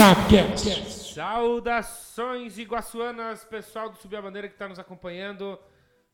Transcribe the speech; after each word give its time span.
Sapcast. 0.00 1.12
Saudações 1.12 2.56
iguaçuanas, 2.56 3.44
pessoal 3.44 3.90
do 3.90 3.98
Subir 3.98 4.16
a 4.16 4.22
Bandeira 4.22 4.48
que 4.48 4.54
está 4.54 4.66
nos 4.66 4.78
acompanhando. 4.78 5.58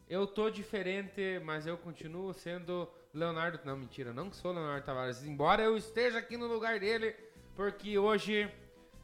Eu 0.09 0.27
tô 0.27 0.51
diferente, 0.51 1.41
mas 1.45 1.69
eu 1.69 1.79
continuo 1.79 2.35
sendo 2.35 2.89
Leonardo. 3.15 3.61
Não, 3.65 3.77
mentira, 3.77 4.13
não 4.13 4.33
sou 4.33 4.51
Leonardo 4.51 4.85
Tavares. 4.85 5.25
Embora 5.25 5.63
eu 5.63 5.77
esteja 5.77 6.19
aqui 6.19 6.37
no 6.37 6.49
lugar 6.49 6.81
dele, 6.81 7.15
porque 7.55 7.97
hoje 7.97 8.51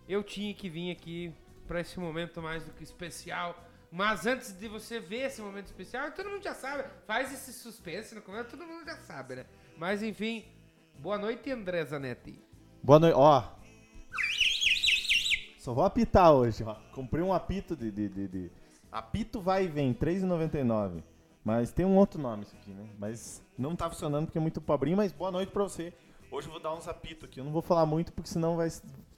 eu 0.09 0.25
tinha 0.25 0.53
que 0.53 0.69
vir 0.69 0.91
aqui 0.91 1.33
para 1.69 1.81
esse 1.81 2.01
momento 2.01 2.43
mais 2.43 2.65
do 2.65 2.73
que 2.73 2.83
especial. 2.83 3.57
Mas 3.89 4.27
antes 4.27 4.53
de 4.53 4.67
você 4.67 4.99
ver 4.99 5.27
esse 5.27 5.41
momento 5.41 5.67
especial, 5.67 6.11
todo 6.11 6.29
mundo 6.29 6.43
já 6.43 6.55
sabe. 6.55 6.83
Faz 7.07 7.33
esse 7.33 7.53
suspense 7.53 8.17
no 8.17 8.23
começo, 8.23 8.51
todo 8.51 8.67
mundo 8.67 8.85
já 8.85 8.97
sabe, 8.97 9.37
né? 9.37 9.47
Mas 9.77 10.03
enfim, 10.03 10.45
boa 10.99 11.19
noite, 11.19 11.53
André 11.53 11.85
Zanetti. 11.85 12.45
Boa 12.83 12.99
noite, 12.99 13.15
ó. 13.17 13.62
Só 15.63 15.73
vou 15.73 15.85
apitar 15.85 16.33
hoje, 16.33 16.65
ó. 16.65 16.75
Comprei 16.93 17.23
um 17.23 17.33
apito 17.33 17.77
de. 17.77 17.89
de, 17.89 18.09
de, 18.09 18.27
de- 18.27 18.51
Apito 18.91 19.41
vai 19.41 19.65
e 19.65 19.69
vem, 19.69 19.93
R$3,99. 19.93 21.05
Mas 21.45 21.71
tem 21.71 21.87
um 21.87 21.97
outro 21.97 22.21
nome 22.21 22.43
isso 22.43 22.57
aqui, 22.57 22.73
né? 22.73 22.85
Mas 22.99 23.41
não 23.57 23.77
tá 23.77 23.89
funcionando 23.89 24.27
porque 24.27 24.39
é 24.39 24.41
muito 24.41 24.61
pobrinho, 24.61 24.97
mas 24.97 25.13
boa 25.13 25.31
noite 25.31 25.53
pra 25.53 25.63
você. 25.63 25.95
Hoje 26.33 26.49
eu 26.49 26.53
vou 26.53 26.61
dar 26.61 26.75
uns 26.75 26.89
apitos 26.89 27.29
aqui. 27.29 27.39
Eu 27.39 27.45
não 27.45 27.53
vou 27.53 27.63
falar 27.63 27.87
muito 27.87 28.13
porque 28.13 28.29
senão 28.29 28.57
vai. 28.57 28.69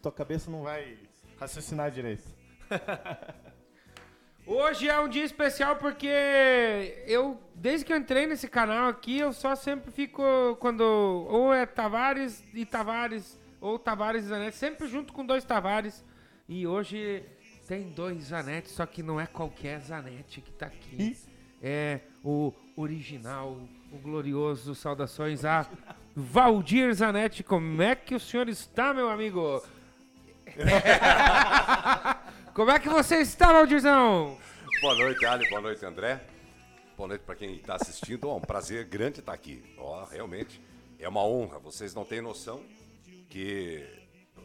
Tua 0.02 0.12
cabeça 0.12 0.50
não 0.50 0.62
vai 0.62 0.98
raciocinar 1.40 1.90
direito. 1.90 2.24
Hoje 4.46 4.86
é 4.86 5.00
um 5.00 5.08
dia 5.08 5.24
especial 5.24 5.76
porque 5.76 6.06
eu, 7.06 7.40
desde 7.54 7.86
que 7.86 7.92
eu 7.94 7.96
entrei 7.96 8.26
nesse 8.26 8.48
canal 8.48 8.90
aqui, 8.90 9.18
eu 9.18 9.32
só 9.32 9.56
sempre 9.56 9.90
fico 9.90 10.22
quando 10.60 10.82
ou 10.82 11.54
é 11.54 11.64
Tavares 11.64 12.44
e 12.52 12.66
Tavares, 12.66 13.40
ou 13.62 13.78
Tavares 13.78 14.24
e 14.24 14.28
Zanetti, 14.28 14.58
sempre 14.58 14.86
junto 14.88 15.14
com 15.14 15.24
dois 15.24 15.42
Tavares. 15.42 16.04
E 16.48 16.66
hoje 16.66 17.22
tem 17.66 17.90
dois 17.90 18.24
Zanetti, 18.24 18.70
só 18.70 18.84
que 18.84 19.02
não 19.02 19.18
é 19.18 19.26
qualquer 19.26 19.80
Zanetti 19.80 20.42
que 20.42 20.52
tá 20.52 20.66
aqui. 20.66 21.16
É 21.62 22.00
o 22.22 22.52
original, 22.76 23.58
o 23.90 23.96
glorioso. 23.96 24.74
Saudações 24.74 25.42
a 25.44 25.66
Valdir 26.14 26.92
Zanetti. 26.92 27.42
Como 27.42 27.80
é 27.80 27.94
que 27.94 28.14
o 28.14 28.20
senhor 28.20 28.46
está, 28.48 28.92
meu 28.92 29.08
amigo? 29.08 29.62
Como 32.52 32.70
é 32.70 32.78
que 32.78 32.90
você 32.90 33.16
está, 33.16 33.52
Valdirzão? 33.52 34.38
Boa 34.82 34.94
noite, 34.94 35.24
Ali. 35.24 35.48
Boa 35.48 35.62
noite, 35.62 35.84
André. 35.86 36.22
Boa 36.96 37.08
noite 37.08 37.22
para 37.22 37.34
quem 37.34 37.56
está 37.56 37.76
assistindo. 37.76 38.28
Ó, 38.28 38.36
um 38.36 38.40
prazer 38.40 38.84
grande 38.84 39.20
estar 39.20 39.32
aqui. 39.32 39.64
Ó, 39.78 40.04
realmente 40.04 40.60
é 40.98 41.08
uma 41.08 41.24
honra. 41.24 41.58
Vocês 41.58 41.94
não 41.94 42.04
têm 42.04 42.20
noção 42.20 42.62
que 43.30 43.82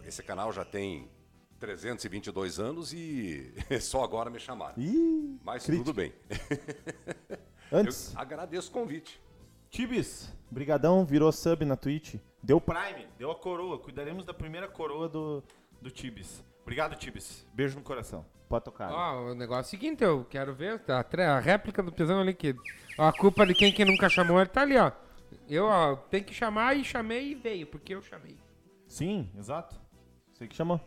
esse 0.05 0.23
canal 0.23 0.53
já 0.53 0.63
tem 0.63 1.09
322 1.59 2.59
anos 2.59 2.93
e 2.93 3.53
só 3.81 4.03
agora 4.03 4.29
me 4.29 4.39
chamaram. 4.39 4.75
Ih, 4.77 5.37
Mas 5.43 5.65
crítica. 5.65 5.85
tudo 5.85 5.95
bem. 5.95 6.13
Antes, 7.71 8.13
Eu 8.13 8.21
agradeço 8.21 8.69
o 8.69 8.73
convite. 8.73 9.21
Tibis, 9.69 10.33
brigadão, 10.49 11.05
virou 11.05 11.31
sub 11.31 11.63
na 11.65 11.75
Twitch. 11.75 12.15
Deu 12.41 12.59
Prime, 12.59 13.07
deu 13.17 13.29
a 13.29 13.35
coroa. 13.35 13.77
Cuidaremos 13.77 14.25
da 14.25 14.33
primeira 14.33 14.67
coroa 14.67 15.07
do, 15.07 15.43
do 15.79 15.91
Tibis. 15.91 16.43
Obrigado, 16.63 16.95
Tibis. 16.95 17.45
Beijo 17.53 17.77
no 17.77 17.83
coração. 17.83 18.25
Pode 18.47 18.65
tocar. 18.65 18.91
Ó, 18.91 19.31
o 19.31 19.35
negócio 19.35 19.61
é 19.61 19.67
o 19.67 19.69
seguinte, 19.69 20.03
eu 20.03 20.25
quero 20.25 20.55
ver 20.55 20.81
a, 20.87 21.35
a 21.35 21.39
réplica 21.39 21.83
do 21.83 21.91
Pisão 21.91 22.19
ali, 22.19 22.33
que 22.33 22.55
ó, 22.97 23.07
a 23.07 23.13
culpa 23.13 23.45
de 23.45 23.53
quem 23.53 23.71
que 23.71 23.85
nunca 23.85 24.09
chamou, 24.09 24.39
ele 24.39 24.49
tá 24.49 24.61
ali, 24.61 24.75
ó. 24.75 24.91
Eu, 25.47 25.65
ó, 25.65 25.95
tenho 25.95 26.23
que 26.23 26.33
chamar 26.33 26.75
e 26.75 26.83
chamei 26.83 27.31
e 27.31 27.35
veio, 27.35 27.67
porque 27.67 27.93
eu 27.93 28.01
chamei. 28.01 28.37
Sim, 28.87 29.29
exato. 29.37 29.79
Você 30.33 30.47
que 30.47 30.55
chamou. 30.55 30.81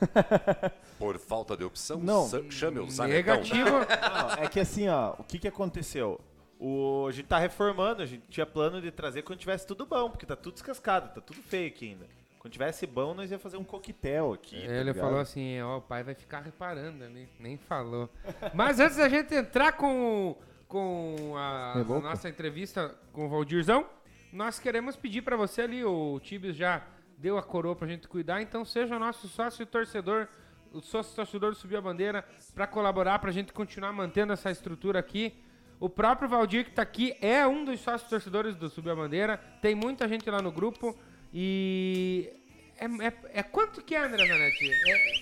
Por 0.98 1.18
falta 1.18 1.56
de 1.56 1.64
opção, 1.64 1.98
Não. 1.98 2.28
chame 2.50 2.78
o 2.78 2.90
Zanetão. 2.90 3.36
Negativo. 3.36 3.70
Não, 4.38 4.44
é 4.44 4.48
que 4.48 4.60
assim, 4.60 4.88
ó, 4.88 5.14
o 5.18 5.24
que 5.24 5.38
que 5.38 5.48
aconteceu? 5.48 6.20
O, 6.58 7.06
a 7.08 7.12
gente 7.12 7.26
tá 7.26 7.38
reformando, 7.38 8.02
a 8.02 8.06
gente 8.06 8.26
tinha 8.28 8.46
plano 8.46 8.80
de 8.80 8.90
trazer 8.90 9.22
quando 9.22 9.38
tivesse 9.38 9.66
tudo 9.66 9.84
bom, 9.84 10.08
porque 10.10 10.24
tá 10.24 10.34
tudo 10.36 10.54
descascado, 10.54 11.14
tá 11.14 11.20
tudo 11.20 11.42
feio 11.42 11.68
aqui 11.68 11.90
ainda. 11.90 12.06
Quando 12.38 12.52
tivesse 12.52 12.86
bom, 12.86 13.12
nós 13.12 13.30
ia 13.30 13.38
fazer 13.38 13.56
um 13.58 13.64
coquetel 13.64 14.32
aqui. 14.32 14.56
tá 14.60 14.64
Ele 14.72 14.84
ligado? 14.84 15.00
falou 15.04 15.20
assim, 15.20 15.60
ó, 15.60 15.78
o 15.78 15.82
pai 15.82 16.02
vai 16.02 16.14
ficar 16.14 16.40
reparando 16.40 17.04
ali, 17.04 17.28
nem 17.38 17.58
falou. 17.58 18.08
Mas 18.54 18.80
antes 18.80 18.96
da 18.96 19.08
gente 19.08 19.34
entrar 19.34 19.72
com, 19.72 20.34
com 20.68 21.34
a, 21.36 21.74
É 21.76 21.80
a 21.80 22.00
nossa 22.00 22.28
entrevista 22.28 22.94
com 23.12 23.26
o 23.26 23.28
Valdirzão, 23.28 23.84
nós 24.32 24.58
queremos 24.58 24.96
pedir 24.96 25.22
pra 25.22 25.36
você 25.36 25.62
ali, 25.62 25.84
o 25.84 26.18
Tibis 26.20 26.56
já 26.56 26.82
deu 27.18 27.38
a 27.38 27.42
coroa 27.42 27.74
pra 27.74 27.86
gente 27.88 28.06
cuidar, 28.08 28.42
então 28.42 28.64
seja 28.64 28.98
nosso 28.98 29.26
sócio 29.28 29.64
torcedor, 29.66 30.28
o 30.72 30.80
sócio 30.80 31.14
torcedor 31.14 31.50
do 31.52 31.56
Subir 31.56 31.76
a 31.76 31.80
Bandeira, 31.80 32.24
pra 32.54 32.66
colaborar, 32.66 33.18
pra 33.18 33.30
gente 33.32 33.52
continuar 33.52 33.92
mantendo 33.92 34.32
essa 34.32 34.50
estrutura 34.50 34.98
aqui. 34.98 35.34
O 35.78 35.88
próprio 35.88 36.28
Valdir 36.28 36.64
que 36.64 36.70
tá 36.72 36.82
aqui 36.82 37.14
é 37.20 37.46
um 37.46 37.64
dos 37.64 37.80
sócios 37.80 38.08
torcedores 38.08 38.56
do 38.56 38.68
Subir 38.70 38.90
a 38.90 38.96
Bandeira, 38.96 39.38
tem 39.60 39.74
muita 39.74 40.08
gente 40.08 40.28
lá 40.30 40.40
no 40.42 40.50
grupo 40.52 40.96
e... 41.32 42.32
É, 42.78 42.84
é, 42.84 43.40
é 43.40 43.42
quanto 43.42 43.82
que 43.82 43.94
é, 43.94 44.04
André 44.04 44.26
Zanetti? 44.26 44.70
É, 44.70 45.14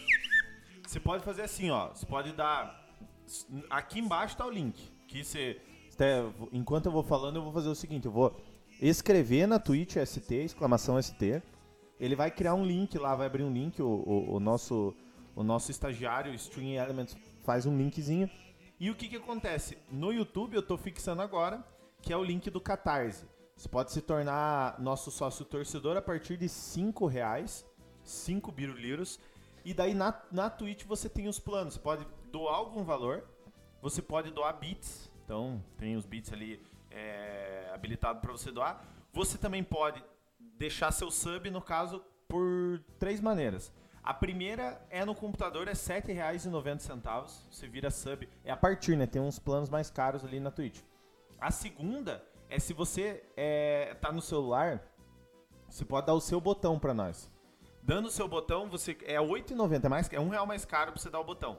Você 0.87 0.99
pode 0.99 1.23
fazer 1.25 1.43
assim, 1.43 1.71
ó. 1.71 1.89
Você 1.91 2.05
pode 2.05 2.33
dar. 2.33 2.85
Aqui 3.71 4.01
embaixo 4.01 4.37
tá 4.37 4.45
o 4.45 4.51
link. 4.51 4.91
Que 5.07 5.23
você. 5.23 5.61
até- 5.93 6.25
Enquanto 6.53 6.87
eu 6.87 6.93
vou 6.93 7.05
falando, 7.05 7.37
eu 7.37 7.43
vou 7.43 7.53
fazer 7.53 7.69
o 7.69 7.75
seguinte: 7.77 8.07
eu 8.07 8.11
vou 8.11 8.37
escrever 8.83 9.47
na 9.47 9.61
Twitch 9.61 9.95
ST, 10.05 10.35
exclamação 10.35 11.01
ST. 11.01 11.41
Ele 11.99 12.17
vai 12.17 12.31
criar 12.31 12.55
um 12.55 12.65
link 12.65 12.97
lá, 12.99 13.15
vai 13.15 13.27
abrir 13.27 13.43
um 13.45 13.53
link. 13.53 13.81
O, 13.81 13.87
o- 13.87 14.35
o 14.37 14.41
nosso, 14.41 14.95
o 15.35 15.43
nosso 15.43 15.71
estagiário, 15.71 16.35
String 16.35 16.75
Elements, 16.77 17.17
faz 17.43 17.67
um 17.67 17.77
linkzinho. 17.77 18.29
E 18.81 18.91
o 18.91 18.95
que, 18.95 19.09
que 19.09 19.17
acontece? 19.17 19.79
No 19.91 20.13
YouTube 20.13 20.55
eu 20.57 20.63
tô 20.63 20.77
fixando 20.77 21.23
agora, 21.23 21.65
que 22.03 22.13
é 22.13 22.17
o 22.17 22.25
link 22.25 22.51
do 22.51 22.61
Catarse. 22.61 23.25
Você 23.57 23.69
pode 23.69 23.93
se 23.93 24.01
tornar 24.03 24.81
nosso 24.81 25.11
sócio 25.13 25.45
torcedor 25.45 25.97
a 25.97 26.03
partir 26.03 26.37
de 26.37 26.49
5 26.49 27.07
reais, 27.07 27.65
5 28.03 28.51
biruliros. 28.51 29.21
E 29.65 29.73
daí 29.73 29.95
na, 29.95 30.21
na 30.33 30.51
Twitch 30.51 30.85
você 30.85 31.09
tem 31.09 31.29
os 31.29 31.39
planos. 31.39 31.75
Você 31.75 31.81
pode 31.81 32.05
doar 32.33 32.57
algum 32.57 32.83
valor, 32.83 33.25
você 33.81 34.03
pode 34.03 34.31
doar 34.33 34.59
bits. 34.59 35.09
Então 35.25 35.63
tem 35.79 35.95
os 35.97 36.05
bits 36.05 36.33
ali 36.33 36.61
é, 36.91 37.71
habilitado 37.73 38.21
para 38.21 38.33
você 38.33 38.51
doar. 38.51 38.85
Você 39.13 39.39
também 39.39 39.63
pode 39.63 40.03
deixar 40.57 40.93
seu 40.93 41.11
sub, 41.11 41.51
no 41.51 41.61
caso, 41.61 42.03
por 42.29 42.83
três 42.99 43.21
maneiras. 43.21 43.73
A 44.03 44.13
primeira 44.13 44.85
é 44.91 45.05
no 45.05 45.15
computador, 45.15 45.67
é 45.67 45.71
R$ 45.71 45.77
7,90. 45.77 47.27
Você 47.51 47.67
vira 47.67 47.91
sub. 47.91 48.29
É 48.45 48.51
a 48.51 48.57
partir, 48.57 48.97
né? 48.97 49.07
Tem 49.07 49.21
uns 49.21 49.39
planos 49.39 49.71
mais 49.71 49.91
caros 49.91 50.25
ali 50.25 50.39
na 50.39 50.51
Twitch. 50.51 50.81
A 51.41 51.51
segunda 51.51 52.23
é 52.51 52.59
se 52.59 52.73
você 52.73 53.25
é, 53.37 53.95
tá 54.01 54.13
no 54.13 54.21
celular, 54.21 54.83
você 55.69 55.85
pode 55.85 56.07
dar 56.07 56.15
o 56.15 56.21
seu 56.21 56.41
botão 56.41 56.79
pra 56.79 56.93
nós. 56.93 57.31
Dando 57.83 58.07
o 58.07 58.11
seu 58.11 58.29
botão, 58.29 58.69
você 58.69 58.97
é 59.05 59.19
R$ 59.19 59.27
8,90, 59.27 59.85
é 59.85 59.89
mais 59.89 60.13
é 60.13 60.21
um 60.21 60.29
real 60.29 60.47
mais 60.47 60.65
caro 60.65 60.93
pra 60.93 61.01
você 61.01 61.11
dar 61.11 61.21
o 61.21 61.25
botão. 61.25 61.59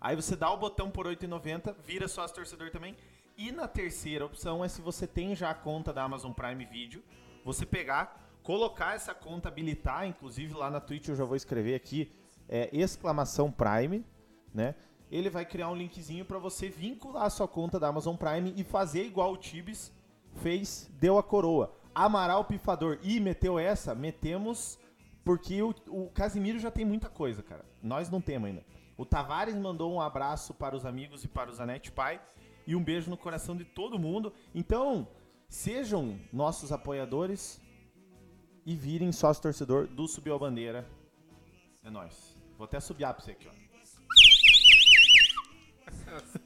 Aí 0.00 0.14
você 0.14 0.36
dá 0.36 0.50
o 0.50 0.56
botão 0.56 0.90
por 0.90 1.06
R$ 1.06 1.16
8,90, 1.16 1.74
vira 1.82 2.08
sócio 2.08 2.36
torcedor 2.36 2.70
também. 2.70 2.96
E 3.36 3.50
na 3.52 3.66
terceira 3.68 4.24
opção 4.24 4.64
é 4.64 4.68
se 4.68 4.80
você 4.80 5.06
tem 5.06 5.34
já 5.34 5.50
a 5.50 5.54
conta 5.54 5.92
da 5.92 6.02
Amazon 6.02 6.32
Prime 6.32 6.64
Video, 6.64 7.02
você 7.44 7.66
pegar, 7.66 8.25
colocar 8.46 8.94
essa 8.94 9.12
conta, 9.12 9.48
habilitar, 9.48 10.06
inclusive 10.06 10.54
lá 10.54 10.70
na 10.70 10.78
Twitch 10.78 11.08
eu 11.08 11.16
já 11.16 11.24
vou 11.24 11.34
escrever 11.34 11.74
aqui, 11.74 12.12
é, 12.48 12.70
exclamação 12.72 13.50
Prime, 13.50 14.06
né? 14.54 14.76
Ele 15.10 15.28
vai 15.28 15.44
criar 15.44 15.68
um 15.68 15.74
linkzinho 15.74 16.24
pra 16.24 16.38
você 16.38 16.68
vincular 16.68 17.24
a 17.24 17.30
sua 17.30 17.48
conta 17.48 17.80
da 17.80 17.88
Amazon 17.88 18.14
Prime 18.14 18.54
e 18.56 18.62
fazer 18.62 19.02
igual 19.02 19.32
o 19.32 19.36
Tibis 19.36 19.92
fez, 20.36 20.88
deu 21.00 21.18
a 21.18 21.24
coroa. 21.24 21.74
Amaral 21.92 22.44
Pifador 22.44 23.00
e 23.02 23.18
meteu 23.18 23.58
essa, 23.58 23.96
metemos 23.96 24.78
porque 25.24 25.60
o, 25.60 25.74
o 25.88 26.08
Casimiro 26.10 26.60
já 26.60 26.70
tem 26.70 26.84
muita 26.84 27.08
coisa, 27.08 27.42
cara. 27.42 27.64
Nós 27.82 28.08
não 28.08 28.20
temos 28.20 28.48
ainda. 28.48 28.64
O 28.96 29.04
Tavares 29.04 29.56
mandou 29.56 29.92
um 29.92 30.00
abraço 30.00 30.54
para 30.54 30.76
os 30.76 30.86
amigos 30.86 31.24
e 31.24 31.28
para 31.28 31.50
o 31.50 31.52
Zanetti 31.52 31.90
Pai 31.90 32.20
e 32.64 32.76
um 32.76 32.84
beijo 32.84 33.10
no 33.10 33.16
coração 33.16 33.56
de 33.56 33.64
todo 33.64 33.98
mundo. 33.98 34.32
Então, 34.54 35.08
sejam 35.48 36.20
nossos 36.32 36.70
apoiadores 36.70 37.60
e 38.66 38.74
virem 38.74 39.12
sócio 39.12 39.42
torcedor 39.42 39.86
do 39.86 40.06
Subiu 40.08 40.34
a 40.34 40.38
Bandeira. 40.38 40.84
É 41.84 41.88
nóis. 41.90 42.36
Vou 42.58 42.64
até 42.64 42.80
subir 42.80 43.04
pra 43.06 43.12
você 43.20 43.30
aqui, 43.30 43.46
ó. 43.48 43.66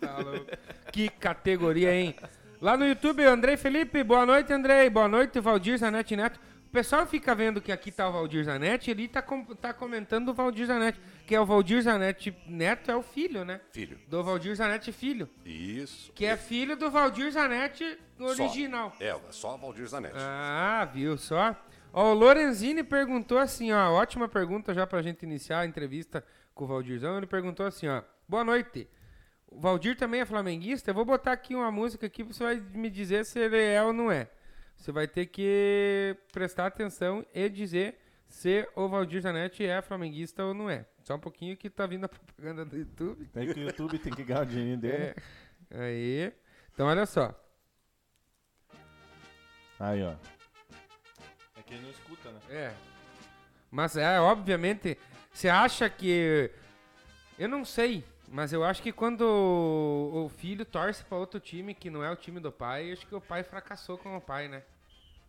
Tá 0.00 0.18
louco. 0.18 0.46
que 0.92 1.08
categoria, 1.08 1.94
hein? 1.94 2.14
Lá 2.60 2.76
no 2.76 2.86
YouTube, 2.86 3.24
Andrei 3.24 3.56
Felipe, 3.56 4.02
boa 4.04 4.26
noite, 4.26 4.52
Andrei. 4.52 4.90
Boa 4.90 5.08
noite, 5.08 5.40
Valdir 5.40 5.78
Zanetti 5.78 6.14
Neto. 6.16 6.38
O 6.66 6.70
pessoal 6.70 7.04
fica 7.06 7.34
vendo 7.34 7.60
que 7.60 7.72
aqui 7.72 7.90
tá 7.90 8.08
o 8.08 8.12
Valdir 8.12 8.44
Zanetti, 8.44 8.90
ele 8.92 9.08
tá, 9.08 9.20
com- 9.20 9.44
tá 9.44 9.72
comentando 9.72 10.28
o 10.28 10.34
Valdir 10.34 10.66
Zanetti, 10.66 11.00
que 11.26 11.34
é 11.34 11.40
o 11.40 11.44
Valdir 11.46 11.82
Zanetti 11.82 12.36
Neto, 12.46 12.90
é 12.90 12.96
o 12.96 13.02
filho, 13.02 13.44
né? 13.44 13.60
Filho. 13.72 13.98
Do 14.06 14.22
Valdir 14.22 14.54
Zanetti 14.54 14.92
Filho, 14.92 15.28
Isso. 15.44 16.12
que 16.12 16.24
é 16.24 16.36
filho 16.36 16.76
do 16.76 16.88
Valdir 16.90 17.30
Zanetti 17.32 17.98
Só. 18.16 18.24
original. 18.26 18.92
É, 19.00 19.18
só 19.30 19.56
Valdir 19.56 19.86
Zanetti. 19.88 20.14
Ah, 20.16 20.88
viu 20.92 21.18
só? 21.18 21.56
Ó, 21.92 22.12
o 22.12 22.14
Lorenzini 22.14 22.84
perguntou 22.84 23.38
assim, 23.38 23.72
ó, 23.72 23.92
ótima 23.92 24.28
pergunta 24.28 24.72
já 24.72 24.86
pra 24.86 25.02
gente 25.02 25.24
iniciar 25.24 25.60
a 25.60 25.66
entrevista 25.66 26.24
com 26.54 26.64
o 26.64 26.66
Valdirzão. 26.66 27.16
Ele 27.16 27.26
perguntou 27.26 27.66
assim, 27.66 27.88
ó, 27.88 28.02
boa 28.28 28.44
noite. 28.44 28.88
O 29.48 29.58
Valdir 29.60 29.96
também 29.96 30.20
é 30.20 30.24
flamenguista? 30.24 30.90
Eu 30.90 30.94
vou 30.94 31.04
botar 31.04 31.32
aqui 31.32 31.56
uma 31.56 31.72
música 31.72 32.06
aqui, 32.06 32.22
você 32.22 32.44
vai 32.44 32.60
me 32.60 32.88
dizer 32.88 33.24
se 33.24 33.40
ele 33.40 33.60
é 33.60 33.82
ou 33.82 33.92
não 33.92 34.10
é. 34.10 34.30
Você 34.76 34.92
vai 34.92 35.08
ter 35.08 35.26
que 35.26 36.16
prestar 36.32 36.66
atenção 36.66 37.26
e 37.34 37.48
dizer 37.48 37.98
se 38.28 38.66
o 38.76 38.88
Valdir 38.88 39.20
Zanetti 39.20 39.66
é 39.66 39.82
flamenguista 39.82 40.44
ou 40.44 40.54
não 40.54 40.70
é. 40.70 40.86
Só 41.02 41.16
um 41.16 41.20
pouquinho 41.20 41.56
que 41.56 41.68
tá 41.68 41.84
vindo 41.86 42.04
a 42.04 42.08
propaganda 42.08 42.64
do 42.64 42.76
YouTube. 42.76 43.26
Tem 43.26 43.52
que 43.52 43.58
o 43.58 43.62
YouTube 43.64 43.98
tem 43.98 44.12
que 44.12 44.22
ganhar 44.22 44.42
o 44.42 44.46
dinheiro 44.46 44.80
dele. 44.80 45.14
É, 45.70 45.80
aí. 45.80 46.32
Então, 46.72 46.86
olha 46.86 47.04
só. 47.04 47.34
Aí, 49.80 50.02
ó. 50.04 50.14
É 51.70 51.72
que 51.72 51.74
ele 51.74 51.82
não 51.82 51.90
escuta, 51.90 52.30
né? 52.30 52.40
É. 52.50 52.74
Mas 53.70 53.96
é, 53.96 54.20
obviamente, 54.20 54.98
você 55.32 55.48
acha 55.48 55.88
que. 55.88 56.50
Eu 57.38 57.48
não 57.48 57.64
sei, 57.64 58.04
mas 58.28 58.52
eu 58.52 58.64
acho 58.64 58.82
que 58.82 58.92
quando 58.92 59.22
o 59.22 60.28
filho 60.28 60.64
torce 60.64 61.04
pra 61.04 61.16
outro 61.16 61.38
time 61.40 61.72
que 61.72 61.88
não 61.88 62.04
é 62.04 62.10
o 62.10 62.16
time 62.16 62.40
do 62.40 62.50
pai, 62.50 62.92
acho 62.92 63.06
que 63.06 63.14
o 63.14 63.20
pai 63.20 63.42
fracassou 63.42 63.96
com 63.96 64.16
o 64.16 64.20
pai, 64.20 64.48
né? 64.48 64.62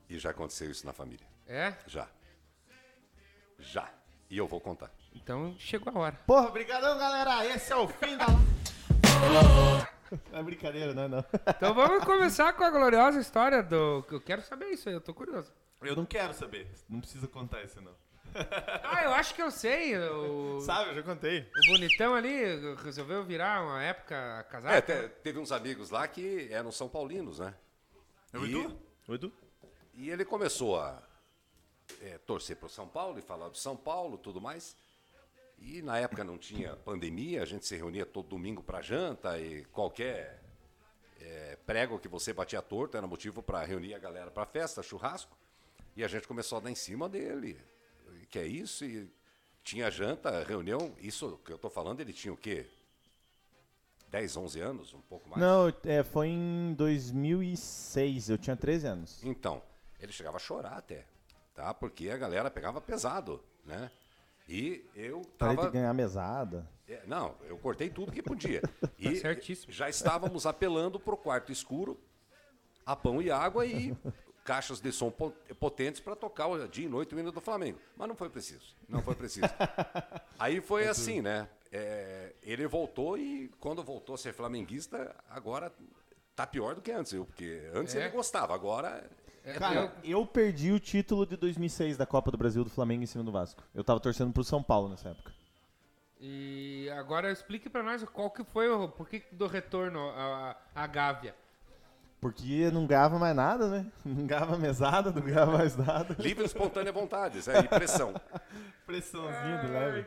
E 0.09 0.17
já 0.17 0.31
aconteceu 0.31 0.69
isso 0.69 0.85
na 0.85 0.91
família. 0.91 1.25
É? 1.47 1.73
Já. 1.87 2.07
Já. 3.59 3.89
E 4.29 4.37
eu 4.37 4.47
vou 4.47 4.59
contar. 4.59 4.91
Então 5.13 5.55
chegou 5.59 5.93
a 5.95 5.99
hora. 5.99 6.19
Porra, 6.25 6.49
brigadão, 6.49 6.97
galera. 6.97 7.45
Esse 7.45 7.71
é 7.71 7.75
o 7.75 7.87
fim 7.87 8.17
da. 8.17 8.25
É 10.33 10.43
brincadeira, 10.43 10.93
não 10.93 11.03
é 11.03 11.07
não. 11.07 11.25
Então 11.47 11.73
vamos 11.73 12.03
começar 12.03 12.51
com 12.53 12.63
a 12.63 12.69
gloriosa 12.69 13.19
história 13.19 13.63
do. 13.63 14.03
Eu 14.11 14.19
quero 14.19 14.41
saber 14.41 14.69
isso 14.71 14.89
aí, 14.89 14.95
eu 14.95 14.99
tô 14.99 15.13
curioso. 15.13 15.53
Eu 15.81 15.95
não 15.95 16.05
quero 16.05 16.33
saber. 16.33 16.67
Não 16.87 16.99
precisa 16.99 17.27
contar 17.27 17.63
isso, 17.63 17.81
não. 17.81 17.95
Ah, 18.83 19.03
eu 19.03 19.13
acho 19.13 19.33
que 19.35 19.41
eu 19.41 19.51
sei. 19.51 19.97
O, 19.97 20.61
Sabe, 20.61 20.91
eu 20.91 20.95
já 20.95 21.03
contei. 21.03 21.41
o 21.41 21.71
bonitão 21.71 22.13
ali 22.15 22.39
resolveu 22.83 23.23
virar 23.25 23.61
uma 23.63 23.81
época 23.83 24.45
casado. 24.49 24.73
É, 24.73 24.81
te- 24.81 25.09
teve 25.21 25.37
uns 25.39 25.51
amigos 25.51 25.89
lá 25.89 26.07
que 26.07 26.47
eram 26.51 26.71
São 26.71 26.87
Paulinos, 26.87 27.39
né? 27.39 27.53
O 28.33 28.45
E- 28.45 28.49
Edu? 28.49 28.79
O 29.07 29.13
Edu? 29.15 29.33
E 29.95 30.09
ele 30.09 30.23
começou 30.23 30.79
a 30.79 31.01
é, 32.01 32.17
torcer 32.19 32.55
para 32.55 32.67
o 32.67 32.69
São 32.69 32.87
Paulo 32.87 33.19
e 33.19 33.21
falar 33.21 33.49
do 33.49 33.57
São 33.57 33.75
Paulo 33.75 34.17
tudo 34.17 34.39
mais. 34.39 34.77
E 35.59 35.81
na 35.81 35.99
época 35.99 36.23
não 36.23 36.37
tinha 36.37 36.75
pandemia, 36.77 37.43
a 37.43 37.45
gente 37.45 37.65
se 37.67 37.75
reunia 37.75 38.05
todo 38.05 38.29
domingo 38.29 38.63
para 38.63 38.81
janta 38.81 39.37
e 39.39 39.65
qualquer 39.65 40.41
é, 41.19 41.57
prego 41.67 41.99
que 41.99 42.07
você 42.07 42.31
batia 42.33 42.61
torto 42.61 42.95
era 42.97 43.05
motivo 43.05 43.43
para 43.43 43.61
reunir 43.63 43.93
a 43.93 43.99
galera 43.99 44.31
para 44.31 44.45
festa, 44.45 44.81
churrasco. 44.81 45.37
E 45.95 46.03
a 46.03 46.07
gente 46.07 46.27
começou 46.27 46.57
a 46.57 46.61
dar 46.61 46.71
em 46.71 46.75
cima 46.75 47.09
dele. 47.09 47.59
Que 48.29 48.39
é 48.39 48.47
isso? 48.47 48.85
E 48.85 49.09
tinha 49.63 49.91
janta, 49.91 50.43
reunião. 50.43 50.93
Isso 50.99 51.39
que 51.45 51.51
eu 51.51 51.57
tô 51.57 51.69
falando, 51.69 51.99
ele 51.99 52.13
tinha 52.13 52.33
o 52.33 52.37
quê? 52.37 52.67
10, 54.09 54.37
11 54.37 54.59
anos, 54.59 54.93
um 54.93 55.01
pouco 55.01 55.29
mais. 55.29 55.41
Não, 55.41 55.73
é, 55.85 56.03
foi 56.03 56.27
em 56.27 56.73
2006. 56.73 58.29
Eu 58.29 58.37
tinha 58.37 58.55
13 58.55 58.87
anos. 58.87 59.23
Então, 59.23 59.61
ele 59.99 60.11
chegava 60.11 60.37
a 60.37 60.39
chorar 60.39 60.77
até, 60.77 61.05
tá? 61.55 61.73
Porque 61.73 62.09
a 62.09 62.17
galera 62.17 62.51
pegava 62.51 62.81
pesado, 62.81 63.41
né? 63.65 63.89
E 64.49 64.85
eu 64.95 65.21
Parei 65.37 65.55
tava... 65.55 65.67
de 65.69 65.73
ganhar 65.73 65.93
mesada. 65.93 66.67
É, 66.87 67.01
não, 67.07 67.35
eu 67.47 67.57
cortei 67.57 67.89
tudo 67.89 68.11
que 68.11 68.21
podia. 68.21 68.61
E 68.99 69.15
certíssimo. 69.15 69.71
já 69.71 69.89
estávamos 69.89 70.45
apelando 70.45 70.99
pro 70.99 71.17
quarto 71.17 71.51
escuro, 71.51 71.99
a 72.85 72.95
pão 72.95 73.21
e 73.21 73.31
água 73.31 73.65
e 73.65 73.95
caixas 74.43 74.79
de 74.81 74.91
som 74.91 75.11
po- 75.11 75.33
potentes 75.59 75.99
para 76.01 76.15
tocar 76.15 76.47
o 76.47 76.67
dia 76.67 76.85
e 76.85 76.89
noite 76.89 77.13
o 77.15 77.19
hino 77.19 77.31
do 77.31 77.41
Flamengo. 77.41 77.79
Mas 77.95 78.07
não 78.07 78.15
foi 78.15 78.29
preciso, 78.29 78.75
não 78.89 79.01
foi 79.01 79.15
preciso. 79.15 79.45
Aí 80.39 80.59
foi 80.61 80.87
assim, 80.87 81.21
né? 81.21 81.47
É, 81.71 82.33
ele 82.43 82.67
voltou 82.67 83.17
e 83.17 83.49
quando 83.59 83.83
voltou 83.83 84.15
a 84.15 84.17
ser 84.17 84.33
flamenguista, 84.33 85.15
agora 85.29 85.71
tá 86.35 86.45
pior 86.45 86.75
do 86.75 86.81
que 86.81 86.91
antes, 86.91 87.11
viu? 87.11 87.25
Porque 87.25 87.69
antes 87.73 87.95
É. 87.95 87.99
ele 88.01 88.09
gostava, 88.09 88.53
agora 88.53 89.09
É, 89.43 89.53
Cara, 89.53 89.91
eu 90.03 90.23
perdi 90.25 90.71
o 90.71 90.79
título 90.79 91.25
de 91.25 91.35
2006 91.37 91.97
da 91.97 92.05
Copa 92.05 92.29
do 92.29 92.37
Brasil 92.37 92.63
do 92.63 92.69
Flamengo 92.69 93.03
em 93.03 93.07
cima 93.07 93.23
do 93.23 93.31
Vasco. 93.31 93.63
Eu 93.73 93.83
tava 93.83 93.99
torcendo 93.99 94.31
pro 94.31 94.43
São 94.43 94.61
Paulo 94.61 94.87
nessa 94.89 95.09
época. 95.09 95.31
E 96.19 96.87
agora 96.95 97.31
explique 97.31 97.67
pra 97.69 97.81
nós 97.81 98.03
qual 98.03 98.29
que 98.29 98.43
foi 98.43 98.69
o 98.69 98.87
por 98.89 99.09
que 99.09 99.23
do 99.31 99.47
retorno 99.47 100.09
à, 100.11 100.55
à 100.75 100.85
Gávea. 100.85 101.35
Porque 102.21 102.69
não 102.69 102.85
ganhava 102.85 103.17
mais 103.17 103.35
nada, 103.35 103.67
né? 103.67 103.85
Não 104.05 104.27
ganhava 104.27 104.55
mesada, 104.55 105.11
não 105.11 105.21
ganhava 105.23 105.57
mais 105.57 105.75
nada. 105.75 106.15
livre 106.19 106.43
e 106.43 106.45
espontânea 106.45 106.93
vontade, 106.93 107.39
isso 107.39 107.49
é 107.49 107.63
pressão. 107.63 108.13
Pressãozinha 108.85 109.57
de 109.57 109.67
leve. 109.67 110.05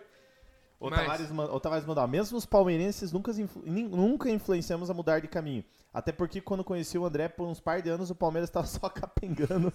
O 0.79 0.91
Tavares, 0.91 1.31
o 1.31 1.61
Tavares 1.61 1.85
mandou, 1.87 2.07
mesmo 2.07 2.39
os 2.39 2.47
palmeirenses 2.47 3.11
nunca, 3.11 3.33
nunca 3.67 4.31
influenciamos 4.31 4.91
a 4.91 4.95
mudar 4.95 5.21
de 5.21 5.27
caminho. 5.29 5.65
Até 5.93 6.13
porque 6.13 6.41
quando 6.41 6.63
conheci 6.63 6.97
o 6.99 7.05
André 7.05 7.29
por 7.29 7.49
uns 7.49 7.59
par 7.59 7.83
de 7.83 7.89
anos, 7.91 8.11
o 8.11 8.15
Palmeiras 8.15 8.49
estava 8.49 8.67
só 8.67 8.87
capengando. 8.91 9.73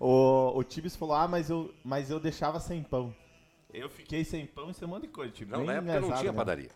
o, 0.00 0.52
o 0.58 0.64
Tibis 0.64 0.96
falou, 0.96 1.14
ah, 1.14 1.28
mas 1.28 1.50
eu, 1.50 1.72
mas 1.84 2.10
eu 2.10 2.18
deixava 2.18 2.58
sem 2.58 2.82
pão. 2.82 3.14
Eu 3.72 3.88
fiquei 3.90 4.24
sem 4.24 4.46
pão 4.46 4.70
e 4.70 4.74
sem 4.74 4.86
um 4.86 4.90
monte 4.90 5.02
de 5.02 5.08
coisa. 5.08 5.32
Tipo, 5.32 5.52
Não, 5.52 5.64
na 5.64 5.74
época 5.74 6.00
não 6.00 6.08
tinha 6.12 6.22
mesmo. 6.22 6.36
padaria. 6.36 6.70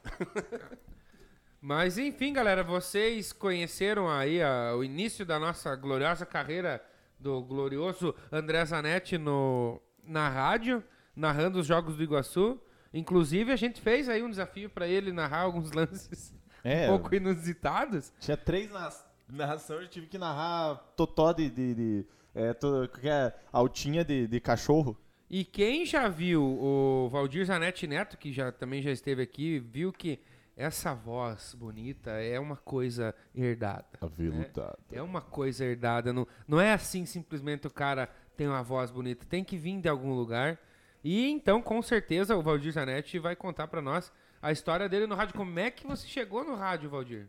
Mas 1.61 1.99
enfim, 1.99 2.33
galera, 2.33 2.63
vocês 2.63 3.33
conheceram 3.33 4.09
aí 4.09 4.41
a- 4.43 4.75
o 4.77 4.85
início 4.85 5.27
da 5.27 5.39
nossa 5.39 5.75
gloriosa 5.75 6.25
carreira 6.25 6.83
do 7.19 7.43
glorioso 7.43 8.15
André 8.31 8.65
Zanetti 8.65 9.19
no, 9.19 9.81
na 10.05 10.29
rádio, 10.29 10.85
narrando 11.17 11.59
os 11.59 11.67
jogos 11.67 11.97
do 11.97 12.03
Iguaçu. 12.03 12.61
Inclusive, 12.95 13.51
a 13.53 13.57
gente 13.57 13.81
fez 13.81 14.09
aí 14.09 14.23
um 14.23 14.31
desafio 14.31 14.71
pra 14.71 14.87
ele 14.87 15.13
narrar 15.13 15.41
alguns 15.41 15.73
lances 15.75 16.33
É, 16.63 16.85
um 16.87 16.97
pouco 16.99 17.15
inusitados. 17.15 18.13
Tinha 18.21 18.37
três 18.37 18.71
nas- 18.71 19.05
narrações, 19.29 19.83
eu 19.83 19.89
tive 19.89 20.07
que 20.07 20.17
narrar 20.19 20.77
totó 20.97 21.33
de... 21.33 21.51
de, 21.51 21.75
de 21.75 22.07
é, 22.35 22.55
to- 22.55 22.89
é, 23.03 23.35
altinha 23.53 24.05
de, 24.05 24.29
de 24.29 24.41
cachorro. 24.41 24.97
E 25.29 25.45
quem 25.45 25.85
já 25.85 26.09
viu 26.09 26.43
o 26.43 27.09
Valdir 27.11 27.45
Zanetti 27.45 27.87
Neto, 27.87 28.17
que 28.17 28.33
já 28.33 28.51
também 28.53 28.81
já 28.81 28.91
esteve 28.93 29.21
aqui, 29.23 29.59
viu 29.59 29.93
que 29.93 30.21
essa 30.59 30.93
voz 30.93 31.55
bonita 31.55 32.11
é 32.11 32.39
uma 32.41 32.57
coisa 32.57 33.15
herdada. 33.33 33.87
Aveludado. 34.01 34.77
É 34.91 35.01
uma 35.01 35.21
coisa 35.21 35.65
herdada. 35.65 36.13
Não, 36.13 36.27
não 36.49 36.61
é 36.61 36.73
assim 36.73 37.07
simplesmente 37.07 37.69
o 37.69 37.71
cara 37.71 38.11
tem 38.37 38.49
uma 38.49 38.61
voz 38.61 38.91
bonita. 38.91 39.25
Tem 39.25 39.45
que 39.45 39.57
vir 39.57 39.81
de 39.81 39.89
algum 39.89 40.13
lugar. 40.13 40.59
E 41.05 41.31
então, 41.31 41.63
com 41.63 41.81
certeza, 41.81 42.37
o 42.37 42.43
Valdir 42.43 42.73
Zanetti 42.73 43.21
vai 43.21 43.37
contar 43.37 43.69
pra 43.69 43.81
nós 43.81 44.13
a 44.43 44.51
história 44.51 44.89
dele 44.89 45.07
no 45.07 45.15
rádio. 45.15 45.37
Como 45.37 45.57
é 45.61 45.71
que 45.71 45.87
você 45.87 46.09
chegou 46.09 46.43
no 46.43 46.57
rádio, 46.57 46.91
Valdir? 46.91 47.29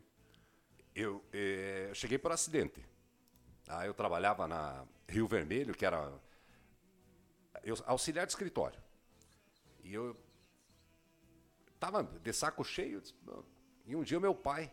Eu 0.96 1.24
eh, 1.32 1.92
cheguei 1.94 2.18
por 2.18 2.32
acidente. 2.32 2.84
Tá? 3.64 3.86
Eu 3.86 3.94
trabalhava 3.94 4.48
na 4.48 4.84
Rio 5.08 5.28
Vermelho, 5.28 5.76
que 5.76 5.86
era 5.86 6.12
eu, 7.64 7.76
auxiliar 7.86 8.26
de 8.26 8.32
escritório. 8.32 8.80
E 9.84 9.94
eu 9.94 10.18
estava 11.80 12.04
de 12.04 12.34
saco 12.34 12.62
cheio. 12.64 13.02
E 13.86 13.96
um 13.96 14.04
dia 14.04 14.20
meu 14.20 14.36
pai 14.36 14.70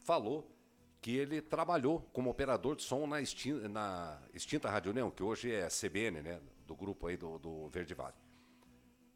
falou 0.00 0.46
que 1.00 1.16
ele 1.16 1.40
trabalhou 1.40 2.02
como 2.12 2.28
operador 2.28 2.76
de 2.76 2.82
som 2.82 3.06
na 3.06 3.20
extinta, 3.22 3.66
na 3.66 4.20
extinta 4.34 4.68
Rádio 4.68 4.92
União, 4.92 5.10
que 5.10 5.22
hoje 5.22 5.50
é 5.50 5.68
CBN, 5.68 6.20
né? 6.20 6.40
Do 6.66 6.76
grupo 6.76 7.06
aí 7.06 7.16
do, 7.16 7.38
do 7.38 7.68
Verde 7.70 7.94
Vale. 7.94 8.14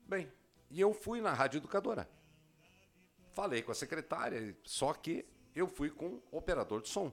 Bem, 0.07 0.33
e 0.71 0.81
eu 0.81 0.95
fui 0.95 1.21
na 1.21 1.33
Rádio 1.35 1.59
Educadora. 1.59 2.09
Falei 3.33 3.63
com 3.63 3.71
a 3.71 3.75
secretária, 3.75 4.57
só 4.65 4.95
que 4.95 5.27
eu 5.55 5.69
fui 5.69 5.91
com 5.91 6.23
o 6.33 6.39
operador 6.39 6.81
de 6.81 6.89
som. 6.89 7.13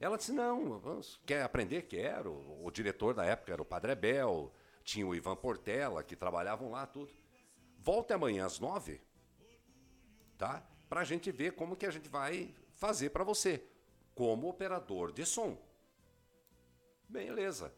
Ela 0.00 0.16
disse: 0.16 0.32
Não, 0.32 0.78
vamos- 0.78 1.20
quer 1.26 1.42
aprender? 1.42 1.82
Quero. 1.82 2.32
O 2.64 2.70
diretor 2.70 3.12
da 3.12 3.24
época 3.26 3.52
era 3.52 3.60
o 3.60 3.66
Padre 3.66 3.94
Bel, 3.94 4.52
tinha 4.82 5.06
o 5.06 5.14
Ivan 5.14 5.36
Portela, 5.36 6.02
que 6.02 6.16
trabalhavam 6.16 6.70
lá, 6.70 6.86
tudo. 6.86 7.12
Volte 7.78 8.12
amanhã 8.12 8.46
às 8.46 8.58
nove, 8.58 9.00
tá? 10.40 10.66
Pra 10.88 11.04
gente 11.04 11.30
ver 11.30 11.52
como 11.52 11.76
que 11.76 11.84
a 11.84 11.90
gente 11.90 12.08
vai 12.08 12.54
fazer 12.72 13.10
para 13.10 13.22
você, 13.22 13.62
como 14.14 14.48
operador 14.48 15.12
de 15.12 15.26
som. 15.26 15.58
Beleza. 17.06 17.74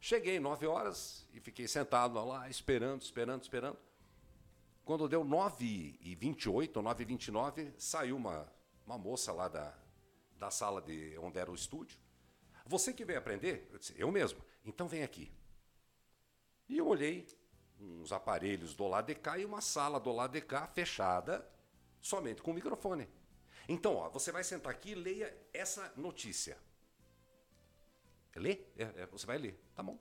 Cheguei 0.00 0.40
nove 0.40 0.66
horas 0.66 1.28
e 1.32 1.38
fiquei 1.38 1.68
sentado 1.68 2.22
lá, 2.24 2.50
esperando, 2.50 3.02
esperando, 3.02 3.42
esperando. 3.42 3.78
Quando 4.84 5.08
deu 5.08 5.22
9 5.22 5.98
e 6.00 6.14
28 6.16 6.78
ou 6.78 6.82
9 6.82 7.02
e 7.02 7.06
29, 7.06 7.74
saiu 7.78 8.16
uma, 8.16 8.52
uma 8.84 8.98
moça 8.98 9.30
lá 9.32 9.46
da, 9.46 9.72
da 10.36 10.50
sala 10.50 10.82
de 10.82 11.16
onde 11.18 11.38
era 11.38 11.50
o 11.50 11.54
estúdio. 11.54 11.96
Você 12.66 12.92
que 12.92 13.04
veio 13.04 13.20
aprender? 13.20 13.68
Eu 13.70 13.78
disse, 13.78 13.94
eu 13.96 14.10
mesmo. 14.10 14.42
Então 14.64 14.88
vem 14.88 15.04
aqui. 15.04 15.30
E 16.68 16.76
eu 16.76 16.88
olhei 16.88 17.26
uns 17.78 18.10
aparelhos 18.10 18.74
do 18.74 18.88
lado 18.88 19.06
de 19.06 19.14
cá 19.14 19.38
e 19.38 19.44
uma 19.44 19.60
sala 19.60 20.00
do 20.00 20.10
lado 20.10 20.32
de 20.32 20.40
cá 20.40 20.66
fechada, 20.66 21.48
somente 22.00 22.42
com 22.42 22.52
microfone. 22.52 23.08
Então, 23.68 23.96
ó, 23.96 24.08
você 24.08 24.32
vai 24.32 24.42
sentar 24.42 24.72
aqui 24.72 24.90
e 24.90 24.94
leia 24.94 25.36
essa 25.52 25.92
notícia. 25.96 26.58
Lê? 28.34 28.58
É, 28.76 29.02
é, 29.02 29.06
você 29.06 29.26
vai 29.26 29.38
ler. 29.38 29.60
Tá 29.74 29.82
bom. 29.82 29.98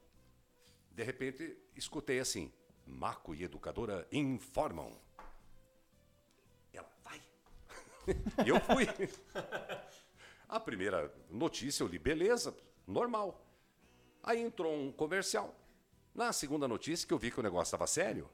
De 0.91 1.03
repente, 1.03 1.58
escutei 1.75 2.20
assim: 2.20 2.51
Marco 2.86 3.34
e 3.36 3.44
educadora 3.44 4.08
informam. 4.12 5.00
Ela 6.74 6.89
vai. 7.03 7.22
eu 8.46 8.60
fui. 8.60 8.88
A 10.48 10.60
primeira 10.60 11.13
notícia 11.29 11.84
eu 11.84 11.88
li, 11.88 12.00
beleza, 12.00 12.56
normal. 12.88 13.46
Aí 14.24 14.41
entrou 14.41 14.74
um 14.74 14.91
comercial. 14.91 15.56
Na 16.13 16.34
segunda 16.34 16.68
notícia, 16.68 17.08
que 17.08 17.13
eu 17.13 17.20
vi 17.20 17.29
que 17.29 17.39
o 17.39 17.44
negócio 17.44 17.70
estava 17.70 17.86
sério, 17.86 18.29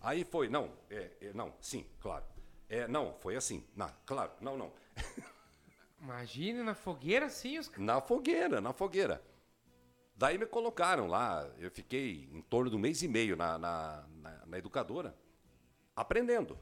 aí 0.00 0.24
foi, 0.24 0.48
não, 0.48 0.72
é, 0.88 1.10
é, 1.20 1.32
não, 1.34 1.54
sim, 1.60 1.86
claro. 2.00 2.24
É, 2.70 2.86
não, 2.86 3.12
foi 3.14 3.34
assim, 3.34 3.66
não, 3.74 3.92
claro, 4.06 4.30
não, 4.40 4.56
não. 4.56 4.72
Imagine 6.00 6.62
na 6.62 6.72
fogueira 6.72 7.26
assim 7.26 7.58
os 7.58 7.68
Na 7.76 8.00
fogueira, 8.00 8.60
na 8.60 8.72
fogueira. 8.72 9.20
Daí 10.14 10.38
me 10.38 10.46
colocaram 10.46 11.08
lá, 11.08 11.50
eu 11.58 11.68
fiquei 11.68 12.28
em 12.32 12.40
torno 12.42 12.70
de 12.70 12.76
um 12.76 12.78
mês 12.78 13.02
e 13.02 13.08
meio 13.08 13.36
na, 13.36 13.58
na, 13.58 14.04
na, 14.08 14.46
na 14.46 14.58
educadora, 14.58 15.16
aprendendo. 15.96 16.56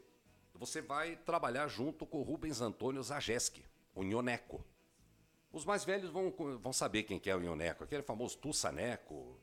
Você 0.52 0.82
vai 0.82 1.16
trabalhar 1.16 1.66
junto 1.66 2.04
com 2.04 2.18
o 2.18 2.22
Rubens 2.22 2.60
Antônio 2.60 3.02
Zajeski, 3.02 3.64
o 3.94 4.02
Nhoneco. 4.02 4.62
Os 5.50 5.64
mais 5.64 5.82
velhos 5.82 6.10
vão, 6.10 6.30
vão 6.58 6.74
saber 6.74 7.04
quem 7.04 7.18
que 7.18 7.30
é 7.30 7.34
o 7.34 7.42
Ioneco, 7.42 7.84
aquele 7.84 8.02
famoso 8.02 8.36
Tussaneco. 8.36 9.40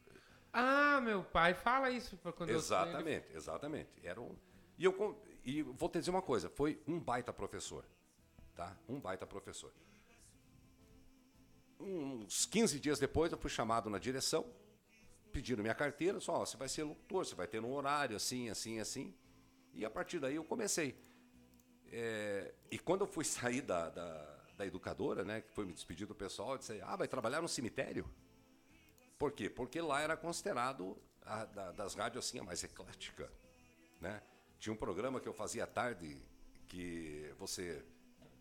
Ah, 0.53 1.01
meu 1.01 1.23
pai, 1.23 1.55
fala 1.55 1.89
isso 1.89 2.15
para 2.17 2.31
quando 2.31 2.51
Exatamente, 2.51 3.31
eu 3.31 3.37
exatamente. 3.37 3.89
Era 4.03 4.21
um, 4.21 4.37
e 4.77 4.85
eu 4.85 4.93
e 5.47 5.61
vou 5.63 5.89
te 5.89 5.97
dizer 5.97 6.11
uma 6.11 6.21
coisa, 6.21 6.49
foi 6.49 6.79
um 6.87 6.99
baita 6.99 7.31
professor, 7.31 7.83
tá? 8.55 8.77
Um 8.87 8.99
baita 8.99 9.25
professor. 9.25 9.73
Uns 11.79 12.45
15 12.45 12.79
dias 12.79 12.99
depois 12.99 13.31
eu 13.31 13.37
fui 13.37 13.49
chamado 13.49 13.89
na 13.89 13.97
direção, 13.97 14.45
pediram 15.31 15.63
minha 15.63 15.73
carteira, 15.73 16.19
só, 16.19 16.45
você 16.45 16.57
vai 16.57 16.67
ser 16.67 16.83
locutor, 16.83 17.25
você 17.25 17.33
vai 17.33 17.47
ter 17.47 17.63
um 17.63 17.73
horário 17.73 18.15
assim, 18.15 18.49
assim, 18.49 18.79
assim. 18.79 19.15
E 19.73 19.85
a 19.85 19.89
partir 19.89 20.19
daí 20.19 20.35
eu 20.35 20.43
comecei. 20.43 21.01
É, 21.89 22.53
e 22.69 22.77
quando 22.77 23.01
eu 23.01 23.07
fui 23.07 23.23
sair 23.25 23.61
da, 23.61 23.89
da 23.89 24.37
da 24.57 24.65
educadora, 24.65 25.23
né, 25.23 25.41
que 25.41 25.51
foi 25.51 25.65
me 25.65 25.73
despedir 25.73 26.07
do 26.07 26.15
pessoal, 26.15 26.57
disse: 26.57 26.81
Ah, 26.81 26.95
vai 26.95 27.07
trabalhar 27.07 27.41
no 27.41 27.47
cemitério? 27.47 28.09
Por 29.17 29.31
quê? 29.31 29.49
Porque 29.49 29.79
lá 29.79 30.01
era 30.01 30.17
considerado 30.17 30.97
a, 31.21 31.45
da, 31.45 31.71
das 31.71 31.93
rádios 31.93 32.25
assim 32.25 32.39
a 32.39 32.43
mais 32.43 32.63
eclética, 32.63 33.31
né? 34.01 34.21
Tinha 34.59 34.73
um 34.73 34.77
programa 34.77 35.19
que 35.19 35.27
eu 35.27 35.33
fazia 35.33 35.63
à 35.63 35.67
tarde 35.67 36.21
que 36.67 37.33
você 37.39 37.83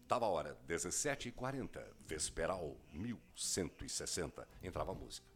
Tava 0.08 0.24
a 0.26 0.28
hora, 0.28 0.56
17h40, 0.68 1.80
Vesperal 2.06 2.76
1160. 2.92 4.46
Entrava 4.62 4.92
a 4.92 4.94
música. 4.94 5.26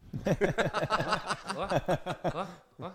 ó, 1.57 2.47
ó, 2.79 2.87
ó. 2.87 2.91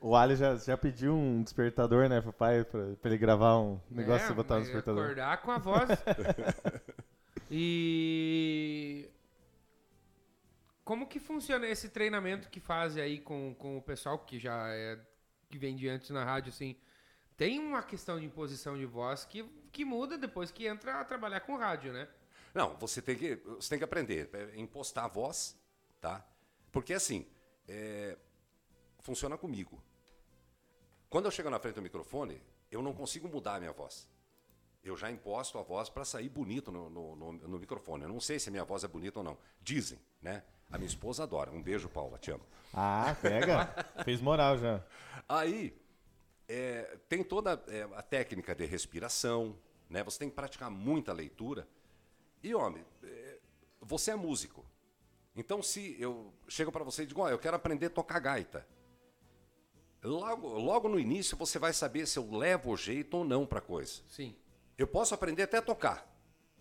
O 0.00 0.14
Ali 0.14 0.36
já, 0.36 0.54
já 0.56 0.76
pediu 0.76 1.14
um 1.14 1.42
despertador, 1.42 2.08
né, 2.08 2.20
pro 2.20 2.32
pai, 2.32 2.64
pra, 2.64 2.94
pra 3.00 3.10
ele 3.10 3.18
gravar 3.18 3.58
um 3.58 3.80
negócio 3.90 4.28
é, 4.28 4.30
e 4.30 4.34
botar 4.34 4.56
no 4.56 4.62
despertador. 4.62 5.04
Acordar 5.04 5.42
com 5.42 5.50
a 5.50 5.58
voz. 5.58 5.88
e. 7.50 9.08
Como 10.84 11.08
que 11.08 11.18
funciona 11.18 11.66
esse 11.66 11.88
treinamento 11.88 12.48
que 12.48 12.60
faz 12.60 12.96
aí 12.96 13.18
com, 13.18 13.54
com 13.56 13.78
o 13.78 13.82
pessoal 13.82 14.20
que 14.20 14.38
já 14.38 14.68
é. 14.68 14.98
Que 15.52 15.58
vem 15.58 15.76
de 15.76 15.88
antes 15.88 16.10
na 16.10 16.24
rádio, 16.24 16.50
assim? 16.50 16.76
Tem 17.36 17.58
uma 17.58 17.82
questão 17.82 18.18
de 18.18 18.26
imposição 18.26 18.76
de 18.76 18.86
voz 18.86 19.24
que 19.24 19.44
que 19.72 19.84
muda 19.84 20.18
depois 20.18 20.50
que 20.50 20.66
entra 20.66 21.00
a 21.00 21.04
trabalhar 21.04 21.40
com 21.40 21.56
rádio, 21.56 21.92
né? 21.92 22.06
Não, 22.54 22.76
você 22.76 23.00
tem 23.00 23.16
que, 23.16 23.36
você 23.36 23.70
tem 23.70 23.78
que 23.78 23.84
aprender 23.84 24.28
a 24.32 24.38
é, 24.38 24.60
impostar 24.60 25.06
a 25.06 25.08
voz, 25.08 25.56
tá? 26.00 26.24
Porque 26.70 26.92
assim, 26.92 27.26
é, 27.66 28.16
funciona 29.00 29.38
comigo. 29.38 29.82
Quando 31.08 31.24
eu 31.24 31.30
chego 31.30 31.48
na 31.48 31.58
frente 31.58 31.76
do 31.76 31.82
microfone, 31.82 32.42
eu 32.70 32.82
não 32.82 32.92
consigo 32.92 33.28
mudar 33.28 33.56
a 33.56 33.58
minha 33.58 33.72
voz. 33.72 34.06
Eu 34.84 34.96
já 34.96 35.10
imposto 35.10 35.58
a 35.58 35.62
voz 35.62 35.88
para 35.88 36.04
sair 36.04 36.28
bonito 36.28 36.70
no, 36.70 36.90
no, 36.90 37.16
no, 37.16 37.32
no, 37.32 37.58
microfone. 37.58 38.02
Eu 38.02 38.08
não 38.08 38.20
sei 38.20 38.38
se 38.38 38.48
a 38.48 38.52
minha 38.52 38.64
voz 38.64 38.84
é 38.84 38.88
bonita 38.88 39.20
ou 39.20 39.24
não. 39.24 39.38
Dizem, 39.62 39.98
né? 40.20 40.42
A 40.72 40.78
minha 40.78 40.88
esposa 40.88 41.22
adora. 41.24 41.50
Um 41.50 41.62
beijo, 41.62 41.88
Paula, 41.88 42.18
te 42.18 42.30
amo. 42.30 42.44
Ah, 42.72 43.14
pega. 43.20 43.66
Fez 44.04 44.20
moral 44.20 44.56
já. 44.56 44.82
Aí, 45.28 45.78
é, 46.48 46.98
tem 47.08 47.22
toda 47.22 47.62
é, 47.68 47.82
a 47.94 48.02
técnica 48.02 48.54
de 48.54 48.64
respiração, 48.64 49.56
né? 49.88 50.02
Você 50.02 50.18
tem 50.18 50.30
que 50.30 50.34
praticar 50.34 50.70
muita 50.70 51.12
leitura. 51.12 51.68
E, 52.42 52.54
homem, 52.54 52.84
é, 53.04 53.38
você 53.80 54.12
é 54.12 54.16
músico. 54.16 54.64
Então, 55.36 55.62
se 55.62 55.96
eu 56.00 56.32
chego 56.48 56.72
para 56.72 56.84
você 56.84 57.02
e 57.02 57.06
digo, 57.06 57.22
oh, 57.22 57.28
eu 57.28 57.38
quero 57.38 57.56
aprender 57.56 57.86
a 57.86 57.90
tocar 57.90 58.18
gaita. 58.18 58.66
Logo, 60.02 60.48
logo 60.58 60.88
no 60.88 60.98
início 60.98 61.36
você 61.36 61.58
vai 61.58 61.72
saber 61.72 62.06
se 62.06 62.18
eu 62.18 62.28
levo 62.30 62.72
o 62.72 62.76
jeito 62.76 63.18
ou 63.18 63.24
não 63.24 63.46
para 63.46 63.60
a 63.60 63.62
coisa. 63.62 64.02
Sim. 64.08 64.34
Eu 64.76 64.86
posso 64.86 65.14
aprender 65.14 65.42
até 65.42 65.58
a 65.58 65.62
tocar, 65.62 66.04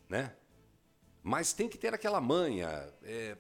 né? 0.08 0.36
Mas 1.24 1.54
tem 1.54 1.68
que 1.68 1.78
ter 1.78 1.94
aquela 1.94 2.22
manha. 2.22 2.94
É, 3.04 3.36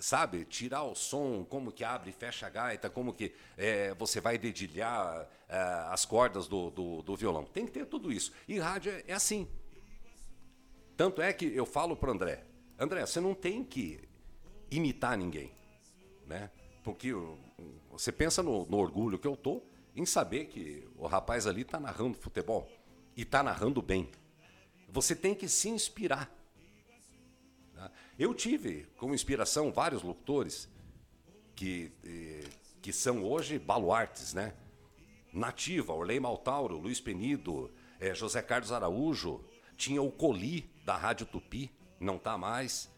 sabe, 0.00 0.44
tirar 0.44 0.84
o 0.84 0.94
som, 0.94 1.44
como 1.44 1.72
que 1.72 1.84
abre 1.84 2.10
e 2.10 2.12
fecha 2.12 2.46
a 2.46 2.50
gaita, 2.50 2.88
como 2.88 3.12
que 3.12 3.34
é, 3.56 3.94
você 3.94 4.20
vai 4.20 4.38
dedilhar 4.38 5.28
é, 5.48 5.56
as 5.90 6.04
cordas 6.04 6.46
do, 6.48 6.70
do, 6.70 7.02
do, 7.02 7.16
violão. 7.16 7.44
Tem 7.44 7.66
que 7.66 7.72
ter 7.72 7.86
tudo 7.86 8.12
isso. 8.12 8.32
E 8.46 8.58
rádio 8.58 8.92
é, 8.92 9.04
é 9.08 9.12
assim. 9.12 9.48
Tanto 10.96 11.22
é 11.22 11.32
que 11.32 11.46
eu 11.46 11.64
falo 11.66 11.96
para 11.96 12.10
André, 12.10 12.44
André, 12.78 13.04
você 13.04 13.20
não 13.20 13.34
tem 13.34 13.64
que 13.64 14.00
imitar 14.70 15.16
ninguém, 15.16 15.52
né? 16.26 16.50
Porque 16.84 17.12
você 17.90 18.12
pensa 18.12 18.42
no, 18.42 18.66
no 18.66 18.78
orgulho 18.78 19.18
que 19.18 19.26
eu 19.26 19.36
tô 19.36 19.62
em 19.94 20.06
saber 20.06 20.46
que 20.46 20.88
o 20.96 21.06
rapaz 21.06 21.46
ali 21.46 21.62
está 21.62 21.80
narrando 21.80 22.16
futebol 22.16 22.68
e 23.16 23.22
está 23.22 23.42
narrando 23.42 23.82
bem. 23.82 24.10
Você 24.88 25.14
tem 25.14 25.34
que 25.34 25.48
se 25.48 25.68
inspirar? 25.68 26.32
Eu 28.18 28.34
tive 28.34 28.84
como 28.96 29.14
inspiração 29.14 29.70
vários 29.70 30.02
locutores 30.02 30.68
que, 31.54 31.92
eh, 32.04 32.48
que 32.82 32.92
são 32.92 33.22
hoje 33.22 33.60
baluartes, 33.60 34.34
né? 34.34 34.54
Nativa, 35.32 35.92
Orley 35.92 36.18
Maltauro, 36.18 36.76
Luiz 36.76 37.00
Penido, 37.00 37.70
eh, 38.00 38.12
José 38.14 38.42
Carlos 38.42 38.72
Araújo, 38.72 39.44
tinha 39.76 40.02
o 40.02 40.10
Coli 40.10 40.68
da 40.84 40.96
Rádio 40.96 41.26
Tupi, 41.26 41.70
não 42.00 42.16
está 42.16 42.36
mais. 42.36 42.90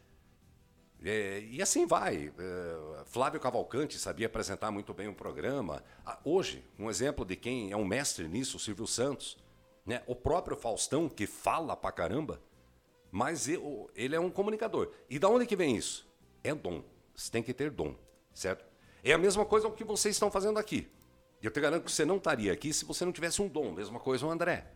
É, 1.02 1.40
e 1.40 1.60
assim 1.60 1.86
vai. 1.86 2.32
É, 2.38 3.04
Flávio 3.04 3.40
Cavalcante 3.40 3.98
sabia 3.98 4.26
apresentar 4.26 4.70
muito 4.70 4.94
bem 4.94 5.06
um 5.06 5.14
programa. 5.14 5.84
Ah, 6.04 6.18
hoje, 6.24 6.64
um 6.78 6.88
exemplo 6.88 7.26
de 7.26 7.36
quem 7.36 7.70
é 7.70 7.76
um 7.76 7.84
mestre 7.84 8.26
nisso, 8.26 8.56
o 8.56 8.60
Silvio 8.60 8.86
Santos. 8.86 9.36
Né? 9.84 10.02
O 10.06 10.14
próprio 10.14 10.56
Faustão, 10.56 11.08
que 11.08 11.26
fala 11.26 11.76
pra 11.76 11.92
caramba, 11.92 12.40
mas 13.10 13.48
ele 13.48 14.14
é 14.14 14.20
um 14.20 14.30
comunicador. 14.30 14.92
E 15.08 15.18
da 15.18 15.28
onde 15.28 15.46
que 15.46 15.56
vem 15.56 15.76
isso? 15.76 16.08
É 16.42 16.54
dom. 16.54 16.82
Você 17.14 17.30
tem 17.30 17.42
que 17.42 17.52
ter 17.52 17.70
dom, 17.70 17.94
certo? 18.32 18.64
É 19.02 19.12
a 19.12 19.18
mesma 19.18 19.44
coisa 19.44 19.70
que 19.70 19.84
vocês 19.84 20.14
estão 20.14 20.30
fazendo 20.30 20.58
aqui. 20.58 20.90
Eu 21.42 21.50
te 21.50 21.60
garanto 21.60 21.84
que 21.84 21.92
você 21.92 22.04
não 22.04 22.16
estaria 22.18 22.52
aqui 22.52 22.72
se 22.72 22.84
você 22.84 23.04
não 23.04 23.12
tivesse 23.12 23.40
um 23.40 23.48
dom. 23.48 23.72
Mesma 23.72 23.98
coisa 23.98 24.26
o 24.26 24.30
André. 24.30 24.66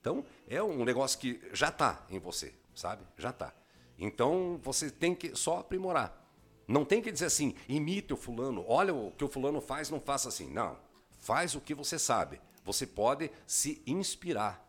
Então, 0.00 0.24
é 0.46 0.62
um 0.62 0.84
negócio 0.84 1.18
que 1.18 1.40
já 1.52 1.68
está 1.68 2.06
em 2.08 2.18
você, 2.18 2.54
sabe? 2.74 3.04
Já 3.16 3.30
está. 3.30 3.52
Então, 3.98 4.60
você 4.62 4.88
tem 4.90 5.14
que 5.14 5.34
só 5.34 5.58
aprimorar. 5.58 6.24
Não 6.68 6.84
tem 6.84 7.02
que 7.02 7.10
dizer 7.10 7.26
assim, 7.26 7.54
imite 7.68 8.12
o 8.12 8.16
fulano, 8.16 8.64
olha 8.68 8.94
o 8.94 9.10
que 9.12 9.24
o 9.24 9.28
fulano 9.28 9.60
faz, 9.60 9.90
não 9.90 10.00
faça 10.00 10.28
assim. 10.28 10.48
Não. 10.50 10.78
Faz 11.18 11.54
o 11.54 11.60
que 11.60 11.74
você 11.74 11.98
sabe. 11.98 12.40
Você 12.64 12.86
pode 12.86 13.30
se 13.46 13.82
inspirar 13.86 14.64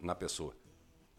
na 0.00 0.14
pessoa. 0.14 0.54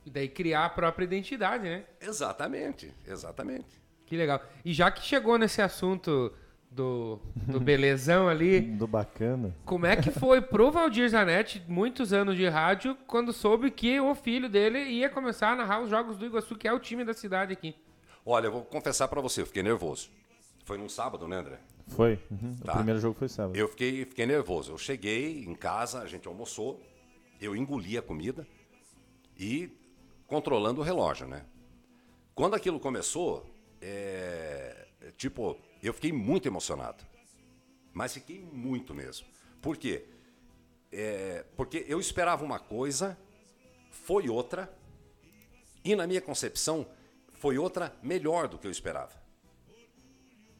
E 0.07 0.09
daí 0.09 0.29
criar 0.29 0.63
a 0.63 0.69
própria 0.69 1.03
identidade, 1.03 1.65
né? 1.65 1.83
Exatamente, 1.99 2.93
exatamente. 3.05 3.67
Que 4.05 4.15
legal. 4.15 4.41
E 4.63 4.71
já 4.73 4.89
que 4.89 5.01
chegou 5.01 5.37
nesse 5.37 5.61
assunto 5.61 6.31
do, 6.71 7.19
do 7.35 7.59
belezão 7.59 8.29
ali. 8.29 8.61
do 8.79 8.87
bacana. 8.87 9.53
Como 9.65 9.85
é 9.85 9.97
que 9.97 10.09
foi 10.09 10.39
pro 10.39 10.71
Valdir 10.71 11.09
Zanetti, 11.09 11.61
muitos 11.67 12.13
anos 12.13 12.37
de 12.37 12.47
rádio, 12.47 12.95
quando 13.05 13.33
soube 13.33 13.69
que 13.69 13.99
o 13.99 14.15
filho 14.15 14.47
dele 14.47 14.79
ia 14.79 15.09
começar 15.09 15.51
a 15.51 15.55
narrar 15.57 15.81
os 15.81 15.89
jogos 15.89 16.15
do 16.15 16.25
Iguaçu, 16.25 16.55
que 16.55 16.69
é 16.69 16.71
o 16.71 16.79
time 16.79 17.03
da 17.03 17.13
cidade 17.13 17.51
aqui? 17.51 17.75
Olha, 18.25 18.47
eu 18.47 18.51
vou 18.53 18.63
confessar 18.63 19.09
para 19.09 19.19
você, 19.19 19.41
eu 19.41 19.45
fiquei 19.45 19.61
nervoso. 19.61 20.09
Foi 20.63 20.77
num 20.77 20.87
sábado, 20.87 21.27
né, 21.27 21.35
André? 21.35 21.59
Foi. 21.87 22.17
Uhum. 22.31 22.55
Tá. 22.63 22.71
O 22.71 22.75
primeiro 22.77 23.01
jogo 23.01 23.19
foi 23.19 23.27
sábado. 23.27 23.57
Eu 23.57 23.67
fiquei, 23.67 24.05
fiquei 24.05 24.25
nervoso. 24.25 24.71
Eu 24.71 24.77
cheguei 24.77 25.43
em 25.43 25.53
casa, 25.53 25.99
a 25.99 26.07
gente 26.07 26.29
almoçou, 26.29 26.81
eu 27.41 27.53
engoli 27.53 27.97
a 27.97 28.01
comida 28.01 28.47
e 29.37 29.69
controlando 30.27 30.81
o 30.81 30.83
relógio, 30.83 31.27
né? 31.27 31.45
Quando 32.35 32.55
aquilo 32.55 32.79
começou, 32.79 33.49
é, 33.81 34.87
tipo, 35.17 35.57
eu 35.81 35.93
fiquei 35.93 36.11
muito 36.11 36.47
emocionado. 36.47 37.03
Mas 37.93 38.13
fiquei 38.13 38.39
muito 38.39 38.93
mesmo. 38.93 39.25
Por 39.61 39.77
quê? 39.77 40.05
É, 40.91 41.45
porque 41.55 41.83
eu 41.87 41.99
esperava 41.99 42.45
uma 42.45 42.59
coisa, 42.59 43.17
foi 43.89 44.29
outra, 44.29 44.71
e 45.83 45.95
na 45.95 46.05
minha 46.05 46.21
concepção, 46.21 46.87
foi 47.33 47.57
outra 47.57 47.95
melhor 48.03 48.47
do 48.47 48.57
que 48.57 48.67
eu 48.67 48.71
esperava. 48.71 49.15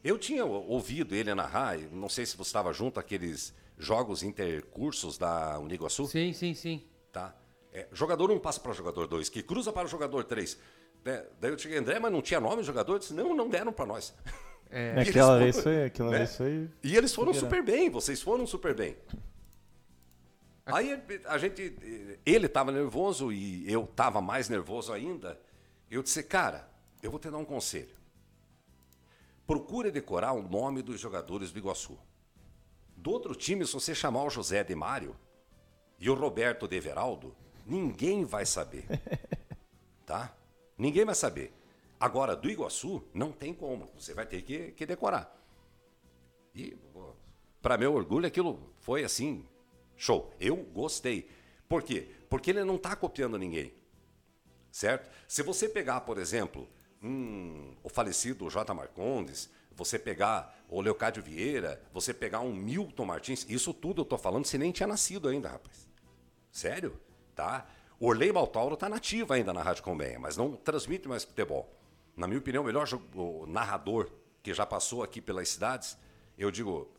Eu 0.02 0.18
tinha 0.18 0.44
ouvido 0.44 1.14
ele 1.14 1.34
narrar, 1.34 1.78
não 1.92 2.08
sei 2.08 2.24
se 2.24 2.36
você 2.36 2.48
estava 2.48 2.72
junto 2.72 2.98
aqueles 2.98 3.54
jogos 3.76 4.22
intercursos 4.22 5.18
da 5.18 5.58
Uniguaçu. 5.58 6.06
Sim, 6.06 6.32
sim, 6.32 6.54
sim. 6.54 6.82
Tá? 7.12 7.34
É, 7.72 7.86
jogador 7.92 8.30
1 8.30 8.34
um 8.34 8.38
passa 8.38 8.60
para 8.60 8.72
jogador 8.72 9.06
2, 9.06 9.28
que 9.28 9.42
cruza 9.42 9.72
para 9.72 9.86
o 9.86 9.90
jogador 9.90 10.24
3. 10.24 10.58
Né? 11.04 11.26
Daí 11.40 11.50
eu 11.50 11.58
cheguei, 11.58 11.78
André, 11.78 11.98
mas 11.98 12.12
não 12.12 12.22
tinha 12.22 12.40
nome 12.40 12.62
jogador? 12.62 12.94
Eu 12.94 12.98
disse, 12.98 13.14
não, 13.14 13.34
não 13.34 13.48
deram 13.48 13.72
para 13.72 13.86
nós. 13.86 14.14
É. 14.70 15.00
Aquela 15.00 15.38
vez 15.38 15.58
foi. 15.62 15.84
Aquela 15.84 16.10
né? 16.10 16.18
vez 16.18 16.36
foi... 16.36 16.68
E 16.82 16.94
eles 16.94 17.14
foram 17.14 17.32
super 17.32 17.62
bem, 17.62 17.88
vocês 17.88 18.20
foram 18.20 18.46
super 18.46 18.74
bem. 18.74 18.98
Aí 20.66 21.02
a 21.24 21.38
gente. 21.38 22.18
Ele 22.24 22.46
estava 22.46 22.70
nervoso 22.70 23.32
e 23.32 23.70
eu 23.70 23.84
estava 23.84 24.20
mais 24.20 24.48
nervoso 24.48 24.92
ainda. 24.92 25.40
Eu 25.90 26.02
disse, 26.02 26.22
cara, 26.22 26.68
eu 27.02 27.10
vou 27.10 27.18
te 27.18 27.30
dar 27.30 27.38
um 27.38 27.44
conselho. 27.44 27.96
Procure 29.46 29.90
decorar 29.90 30.32
o 30.32 30.42
nome 30.42 30.82
dos 30.82 31.00
jogadores 31.00 31.50
do 31.50 31.58
Iguaçu. 31.58 31.98
Do 32.94 33.10
outro 33.10 33.34
time, 33.34 33.64
se 33.64 33.72
você 33.72 33.94
chamar 33.94 34.24
o 34.24 34.30
José 34.30 34.62
de 34.62 34.74
Mário 34.74 35.16
e 35.98 36.10
o 36.10 36.14
Roberto 36.14 36.68
de 36.68 36.76
Everaldo, 36.76 37.34
ninguém 37.68 38.24
vai 38.24 38.46
saber. 38.46 38.84
Tá? 40.06 40.34
Ninguém 40.78 41.04
vai 41.04 41.14
saber. 41.14 41.52
Agora, 42.00 42.34
do 42.34 42.48
Iguaçu, 42.48 43.04
não 43.12 43.30
tem 43.30 43.52
como. 43.52 43.90
Você 43.94 44.14
vai 44.14 44.24
ter 44.24 44.40
que, 44.40 44.72
que 44.72 44.86
decorar. 44.86 45.30
E, 46.54 46.74
para 47.60 47.76
meu 47.76 47.92
orgulho, 47.92 48.26
aquilo 48.26 48.72
foi 48.78 49.04
assim, 49.04 49.44
show. 49.96 50.32
Eu 50.40 50.56
gostei. 50.56 51.28
Por 51.68 51.82
quê? 51.82 52.08
Porque 52.30 52.48
ele 52.48 52.64
não 52.64 52.76
está 52.76 52.96
copiando 52.96 53.36
ninguém. 53.36 53.74
Certo? 54.72 55.10
Se 55.28 55.42
você 55.42 55.68
pegar, 55.68 56.00
por 56.00 56.16
exemplo, 56.16 56.66
um, 57.02 57.74
o 57.82 57.90
falecido 57.90 58.48
J. 58.48 58.72
Marcondes, 58.72 59.50
você 59.72 59.98
pegar 59.98 60.58
o 60.68 60.80
Leocádio 60.80 61.22
Vieira, 61.22 61.82
você 61.92 62.14
pegar 62.14 62.40
um 62.40 62.54
Milton 62.54 63.04
Martins, 63.04 63.44
isso 63.48 63.74
tudo 63.74 64.02
eu 64.02 64.06
tô 64.06 64.16
falando, 64.16 64.46
você 64.46 64.56
nem 64.56 64.72
tinha 64.72 64.86
nascido 64.86 65.28
ainda, 65.28 65.50
rapaz. 65.50 65.86
Sério? 66.50 66.98
Tá? 67.38 67.66
Orley 68.00 68.32
Baltauro 68.32 68.76
tá 68.76 68.88
nativo 68.88 69.32
ainda 69.32 69.52
na 69.52 69.62
Rádio 69.62 69.84
Combenha, 69.84 70.18
mas 70.18 70.36
não 70.36 70.56
transmite 70.56 71.06
mais 71.06 71.22
futebol 71.22 71.78
na 72.18 72.26
minha 72.26 72.40
opinião, 72.40 72.64
o 72.64 72.66
melhor 72.66 72.84
jogo, 72.84 73.06
o 73.16 73.46
narrador 73.46 74.10
que 74.42 74.52
já 74.52 74.66
passou 74.66 75.04
aqui 75.04 75.20
pelas 75.20 75.48
cidades, 75.50 75.96
eu 76.36 76.50
digo, 76.50 76.90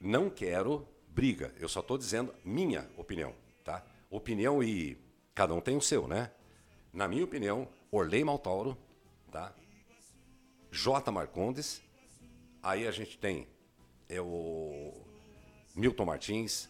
não 0.00 0.28
quero 0.28 0.86
briga, 1.06 1.54
eu 1.60 1.68
só 1.68 1.78
estou 1.78 1.96
dizendo 1.96 2.34
minha 2.44 2.90
opinião, 2.96 3.32
tá? 3.62 3.84
Opinião 4.10 4.64
e 4.64 4.98
cada 5.32 5.54
um 5.54 5.60
tem 5.60 5.76
o 5.76 5.80
seu, 5.80 6.08
né? 6.08 6.32
Na 6.92 7.06
minha 7.06 7.22
opinião, 7.22 7.68
Orley 7.92 8.24
Maltauro, 8.24 8.76
tá? 9.30 9.54
J. 10.72 11.12
Marcondes, 11.12 11.80
aí 12.60 12.84
a 12.88 12.90
gente 12.90 13.16
tem 13.16 13.46
é 14.08 14.20
o 14.20 14.92
Milton 15.76 16.04
Martins, 16.04 16.68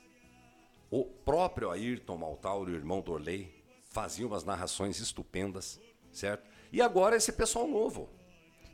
o 0.92 1.06
próprio 1.06 1.70
Ayrton 1.70 2.18
Maltauro, 2.18 2.70
irmão 2.70 3.00
do 3.00 3.12
Orley, 3.12 3.50
fazia 3.82 4.26
umas 4.26 4.44
narrações 4.44 5.00
estupendas, 5.00 5.80
certo? 6.12 6.46
E 6.70 6.82
agora 6.82 7.16
esse 7.16 7.32
pessoal 7.32 7.66
novo. 7.66 8.10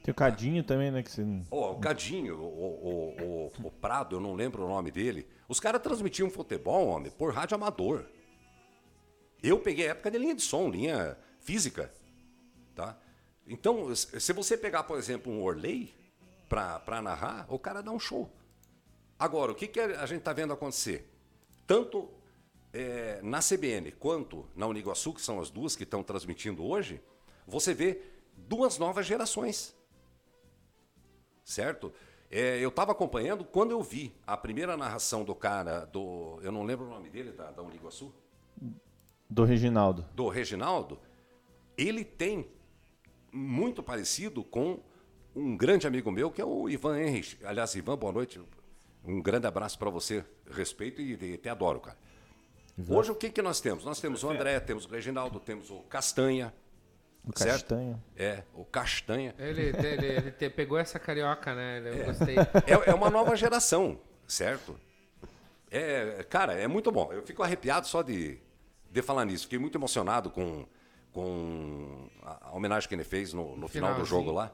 Tem 0.03 0.11
o 0.11 0.15
Cadinho 0.15 0.65
também, 0.65 0.91
né? 0.91 1.01
Que 1.05 1.13
você... 1.13 1.25
oh, 1.49 1.71
o 1.71 1.79
Cadinho, 1.79 2.37
o, 2.37 2.43
o, 2.43 3.23
o, 3.23 3.67
o, 3.69 3.71
Prado, 3.71 4.17
eu 4.17 4.21
não 4.21 4.35
lembro 4.35 4.65
o 4.65 4.69
nome 4.69 4.91
dele. 4.91 5.29
Os 5.49 5.61
caras 5.61 5.81
transmitiam 5.81 6.29
futebol, 6.29 6.89
homem, 6.89 7.13
por 7.13 7.33
rádio 7.33 7.55
amador. 7.55 8.05
Eu 9.41 9.61
peguei 9.61 9.87
a 9.87 9.91
época 9.91 10.11
de 10.11 10.19
linha 10.19 10.35
de 10.35 10.43
som, 10.43 10.69
linha 10.69 11.17
física. 11.39 11.95
Tá? 12.75 12.99
Então, 13.47 13.95
se 13.95 14.33
você 14.33 14.57
pegar, 14.57 14.83
por 14.83 14.99
exemplo, 14.99 15.33
um 15.33 15.41
Orley 15.41 15.95
para 16.49 17.01
narrar, 17.01 17.47
o 17.49 17.61
cara 17.61 17.81
dá 17.81 17.93
um 17.93 18.01
show. 18.01 18.29
Agora, 19.17 19.53
o 19.53 19.55
que, 19.55 19.69
que 19.69 19.79
a 19.79 20.05
gente 20.05 20.19
está 20.19 20.33
vendo 20.33 20.53
acontecer? 20.53 21.15
Tanto 21.69 22.09
é, 22.73 23.21
na 23.23 23.41
CBN 23.41 23.93
quanto 23.93 24.49
na 24.57 24.67
Uniguaçu, 24.67 25.13
que 25.13 25.21
são 25.21 25.39
as 25.39 25.51
duas 25.51 25.77
que 25.77 25.83
estão 25.83 26.03
transmitindo 26.03 26.65
hoje, 26.65 26.99
você 27.47 27.75
vê 27.75 28.01
duas 28.35 28.79
novas 28.79 29.05
gerações. 29.05 29.77
Certo? 31.45 31.93
É, 32.31 32.59
eu 32.59 32.71
estava 32.71 32.93
acompanhando 32.93 33.45
quando 33.45 33.73
eu 33.73 33.83
vi 33.83 34.17
a 34.27 34.35
primeira 34.35 34.79
narração 34.79 35.25
do 35.25 35.35
cara, 35.35 35.85
do. 35.85 36.41
Eu 36.43 36.51
não 36.51 36.63
lembro 36.63 36.87
o 36.87 36.91
nome 36.91 37.11
dele, 37.11 37.33
da, 37.33 37.51
da 37.51 37.63
Uniguaçu. 37.63 38.15
Do 39.29 39.45
Reginaldo. 39.45 40.07
Do 40.15 40.29
Reginaldo. 40.29 40.99
Ele 41.77 42.03
tem 42.03 42.51
muito 43.31 43.83
parecido 43.83 44.43
com 44.43 44.81
um 45.37 45.55
grande 45.55 45.87
amigo 45.87 46.11
meu, 46.11 46.31
que 46.31 46.41
é 46.41 46.45
o 46.47 46.67
Ivan 46.67 46.99
Henrich. 46.99 47.39
Aliás, 47.45 47.75
Ivan, 47.75 47.99
boa 47.99 48.13
noite. 48.13 48.41
Um 49.09 49.23
grande 49.23 49.47
abraço 49.47 49.79
para 49.79 49.88
você. 49.88 50.23
Respeito 50.51 51.01
e, 51.01 51.14
e 51.14 51.38
te 51.38 51.49
adoro, 51.49 51.81
cara. 51.81 51.97
Exato. 52.79 52.99
Hoje 52.99 53.11
o 53.11 53.14
que, 53.14 53.31
que 53.31 53.40
nós 53.40 53.59
temos? 53.61 53.85
Nós 53.85 53.99
temos 54.01 54.23
o 54.23 54.31
André, 54.31 54.61
temos 54.61 54.85
o 54.85 54.88
Reginaldo, 54.88 55.40
temos 55.40 55.71
o 55.71 55.81
Castanha, 55.81 56.53
o 57.25 57.33
Castanha. 57.33 58.03
É, 58.16 58.42
o 58.55 58.64
Castanha. 58.64 59.35
Ele, 59.38 59.62
ele, 59.62 60.07
ele 60.07 60.31
te, 60.31 60.49
pegou 60.49 60.79
essa 60.79 60.99
carioca, 60.99 61.55
né? 61.55 61.81
Eu 61.81 62.03
é. 62.03 62.05
gostei. 62.05 62.37
É, 62.38 62.90
é 62.90 62.94
uma 62.94 63.11
nova 63.11 63.35
geração, 63.35 63.99
certo? 64.27 64.79
É, 65.71 66.25
cara, 66.29 66.55
é 66.55 66.66
muito 66.66 66.92
bom. 66.92 67.12
Eu 67.12 67.23
fico 67.23 67.42
arrepiado 67.42 67.87
só 67.87 68.03
de, 68.03 68.38
de 68.90 69.03
falar 69.03 69.25
nisso. 69.25 69.44
Fiquei 69.44 69.59
muito 69.59 69.77
emocionado 69.77 70.31
com, 70.31 70.66
com 71.12 72.09
a, 72.23 72.49
a 72.49 72.53
homenagem 72.53 72.88
que 72.88 72.94
ele 72.94 73.05
fez 73.05 73.33
no, 73.33 73.57
no 73.57 73.68
final 73.68 73.94
do 73.94 74.05
jogo 74.05 74.31
lá. 74.31 74.53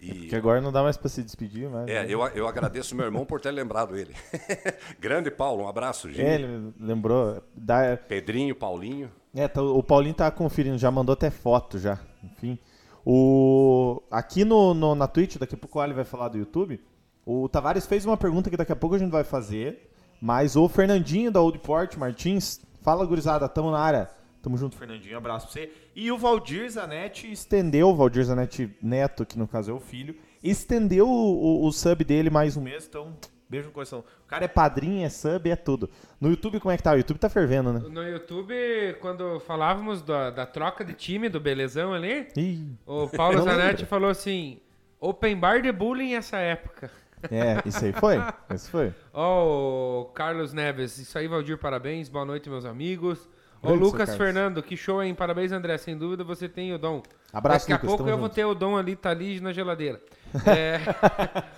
E... 0.00 0.10
É 0.10 0.14
porque 0.14 0.36
agora 0.36 0.60
não 0.60 0.72
dá 0.72 0.82
mais 0.82 0.96
para 0.96 1.08
se 1.08 1.22
despedir, 1.22 1.68
mas. 1.68 1.88
É, 1.88 2.04
eu, 2.08 2.20
eu 2.28 2.48
agradeço 2.48 2.94
meu 2.94 3.04
irmão 3.04 3.26
por 3.26 3.40
ter 3.40 3.50
lembrado 3.50 3.96
ele. 3.96 4.14
Grande 4.98 5.30
Paulo, 5.30 5.64
um 5.64 5.68
abraço, 5.68 6.08
gente. 6.08 6.22
É, 6.22 6.34
ele 6.36 6.72
lembrou. 6.80 7.42
Da... 7.54 7.96
Pedrinho, 7.96 8.54
Paulinho. 8.54 9.10
É, 9.34 9.46
tá, 9.46 9.62
o 9.62 9.82
Paulinho 9.82 10.14
tá 10.14 10.30
conferindo, 10.30 10.78
já 10.78 10.90
mandou 10.90 11.12
até 11.12 11.30
foto 11.30 11.78
já. 11.78 11.98
Enfim. 12.24 12.58
O... 13.04 14.02
Aqui 14.10 14.44
no, 14.44 14.74
no, 14.74 14.94
na 14.94 15.06
Twitch, 15.06 15.36
daqui 15.36 15.54
a 15.54 15.58
pouco 15.58 15.78
o 15.78 15.82
Ali 15.82 15.92
vai 15.92 16.04
falar 16.04 16.28
do 16.28 16.38
YouTube. 16.38 16.80
O 17.24 17.48
Tavares 17.48 17.86
fez 17.86 18.04
uma 18.04 18.16
pergunta 18.16 18.50
que 18.50 18.56
daqui 18.56 18.72
a 18.72 18.76
pouco 18.76 18.96
a 18.96 18.98
gente 18.98 19.10
vai 19.10 19.24
fazer. 19.24 19.90
Mas 20.20 20.56
o 20.56 20.68
Fernandinho 20.68 21.30
da 21.30 21.40
Old 21.40 21.58
Port 21.60 21.96
Martins, 21.96 22.60
fala 22.82 23.06
gurizada, 23.06 23.48
tamo 23.48 23.70
na 23.70 23.78
área. 23.78 24.10
Tamo 24.42 24.56
junto, 24.56 24.76
Fernandinho. 24.76 25.16
Abraço 25.16 25.46
pra 25.46 25.52
você. 25.52 25.72
E 25.94 26.10
o 26.10 26.16
Valdir 26.16 26.68
Zanetti 26.70 27.30
estendeu, 27.30 27.88
o 27.88 27.94
Valdir 27.94 28.24
Zanetti 28.24 28.74
Neto, 28.82 29.26
que 29.26 29.38
no 29.38 29.46
caso 29.46 29.70
é 29.70 29.74
o 29.74 29.80
filho, 29.80 30.16
estendeu 30.42 31.06
o, 31.08 31.62
o, 31.62 31.66
o 31.66 31.72
sub 31.72 32.02
dele 32.04 32.30
mais 32.30 32.56
um 32.56 32.62
mês, 32.62 32.86
então 32.88 33.14
beijo 33.48 33.66
no 33.66 33.72
coração. 33.72 34.04
O 34.24 34.28
cara 34.28 34.44
é 34.44 34.48
padrinho, 34.48 35.04
é 35.04 35.10
sub, 35.10 35.50
é 35.50 35.56
tudo. 35.56 35.90
No 36.20 36.30
YouTube, 36.30 36.60
como 36.60 36.72
é 36.72 36.76
que 36.76 36.82
tá? 36.82 36.92
O 36.92 36.96
YouTube 36.96 37.18
tá 37.18 37.28
fervendo, 37.28 37.72
né? 37.72 37.80
No 37.80 38.02
YouTube, 38.02 38.54
quando 39.00 39.40
falávamos 39.40 40.00
da, 40.02 40.30
da 40.30 40.46
troca 40.46 40.84
de 40.84 40.94
time 40.94 41.28
do 41.28 41.40
Belezão 41.40 41.92
ali, 41.92 42.28
Ih, 42.36 42.66
o 42.86 43.08
Paulo 43.08 43.42
Zanetti 43.42 43.84
falou 43.84 44.08
assim: 44.08 44.58
open 44.98 45.36
bar 45.36 45.60
de 45.60 45.70
bullying 45.72 46.14
essa 46.14 46.38
época. 46.38 46.90
é, 47.30 47.60
isso 47.68 47.84
aí 47.84 47.92
foi? 47.92 48.16
Isso 48.54 48.70
foi. 48.70 48.94
Ó, 49.12 50.00
o 50.00 50.04
Carlos 50.06 50.54
Neves, 50.54 50.96
isso 50.96 51.18
aí, 51.18 51.28
Valdir, 51.28 51.58
parabéns. 51.58 52.08
Boa 52.08 52.24
noite, 52.24 52.48
meus 52.48 52.64
amigos. 52.64 53.28
Grande, 53.62 53.78
Lucas. 53.78 54.16
Fernando, 54.16 54.62
que 54.62 54.76
show, 54.76 55.02
hein? 55.02 55.14
Parabéns, 55.14 55.52
André. 55.52 55.76
Sem 55.78 55.96
dúvida 55.96 56.24
você 56.24 56.48
tem 56.48 56.72
o 56.72 56.78
dom. 56.78 57.02
Abraço, 57.32 57.68
Daqui 57.68 57.72
a 57.72 57.76
Lucas, 57.76 57.88
pouco 57.96 58.10
eu 58.10 58.18
vou 58.18 58.28
ter 58.28 58.44
o 58.44 58.54
dom 58.54 58.76
ali, 58.76 58.96
tá 58.96 59.10
ali 59.10 59.40
na 59.40 59.52
geladeira. 59.52 60.00
É, 60.46 60.78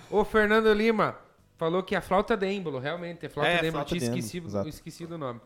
o 0.09 0.23
Fernando 0.25 0.73
Lima 0.73 1.15
falou 1.57 1.83
que 1.83 1.95
a 1.95 2.01
flauta 2.01 2.35
de 2.35 2.47
êmbolo, 2.47 2.79
realmente, 2.79 3.25
é 3.25 3.29
flauta 3.29 3.51
É, 3.51 3.59
de 3.59 3.67
êmbolo. 3.67 3.85
Tinha 3.85 3.99
de 3.99 4.05
esquecido, 4.07 4.47
exato. 4.47 4.67
esquecido 4.67 5.13
o 5.13 5.17
nome. 5.17 5.39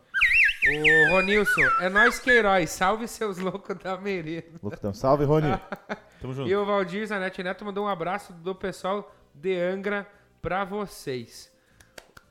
O 0.65 1.11
Ronilson, 1.11 1.61
é 1.81 1.89
nós 1.89 2.19
Queiroz, 2.19 2.69
salve 2.69 3.07
seus 3.07 3.37
loucos 3.37 3.77
da 3.77 3.97
merenda. 3.97 4.47
Loucão. 4.63 4.93
Salve, 4.93 5.25
Rony. 5.25 5.47
Tamo 6.19 6.33
junto. 6.33 6.49
E 6.49 6.55
o 6.55 6.65
Valdir 6.65 7.05
Zanetti 7.05 7.43
Neto 7.43 7.63
mandou 7.63 7.85
um 7.85 7.87
abraço 7.87 8.33
do 8.33 8.55
pessoal 8.55 9.13
de 9.33 9.59
Angra 9.59 10.07
pra 10.41 10.63
vocês. 10.63 11.51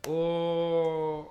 O... 0.09 1.27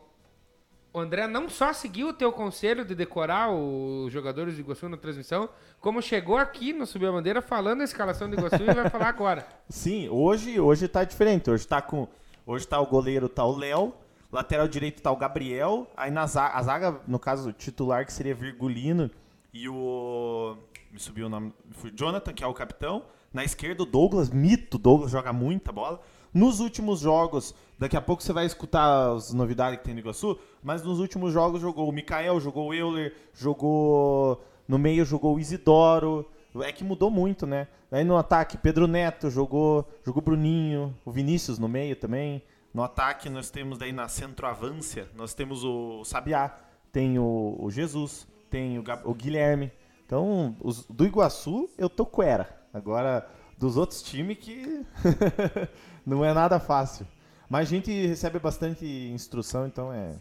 o 0.95 0.99
André 0.99 1.27
não 1.27 1.49
só 1.49 1.73
seguiu 1.73 2.07
o 2.07 2.13
teu 2.13 2.31
conselho 2.31 2.85
de 2.85 2.95
decorar 2.95 3.51
os 3.51 4.13
jogadores 4.13 4.55
de 4.55 4.61
Iguaçu 4.61 4.87
na 4.87 4.95
transmissão, 4.95 5.49
como 5.81 6.01
chegou 6.01 6.37
aqui 6.37 6.71
no 6.71 6.85
Subir 6.85 7.07
a 7.07 7.11
Bandeira 7.11 7.41
falando 7.41 7.81
a 7.81 7.83
escalação 7.83 8.29
de 8.29 8.37
Iguaçu 8.37 8.63
e 8.63 8.73
vai 8.73 8.89
falar 8.89 9.09
agora. 9.09 9.45
Sim, 9.67 10.07
hoje, 10.07 10.57
hoje 10.57 10.87
tá 10.87 11.03
diferente. 11.03 11.51
Hoje 11.51 11.67
tá 11.67 11.81
com. 11.81 12.07
Hoje 12.47 12.65
tá 12.65 12.79
o 12.79 12.85
goleiro, 12.85 13.27
tá 13.27 13.43
o 13.43 13.57
Léo. 13.57 13.93
Lateral 14.31 14.69
direito 14.69 15.01
tá 15.01 15.11
o 15.11 15.17
Gabriel. 15.17 15.85
Aí 15.97 16.09
na 16.09 16.25
zaga, 16.27 16.55
a 16.55 16.63
zaga, 16.63 17.01
no 17.05 17.19
caso, 17.19 17.49
o 17.49 17.53
titular, 17.53 18.05
que 18.05 18.13
seria 18.13 18.33
Virgulino. 18.33 19.11
E 19.53 19.67
o. 19.67 20.55
Me 20.93 20.99
subiu 20.99 21.25
o 21.25 21.29
nome. 21.29 21.53
Foi 21.71 21.91
Jonathan, 21.91 22.31
que 22.31 22.41
é 22.41 22.47
o 22.47 22.53
capitão. 22.53 23.03
Na 23.33 23.43
esquerda, 23.43 23.83
o 23.83 23.85
Douglas, 23.85 24.29
mito. 24.29 24.77
Douglas 24.77 25.11
joga 25.11 25.33
muita 25.33 25.73
bola. 25.73 25.99
Nos 26.35 26.59
últimos 26.59 26.99
jogos, 26.99 27.55
daqui 27.79 27.95
a 27.95 28.01
pouco 28.01 28.21
você 28.21 28.33
vai 28.33 28.45
escutar 28.45 29.13
as 29.13 29.31
novidades 29.31 29.79
que 29.79 29.85
tem 29.85 29.93
no 29.93 30.01
Iguaçu, 30.01 30.37
mas 30.61 30.83
nos 30.83 30.99
últimos 30.99 31.31
jogos 31.31 31.61
jogou 31.61 31.87
o 31.87 31.93
Mikael, 31.93 32.41
jogou 32.41 32.67
o 32.67 32.73
Euler, 32.73 33.15
jogou. 33.33 34.43
No 34.67 34.77
meio 34.77 35.05
jogou 35.05 35.37
o 35.37 35.39
Isidoro. 35.39 36.29
É 36.61 36.73
que 36.73 36.83
mudou 36.83 37.09
muito, 37.09 37.47
né? 37.47 37.69
Aí 37.89 38.03
no 38.03 38.17
ataque, 38.17 38.57
Pedro 38.57 38.85
Neto 38.85 39.29
jogou, 39.29 39.87
jogou 40.05 40.21
Bruninho, 40.21 40.93
o 41.05 41.11
Vinícius 41.11 41.57
no 41.57 41.69
meio 41.69 41.95
também. 41.95 42.43
No 42.73 42.83
ataque, 42.83 43.29
nós 43.29 43.49
temos 43.49 43.77
daí 43.77 43.93
na 43.93 44.09
centroavância, 44.09 45.07
nós 45.15 45.33
temos 45.33 45.63
o 45.63 46.03
Sabiá, 46.03 46.53
tem 46.91 47.17
o, 47.17 47.55
o 47.57 47.71
Jesus, 47.71 48.27
tem 48.49 48.77
o, 48.77 48.83
o 49.05 49.13
Guilherme. 49.13 49.71
Então, 50.05 50.57
os, 50.61 50.85
do 50.85 51.05
Iguaçu, 51.05 51.69
eu 51.77 51.89
tô 51.89 52.05
cuera. 52.05 52.61
Agora, 52.73 53.25
dos 53.57 53.77
outros 53.77 54.01
times 54.01 54.37
que 54.37 54.85
não 56.05 56.23
é 56.23 56.33
nada 56.33 56.59
fácil. 56.59 57.07
Mas 57.49 57.67
a 57.67 57.69
gente 57.69 58.07
recebe 58.07 58.39
bastante 58.39 58.85
instrução, 58.85 59.67
então 59.67 59.93
é. 59.93 60.13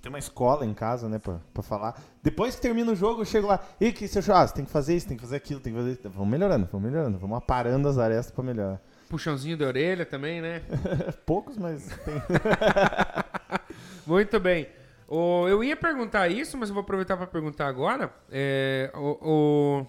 Tem 0.00 0.10
uma 0.10 0.18
escola 0.18 0.64
em 0.64 0.72
casa, 0.72 1.08
né, 1.08 1.18
pra, 1.18 1.40
pra 1.52 1.62
falar. 1.62 2.00
Depois 2.22 2.54
que 2.54 2.62
termina 2.62 2.92
o 2.92 2.94
jogo, 2.94 3.22
eu 3.22 3.24
chego 3.24 3.48
lá. 3.48 3.60
E 3.80 3.90
que 3.90 4.06
você 4.06 4.20
achou? 4.20 4.34
Ah, 4.34 4.46
você 4.46 4.54
tem 4.54 4.64
que 4.64 4.70
fazer 4.70 4.94
isso, 4.94 5.08
tem 5.08 5.16
que 5.16 5.22
fazer 5.22 5.36
aquilo, 5.36 5.60
tem 5.60 5.72
que 5.72 5.78
fazer 5.78 5.92
isso. 5.92 6.08
Vamos 6.08 6.28
melhorando, 6.28 6.68
vamos 6.70 6.88
melhorando. 6.88 7.18
Vamos 7.18 7.36
aparando 7.36 7.88
as 7.88 7.98
arestas 7.98 8.32
pra 8.32 8.44
melhorar. 8.44 8.80
Puxãozinho 9.08 9.56
de 9.56 9.64
orelha 9.64 10.06
também, 10.06 10.40
né? 10.40 10.62
Poucos, 11.26 11.56
mas 11.58 11.88
tem. 12.04 12.14
Muito 14.06 14.38
bem. 14.38 14.68
O, 15.08 15.48
eu 15.48 15.64
ia 15.64 15.76
perguntar 15.76 16.28
isso, 16.28 16.56
mas 16.56 16.68
eu 16.68 16.74
vou 16.74 16.82
aproveitar 16.82 17.16
para 17.16 17.26
perguntar 17.26 17.66
agora. 17.66 18.12
É, 18.30 18.92
o, 18.94 19.18
o, 19.20 19.86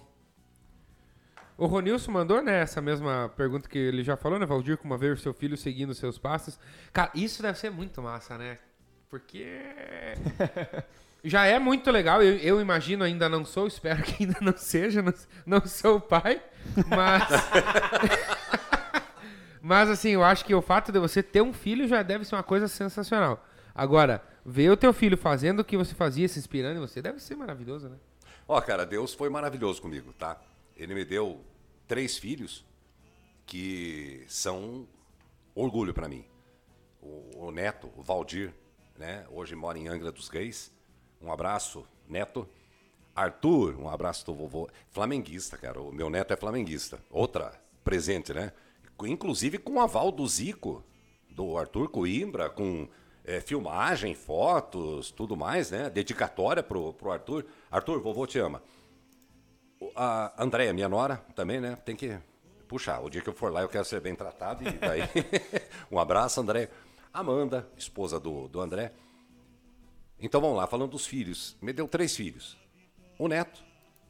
o 1.60 1.66
Ronilson 1.66 2.10
mandou, 2.10 2.40
né, 2.40 2.62
essa 2.62 2.80
mesma 2.80 3.30
pergunta 3.36 3.68
que 3.68 3.76
ele 3.76 4.02
já 4.02 4.16
falou, 4.16 4.38
né, 4.38 4.46
Valdir, 4.46 4.78
como 4.78 4.96
ver 4.96 5.12
o 5.12 5.16
seu 5.18 5.34
filho 5.34 5.58
seguindo 5.58 5.94
seus 5.94 6.18
passos. 6.18 6.58
Cara, 6.90 7.10
isso 7.14 7.42
deve 7.42 7.58
ser 7.58 7.70
muito 7.70 8.00
massa, 8.00 8.38
né? 8.38 8.58
Porque 9.10 9.60
já 11.22 11.44
é 11.44 11.58
muito 11.58 11.90
legal. 11.90 12.22
Eu, 12.22 12.38
eu 12.38 12.62
imagino, 12.62 13.04
ainda 13.04 13.28
não 13.28 13.44
sou, 13.44 13.66
espero 13.66 14.02
que 14.02 14.24
ainda 14.24 14.38
não 14.40 14.56
seja, 14.56 15.02
não, 15.02 15.12
não 15.44 15.66
sou 15.66 15.96
o 15.96 16.00
pai, 16.00 16.42
mas... 16.88 17.28
Mas 19.62 19.90
assim, 19.90 20.08
eu 20.12 20.24
acho 20.24 20.42
que 20.46 20.54
o 20.54 20.62
fato 20.62 20.90
de 20.90 20.98
você 20.98 21.22
ter 21.22 21.42
um 21.42 21.52
filho 21.52 21.86
já 21.86 22.02
deve 22.02 22.24
ser 22.24 22.34
uma 22.34 22.42
coisa 22.42 22.66
sensacional. 22.66 23.46
Agora, 23.74 24.24
ver 24.42 24.70
o 24.70 24.76
teu 24.76 24.90
filho 24.90 25.18
fazendo 25.18 25.60
o 25.60 25.64
que 25.64 25.76
você 25.76 25.94
fazia, 25.94 26.26
se 26.26 26.38
inspirando 26.38 26.78
em 26.78 26.80
você, 26.80 27.02
deve 27.02 27.20
ser 27.20 27.36
maravilhoso, 27.36 27.90
né? 27.90 27.96
Ó, 28.48 28.58
cara, 28.62 28.86
Deus 28.86 29.12
foi 29.12 29.28
maravilhoso 29.28 29.82
comigo, 29.82 30.14
tá? 30.14 30.40
Ele 30.74 30.94
me 30.94 31.04
deu 31.04 31.44
três 31.90 32.16
filhos 32.16 32.64
que 33.44 34.24
são 34.28 34.86
orgulho 35.56 35.92
pra 35.92 36.08
mim. 36.08 36.24
O, 37.02 37.46
o 37.46 37.50
Neto, 37.50 37.90
o 37.96 38.02
Valdir, 38.02 38.54
né? 38.96 39.26
Hoje 39.28 39.56
mora 39.56 39.76
em 39.76 39.88
Angra 39.88 40.12
dos 40.12 40.28
Reis. 40.28 40.72
Um 41.20 41.32
abraço, 41.32 41.84
Neto. 42.08 42.48
Arthur, 43.12 43.74
um 43.74 43.88
abraço 43.88 44.24
do 44.24 44.32
vovô. 44.32 44.70
Flamenguista, 44.88 45.58
cara. 45.58 45.82
O 45.82 45.90
meu 45.90 46.08
neto 46.08 46.32
é 46.32 46.36
flamenguista. 46.36 47.00
Outra 47.10 47.60
presente, 47.82 48.32
né? 48.32 48.52
Inclusive 49.02 49.58
com 49.58 49.72
o 49.72 49.80
aval 49.80 50.12
do 50.12 50.24
Zico, 50.28 50.84
do 51.28 51.58
Arthur 51.58 51.88
Coimbra, 51.88 52.48
com 52.48 52.88
é, 53.24 53.40
filmagem, 53.40 54.14
fotos, 54.14 55.10
tudo 55.10 55.36
mais, 55.36 55.72
né? 55.72 55.90
Dedicatória 55.90 56.62
pro, 56.62 56.92
pro 56.92 57.10
Arthur. 57.10 57.46
Arthur, 57.68 58.00
vovô 58.00 58.28
te 58.28 58.38
ama. 58.38 58.62
A 59.96 60.42
Andréia, 60.42 60.72
minha 60.72 60.88
nora, 60.88 61.16
também, 61.34 61.60
né? 61.60 61.76
Tem 61.76 61.96
que 61.96 62.18
puxar. 62.68 63.00
O 63.00 63.10
dia 63.10 63.20
que 63.20 63.28
eu 63.28 63.34
for 63.34 63.52
lá, 63.52 63.62
eu 63.62 63.68
quero 63.68 63.84
ser 63.84 64.00
bem 64.00 64.14
tratado. 64.14 64.62
E 64.66 64.72
daí, 64.72 65.02
um 65.90 65.98
abraço, 65.98 66.40
André. 66.40 66.70
Amanda, 67.12 67.68
esposa 67.76 68.20
do, 68.20 68.46
do 68.48 68.60
André. 68.60 68.92
Então 70.20 70.40
vamos 70.40 70.56
lá, 70.56 70.66
falando 70.66 70.90
dos 70.90 71.06
filhos. 71.06 71.56
Me 71.60 71.72
deu 71.72 71.88
três 71.88 72.14
filhos: 72.14 72.56
o 73.18 73.26
Neto, 73.26 73.64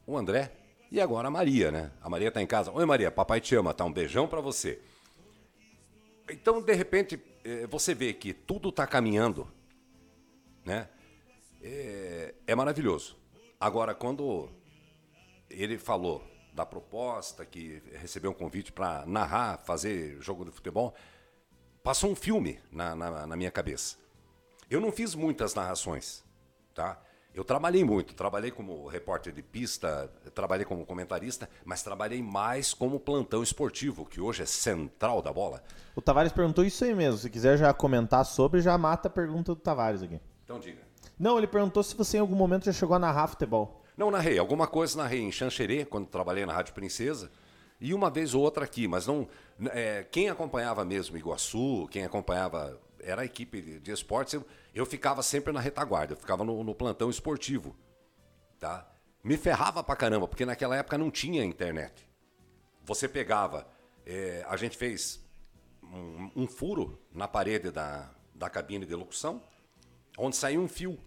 o 0.05 0.17
André 0.17 0.51
e 0.91 0.99
agora 0.99 1.29
a 1.29 1.31
Maria, 1.31 1.71
né? 1.71 1.91
A 2.01 2.09
Maria 2.09 2.29
tá 2.29 2.41
em 2.41 2.45
casa. 2.45 2.69
Oi, 2.71 2.85
Maria, 2.85 3.09
papai 3.09 3.39
te 3.39 3.55
ama, 3.55 3.73
tá? 3.73 3.85
Um 3.85 3.93
beijão 3.93 4.27
pra 4.27 4.41
você. 4.41 4.81
Então, 6.29 6.61
de 6.61 6.73
repente, 6.73 7.19
eh, 7.45 7.65
você 7.67 7.93
vê 7.93 8.13
que 8.13 8.33
tudo 8.33 8.71
tá 8.71 8.85
caminhando, 8.85 9.47
né? 10.65 10.89
É, 11.61 12.35
é 12.45 12.55
maravilhoso. 12.55 13.15
Agora, 13.59 13.95
quando 13.95 14.49
ele 15.51 15.77
falou 15.77 16.23
da 16.53 16.65
proposta, 16.65 17.45
que 17.45 17.81
recebeu 17.93 18.31
um 18.31 18.33
convite 18.33 18.71
para 18.71 19.05
narrar, 19.05 19.57
fazer 19.59 20.17
jogo 20.21 20.45
de 20.45 20.51
futebol, 20.51 20.93
passou 21.83 22.11
um 22.11 22.15
filme 22.15 22.59
na, 22.71 22.95
na, 22.95 23.27
na 23.27 23.35
minha 23.35 23.51
cabeça. 23.51 23.97
Eu 24.69 24.81
não 24.81 24.91
fiz 24.91 25.15
muitas 25.15 25.53
narrações, 25.53 26.23
tá? 26.73 27.01
Eu 27.33 27.45
trabalhei 27.45 27.83
muito, 27.83 28.13
trabalhei 28.13 28.51
como 28.51 28.87
repórter 28.87 29.31
de 29.31 29.41
pista, 29.41 30.11
trabalhei 30.35 30.65
como 30.65 30.85
comentarista, 30.85 31.49
mas 31.63 31.81
trabalhei 31.81 32.21
mais 32.21 32.73
como 32.73 32.99
plantão 32.99 33.41
esportivo, 33.41 34.05
que 34.05 34.19
hoje 34.19 34.43
é 34.43 34.45
central 34.45 35.21
da 35.21 35.31
bola. 35.31 35.63
O 35.95 36.01
Tavares 36.01 36.33
perguntou 36.33 36.65
isso 36.65 36.83
aí 36.83 36.93
mesmo. 36.93 37.17
Se 37.19 37.29
quiser 37.29 37.57
já 37.57 37.73
comentar 37.73 38.25
sobre, 38.25 38.59
já 38.59 38.77
mata 38.77 39.07
a 39.07 39.11
pergunta 39.11 39.55
do 39.55 39.61
Tavares 39.61 40.03
aqui. 40.03 40.19
Então 40.43 40.59
diga. 40.59 40.81
Não, 41.17 41.37
ele 41.37 41.47
perguntou 41.47 41.81
se 41.83 41.95
você 41.95 42.17
em 42.17 42.19
algum 42.19 42.35
momento 42.35 42.65
já 42.65 42.73
chegou 42.73 42.95
a 42.95 42.99
narrar 42.99 43.27
futebol. 43.27 43.80
Não, 44.01 44.09
narrei. 44.09 44.39
Alguma 44.39 44.65
coisa 44.65 44.97
narrei 44.97 45.21
em 45.21 45.31
Xanxerê, 45.31 45.85
quando 45.85 46.07
trabalhei 46.07 46.43
na 46.43 46.51
Rádio 46.51 46.73
Princesa. 46.73 47.31
E 47.79 47.93
uma 47.93 48.09
vez 48.09 48.33
ou 48.33 48.41
outra 48.41 48.65
aqui, 48.65 48.87
mas 48.87 49.05
não. 49.05 49.27
é, 49.71 50.03
quem 50.09 50.27
acompanhava 50.27 50.83
mesmo 50.83 51.15
Iguaçu, 51.15 51.87
quem 51.91 52.03
acompanhava. 52.03 52.81
Era 52.99 53.21
a 53.21 53.25
equipe 53.25 53.79
de, 53.79 53.91
esportes, 53.91 54.33
eu, 54.33 54.45
eu 54.73 54.87
ficava 54.87 55.21
sempre 55.21 55.53
na 55.53 55.59
retaguarda, 55.59 56.13
eu 56.13 56.17
ficava 56.17 56.43
no, 56.43 56.63
no 56.63 56.73
plantão 56.73 57.11
esportivo. 57.11 57.75
Tá? 58.59 58.91
Me 59.23 59.37
ferrava 59.37 59.83
pra 59.83 59.95
caramba, 59.95 60.27
porque 60.27 60.47
naquela 60.47 60.75
época 60.75 60.97
não 60.97 61.11
tinha 61.11 61.45
internet. 61.45 62.09
Você 62.83 63.07
pegava. 63.07 63.67
é, 64.03 64.43
a 64.49 64.57
gente 64.57 64.77
fez 64.77 65.23
um, 65.83 66.31
um 66.35 66.47
furo 66.47 66.99
na 67.13 67.27
parede 67.27 67.69
da, 67.69 68.09
da 68.33 68.49
cabine 68.49 68.83
de 68.83 68.95
locução, 68.95 69.43
onde 70.17 70.35
saía 70.35 70.59
um 70.59 70.67
fio 70.67 70.97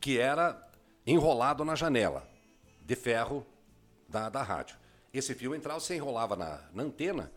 que 0.00 0.18
era 0.18 0.71
enrolado 1.06 1.64
na 1.64 1.74
janela 1.74 2.28
de 2.80 2.94
ferro 2.94 3.46
da, 4.08 4.28
da 4.28 4.42
rádio. 4.42 4.76
Esse 5.12 5.34
fio 5.34 5.54
entrava, 5.54 5.80
você 5.80 5.96
enrolava 5.96 6.36
na, 6.36 6.60
na 6.72 6.82
antena 6.82 7.30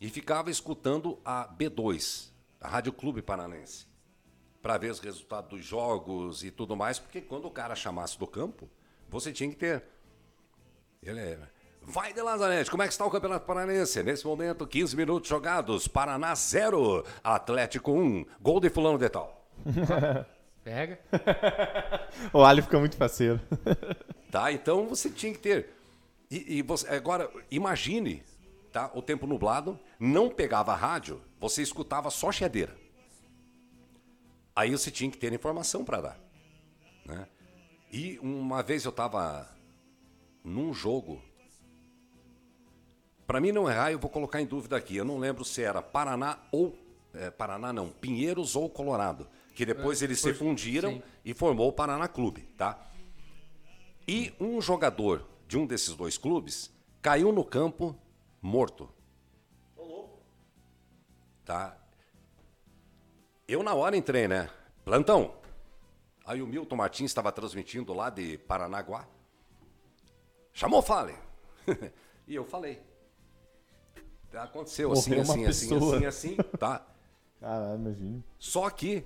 e 0.00 0.08
ficava 0.08 0.50
escutando 0.50 1.18
a 1.24 1.48
B2, 1.48 2.30
a 2.60 2.68
Rádio 2.68 2.92
Clube 2.92 3.20
Paranense. 3.20 3.86
para 4.62 4.78
ver 4.78 4.90
os 4.90 5.00
resultados 5.00 5.50
dos 5.50 5.64
jogos 5.64 6.42
e 6.42 6.50
tudo 6.50 6.76
mais, 6.76 6.98
porque 6.98 7.20
quando 7.20 7.46
o 7.46 7.50
cara 7.50 7.74
chamasse 7.74 8.18
do 8.18 8.26
campo, 8.26 8.68
você 9.08 9.32
tinha 9.32 9.48
que 9.50 9.56
ter. 9.56 9.84
Ele 11.02 11.20
é. 11.20 11.38
Vai 11.82 12.12
de 12.12 12.20
Lazarete, 12.20 12.70
como 12.70 12.82
é 12.82 12.86
que 12.86 12.92
está 12.92 13.06
o 13.06 13.10
Campeonato 13.10 13.46
Paranense? 13.46 14.02
Nesse 14.02 14.26
momento, 14.26 14.66
15 14.66 14.94
minutos 14.94 15.28
jogados, 15.28 15.88
Paraná 15.88 16.34
0, 16.34 17.04
Atlético 17.24 17.92
1, 17.92 18.26
gol 18.40 18.60
de 18.60 18.68
fulano 18.68 18.98
de 18.98 19.08
tal. 19.08 19.48
Pega. 20.68 21.00
o 22.30 22.44
Ali 22.44 22.60
fica 22.60 22.78
muito 22.78 22.96
parceiro. 22.98 23.40
Tá, 24.30 24.52
então 24.52 24.86
você 24.86 25.08
tinha 25.08 25.32
que 25.32 25.38
ter. 25.38 25.70
E, 26.30 26.58
e 26.58 26.62
você, 26.62 26.86
agora, 26.90 27.30
imagine, 27.50 28.22
tá? 28.70 28.90
O 28.92 29.00
tempo 29.00 29.26
nublado, 29.26 29.80
não 29.98 30.28
pegava 30.28 30.74
rádio, 30.74 31.22
você 31.40 31.62
escutava 31.62 32.10
só 32.10 32.30
cheadeira. 32.30 32.76
Aí 34.54 34.70
você 34.70 34.90
tinha 34.90 35.10
que 35.10 35.16
ter 35.16 35.32
informação 35.32 35.82
para 35.82 36.02
dar. 36.02 36.20
Né? 37.06 37.26
E 37.90 38.18
uma 38.18 38.62
vez 38.62 38.84
eu 38.84 38.90
estava 38.90 39.48
num 40.44 40.74
jogo. 40.74 41.22
Para 43.26 43.40
mim 43.40 43.50
não 43.50 43.66
errar, 43.66 43.92
eu 43.92 43.98
vou 43.98 44.10
colocar 44.10 44.42
em 44.42 44.46
dúvida 44.46 44.76
aqui. 44.76 44.94
Eu 44.94 45.06
não 45.06 45.16
lembro 45.16 45.42
se 45.42 45.62
era 45.62 45.80
Paraná 45.80 46.38
ou. 46.52 46.78
É, 47.14 47.30
Paraná 47.30 47.72
não, 47.72 47.88
Pinheiros 47.88 48.54
ou 48.54 48.68
Colorado. 48.68 49.26
Que 49.58 49.66
depois 49.66 50.00
É, 50.00 50.04
eles 50.04 50.20
foi- 50.20 50.32
se 50.32 50.38
fundiram 50.38 50.92
sim. 50.92 51.02
e 51.24 51.34
formou 51.34 51.66
o 51.68 51.72
Paraná 51.72 52.06
Clube, 52.06 52.42
tá? 52.56 52.80
E 54.06 54.32
um 54.38 54.60
jogador 54.60 55.26
de 55.48 55.58
um 55.58 55.66
desses 55.66 55.96
dois 55.96 56.16
clubes 56.16 56.70
caiu 57.02 57.32
no 57.32 57.44
campo 57.44 57.98
morto. 58.40 58.88
Tá? 61.44 61.76
Eu 63.48 63.64
na 63.64 63.74
hora 63.74 63.96
entrei, 63.96 64.28
né? 64.28 64.48
Plantão. 64.84 65.34
Aí 66.24 66.40
o 66.40 66.46
Milton 66.46 66.76
Martins 66.76 67.10
estava 67.10 67.32
transmitindo 67.32 67.92
lá 67.92 68.10
de 68.10 68.38
Paranaguá. 68.38 69.08
Chamou 70.52 70.82
Fale. 70.82 71.16
e 72.28 72.34
eu 72.36 72.44
falei. 72.44 72.80
Aconteceu 74.32 74.92
assim, 74.92 75.10
Morreu 75.16 75.22
assim, 75.22 75.46
assim, 75.46 75.68
pessoa. 75.70 75.96
assim, 75.96 76.06
assim, 76.06 76.36
tá? 76.60 76.86
Caralho, 77.40 77.80
imagina. 77.80 78.22
Só 78.38 78.70
que 78.70 79.04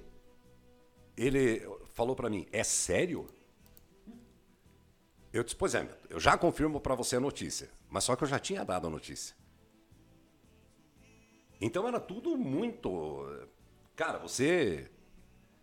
ele 1.17 1.67
falou 1.93 2.17
pra 2.17 2.31
mim, 2.31 2.47
é 2.53 2.65
sério? 2.65 3.27
Eu 5.33 5.43
disse, 5.43 5.57
pois 5.57 5.75
é, 5.75 5.89
eu 6.11 6.21
já 6.21 6.37
confirmo 6.37 6.81
pra 6.81 6.95
você 6.95 7.17
a 7.17 7.21
notícia. 7.21 7.71
Mas 7.89 8.05
só 8.05 8.17
que 8.17 8.25
eu 8.25 8.29
já 8.29 8.39
tinha 8.39 8.65
dado 8.65 8.87
a 8.87 8.91
notícia. 8.91 9.35
Então 11.61 11.87
era 11.87 12.01
tudo 12.01 12.37
muito. 12.37 13.25
Cara, 13.95 14.19
você. 14.19 14.91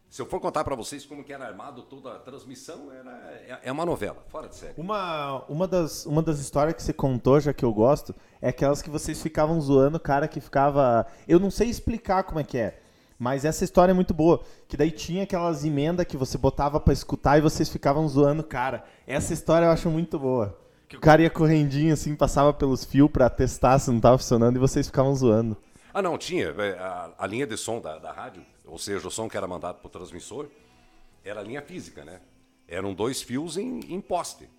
Se 0.10 0.22
eu 0.22 0.26
for 0.26 0.40
contar 0.40 0.64
pra 0.64 0.76
vocês 0.76 1.06
como 1.06 1.24
que 1.24 1.32
era 1.32 1.46
armado 1.46 1.84
toda 1.84 2.16
a 2.16 2.20
transmissão, 2.20 2.92
era, 2.92 3.12
é, 3.32 3.60
é 3.66 3.72
uma 3.72 3.86
novela, 3.86 4.24
fora 4.28 4.48
de 4.48 4.56
série. 4.56 4.74
Uma, 4.76 5.44
uma, 5.46 5.68
das, 5.68 6.04
uma 6.06 6.24
das 6.24 6.40
histórias 6.40 6.76
que 6.76 6.82
você 6.82 6.94
contou, 6.94 7.40
já 7.40 7.54
que 7.54 7.64
eu 7.64 7.72
gosto, 7.72 8.16
é 8.42 8.50
aquelas 8.50 8.82
que 8.82 8.90
vocês 8.90 9.22
ficavam 9.22 9.62
zoando 9.62 9.98
o 9.98 10.00
cara 10.00 10.28
que 10.28 10.40
ficava. 10.40 11.06
Eu 11.28 11.40
não 11.40 11.52
sei 11.52 11.70
explicar 11.70 12.24
como 12.24 12.40
é 12.40 12.44
que 12.44 12.58
é. 12.58 12.82
Mas 13.19 13.43
essa 13.43 13.65
história 13.65 13.91
é 13.91 13.93
muito 13.93 14.13
boa. 14.13 14.41
Que 14.65 14.77
daí 14.77 14.89
tinha 14.91 15.23
aquelas 15.23 15.65
emendas 15.65 16.05
que 16.05 16.15
você 16.15 16.38
botava 16.38 16.79
pra 16.79 16.93
escutar 16.93 17.38
e 17.38 17.41
vocês 17.41 17.67
ficavam 17.67 18.08
zoando 18.08 18.41
o 18.41 18.45
cara. 18.45 18.86
Essa 19.05 19.34
história 19.34 19.65
eu 19.65 19.71
acho 19.71 19.89
muito 19.89 20.17
boa. 20.17 20.58
Que 20.88 20.95
o 20.95 21.01
cara 21.01 21.21
ia 21.21 21.29
correndinho 21.29 21.93
assim, 21.93 22.15
passava 22.15 22.53
pelos 22.53 22.86
fios 22.86 23.12
pra 23.12 23.29
testar 23.29 23.77
se 23.77 23.91
não 23.91 23.99
tava 23.99 24.17
funcionando 24.17 24.55
e 24.55 24.60
vocês 24.60 24.88
ficavam 24.88 25.13
zoando. 25.13 25.58
Ah, 25.93 26.01
não, 26.01 26.17
tinha. 26.17 26.45
é, 26.47 26.79
A, 26.79 27.12
a 27.19 27.27
linha 27.27 27.45
de 27.45 27.58
som 27.58 27.82
da, 27.82 27.99
da 27.99 28.12
rádio, 28.12 28.41
ou 28.65 28.77
seja, 28.77 29.05
o 29.08 29.12
som 29.12 29.27
que 29.27 29.36
era 29.36 29.47
mandado 29.47 29.79
para 29.79 29.88
o 29.88 29.89
transmissor, 29.89 30.47
era 31.23 31.41
a 31.41 31.43
linha 31.43 31.62
física, 31.62 32.05
né? 32.05 32.21
Eram 32.67 32.93
dois 32.93 33.21
fios 33.21 33.58
em, 33.58 33.82
em 33.89 33.99
poste. 33.99 34.49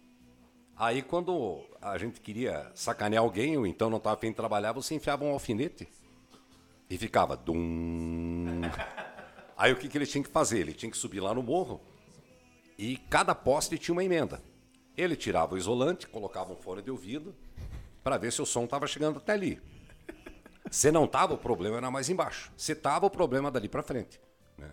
Aí, 0.76 1.02
quando 1.02 1.62
a 1.80 1.96
gente 1.98 2.20
queria 2.20 2.70
sacanear 2.74 3.22
alguém, 3.22 3.56
ou 3.56 3.66
então 3.66 3.88
não 3.90 3.98
estava 3.98 4.16
afim 4.16 4.28
de 4.28 4.34
trabalhar, 4.34 4.72
você 4.72 4.94
enfiava 4.94 5.24
um 5.24 5.32
alfinete 5.32 5.88
e 6.90 6.98
ficava. 6.98 7.36
Dum. 7.36 8.60
Aí, 9.56 9.72
o 9.72 9.76
que, 9.76 9.88
que 9.88 9.96
ele 9.96 10.06
tinha 10.06 10.22
que 10.22 10.28
fazer? 10.30 10.58
Ele 10.58 10.74
tinha 10.74 10.90
que 10.90 10.98
subir 10.98 11.20
lá 11.20 11.32
no 11.32 11.42
morro 11.42 11.80
e 12.76 12.96
cada 12.96 13.34
poste 13.34 13.78
tinha 13.78 13.92
uma 13.92 14.04
emenda. 14.04 14.42
Ele 14.96 15.14
tirava 15.14 15.54
o 15.54 15.58
isolante, 15.58 16.08
colocava 16.08 16.52
um 16.52 16.56
fone 16.56 16.82
de 16.82 16.90
ouvido 16.90 17.34
para 18.02 18.18
ver 18.18 18.32
se 18.32 18.42
o 18.42 18.46
som 18.46 18.64
estava 18.64 18.86
chegando 18.86 19.18
até 19.18 19.32
ali. 19.32 19.62
Se 20.70 20.90
não 20.90 21.06
tava, 21.06 21.34
o 21.34 21.38
problema 21.38 21.76
era 21.76 21.90
mais 21.90 22.08
embaixo. 22.08 22.50
Se 22.56 22.74
tava, 22.74 23.06
o 23.06 23.10
problema 23.10 23.50
dali 23.50 23.68
para 23.68 23.82
frente. 23.82 24.20
Né? 24.58 24.72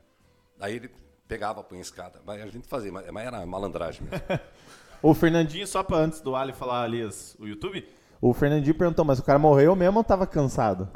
Aí 0.59 0.75
ele 0.75 0.91
pegava, 1.27 1.63
punha 1.63 1.81
a 1.81 1.83
escada. 1.83 2.21
Mas 2.25 2.41
a 2.41 2.47
gente 2.47 2.67
fazia, 2.67 2.91
mas 2.91 3.09
mas 3.11 3.25
era 3.25 3.45
malandragem 3.45 4.03
mesmo. 4.03 4.25
O 4.99 5.13
Fernandinho, 5.13 5.67
só 5.67 5.83
pra 5.83 5.97
antes 5.97 6.21
do 6.21 6.35
Ali 6.35 6.53
falar 6.53 6.81
ali 6.81 7.03
o 7.37 7.45
YouTube, 7.45 7.87
o 8.19 8.33
Fernandinho 8.33 8.75
perguntou, 8.75 9.05
mas 9.05 9.19
o 9.19 9.23
cara 9.23 9.37
morreu 9.37 9.75
mesmo 9.75 9.99
ou 9.99 10.03
tava 10.03 10.25
cansado? 10.25 10.89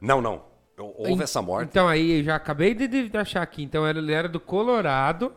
não, 0.00 0.20
não. 0.20 0.44
Houve 0.78 1.22
essa 1.24 1.42
morte. 1.42 1.68
Então 1.68 1.88
aí, 1.88 2.18
eu 2.20 2.24
já 2.24 2.36
acabei 2.36 2.74
de, 2.74 2.86
de 2.86 3.16
achar 3.16 3.42
aqui. 3.42 3.62
Então 3.62 3.86
ele 3.88 4.12
era 4.12 4.28
do 4.28 4.40
Colorado. 4.40 5.32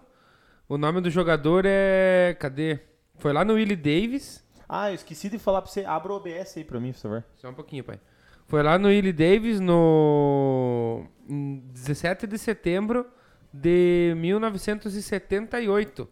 O 0.67 0.77
nome 0.77 1.01
do 1.01 1.09
jogador 1.09 1.63
é. 1.65 2.35
Cadê? 2.39 2.79
Foi 3.17 3.33
lá 3.33 3.43
no 3.43 3.53
Willie 3.53 3.75
Davis. 3.75 4.43
Ah, 4.67 4.89
eu 4.89 4.95
esqueci 4.95 5.29
de 5.29 5.37
falar 5.37 5.61
pra 5.61 5.69
você. 5.69 5.83
Abra 5.83 6.13
o 6.13 6.15
OBS 6.15 6.57
aí 6.57 6.63
pra 6.63 6.79
mim, 6.79 6.93
por 6.93 6.99
favor. 6.99 7.23
Só 7.35 7.49
um 7.49 7.53
pouquinho, 7.53 7.83
pai. 7.83 7.99
Foi 8.47 8.63
lá 8.63 8.77
no 8.77 8.87
Willie 8.87 9.13
Davis 9.13 9.59
no. 9.59 11.05
Em 11.27 11.59
17 11.73 12.25
de 12.27 12.37
setembro 12.37 13.05
de 13.53 14.13
1978. 14.17 16.07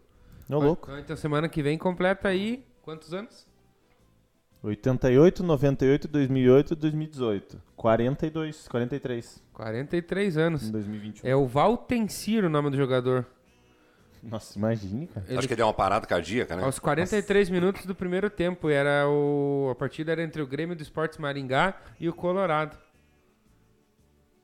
Ô, 0.50 0.56
louco. 0.60 0.92
Então 0.98 1.16
semana 1.16 1.48
que 1.48 1.62
vem 1.64 1.78
completa 1.78 2.28
aí. 2.28 2.66
Quantos 2.82 3.14
anos? 3.14 3.49
88, 4.62 5.42
98, 5.44 6.08
2008, 6.08 6.76
2018. 6.76 7.62
42, 7.78 8.68
43 8.68 9.44
43 9.54 10.38
anos. 10.38 10.68
em 10.68 10.72
2021. 10.72 11.30
É 11.30 11.36
o 11.36 11.46
Valtencir 11.48 12.44
o 12.44 12.50
nome 12.50 12.70
do 12.70 12.78
jogador. 12.78 13.26
Nossa, 14.22 14.58
imagine, 14.60 15.08
cara. 15.08 15.26
Ele 15.30 15.38
Acho 15.38 15.48
que 15.48 15.56
deu 15.56 15.66
uma 15.66 15.74
parada 15.74 16.06
cardíaca, 16.06 16.56
né? 16.58 16.64
Aos 16.64 16.78
43 16.78 17.50
minutos 17.50 17.86
do 17.86 17.96
primeiro 17.96 18.30
tempo, 18.30 18.68
era 18.70 19.08
o, 19.08 19.70
a 19.72 19.76
partida 19.76 20.12
era 20.12 20.22
entre 20.22 20.42
o 20.42 20.48
Grêmio 20.48 20.76
do 20.76 20.82
Esportes 20.84 21.18
Maringá 21.18 21.78
e 21.98 22.10
o 22.10 22.14
Colorado. 22.14 22.78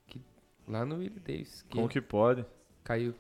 Que- 0.08 0.22
lá 0.66 0.86
no 0.86 0.96
Willie 0.96 1.20
Davis, 1.20 1.62
que, 1.68 1.76
Como 1.76 1.90
que 1.90 2.00
pode? 2.00 2.46
caiu. 2.86 3.14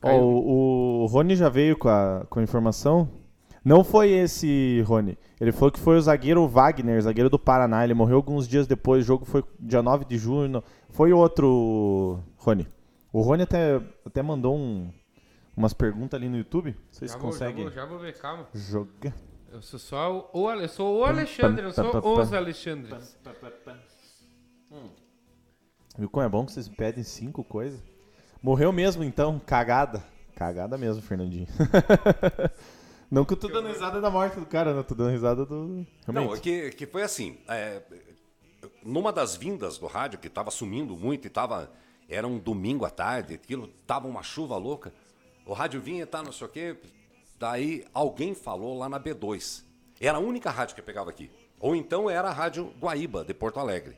Caiu. 0.00 0.22
o, 0.22 1.02
o 1.02 1.06
Rony 1.06 1.36
já 1.36 1.50
veio 1.50 1.76
com 1.76 1.90
a, 1.90 2.24
com 2.30 2.40
a 2.40 2.42
informação. 2.42 3.06
Não 3.64 3.84
foi 3.84 4.10
esse, 4.10 4.82
Rony. 4.86 5.18
Ele 5.40 5.52
falou 5.52 5.70
que 5.70 5.78
foi 5.78 5.96
o 5.98 6.00
zagueiro 6.00 6.46
Wagner, 6.48 7.00
zagueiro 7.02 7.28
do 7.28 7.38
Paraná. 7.38 7.84
Ele 7.84 7.92
morreu 7.94 8.16
alguns 8.16 8.48
dias 8.48 8.66
depois. 8.66 9.04
O 9.04 9.06
jogo 9.06 9.24
foi 9.24 9.44
dia 9.58 9.82
9 9.82 10.04
de 10.06 10.16
junho. 10.16 10.62
Foi 10.88 11.12
outro, 11.12 12.20
Rony. 12.38 12.66
O 13.12 13.20
Rony 13.20 13.42
até, 13.42 13.80
até 14.06 14.22
mandou 14.22 14.56
um- 14.56 14.90
umas 15.56 15.72
perguntas 15.74 16.18
ali 16.18 16.28
no 16.28 16.38
YouTube. 16.38 16.74
Vocês 16.90 17.10
já, 17.10 17.18
vou, 17.18 17.26
já, 17.26 17.32
conseguem 17.32 17.64
vou, 17.64 17.72
já 17.72 17.84
vou 17.84 17.98
ver, 17.98 18.16
calma. 18.18 18.46
jogar? 18.54 19.12
Eu 19.52 19.60
sou 19.60 19.78
só 19.80 20.30
o, 20.32 20.50
eu 20.52 20.68
sou 20.68 21.00
o 21.00 21.04
Alexandre, 21.04 21.62
não 21.62 21.72
sou 21.72 22.18
os. 22.20 22.32
Alexandres. 22.32 23.18
Viu 25.98 26.08
como 26.08 26.24
é 26.24 26.28
bom 26.28 26.46
que 26.46 26.52
vocês 26.52 26.68
pedem 26.68 27.02
cinco 27.02 27.42
coisas? 27.42 27.82
Morreu 28.42 28.72
mesmo, 28.72 29.02
então. 29.04 29.38
Cagada. 29.44 30.02
Cagada 30.36 30.78
mesmo, 30.78 31.02
Fernandinho. 31.02 31.46
Não 33.10 33.24
que 33.24 33.32
eu 33.32 33.36
tô 33.36 33.48
dando 33.48 33.68
risada 33.68 34.00
da 34.00 34.08
morte 34.08 34.38
do 34.38 34.46
cara, 34.46 34.72
não. 34.72 34.82
Tô 34.82 34.94
dando 34.94 35.10
risada 35.10 35.44
do... 35.44 35.86
Não, 36.06 36.22
Realmente. 36.22 36.38
é 36.38 36.70
que, 36.70 36.76
que 36.76 36.86
foi 36.86 37.02
assim. 37.02 37.38
é, 37.48 37.82
numa 38.82 39.12
das 39.12 39.36
vindas 39.36 39.78
do 39.78 39.86
rádio, 39.86 40.18
que 40.18 40.28
estava 40.28 40.50
sumindo 40.50 40.96
muito 40.96 41.26
e 41.26 41.30
tava. 41.30 41.70
Era 42.08 42.26
um 42.26 42.38
domingo 42.38 42.84
à 42.84 42.90
tarde, 42.90 43.34
aquilo 43.34 43.68
tava 43.86 44.08
uma 44.08 44.22
chuva 44.22 44.56
louca. 44.56 44.92
O 45.46 45.52
rádio 45.52 45.80
vinha, 45.80 46.06
tá, 46.06 46.22
não 46.22 46.32
sei 46.32 46.46
o 46.46 46.50
quê. 46.50 46.76
Daí 47.38 47.84
alguém 47.94 48.34
falou 48.34 48.76
lá 48.76 48.88
na 48.88 48.98
B2. 48.98 49.64
Era 50.00 50.18
a 50.18 50.20
única 50.20 50.50
rádio 50.50 50.74
que 50.74 50.82
pegava 50.82 51.10
aqui. 51.10 51.30
Ou 51.58 51.76
então 51.76 52.10
era 52.10 52.28
a 52.28 52.32
Rádio 52.32 52.72
Guaíba, 52.80 53.24
de 53.24 53.32
Porto 53.34 53.60
Alegre. 53.60 53.96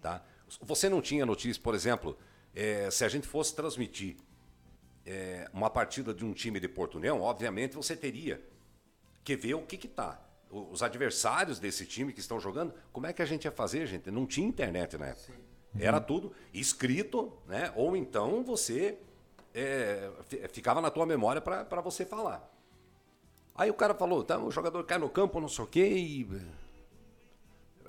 Tá? 0.00 0.22
Você 0.62 0.88
não 0.88 1.00
tinha 1.00 1.24
notícia, 1.26 1.62
por 1.62 1.74
exemplo, 1.74 2.16
é, 2.54 2.90
se 2.90 3.04
a 3.04 3.08
gente 3.08 3.26
fosse 3.26 3.54
transmitir 3.54 4.16
é, 5.06 5.48
uma 5.52 5.70
partida 5.70 6.12
de 6.12 6.24
um 6.24 6.32
time 6.32 6.58
de 6.60 6.68
Porto 6.68 6.96
União, 6.98 7.20
obviamente 7.22 7.76
você 7.76 7.96
teria 7.96 8.42
que 9.24 9.36
ver 9.36 9.54
o 9.54 9.62
que 9.62 9.86
tá. 9.88 10.20
O- 10.50 10.70
Os 10.72 10.82
adversários 10.82 11.58
desse 11.58 11.86
time 11.86 12.12
que 12.12 12.20
estão 12.20 12.38
jogando, 12.40 12.74
como 12.92 13.06
é 13.06 13.12
que 13.12 13.22
a 13.22 13.26
gente 13.26 13.44
ia 13.44 13.52
fazer, 13.52 13.86
gente? 13.86 14.10
Não 14.10 14.26
tinha 14.26 14.46
internet 14.46 14.96
na 14.98 15.06
época. 15.06 15.32
Era 15.78 16.00
tudo 16.00 16.32
escrito, 16.54 17.32
né? 17.46 17.72
Ou 17.76 17.96
então 17.96 18.42
você 18.42 18.98
é, 19.54 20.10
fi- 20.28 20.48
ficava 20.48 20.80
na 20.80 20.90
tua 20.90 21.04
memória 21.06 21.40
para 21.40 21.80
você 21.80 22.04
falar. 22.04 22.50
Aí 23.54 23.70
o 23.70 23.74
cara 23.74 23.94
falou, 23.94 24.22
tá, 24.24 24.38
o 24.38 24.50
jogador 24.50 24.82
cai 24.84 24.98
no 24.98 25.08
campo, 25.08 25.40
não 25.40 25.48
sei 25.48 25.64
o 25.64 25.66
quê, 25.66 25.86
e. 25.86 26.28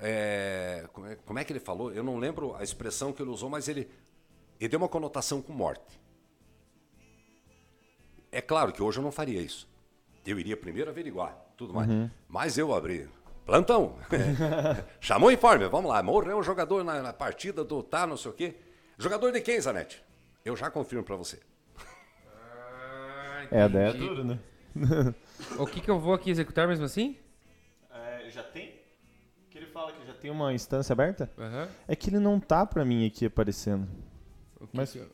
é, 0.00 0.86
como, 0.92 1.06
é, 1.06 1.16
como 1.16 1.38
é 1.38 1.44
que 1.44 1.52
ele 1.52 1.60
falou? 1.60 1.92
Eu 1.92 2.02
não 2.04 2.18
lembro 2.18 2.54
a 2.56 2.62
expressão 2.62 3.12
que 3.12 3.22
ele 3.22 3.30
usou, 3.30 3.50
mas 3.50 3.68
ele, 3.68 3.88
ele 4.60 4.68
deu 4.68 4.78
uma 4.78 4.88
conotação 4.88 5.42
com 5.42 5.52
morte. 5.52 5.97
É 8.30 8.40
claro 8.40 8.72
que 8.72 8.82
hoje 8.82 8.98
eu 8.98 9.02
não 9.02 9.12
faria 9.12 9.40
isso. 9.40 9.68
Eu 10.26 10.38
iria 10.38 10.56
primeiro 10.56 10.90
averiguar, 10.90 11.36
tudo 11.56 11.72
mais. 11.72 11.88
Uhum. 11.88 12.10
Mas 12.28 12.58
eu 12.58 12.74
abri. 12.74 13.08
Plantão. 13.46 13.96
Chamou 15.00 15.28
o 15.30 15.32
informe, 15.32 15.66
vamos 15.68 15.90
lá. 15.90 16.02
Morreu 16.02 16.38
um 16.38 16.42
jogador 16.42 16.84
na, 16.84 17.02
na 17.02 17.12
partida 17.12 17.64
do 17.64 17.82
tá, 17.82 18.06
não 18.06 18.16
sei 18.16 18.30
o 18.30 18.34
quê. 18.34 18.56
Jogador 18.98 19.32
de 19.32 19.40
quem, 19.40 19.60
Zanetti? 19.60 20.02
Eu 20.44 20.54
já 20.56 20.70
confirmo 20.70 21.04
pra 21.04 21.16
você. 21.16 21.40
Ah, 22.26 23.46
É, 23.50 23.68
daí 23.68 23.82
é 23.84 23.88
entendi. 23.90 24.06
duro, 24.06 24.24
né? 24.24 24.38
O 25.58 25.66
que, 25.66 25.80
que 25.80 25.90
eu 25.90 25.98
vou 25.98 26.12
aqui 26.14 26.30
executar 26.30 26.68
mesmo 26.68 26.84
assim? 26.84 27.16
É, 27.90 28.28
já 28.30 28.42
tem? 28.42 28.74
Que 29.50 29.58
ele 29.58 29.66
fala 29.66 29.92
que 29.92 30.06
já 30.06 30.12
tem 30.14 30.30
uma 30.30 30.52
instância 30.52 30.92
aberta? 30.92 31.30
Aham. 31.38 31.68
É 31.86 31.96
que 31.96 32.10
ele 32.10 32.18
não 32.18 32.38
tá 32.38 32.66
pra 32.66 32.84
mim 32.84 33.06
aqui 33.06 33.26
aparecendo. 33.26 33.88
O 34.60 34.66
que 34.66 34.76
Mas- 34.76 34.92
que 34.92 34.98
eu- 34.98 35.08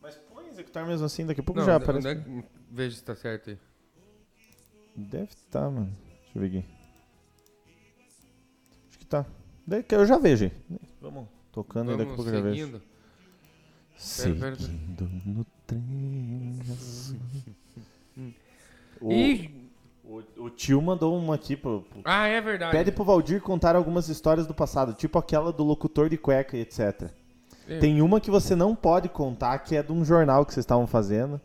Mas 0.00 0.16
põe 0.16 0.48
executar 0.48 0.86
mesmo 0.86 1.04
assim, 1.06 1.26
daqui 1.26 1.40
a 1.40 1.44
pouco 1.44 1.58
Não, 1.60 1.66
já 1.66 1.74
onde- 1.76 1.84
aparece. 1.84 2.08
é 2.08 2.14
Veja 2.70 2.96
se 2.96 3.02
tá 3.04 3.14
certo 3.14 3.50
aí. 3.50 3.58
Deve 4.96 5.24
estar, 5.24 5.68
mano. 5.70 5.90
Deixa 6.22 6.32
eu 6.38 6.40
ver 6.42 6.46
aqui. 6.46 6.64
Acho 8.88 8.98
que 8.98 9.06
tá. 9.06 9.26
Daí 9.66 9.82
que 9.82 9.94
eu 9.94 10.06
já 10.06 10.18
vejo 10.18 10.44
aí. 10.44 10.52
Vamos 11.00 11.26
tocando 11.52 11.90
aí 11.90 11.96
daqui 11.96 12.10
a 12.12 12.14
Vamos 12.14 12.24
pouco 12.24 12.30
eu 12.30 12.34
já 12.42 12.48
vejo. 12.50 12.80
seguindo. 13.96 15.10
No 15.26 15.44
trem. 15.66 16.60
o, 19.00 19.12
Ih, 19.12 19.70
o, 20.04 20.22
o 20.44 20.50
tio 20.50 20.80
mandou 20.82 21.16
uma 21.18 21.34
aqui 21.34 21.56
pro, 21.56 21.82
pro- 21.82 22.02
Ah, 22.04 22.26
é 22.26 22.40
verdade. 22.40 22.72
Pede 22.72 22.92
pro 22.92 23.04
Valdir 23.04 23.40
contar 23.40 23.74
algumas 23.76 24.08
histórias 24.08 24.46
do 24.46 24.54
passado, 24.54 24.94
tipo 24.94 25.18
aquela 25.18 25.52
do 25.52 25.64
locutor 25.64 26.08
de 26.08 26.16
cueca 26.16 26.56
e 26.56 26.60
etc. 26.60 27.10
É. 27.68 27.78
Tem 27.78 28.00
uma 28.02 28.20
que 28.20 28.30
você 28.30 28.54
não 28.56 28.74
pode 28.74 29.08
contar, 29.08 29.58
que 29.60 29.76
é 29.76 29.82
de 29.82 29.92
um 29.92 30.04
jornal 30.04 30.44
que 30.44 30.52
vocês 30.52 30.64
estavam 30.64 30.86
fazendo. 30.86 31.40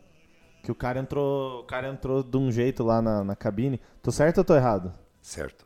Que 0.66 0.72
o 0.72 0.74
cara 0.74 0.98
entrou. 0.98 1.60
O 1.60 1.62
cara 1.64 1.86
entrou 1.86 2.24
de 2.24 2.36
um 2.36 2.50
jeito 2.50 2.82
lá 2.82 3.00
na, 3.00 3.22
na 3.22 3.36
cabine. 3.36 3.80
Tô 4.02 4.10
certo 4.10 4.38
ou 4.38 4.44
tô 4.44 4.52
errado? 4.56 4.92
Certo. 5.22 5.64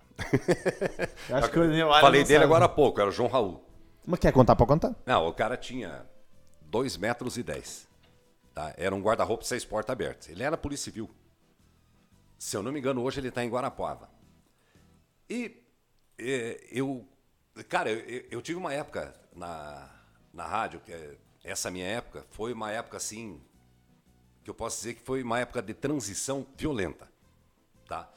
Eu 1.26 1.36
acho 1.38 1.50
que 1.50 1.58
o 1.58 1.66
Neymar 1.66 2.02
Falei 2.02 2.20
dele 2.22 2.34
sabe. 2.34 2.44
agora 2.44 2.66
há 2.66 2.68
pouco, 2.68 3.00
era 3.00 3.08
o 3.08 3.12
João 3.12 3.26
Raul. 3.30 3.64
Mas 4.04 4.20
quer 4.20 4.30
contar 4.30 4.54
pra 4.54 4.66
contar? 4.66 4.94
Não, 5.06 5.26
o 5.26 5.32
cara 5.32 5.56
tinha 5.56 6.04
2 6.66 6.98
metros 6.98 7.38
e 7.38 7.42
10. 7.42 7.88
Tá? 8.52 8.74
Era 8.76 8.94
um 8.94 9.00
guarda-roupa 9.00 9.42
seis 9.42 9.64
portas 9.64 9.90
abertas. 9.90 10.28
Ele 10.28 10.42
era 10.42 10.54
polícia 10.58 10.84
civil. 10.84 11.08
Se 12.38 12.54
eu 12.54 12.62
não 12.62 12.70
me 12.70 12.78
engano, 12.78 13.02
hoje 13.02 13.20
ele 13.20 13.28
está 13.28 13.42
em 13.42 13.48
Guarapuava. 13.48 14.06
E 15.30 15.62
eu. 16.18 17.06
Cara, 17.70 17.90
eu, 17.90 18.26
eu 18.30 18.42
tive 18.42 18.58
uma 18.58 18.74
época 18.74 19.14
na, 19.34 19.88
na 20.30 20.46
rádio, 20.46 20.80
que 20.80 20.92
é- 20.92 21.16
essa 21.42 21.70
minha 21.70 21.86
época 21.86 22.26
foi 22.32 22.52
uma 22.52 22.70
época 22.70 22.98
assim. 22.98 23.40
Que 24.50 24.52
eu 24.52 24.56
posso 24.56 24.78
dizer 24.78 24.94
que 24.94 25.02
foi 25.02 25.22
uma 25.22 25.38
época 25.38 25.62
de 25.62 25.72
transição 25.72 26.44
violenta. 26.56 27.08
Tá? 27.86 28.10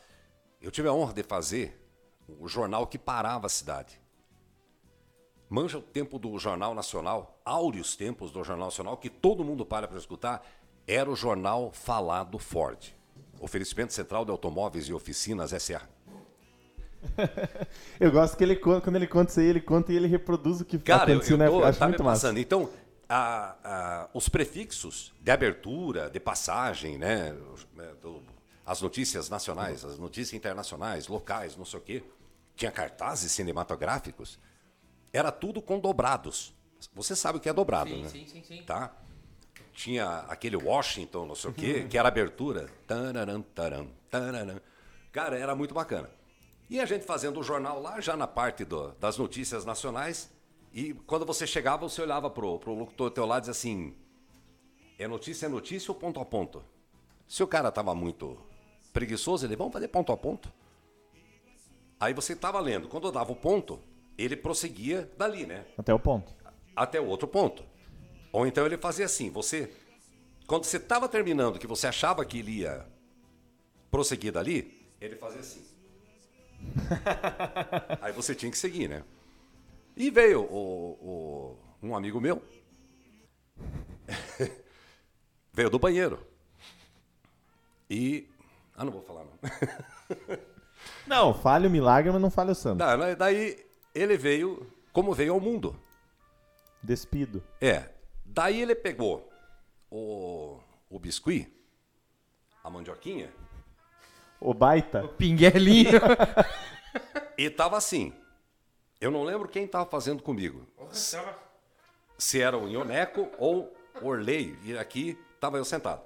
Eu 0.59 0.71
tive 0.71 0.87
a 0.87 0.91
honra 0.91 1.13
de 1.13 1.21
fazer 1.21 1.79
o 2.39 2.47
jornal 2.47 2.87
que 2.87 2.97
parava 2.97 3.45
a 3.45 3.49
cidade. 3.49 4.01
Manja 5.47 5.77
o 5.77 5.81
tempo 5.83 6.17
do 6.17 6.35
Jornal 6.39 6.73
Nacional, 6.73 7.39
áureos 7.45 7.95
tempos 7.95 8.31
do 8.31 8.43
Jornal 8.43 8.65
Nacional, 8.65 8.97
que 8.97 9.11
todo 9.11 9.43
mundo 9.43 9.63
para 9.63 9.87
para 9.87 9.99
escutar, 9.99 10.43
era 10.87 11.07
o 11.07 11.15
jornal 11.15 11.71
falado 11.71 12.39
Ford. 12.39 12.83
Oferecimento 13.39 13.93
Central 13.93 14.25
de 14.25 14.31
Automóveis 14.31 14.87
e 14.87 14.93
Oficinas 14.93 15.51
SA. 15.61 15.87
Eu 17.99 18.11
gosto 18.11 18.35
que 18.35 18.43
ele 18.43 18.55
quando 18.55 18.95
ele 18.95 19.05
conta 19.05 19.29
isso 19.29 19.39
aí, 19.39 19.45
ele 19.45 19.61
conta 19.61 19.93
e 19.93 19.97
ele 19.97 20.07
reproduz 20.07 20.61
o 20.61 20.65
que 20.65 20.79
Cara, 20.79 21.11
eu, 21.11 21.17
aconteceu, 21.17 21.35
eu 21.35 21.37
né? 21.37 21.47
tô, 21.47 21.63
Acho 21.63 21.77
tá 21.77 21.87
muito 21.87 22.03
massa. 22.03 22.33
Então, 22.39 22.69
a- 23.09 23.55
a- 23.63 24.09
os 24.13 24.29
prefixos 24.29 25.13
de 25.21 25.31
abertura, 25.31 26.09
de 26.09 26.19
passagem, 26.19 26.97
né? 26.97 27.33
os- 27.53 27.67
é, 27.79 27.93
do- 27.95 28.21
as 28.65 28.81
notícias 28.81 29.29
nacionais, 29.29 29.83
as 29.83 29.97
notícias 29.99 30.33
internacionais, 30.33 31.07
locais, 31.07 31.55
não 31.57 31.65
sei 31.65 31.79
o 31.79 31.81
quê, 31.83 32.03
tinha 32.55 32.71
cartazes 32.71 33.31
cinematográficos, 33.31 34.39
era 35.11 35.31
tudo 35.31 35.61
com 35.61 35.79
dobrados. 35.79 36.53
Você 36.93 37.15
sabe 37.15 37.37
o 37.37 37.41
que 37.41 37.49
é 37.49 37.53
dobrado, 37.53 37.89
Sim, 37.89 38.03
né? 38.03 38.09
sim, 38.09 38.27
sim, 38.27 38.43
sim. 38.43 38.63
tá? 38.63 38.91
Tinha 39.73 40.19
aquele 40.29 40.55
Washington, 40.55 41.25
não 41.25 41.35
sei 41.35 41.49
o 41.49 41.53
quê, 41.53 41.87
que 41.89 41.97
era 41.97 42.07
abertura. 42.07 42.69
Taram. 42.87 43.43
Cara, 45.11 45.37
era 45.37 45.55
muito 45.55 45.73
bacana. 45.73 46.09
E 46.69 46.79
a 46.79 46.85
gente 46.85 47.05
fazendo 47.05 47.39
o 47.39 47.43
jornal 47.43 47.81
lá, 47.81 47.99
já 47.99 48.15
na 48.15 48.27
parte 48.27 48.63
do- 48.65 48.91
das 48.99 49.17
notícias 49.17 49.65
nacionais, 49.65 50.29
e 50.73 50.93
quando 51.05 51.25
você 51.25 51.45
chegava, 51.45 51.87
você 51.87 52.01
olhava 52.01 52.29
pro, 52.29 52.57
pro 52.59 52.73
locutor 52.73 53.09
do 53.09 53.13
teu 53.13 53.25
lado 53.25 53.43
e 53.43 53.49
dizia 53.49 53.51
assim, 53.51 53.95
é 54.97 55.07
notícia, 55.07 55.45
é 55.45 55.49
notícia 55.49 55.91
ou 55.91 55.97
ponto 55.97 56.19
a 56.19 56.25
ponto? 56.25 56.63
Se 57.27 57.43
o 57.43 57.47
cara 57.47 57.71
tava 57.71 57.93
muito 57.93 58.37
preguiçoso, 58.91 59.45
ele, 59.45 59.55
vamos 59.55 59.73
fazer 59.73 59.87
ponto 59.87 60.11
a 60.11 60.17
ponto? 60.17 60.51
Aí 61.99 62.13
você 62.13 62.35
tava 62.35 62.59
lendo. 62.59 62.87
Quando 62.87 63.07
eu 63.07 63.11
dava 63.11 63.31
o 63.31 63.35
ponto, 63.35 63.79
ele 64.17 64.35
prosseguia 64.35 65.09
dali, 65.17 65.45
né? 65.45 65.65
Até 65.77 65.93
o 65.93 65.99
ponto. 65.99 66.33
até 66.75 66.99
o 66.99 67.05
outro 67.05 67.27
ponto. 67.27 67.63
Ou 68.31 68.47
então 68.47 68.65
ele 68.65 68.77
fazia 68.77 69.05
assim, 69.05 69.29
você 69.29 69.71
quando 70.47 70.65
você 70.65 70.77
estava 70.77 71.07
terminando, 71.07 71.57
que 71.57 71.67
você 71.67 71.87
achava 71.87 72.25
que 72.25 72.39
ele 72.39 72.59
ia 72.59 72.85
prosseguir 73.89 74.31
dali, 74.31 74.87
ele 74.99 75.15
fazia 75.15 75.39
assim. 75.39 75.63
Aí 78.01 78.11
você 78.11 78.35
tinha 78.35 78.51
que 78.51 78.57
seguir, 78.57 78.89
né? 78.89 79.03
E 79.95 80.09
veio 80.09 80.41
o, 80.43 80.91
o- 81.01 81.57
um 81.81 81.95
amigo 81.95 82.19
meu, 82.19 82.41
veio 85.53 85.69
do 85.69 85.79
banheiro. 85.79 86.19
E. 87.89 88.27
Ah, 88.75 88.83
não 88.83 88.91
vou 88.91 89.01
falar 89.03 89.23
não. 89.25 89.33
Não, 91.07 91.33
falha 91.33 91.67
o 91.67 91.71
milagre, 91.71 92.11
mas 92.11 92.21
não 92.21 92.29
falha 92.29 92.51
o 92.51 92.55
santo. 92.55 92.83
Daí 93.17 93.65
ele 93.95 94.17
veio 94.17 94.69
como 94.91 95.13
veio 95.13 95.33
ao 95.33 95.39
mundo. 95.39 95.79
Despido. 96.81 97.41
É. 97.61 97.89
Daí 98.25 98.61
ele 98.61 98.75
pegou 98.75 99.29
o, 99.89 100.59
o 100.89 100.99
biscuit, 100.99 101.49
a 102.63 102.69
mandioquinha, 102.69 103.31
O 104.41 104.53
baita. 104.53 105.07
Pinguelinho. 105.07 106.01
e 107.37 107.49
tava 107.49 107.77
assim. 107.77 108.13
Eu 109.03 109.11
não 109.11 109.21
lembro 109.21 109.49
quem 109.49 109.67
tava 109.67 109.85
fazendo 109.85 110.23
comigo. 110.23 110.65
Se 112.17 112.41
era 112.41 112.57
o 112.57 112.69
Ioneco 112.69 113.29
ou 113.37 113.75
o 114.01 114.07
Orley. 114.07 114.57
E 114.63 114.77
aqui 114.77 115.21
tava 115.41 115.57
eu 115.57 115.65
sentado. 115.65 116.01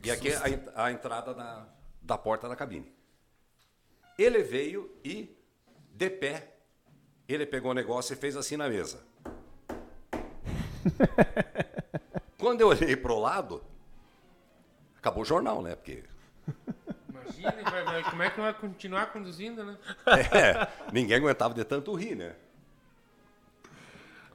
E 0.00 0.12
aqui 0.12 0.28
a, 0.32 0.84
a 0.84 0.92
entrada 0.92 1.34
da, 1.34 1.66
da 2.00 2.16
porta 2.16 2.48
da 2.48 2.54
cabine. 2.54 2.94
Ele 4.16 4.44
veio 4.44 4.96
e, 5.04 5.36
de 5.90 6.08
pé, 6.08 6.54
ele 7.28 7.44
pegou 7.46 7.72
o 7.72 7.74
negócio 7.74 8.12
e 8.12 8.16
fez 8.16 8.36
assim 8.36 8.56
na 8.56 8.68
mesa. 8.68 9.02
Quando 12.38 12.60
eu 12.60 12.68
olhei 12.68 12.94
pro 12.94 13.18
lado, 13.18 13.60
acabou 14.96 15.24
o 15.24 15.26
jornal, 15.26 15.62
né? 15.62 15.74
Porque 15.74 16.04
Imagina, 17.38 17.70
vai- 17.70 17.84
vai- 17.84 18.04
como 18.04 18.22
é 18.22 18.30
que 18.30 18.40
vai 18.40 18.54
continuar 18.54 19.06
conduzindo, 19.06 19.64
né? 19.64 19.76
é, 20.06 20.68
ninguém 20.92 21.16
aguentava 21.16 21.54
de 21.54 21.64
tanto 21.64 21.94
rir, 21.94 22.14
né? 22.14 22.34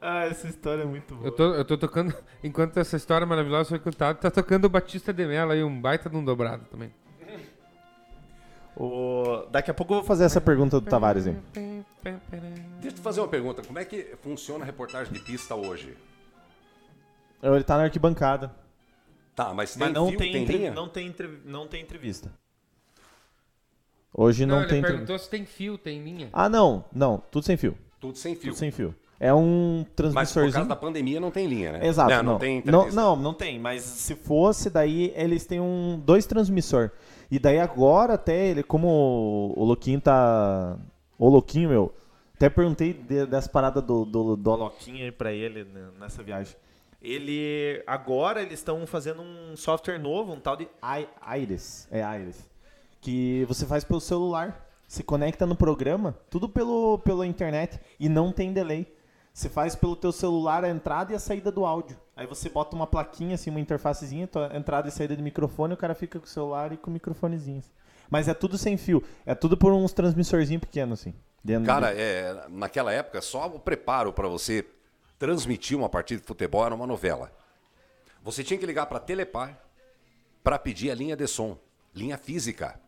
Ah, 0.02 0.26
essa 0.26 0.48
história 0.48 0.82
é 0.82 0.86
muito 0.86 1.14
boa. 1.14 1.28
Eu 1.28 1.32
tô, 1.32 1.54
eu 1.54 1.64
tô 1.64 1.78
tocando, 1.78 2.14
enquanto 2.44 2.78
essa 2.78 2.98
história 2.98 3.26
maravilhosa 3.26 3.70
foi 3.70 3.80
contada, 3.80 4.18
tá 4.18 4.32
tocando 4.32 4.66
o 4.66 4.70
Batista 4.70 5.14
de 5.14 5.26
Mello 5.26 5.52
aí, 5.52 5.64
um 5.64 5.80
baita 5.80 6.10
de 6.10 6.18
um 6.18 6.26
dobrado 6.26 6.66
também. 6.66 6.92
O... 8.76 9.46
Daqui 9.52 9.70
a 9.70 9.74
pouco 9.74 9.94
eu 9.94 9.98
vou 9.98 10.08
fazer 10.08 10.24
essa 10.24 10.42
pergunta 10.42 10.80
do 10.80 10.90
Tavares 10.90 11.28
aí. 11.28 11.38
Deixa 11.54 12.88
eu 12.88 12.92
te 12.94 13.02
fazer 13.02 13.20
uma 13.20 13.28
pergunta. 13.28 13.62
Como 13.62 13.78
é 13.78 13.86
que 13.86 14.16
funciona 14.22 14.64
a 14.64 14.66
reportagem 14.66 15.14
de 15.14 15.20
pista 15.20 15.54
hoje? 15.54 15.96
Ele 17.44 17.64
tá 17.64 17.78
na 17.78 17.84
arquibancada. 17.84 18.56
Tá, 19.36 19.54
mas 19.54 19.74
tem 19.74 19.80
Mas 19.80 19.94
não 19.94 20.10
fio, 20.10 20.18
tem, 20.18 20.32
tem 20.32 20.46
linha? 20.46 20.72
não, 20.72 20.88
tem 20.88 21.14
não 21.46 21.68
tem 21.68 21.82
entrevista. 21.82 22.32
Hoje 24.14 24.46
não, 24.46 24.56
Não, 24.56 24.62
ele 24.62 24.70
tem 24.70 24.80
entrevista. 24.80 25.06
perguntou 25.06 25.20
se 25.20 25.30
tem 25.30 25.46
fio, 25.46 25.78
tem 25.78 26.04
linha. 26.04 26.30
Ah, 26.34 26.50
não. 26.50 26.84
Não, 26.94 27.22
tudo 27.32 27.46
sem 27.46 27.56
fio. 27.58 27.78
Tudo 28.00 28.18
sem 28.18 28.36
fio. 28.36 28.52
Tudo 28.52 28.58
sem 28.60 28.72
fio. 28.72 28.94
É 29.20 29.32
um 29.34 29.78
Mas 29.78 29.86
por 29.88 29.94
transmissorzinho. 29.96 30.54
causa 30.54 30.70
da 30.70 30.76
pandemia 30.76 31.20
não 31.20 31.30
tem 31.30 31.46
linha, 31.48 31.74
né? 31.74 31.86
Exato, 31.88 32.10
não. 32.10 32.24
não. 32.24 32.32
Não 32.34 32.40
tem 32.40 32.64
não, 32.66 32.92
não, 32.92 33.16
não 33.16 33.34
tem, 33.36 33.60
mas 33.60 33.84
se 33.84 34.16
fosse, 34.16 34.70
daí 34.70 35.14
eles 35.16 35.46
têm 35.46 35.62
um, 35.62 36.02
dois 36.04 36.26
transmissor. 36.26 36.90
E 37.30 37.38
daí 37.38 37.60
agora 37.60 38.16
até 38.16 38.48
ele, 38.48 38.64
como 38.64 38.88
o, 38.88 39.62
o 39.62 39.64
Louquinho 39.64 40.02
tá. 40.02 40.76
O 41.20 41.30
Louquinho, 41.30 41.70
meu, 41.70 41.94
até 42.36 42.50
perguntei 42.50 42.94
de- 42.94 43.28
dessa 43.28 43.48
parada 43.48 43.80
do, 43.80 44.04
do, 44.06 44.36
do 44.36 44.52
Aloquinho 44.52 45.06
aí 45.06 45.12
pra 45.12 45.32
ele 45.32 45.64
né, 45.66 45.90
nessa 46.00 46.24
viagem. 46.24 46.56
Ele. 47.02 47.82
Agora 47.88 48.42
eles 48.42 48.54
estão 48.60 48.86
fazendo 48.88 49.22
um 49.22 49.56
software 49.56 50.00
novo, 50.00 50.34
um 50.34 50.40
tal 50.40 50.58
de 50.58 50.64
I- 50.84 51.08
Iris. 51.42 51.88
É 51.92 52.02
Iris. 52.20 52.50
Que 53.02 53.44
você 53.46 53.66
faz 53.66 53.84
pelo 53.84 54.00
celular. 54.00 54.70
Se 54.88 55.04
conecta 55.04 55.46
no 55.46 55.56
programa, 55.56 56.18
tudo 56.30 56.48
pelo, 56.48 57.00
pela 57.00 57.26
internet. 57.26 57.80
E 58.00 58.08
não 58.08 58.32
tem 58.32 58.54
delay. 58.54 58.94
Você 59.34 59.50
faz 59.50 59.76
pelo 59.76 59.96
teu 59.96 60.12
celular 60.12 60.64
a 60.64 60.70
entrada 60.70 61.14
e 61.14 61.16
a 61.16 61.20
saída 61.20 61.52
do 61.52 61.66
áudio. 61.66 61.98
Aí 62.16 62.28
você 62.28 62.50
bota 62.50 62.76
uma 62.76 62.86
plaquinha, 62.86 63.36
assim, 63.36 63.50
uma 63.50 63.60
interfacezinha, 63.60 64.30
entrada 64.54 64.90
e 64.90 64.92
saída 64.92 65.16
de 65.16 65.24
microfone, 65.24 65.74
o 65.74 65.78
cara 65.78 65.96
fica 65.96 66.20
com 66.20 66.26
o 66.26 66.30
celular 66.30 66.74
e 66.74 66.78
com 66.78 66.90
o 66.90 66.94
microfonezinho. 66.94 67.60
assim. 67.60 67.72
Mas 68.10 68.28
é 68.28 68.34
tudo 68.34 68.58
sem 68.58 68.76
fio. 68.76 69.02
É 69.26 69.34
tudo 69.34 69.56
por 69.56 69.72
uns 69.72 69.94
transmissorzinhos 69.94 70.60
pequenos, 70.60 71.00
assim. 71.00 71.14
Cara, 71.66 71.94
é, 71.94 72.46
naquela 72.50 72.92
época, 72.92 73.22
só 73.22 73.48
o 73.48 73.60
preparo 73.60 74.12
para 74.12 74.28
você 74.28 74.66
transmitir 75.18 75.78
uma 75.78 75.88
partida 75.88 76.20
de 76.20 76.28
futebol 76.28 76.66
era 76.66 76.76
uma 76.76 76.86
novela. 76.86 77.32
Você 78.22 78.44
tinha 78.44 78.60
que 78.60 78.66
ligar 78.66 78.86
para 78.86 79.00
Telepar 79.00 79.58
para 80.44 80.60
pedir 80.60 80.92
a 80.92 80.96
linha 80.96 81.16
de 81.16 81.26
som, 81.26 81.58
linha 81.96 82.18
física. 82.18 82.80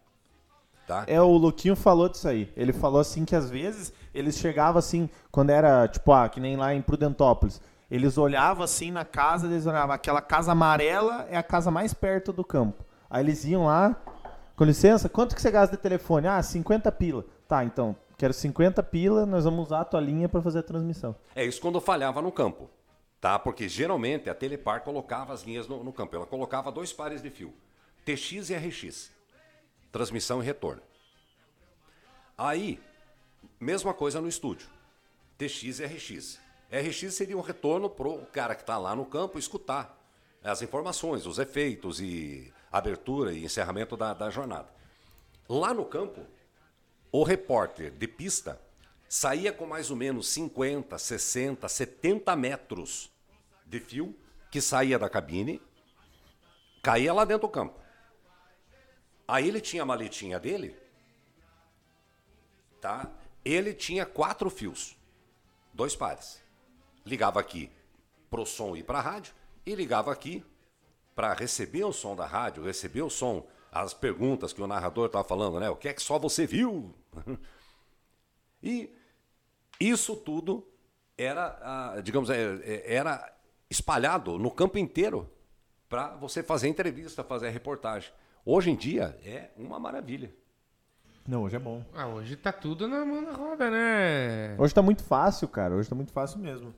Tá? 0.87 1.05
É, 1.07 1.21
o 1.21 1.31
Luquinho 1.37 1.75
falou 1.75 2.09
disso 2.09 2.27
aí. 2.27 2.51
Ele 2.55 2.73
falou 2.73 2.99
assim 2.99 3.23
que 3.25 3.35
às 3.35 3.49
vezes 3.49 3.93
eles 4.13 4.37
chegavam 4.37 4.79
assim, 4.79 5.09
quando 5.31 5.49
era, 5.49 5.87
tipo, 5.87 6.11
ah, 6.11 6.27
que 6.27 6.39
nem 6.39 6.55
lá 6.55 6.73
em 6.73 6.81
Prudentópolis. 6.81 7.61
Eles 7.89 8.17
olhavam 8.17 8.63
assim 8.63 8.91
na 8.91 9.05
casa, 9.05 9.45
eles 9.47 9.65
olhavam, 9.65 9.93
aquela 9.93 10.21
casa 10.21 10.51
amarela 10.51 11.27
é 11.29 11.37
a 11.37 11.43
casa 11.43 11.69
mais 11.69 11.93
perto 11.93 12.33
do 12.33 12.43
campo. 12.43 12.83
Aí 13.09 13.23
eles 13.23 13.45
iam 13.45 13.65
lá, 13.65 13.95
com 14.55 14.63
licença, 14.63 15.07
quanto 15.07 15.35
que 15.35 15.41
você 15.41 15.51
gasta 15.51 15.75
de 15.75 15.81
telefone? 15.81 16.27
Ah, 16.27 16.41
50 16.41 16.91
pila. 16.91 17.25
Tá, 17.47 17.63
então, 17.63 17.95
quero 18.17 18.33
50 18.33 18.81
pila, 18.83 19.25
nós 19.25 19.45
vamos 19.45 19.67
usar 19.67 19.81
a 19.81 19.85
tua 19.85 20.01
linha 20.01 20.27
para 20.27 20.41
fazer 20.41 20.59
a 20.59 20.63
transmissão. 20.63 21.15
É 21.35 21.45
isso 21.45 21.61
quando 21.61 21.79
falhava 21.79 22.21
no 22.21 22.31
campo, 22.31 22.69
tá? 23.21 23.37
Porque 23.37 23.69
geralmente 23.69 24.29
a 24.29 24.33
Telepar 24.33 24.81
colocava 24.81 25.33
as 25.33 25.43
linhas 25.43 25.67
no, 25.67 25.83
no 25.83 25.93
campo. 25.93 26.15
Ela 26.15 26.25
colocava 26.25 26.71
dois 26.71 26.91
pares 26.91 27.21
de 27.21 27.29
fio, 27.29 27.53
TX 28.05 28.49
e 28.49 28.55
RX, 28.55 29.11
transmissão 29.93 30.41
e 30.41 30.45
retorno. 30.45 30.81
Aí, 32.35 32.81
mesma 33.59 33.93
coisa 33.93 34.19
no 34.19 34.27
estúdio, 34.27 34.67
TX 35.37 35.79
e 35.79 35.85
RX. 35.85 36.39
RX 36.71 37.13
seria 37.13 37.37
um 37.37 37.41
retorno 37.41 37.87
para 37.87 38.07
o 38.07 38.25
cara 38.25 38.55
que 38.55 38.63
está 38.63 38.77
lá 38.79 38.95
no 38.95 39.05
campo 39.05 39.37
escutar 39.37 39.95
as 40.43 40.63
informações, 40.63 41.27
os 41.27 41.37
efeitos 41.37 42.01
e 42.01 42.51
abertura 42.71 43.31
e 43.31 43.45
encerramento 43.45 43.95
da, 43.95 44.15
da 44.15 44.31
jornada. 44.31 44.67
Lá 45.47 45.73
no 45.75 45.85
campo, 45.85 46.25
o 47.11 47.23
repórter 47.23 47.91
de 47.91 48.07
pista 48.07 48.59
saía 49.07 49.53
com 49.53 49.67
mais 49.67 49.91
ou 49.91 49.95
menos 49.95 50.27
50, 50.29 50.97
60, 50.97 51.69
70 51.69 52.35
metros 52.35 53.11
de 53.63 53.79
fio 53.79 54.15
que 54.49 54.59
saía 54.59 54.97
da 54.97 55.07
cabine, 55.07 55.61
caía 56.81 57.13
lá 57.13 57.23
dentro 57.25 57.47
do 57.47 57.51
campo. 57.51 57.82
Aí 59.27 59.47
ele 59.47 59.61
tinha 59.61 59.83
a 59.83 59.85
maletinha 59.85 60.39
dele, 60.39 60.75
tá? 62.81 63.09
Ele 63.43 63.73
tinha 63.73 64.05
quatro 64.05 64.49
fios, 64.49 64.95
dois 65.73 65.95
pares. 65.95 66.41
Ligava 67.05 67.39
aqui 67.39 67.69
pro 68.29 68.45
som 68.45 68.75
ir 68.75 68.83
para 68.83 68.99
a 68.99 69.01
rádio 69.01 69.33
e 69.65 69.75
ligava 69.75 70.11
aqui 70.11 70.43
para 71.15 71.33
receber 71.33 71.83
o 71.83 71.93
som 71.93 72.15
da 72.15 72.25
rádio, 72.25 72.63
receber 72.63 73.01
o 73.01 73.09
som, 73.09 73.45
as 73.71 73.93
perguntas 73.93 74.53
que 74.53 74.61
o 74.61 74.67
narrador 74.67 75.07
estava 75.07 75.27
falando, 75.27 75.59
né? 75.59 75.69
O 75.69 75.75
que 75.75 75.87
é 75.87 75.93
que 75.93 76.01
só 76.01 76.17
você 76.19 76.45
viu? 76.45 76.93
E 78.65 78.89
isso 79.77 80.15
tudo 80.15 80.65
era, 81.17 81.59
ah, 81.61 82.01
digamos, 82.01 82.29
é, 82.29 82.55
é, 82.63 82.95
era 82.95 83.35
espalhado 83.69 84.39
no 84.39 84.49
campo 84.49 84.77
inteiro 84.77 85.29
para 85.89 86.15
você 86.15 86.41
fazer 86.41 86.69
entrevista, 86.69 87.25
fazer 87.25 87.49
reportagem. 87.49 88.09
Hoje 88.45 88.71
em 88.71 88.75
dia 88.75 89.17
é 89.25 89.49
uma 89.57 89.79
maravilha. 89.79 90.31
Não, 91.27 91.43
hoje 91.43 91.55
é 91.55 91.59
bom. 91.59 91.83
Ah, 91.95 92.07
hoje 92.07 92.35
tá 92.35 92.51
tudo 92.51 92.87
na 92.87 93.05
mão 93.05 93.23
da 93.23 93.31
roda, 93.31 93.71
né? 93.71 94.55
Hoje 94.57 94.73
tá 94.73 94.81
muito 94.81 95.03
fácil, 95.03 95.47
cara. 95.47 95.73
Hoje 95.75 95.87
tá 95.87 95.95
muito 95.95 96.11
fácil 96.11 96.39
mesmo. 96.39 96.73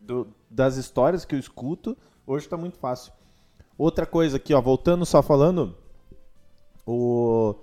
Do- 0.00 0.26
das 0.50 0.76
histórias 0.76 1.24
que 1.24 1.34
eu 1.34 1.38
escuto, 1.38 1.96
hoje 2.26 2.48
tá 2.48 2.56
muito 2.56 2.76
fácil. 2.78 3.12
Outra 3.78 4.04
coisa 4.04 4.36
aqui, 4.36 4.52
ó, 4.52 4.60
voltando 4.60 5.06
só 5.06 5.22
falando, 5.22 5.76
o, 6.86 7.54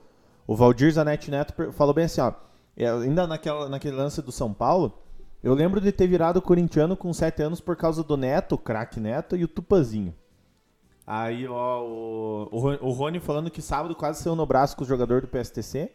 o 0.48 0.56
Valdir 0.56 0.92
Zanetti 0.92 1.30
Neto 1.30 1.54
falou 1.74 1.94
bem 1.94 2.06
assim, 2.06 2.22
ó, 2.22 2.34
é, 2.76 2.90
ainda 2.90 3.28
naquela, 3.28 3.68
naquele 3.70 3.96
lance 3.96 4.22
do 4.22 4.32
São 4.32 4.54
Paulo, 4.54 4.98
eu 5.44 5.54
lembro 5.54 5.80
de 5.82 5.92
ter 5.92 6.08
virado 6.08 6.42
corintiano 6.42 6.96
com 6.96 7.14
7 7.14 7.42
anos 7.44 7.60
por 7.62 7.76
causa 7.76 8.04
do 8.04 8.16
Neto, 8.18 8.56
o 8.56 8.58
craque 8.58 9.00
Neto, 9.00 9.36
e 9.36 9.44
o 9.44 9.48
Tupazinho. 9.48 10.16
Aí, 11.06 11.48
ó, 11.48 11.82
o, 11.84 12.50
o, 12.52 12.60
Ro- 12.60 12.80
o 12.82 12.92
Rony 12.92 13.20
falando 13.20 13.50
que 13.52 13.62
sábado 13.62 13.96
quase 13.96 14.22
saiu 14.24 14.36
no 14.36 14.46
braço 14.46 14.76
com 14.78 14.84
o 14.84 14.88
jogador 14.88 15.22
do 15.22 15.28
PSTC. 15.28 15.92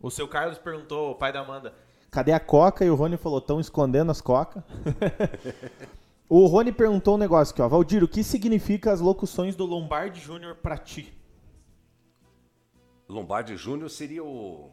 O 0.00 0.10
seu 0.10 0.28
Carlos 0.28 0.58
perguntou, 0.58 1.10
o 1.10 1.14
pai 1.14 1.32
da 1.32 1.40
Amanda, 1.40 1.74
cadê 2.10 2.32
a 2.32 2.38
coca? 2.40 2.84
E 2.84 2.90
o 2.90 2.94
Rony 2.94 3.16
falou, 3.16 3.38
estão 3.40 3.58
escondendo 3.60 4.10
as 4.12 4.20
coca. 4.20 4.64
o 6.28 6.46
Rony 6.46 6.70
perguntou 6.72 7.16
um 7.16 7.18
negócio 7.18 7.52
aqui, 7.52 7.60
ó. 7.60 7.68
Valdir, 7.68 8.02
o 8.04 8.08
que 8.08 8.22
significa 8.22 8.92
as 8.92 9.00
locuções 9.00 9.56
do 9.56 9.66
Lombardi 9.66 10.20
Júnior 10.20 10.54
pra 10.56 10.78
ti? 10.78 11.12
Lombardi 13.08 13.56
Júnior 13.56 13.90
seria 13.90 14.22
o. 14.22 14.70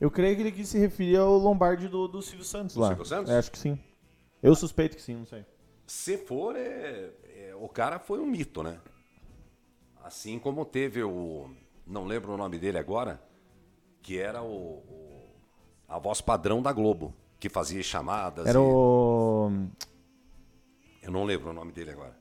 Eu 0.00 0.10
creio 0.10 0.34
que 0.34 0.42
ele 0.42 0.52
quis 0.52 0.68
se 0.68 0.78
referir 0.78 1.16
ao 1.18 1.36
Lombardi 1.38 1.86
do, 1.86 2.08
do 2.08 2.20
Silvio 2.20 2.44
Santos 2.44 2.74
Do 2.74 2.80
lá. 2.80 2.88
Silvio 2.88 3.04
Santos? 3.04 3.30
É, 3.30 3.38
acho 3.38 3.52
que 3.52 3.58
sim. 3.58 3.78
Eu 4.42 4.54
suspeito 4.56 4.96
que 4.96 5.02
sim, 5.02 5.14
não 5.14 5.26
sei. 5.26 5.44
Se 5.86 6.16
for, 6.18 6.56
é, 6.56 7.10
é- 7.42 7.54
o 7.54 7.68
cara 7.68 7.98
foi 7.98 8.18
um 8.20 8.26
mito, 8.26 8.62
né? 8.62 8.80
Assim 10.02 10.38
como 10.38 10.64
teve 10.64 11.02
o. 11.02 11.50
Não 11.86 12.04
lembro 12.04 12.32
o 12.32 12.36
nome 12.36 12.58
dele 12.58 12.78
agora, 12.78 13.22
que 14.02 14.18
era 14.18 14.42
o, 14.42 14.78
o- 14.78 15.30
a 15.88 15.98
voz 15.98 16.20
padrão 16.20 16.60
da 16.62 16.72
Globo, 16.72 17.14
que 17.38 17.48
fazia 17.48 17.82
chamadas. 17.82 18.46
Era 18.46 18.58
e- 18.58 18.62
o... 18.62 19.50
Eu 21.02 21.10
não 21.10 21.24
lembro 21.24 21.50
o 21.50 21.52
nome 21.52 21.72
dele 21.72 21.90
agora. 21.90 22.16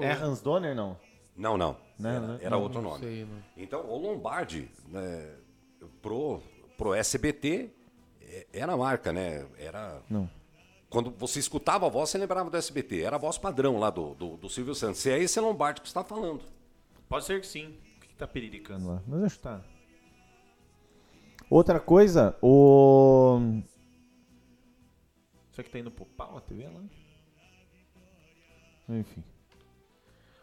É 0.00 0.12
Hans 0.12 0.40
Donner, 0.40 0.74
não? 0.74 0.96
Não, 1.36 1.56
não. 1.58 1.76
Não, 1.98 2.10
era 2.10 2.20
não. 2.26 2.38
era 2.40 2.56
outro 2.56 2.80
Não 2.80 2.90
nome. 2.90 3.04
sei, 3.04 3.24
não. 3.24 3.42
Então, 3.56 3.86
o 3.88 3.98
Lombardi, 3.98 4.70
né, 4.88 5.36
pro, 6.00 6.40
pro 6.78 6.94
SBT, 6.94 7.70
é- 8.22 8.46
era 8.52 8.72
a 8.72 8.76
marca, 8.76 9.12
né? 9.12 9.46
Era. 9.58 10.00
Não. 10.08 10.28
Quando 10.94 11.10
você 11.10 11.40
escutava 11.40 11.86
a 11.86 11.88
voz, 11.88 12.08
você 12.08 12.18
lembrava 12.18 12.48
do 12.48 12.56
SBT. 12.56 13.02
Era 13.02 13.16
a 13.16 13.18
voz 13.18 13.36
padrão 13.36 13.78
lá 13.80 13.90
do, 13.90 14.14
do, 14.14 14.36
do 14.36 14.48
Silvio 14.48 14.76
Santos. 14.76 15.00
Se 15.00 15.10
é 15.10 15.18
esse 15.18 15.40
Lombardi 15.40 15.80
que 15.80 15.88
você 15.88 15.90
está 15.90 16.04
falando. 16.04 16.44
Pode 17.08 17.24
ser 17.24 17.40
que 17.40 17.46
sim. 17.48 17.66
O 17.96 18.00
que, 18.00 18.06
que 18.06 18.14
tá 18.14 18.28
periricando 18.28 18.86
lá? 18.86 19.02
Mas 19.04 19.24
acho 19.24 19.34
que 19.38 19.42
tá. 19.42 19.60
Outra 21.50 21.80
coisa, 21.80 22.36
o. 22.40 23.40
Será 25.50 25.64
que 25.64 25.70
tá 25.70 25.80
indo 25.80 25.90
pro 25.90 26.06
pau 26.06 26.36
a 26.38 26.40
TV 26.40 26.68
lá? 26.68 26.80
Enfim. 28.88 29.24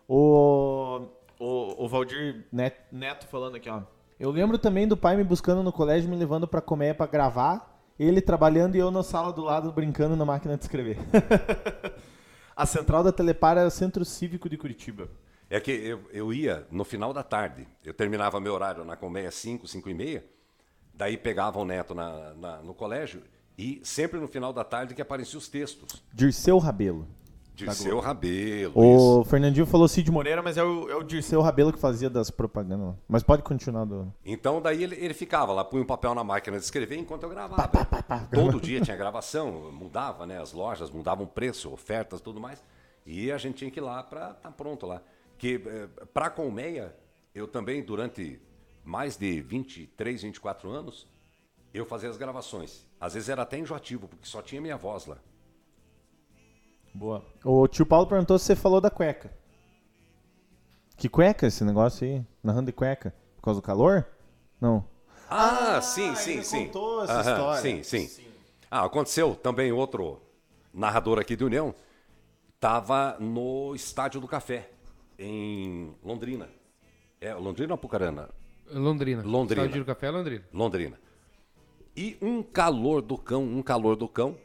O. 0.05 1.07
O, 1.39 1.85
o 1.85 1.87
Valdir 1.87 2.45
Net- 2.51 2.77
Neto 2.91 3.25
falando 3.27 3.55
aqui, 3.55 3.69
ó. 3.69 3.83
Eu 4.19 4.29
lembro 4.31 4.57
também 4.59 4.85
do 4.85 4.97
pai 4.97 5.15
me 5.15 5.23
buscando 5.23 5.63
no 5.63 5.71
colégio, 5.71 6.09
me 6.09 6.17
levando 6.17 6.45
pra 6.45 6.59
comer 6.61 6.93
pra 6.97 7.07
gravar. 7.07 7.70
Ele 8.01 8.19
trabalhando 8.19 8.75
e 8.75 8.79
eu 8.79 8.89
na 8.89 9.03
sala 9.03 9.31
do 9.31 9.43
lado 9.43 9.71
brincando 9.71 10.15
na 10.15 10.25
máquina 10.25 10.57
de 10.57 10.63
escrever. 10.63 10.97
a 12.55 12.65
central 12.65 13.03
da 13.03 13.11
Telepar 13.11 13.57
era 13.57 13.67
o 13.67 13.71
Centro 13.71 14.03
Cívico 14.03 14.49
de 14.49 14.57
Curitiba. 14.57 15.07
É 15.47 15.59
que 15.59 15.71
eu, 15.71 16.01
eu 16.11 16.33
ia 16.33 16.65
no 16.71 16.83
final 16.83 17.13
da 17.13 17.21
tarde. 17.21 17.67
Eu 17.83 17.93
terminava 17.93 18.39
meu 18.39 18.53
horário 18.53 18.83
na 18.83 18.95
Colmeia 18.95 19.29
5, 19.29 19.67
5 19.67 19.87
e 19.89 19.93
meia. 19.93 20.25
Daí 20.93 21.15
pegava 21.15 21.59
o 21.59 21.65
neto 21.65 21.93
na, 21.93 22.33
na- 22.33 22.61
no 22.63 22.73
colégio. 22.73 23.21
E 23.55 23.79
sempre 23.83 24.19
no 24.19 24.27
final 24.27 24.51
da 24.51 24.63
tarde 24.63 24.95
que 24.95 25.01
apareciam 25.01 25.37
os 25.37 25.47
textos. 25.47 26.01
Dirceu 26.11 26.57
Rabelo. 26.57 27.07
De 27.53 27.73
seu 27.75 27.99
Rabelo. 27.99 28.73
O 28.75 29.23
Fernandinho 29.25 29.65
falou 29.65 29.87
Cid 29.87 30.09
Moreira, 30.09 30.41
mas 30.41 30.57
é 30.57 30.63
o, 30.63 30.89
é 30.89 30.95
o 30.95 31.03
Dirceu 31.03 31.41
Rabelo 31.41 31.71
que 31.71 31.79
fazia 31.79 32.09
das 32.09 32.31
propagandas. 32.31 32.95
Mas 33.07 33.23
pode 33.23 33.43
continuar 33.43 33.85
do. 33.85 34.11
Então 34.25 34.61
daí 34.61 34.83
ele, 34.83 34.95
ele 34.95 35.13
ficava 35.13 35.51
lá, 35.51 35.63
punha 35.63 35.83
um 35.83 35.85
papel 35.85 36.15
na 36.15 36.23
máquina 36.23 36.57
de 36.57 36.63
escrever 36.63 36.97
enquanto 36.97 37.23
eu 37.23 37.29
gravava. 37.29 37.69
Todo 38.33 38.59
dia 38.59 38.81
tinha 38.81 38.95
gravação, 38.95 39.71
mudava, 39.71 40.25
né? 40.25 40.41
As 40.41 40.53
lojas 40.53 40.89
mudavam 40.89 41.25
preço, 41.27 41.71
ofertas, 41.71 42.21
tudo 42.21 42.39
mais. 42.39 42.63
E 43.05 43.31
a 43.31 43.37
gente 43.37 43.55
tinha 43.55 43.71
que 43.71 43.79
ir 43.79 43.83
lá 43.83 44.01
para 44.01 44.31
estar 44.31 44.51
pronto 44.51 44.85
lá. 44.85 45.01
Que 45.37 45.61
eh, 45.65 46.05
para 46.13 46.29
Colmeia, 46.29 46.95
eu 47.33 47.47
também 47.47 47.83
durante 47.83 48.39
mais 48.83 49.17
de 49.17 49.41
23, 49.41 50.23
24 50.23 50.69
anos, 50.69 51.07
eu 51.73 51.85
fazia 51.85 52.09
as 52.09 52.17
gravações. 52.17 52.85
Às 52.99 53.13
vezes 53.13 53.29
era 53.29 53.41
até 53.41 53.57
enjoativo, 53.57 54.07
porque 54.07 54.25
só 54.25 54.41
tinha 54.41 54.61
minha 54.61 54.77
voz 54.77 55.05
lá. 55.05 55.17
Boa. 56.93 57.23
O 57.43 57.67
tio 57.67 57.85
Paulo 57.85 58.07
perguntou 58.07 58.37
se 58.37 58.45
você 58.45 58.55
falou 58.55 58.81
da 58.81 58.89
cueca. 58.89 59.31
Que 60.97 61.09
cueca 61.09 61.47
esse 61.47 61.63
negócio 61.63 62.05
aí? 62.07 62.25
Narrando 62.43 62.67
de 62.67 62.73
cueca? 62.73 63.13
Por 63.37 63.43
causa 63.43 63.59
do 63.59 63.63
calor? 63.63 64.05
Não. 64.59 64.85
Ah, 65.29 65.81
sim, 65.81 66.13
sim, 66.15 66.33
ele 66.33 66.43
sim. 66.43 66.65
contou 66.67 67.03
essa 67.03 67.13
Aham, 67.13 67.31
história. 67.31 67.83
Sim, 67.83 68.07
sim, 68.07 68.27
Ah, 68.69 68.85
aconteceu 68.85 69.33
também 69.33 69.71
outro 69.71 70.21
narrador 70.73 71.17
aqui 71.19 71.35
de 71.35 71.43
União. 71.43 71.73
Tava 72.59 73.17
no 73.19 73.73
Estádio 73.73 74.21
do 74.21 74.27
Café, 74.27 74.69
em 75.17 75.95
Londrina. 76.03 76.49
É, 77.19 77.33
Londrina 77.33 77.73
ou 77.73 77.75
Apucarana? 77.75 78.29
Londrina. 78.69 79.23
Londrina. 79.23 79.63
Estádio 79.63 79.83
do 79.83 79.87
Café 79.87 80.07
é 80.07 80.11
Londrina. 80.11 80.43
Londrina. 80.53 80.99
E 81.95 82.17
um 82.21 82.43
calor 82.43 83.01
do 83.01 83.17
cão, 83.17 83.43
um 83.43 83.63
calor 83.63 83.95
do 83.95 84.07
cão. 84.07 84.37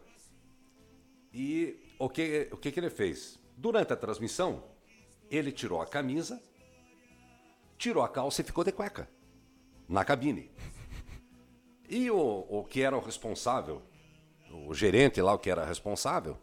E 1.34 1.76
o 1.98 2.08
que, 2.08 2.48
o 2.52 2.56
que, 2.56 2.70
que 2.70 2.80
ele 2.80 2.90
fez? 2.90 3.38
Durante 3.56 3.92
a 3.92 3.96
transmissão, 3.96 4.62
ele 5.30 5.50
tirou 5.50 5.80
a 5.80 5.86
camisa, 5.86 6.40
tirou 7.78 8.02
a 8.02 8.08
calça 8.08 8.40
e 8.40 8.44
ficou 8.44 8.64
de 8.64 8.72
cueca 8.72 9.08
na 9.88 10.04
cabine. 10.04 10.50
E 11.88 12.10
o, 12.10 12.46
o 12.48 12.64
que 12.64 12.82
era 12.82 12.96
o 12.96 13.00
responsável, 13.00 13.82
o 14.50 14.74
gerente 14.74 15.20
lá, 15.22 15.32
o 15.32 15.38
que 15.38 15.50
era 15.50 15.64
responsável, 15.64 16.36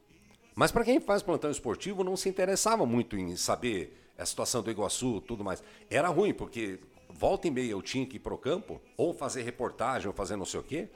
Mas 0.55 0.72
para 0.72 0.83
quem 0.83 0.99
faz 0.99 1.22
plantão 1.22 1.51
esportivo 1.51 2.03
não 2.03 2.16
se 2.16 2.27
interessava 2.27 2.87
muito 2.87 3.18
em 3.18 3.37
saber 3.37 4.11
a 4.16 4.24
situação 4.24 4.62
do 4.62 4.70
Iguaçu, 4.70 5.20
tudo 5.20 5.45
mais. 5.45 5.62
Era 5.91 6.09
ruim 6.09 6.33
porque 6.33 6.81
volta 7.11 7.49
e 7.49 7.51
meia 7.51 7.72
eu 7.72 7.83
tinha 7.83 8.07
que 8.07 8.16
ir 8.16 8.20
pro 8.20 8.39
campo 8.39 8.81
ou 8.97 9.12
fazer 9.12 9.43
reportagem 9.43 10.09
ou 10.09 10.14
fazer 10.14 10.37
não 10.37 10.47
sei 10.47 10.61
o 10.61 10.62
quê. 10.62 10.89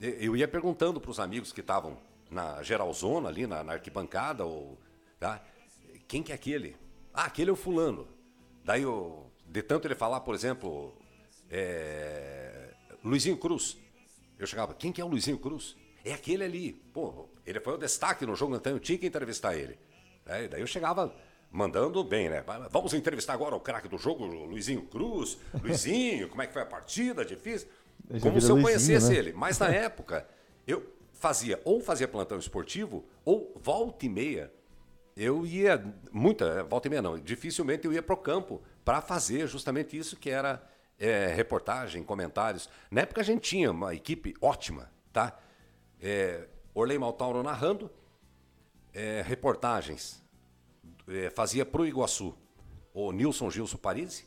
Eu 0.00 0.36
ia 0.36 0.46
perguntando 0.46 1.00
para 1.00 1.10
os 1.10 1.18
amigos 1.18 1.52
que 1.52 1.60
estavam 1.60 1.98
na 2.30 2.62
geralzona 2.62 3.28
ali 3.28 3.48
na, 3.48 3.64
na 3.64 3.72
arquibancada 3.72 4.44
ou 4.44 4.78
tá? 5.18 5.42
Quem 6.06 6.22
que 6.22 6.30
é 6.30 6.36
aquele? 6.36 6.76
Ah, 7.12 7.24
aquele 7.24 7.50
é 7.50 7.52
o 7.52 7.56
fulano. 7.56 8.06
Daí 8.62 8.82
eu, 8.82 9.28
de 9.44 9.62
tanto 9.62 9.88
ele 9.88 9.96
falar, 9.96 10.20
por 10.20 10.36
exemplo, 10.36 10.95
é, 11.50 12.74
Luizinho 13.04 13.36
Cruz. 13.36 13.76
Eu 14.38 14.46
chegava, 14.46 14.74
quem 14.74 14.92
que 14.92 15.00
é 15.00 15.04
o 15.04 15.08
Luizinho 15.08 15.38
Cruz? 15.38 15.76
É 16.04 16.12
aquele 16.12 16.44
ali. 16.44 16.72
Pô, 16.92 17.28
ele 17.44 17.60
foi 17.60 17.74
o 17.74 17.78
destaque 17.78 18.26
no 18.26 18.34
jogo, 18.34 18.56
então 18.56 18.72
eu 18.72 18.80
tinha 18.80 18.98
que 18.98 19.06
entrevistar 19.06 19.56
ele. 19.56 19.78
Aí, 20.26 20.48
daí 20.48 20.60
eu 20.60 20.66
chegava 20.66 21.14
mandando 21.50 22.02
bem, 22.04 22.28
né? 22.28 22.44
Vamos 22.70 22.92
entrevistar 22.94 23.32
agora 23.32 23.54
o 23.54 23.60
craque 23.60 23.88
do 23.88 23.96
jogo, 23.96 24.24
o 24.24 24.44
Luizinho 24.44 24.82
Cruz. 24.82 25.38
Luizinho, 25.62 26.28
como 26.28 26.42
é 26.42 26.46
que 26.46 26.52
foi 26.52 26.62
a 26.62 26.66
partida? 26.66 27.24
Difícil. 27.24 27.68
Como 28.20 28.40
se 28.40 28.48
eu 28.48 28.56
Luizinho, 28.56 28.62
conhecesse 28.62 29.10
né? 29.10 29.16
ele. 29.16 29.32
Mas 29.32 29.58
na 29.58 29.68
época, 29.72 30.28
eu 30.66 30.84
fazia 31.12 31.60
ou 31.64 31.80
fazia 31.80 32.06
plantão 32.06 32.38
esportivo, 32.38 33.04
ou 33.24 33.52
volta 33.56 34.04
e 34.04 34.08
meia, 34.08 34.52
eu 35.16 35.46
ia, 35.46 35.82
muita, 36.12 36.62
volta 36.64 36.88
e 36.88 36.90
meia 36.90 37.02
não, 37.02 37.18
dificilmente 37.18 37.86
eu 37.86 37.92
ia 37.92 38.02
pro 38.02 38.16
campo 38.16 38.62
para 38.84 39.00
fazer 39.00 39.46
justamente 39.46 39.96
isso 39.96 40.16
que 40.16 40.28
era 40.28 40.62
é, 40.98 41.26
reportagem, 41.28 42.02
comentários. 42.02 42.68
Na 42.90 43.02
época 43.02 43.20
a 43.20 43.24
gente 43.24 43.42
tinha 43.42 43.70
uma 43.70 43.94
equipe 43.94 44.34
ótima, 44.40 44.90
tá? 45.12 45.38
É, 46.00 46.46
Orley 46.74 46.98
Maltauro 46.98 47.42
narrando, 47.42 47.90
é, 48.92 49.22
reportagens, 49.22 50.22
é, 51.08 51.30
fazia 51.30 51.64
pro 51.64 51.86
Iguaçu 51.86 52.36
o 52.92 53.12
Nilson 53.12 53.50
Gilson 53.50 53.76
Parisi, 53.76 54.26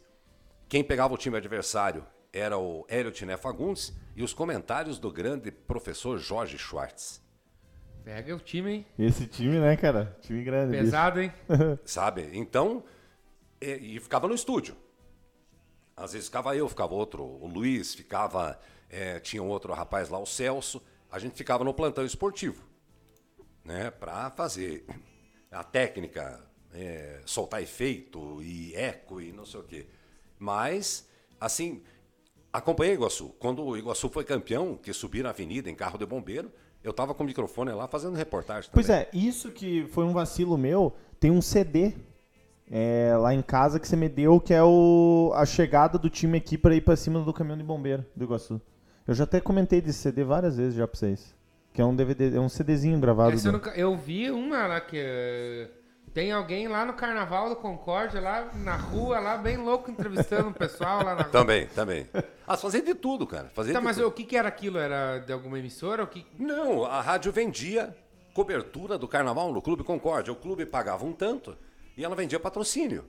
quem 0.68 0.84
pegava 0.84 1.16
o 1.16 1.18
time 1.18 1.36
adversário 1.36 2.06
era 2.32 2.56
o 2.58 2.86
Hélio 2.88 3.12
Tiné 3.12 3.36
Fagundes 3.36 3.92
e 4.16 4.22
os 4.22 4.34
comentários 4.34 5.00
do 5.00 5.12
grande 5.12 5.50
professor 5.52 6.20
Jorge 6.20 6.58
Schwartz. 6.60 7.20
Pega 8.04 8.36
o 8.36 8.40
time, 8.40 8.72
hein? 8.72 8.86
Esse 8.98 9.26
time, 9.26 9.60
né, 9.60 9.76
cara? 9.76 10.16
Time 10.22 10.44
grande. 10.44 10.72
bicho. 10.72 10.84
Pesado, 10.84 11.20
hein? 11.20 11.34
Sabe? 11.84 12.30
Então, 12.34 12.84
e, 13.60 13.96
e 13.96 14.00
ficava 14.00 14.28
no 14.28 14.36
estúdio. 14.36 14.76
Às 16.00 16.14
vezes 16.14 16.28
ficava 16.28 16.56
eu, 16.56 16.68
ficava 16.70 16.94
outro, 16.94 17.24
o 17.24 17.46
Luiz, 17.48 17.94
ficava. 17.94 18.58
é, 18.90 19.20
tinha 19.20 19.44
outro 19.44 19.74
rapaz 19.74 20.10
lá, 20.10 20.18
o 20.18 20.26
Celso. 20.26 20.82
A 21.12 21.20
gente 21.20 21.36
ficava 21.36 21.64
no 21.64 21.74
plantão 21.74 22.06
esportivo, 22.06 22.64
né? 23.64 23.92
Pra 23.92 24.32
fazer 24.32 24.86
a 25.52 25.64
técnica, 25.64 26.44
é, 26.74 27.22
soltar 27.26 27.62
efeito 27.62 28.42
e 28.42 28.74
eco 28.76 29.20
e 29.20 29.32
não 29.34 29.46
sei 29.46 29.60
o 29.60 29.64
quê. 29.64 29.88
Mas, 30.38 31.08
assim, 31.40 31.84
acompanhei 32.54 32.94
Iguaçu. 32.94 33.30
Quando 33.40 33.64
o 33.64 33.76
Iguaçu 33.76 34.10
foi 34.10 34.24
campeão, 34.24 34.78
que 34.78 34.94
subiram 34.94 35.28
a 35.30 35.34
avenida 35.34 35.70
em 35.70 35.76
carro 35.76 35.98
de 35.98 36.06
bombeiro, 36.06 36.52
eu 36.84 36.94
tava 36.94 37.14
com 37.14 37.24
o 37.24 37.26
microfone 37.26 37.72
lá 37.72 37.88
fazendo 37.88 38.16
reportagem 38.16 38.70
também. 38.70 38.86
Pois 38.86 38.90
é, 38.90 39.10
isso 39.12 39.52
que 39.52 39.86
foi 39.88 40.06
um 40.06 40.14
vacilo 40.14 40.58
meu, 40.58 40.96
tem 41.20 41.30
um 41.30 41.42
CD 41.42 41.94
é, 42.72 43.16
lá 43.18 43.34
em 43.34 43.42
casa 43.42 43.80
que 43.80 43.88
você 43.88 43.96
me 43.96 44.08
deu, 44.10 44.40
que 44.40 44.54
é 44.54 44.64
o, 44.64 45.32
a 45.36 45.46
chegada 45.46 45.98
do 45.98 46.10
time 46.10 46.38
aqui 46.38 46.58
pra 46.58 46.76
ir 46.76 46.82
pra 46.82 46.96
cima 46.96 47.20
do 47.22 47.34
caminhão 47.34 47.58
de 47.58 47.64
bombeiro 47.64 48.06
do 48.16 48.24
Iguaçu. 48.26 48.62
Eu 49.08 49.14
já 49.14 49.24
até 49.24 49.40
comentei 49.42 49.82
desse 49.82 50.00
CD 50.00 50.24
várias 50.24 50.58
vezes 50.58 50.76
já 50.76 50.88
pra 50.88 50.98
vocês. 50.98 51.36
Que 51.74 51.82
é 51.82 51.86
um 51.86 51.96
DVD, 51.96 52.36
é 52.36 52.40
um 52.40 52.50
CDzinho 52.50 53.00
gravado. 53.00 53.34
Esse 53.34 53.48
eu, 53.48 53.52
do- 53.52 53.58
nunca- 53.58 53.72
eu 53.72 53.96
vi 53.96 54.30
uma 54.32 54.68
lá 54.68 54.82
que. 54.82 54.98
eh, 54.98 55.70
Tem 56.14 56.32
alguém 56.32 56.68
lá 56.68 56.84
no 56.84 56.94
Carnaval 56.94 57.50
do 57.50 57.56
Concórdia, 57.56 58.20
lá 58.20 58.50
na 58.56 58.76
rua, 58.76 59.20
lá 59.20 59.38
bem 59.38 59.58
louco, 59.58 59.90
entrevistando 59.92 60.50
o 60.50 60.54
pessoal 60.54 60.98
lá 61.04 61.14
na 61.16 61.22
rua. 61.22 61.32
Também, 61.32 61.68
também. 61.68 62.08
Ah, 62.48 62.58
fazia 62.58 62.82
de 62.82 62.96
tudo, 62.96 63.28
cara. 63.28 63.50
Fazia 63.54 63.74
Tá, 63.74 63.80
de 63.80 63.86
mas 63.86 63.98
tudo. 63.98 64.08
o 64.08 64.12
que, 64.12 64.24
que 64.24 64.36
era 64.36 64.48
aquilo? 64.48 64.80
Era 64.80 65.20
de 65.20 65.32
alguma 65.32 65.60
emissora? 65.60 66.04
O 66.04 66.08
que... 66.08 66.26
Não, 66.38 66.84
a 66.86 67.00
rádio 67.02 67.32
vendia 67.32 67.96
cobertura 68.34 68.98
do 68.98 69.08
carnaval 69.08 69.54
no 69.54 69.62
Clube 69.62 69.84
Concórdia. 69.84 70.34
O 70.34 70.36
clube 70.36 70.66
pagava 70.66 71.06
um 71.06 71.14
tanto 71.14 71.56
e 72.00 72.06
ela 72.06 72.16
vendia 72.16 72.40
patrocínio. 72.40 73.04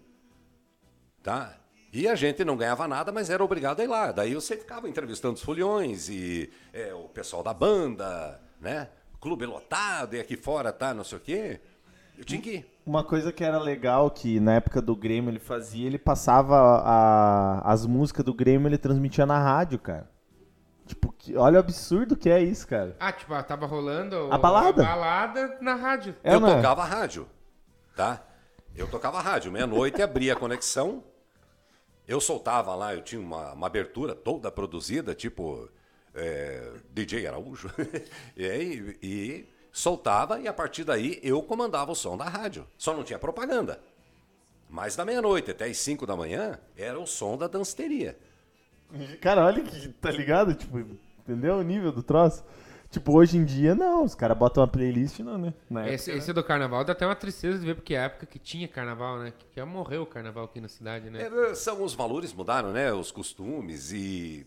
Tá? 1.22 1.54
E 1.92 2.08
a 2.08 2.14
gente 2.16 2.44
não 2.44 2.56
ganhava 2.56 2.88
nada, 2.88 3.12
mas 3.12 3.30
era 3.30 3.42
obrigado 3.42 3.80
a 3.80 3.84
ir 3.84 3.86
lá. 3.86 4.10
Daí 4.10 4.34
você 4.34 4.56
ficava 4.56 4.88
entrevistando 4.88 5.34
os 5.34 5.42
foliões 5.42 6.08
e 6.08 6.50
é, 6.72 6.92
o 6.92 7.08
pessoal 7.08 7.42
da 7.42 7.54
banda, 7.54 8.40
né? 8.60 8.88
Clube 9.20 9.46
lotado 9.46 10.14
e 10.16 10.20
aqui 10.20 10.36
fora 10.36 10.72
tá, 10.72 10.92
não 10.92 11.04
sei 11.04 11.18
o 11.18 11.20
quê. 11.20 11.60
Eu 12.18 12.24
tinha 12.24 12.40
que 12.40 12.50
ir. 12.50 12.80
Uma 12.86 13.04
coisa 13.04 13.32
que 13.32 13.44
era 13.44 13.58
legal, 13.58 14.10
que 14.10 14.40
na 14.40 14.54
época 14.54 14.80
do 14.82 14.96
Grêmio 14.96 15.30
ele 15.30 15.38
fazia, 15.38 15.86
ele 15.86 15.98
passava 15.98 16.56
a- 16.84 17.60
as 17.72 17.86
músicas 17.86 18.24
do 18.24 18.34
Grêmio, 18.34 18.66
ele 18.68 18.78
transmitia 18.78 19.24
na 19.26 19.38
rádio, 19.38 19.78
cara. 19.78 20.10
Tipo, 20.86 21.12
que- 21.12 21.36
olha 21.36 21.56
o 21.56 21.60
absurdo 21.60 22.16
que 22.16 22.28
é 22.30 22.42
isso, 22.42 22.66
cara. 22.66 22.96
Ah, 22.98 23.12
tipo, 23.12 23.40
tava 23.44 23.66
rolando 23.66 24.28
A 24.32 24.38
balada? 24.38 24.82
a 24.82 24.86
balada 24.86 25.58
na 25.60 25.74
rádio. 25.74 26.16
É, 26.24 26.34
eu 26.34 26.40
não 26.40 26.48
é? 26.48 26.56
tocava 26.56 26.84
rádio, 26.84 27.28
tá? 27.94 28.22
Eu 28.74 28.88
tocava 28.88 29.20
rádio. 29.20 29.52
Meia-noite 29.52 30.02
abria 30.02 30.32
a 30.32 30.36
conexão. 30.36 31.02
Eu 32.06 32.20
soltava 32.20 32.74
lá, 32.74 32.94
eu 32.94 33.02
tinha 33.02 33.20
uma, 33.20 33.52
uma 33.52 33.66
abertura 33.66 34.14
toda 34.14 34.50
produzida, 34.50 35.14
tipo 35.14 35.68
é, 36.14 36.72
DJ 36.90 37.26
Araújo. 37.26 37.70
e, 38.36 38.44
aí, 38.44 38.98
e 39.02 39.48
soltava, 39.72 40.40
e 40.40 40.48
a 40.48 40.52
partir 40.52 40.84
daí 40.84 41.20
eu 41.22 41.42
comandava 41.42 41.92
o 41.92 41.94
som 41.94 42.16
da 42.16 42.24
rádio. 42.24 42.66
Só 42.76 42.94
não 42.94 43.04
tinha 43.04 43.18
propaganda. 43.18 43.80
Mas 44.68 44.96
da 44.96 45.04
meia-noite 45.04 45.50
até 45.50 45.66
as 45.66 45.78
5 45.78 46.06
da 46.06 46.16
manhã 46.16 46.58
era 46.76 46.98
o 46.98 47.06
som 47.06 47.36
da 47.36 47.48
danceteria. 47.48 48.16
Cara, 49.20 49.44
olha 49.46 49.62
que, 49.62 49.88
tá 49.88 50.10
ligado? 50.10 50.54
Tipo, 50.54 50.78
entendeu 51.20 51.56
o 51.56 51.62
nível 51.62 51.92
do 51.92 52.02
troço? 52.02 52.44
Tipo, 52.90 53.16
hoje 53.16 53.36
em 53.36 53.44
dia, 53.44 53.72
não. 53.74 54.04
Os 54.04 54.16
caras 54.16 54.36
botam 54.36 54.62
uma 54.62 54.68
playlist, 54.68 55.20
não, 55.20 55.38
né? 55.38 55.54
Na 55.68 55.82
época, 55.82 55.94
Esse, 55.94 56.10
esse 56.10 56.32
do 56.32 56.42
carnaval 56.42 56.84
dá 56.84 56.92
até 56.92 57.06
uma 57.06 57.14
tristeza 57.14 57.56
de 57.58 57.64
ver, 57.64 57.76
porque 57.76 57.94
é 57.94 58.00
a 58.00 58.04
época 58.04 58.26
que 58.26 58.38
tinha 58.38 58.66
carnaval, 58.66 59.20
né? 59.20 59.32
Que 59.38 59.46
já 59.54 59.64
morreu 59.64 60.02
o 60.02 60.06
carnaval 60.06 60.44
aqui 60.44 60.60
na 60.60 60.68
cidade, 60.68 61.08
né? 61.08 61.22
É, 61.22 61.54
são 61.54 61.84
os 61.84 61.94
valores 61.94 62.32
mudaram, 62.32 62.72
né? 62.72 62.92
Os 62.92 63.12
costumes 63.12 63.92
e 63.92 64.44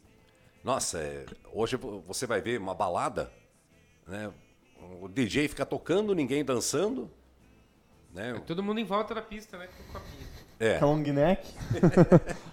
Nossa, 0.62 1.00
é, 1.00 1.26
hoje 1.54 1.78
você 2.06 2.28
vai 2.28 2.42
ver 2.42 2.60
uma 2.60 2.76
balada, 2.76 3.32
né? 4.06 4.30
O 5.02 5.08
DJ 5.08 5.48
fica 5.48 5.66
tocando, 5.66 6.14
ninguém 6.14 6.44
dançando, 6.44 7.10
né? 8.14 8.42
Todo 8.46 8.62
mundo 8.62 8.80
em 8.80 8.84
volta 8.84 9.16
da 9.16 9.22
pista, 9.22 9.58
né? 9.58 9.68
Com 9.68 9.84
o 9.84 10.02
copinho. 10.02 10.28
É. 10.60 10.80
Long 10.84 10.98
neck. 10.98 11.48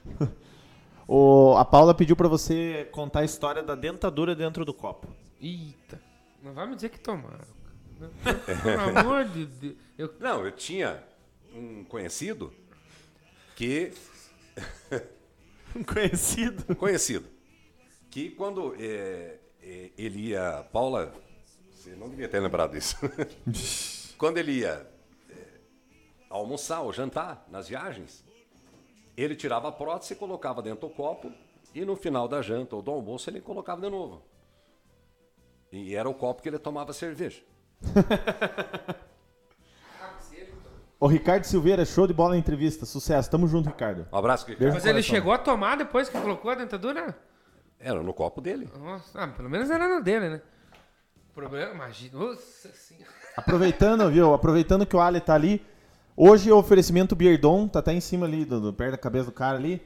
o, 1.09 1.57
a 1.57 1.65
Paula 1.65 1.93
pediu 1.95 2.15
pra 2.15 2.29
você 2.29 2.89
contar 2.93 3.21
a 3.21 3.25
história 3.25 3.63
da 3.63 3.75
dentadura 3.75 4.37
dentro 4.37 4.65
do 4.65 4.73
copo. 4.73 5.09
Eita. 5.41 6.01
Não 6.43 6.53
vai 6.53 6.67
me 6.67 6.75
dizer 6.75 6.91
que 6.91 7.01
tomaram. 7.01 7.47
Não, 7.99 8.11
Pelo 8.63 8.99
amor 8.99 9.25
de 9.27 9.47
Deus. 9.47 9.77
Eu, 9.99 10.15
Não, 10.19 10.45
eu 10.45 10.53
tinha 10.53 11.03
um 11.55 11.85
conhecido 11.85 12.53
que 13.57 13.93
Um 15.75 15.85
Conhecido. 15.85 16.65
um 16.69 16.75
conhecido 16.77 17.29
que 18.11 18.31
quando 18.31 18.75
é, 18.79 19.39
é, 19.63 19.91
ele 19.97 20.31
ia 20.31 20.67
Paula, 20.73 21.15
você 21.71 21.95
não 21.95 22.09
devia 22.09 22.29
ter 22.29 22.41
lembrado 22.41 22.73
disso. 22.73 22.97
quando 24.19 24.39
ele 24.39 24.53
ia 24.59 24.85
é, 25.29 25.35
almoçar 26.29 26.81
ou 26.81 26.93
jantar 26.93 27.47
nas 27.49 27.69
viagens, 27.69 28.25
ele 29.17 29.37
tirava 29.37 29.69
a 29.69 29.73
prótese 29.73 30.15
e 30.15 30.17
colocava 30.17 30.61
dentro 30.61 30.89
do 30.89 30.95
copo 30.95 31.33
e 31.73 31.85
no 31.85 31.95
final 31.95 32.27
da 32.27 32.43
janta 32.43 32.75
ou 32.75 32.83
do 32.83 32.91
almoço 32.91 33.31
ele 33.31 33.41
colocava 33.41 33.81
de 33.81 33.89
novo. 33.89 34.23
E 35.73 35.95
era 35.95 36.09
o 36.09 36.15
copo 36.15 36.43
que 36.43 36.49
ele 36.49 36.59
tomava 36.59 36.93
cerveja. 36.93 37.41
Ô, 40.99 41.07
Ricardo 41.07 41.45
Silveira, 41.45 41.85
show 41.87 42.07
de 42.07 42.13
bola 42.13 42.31
na 42.31 42.37
entrevista. 42.39 42.85
Sucesso. 42.85 43.31
Tamo 43.31 43.49
junto, 43.49 43.69
Ricardo. 43.71 44.07
Um 44.13 44.17
abraço, 44.19 44.45
Ricardo. 44.45 44.61
Beijo. 44.61 44.75
mas 44.75 44.85
ele 44.85 45.03
chegou 45.03 45.33
a 45.33 45.39
tomar 45.39 45.77
depois 45.77 46.09
que 46.11 46.21
colocou 46.21 46.51
a 46.51 46.55
dentadura? 46.55 47.17
Era 47.79 48.03
no 48.03 48.13
copo 48.13 48.41
dele. 48.43 48.69
Nossa, 48.79 49.23
ah, 49.23 49.29
pelo 49.29 49.49
menos 49.49 49.71
era 49.71 49.89
na 49.89 50.01
dele, 50.01 50.29
né? 50.29 50.43
O 51.31 51.33
problema, 51.33 51.73
imagina. 51.73 52.19
Nossa 52.19 52.69
senhora. 52.73 53.07
Aproveitando, 53.35 54.11
viu? 54.11 54.35
Aproveitando 54.35 54.85
que 54.85 54.95
o 54.95 55.01
Ali 55.01 55.21
tá 55.23 55.35
ali. 55.35 55.65
Hoje 56.15 56.51
é 56.51 56.53
o 56.53 56.59
oferecimento 56.59 57.17
Bierdon, 57.17 57.67
tá 57.67 57.79
até 57.79 57.95
em 57.95 58.01
cima 58.01 58.27
ali, 58.27 58.45
do, 58.45 58.61
do- 58.61 58.73
perto 58.75 58.91
da 58.93 58.99
cabeça 58.99 59.25
do 59.27 59.33
cara 59.33 59.57
ali. 59.57 59.81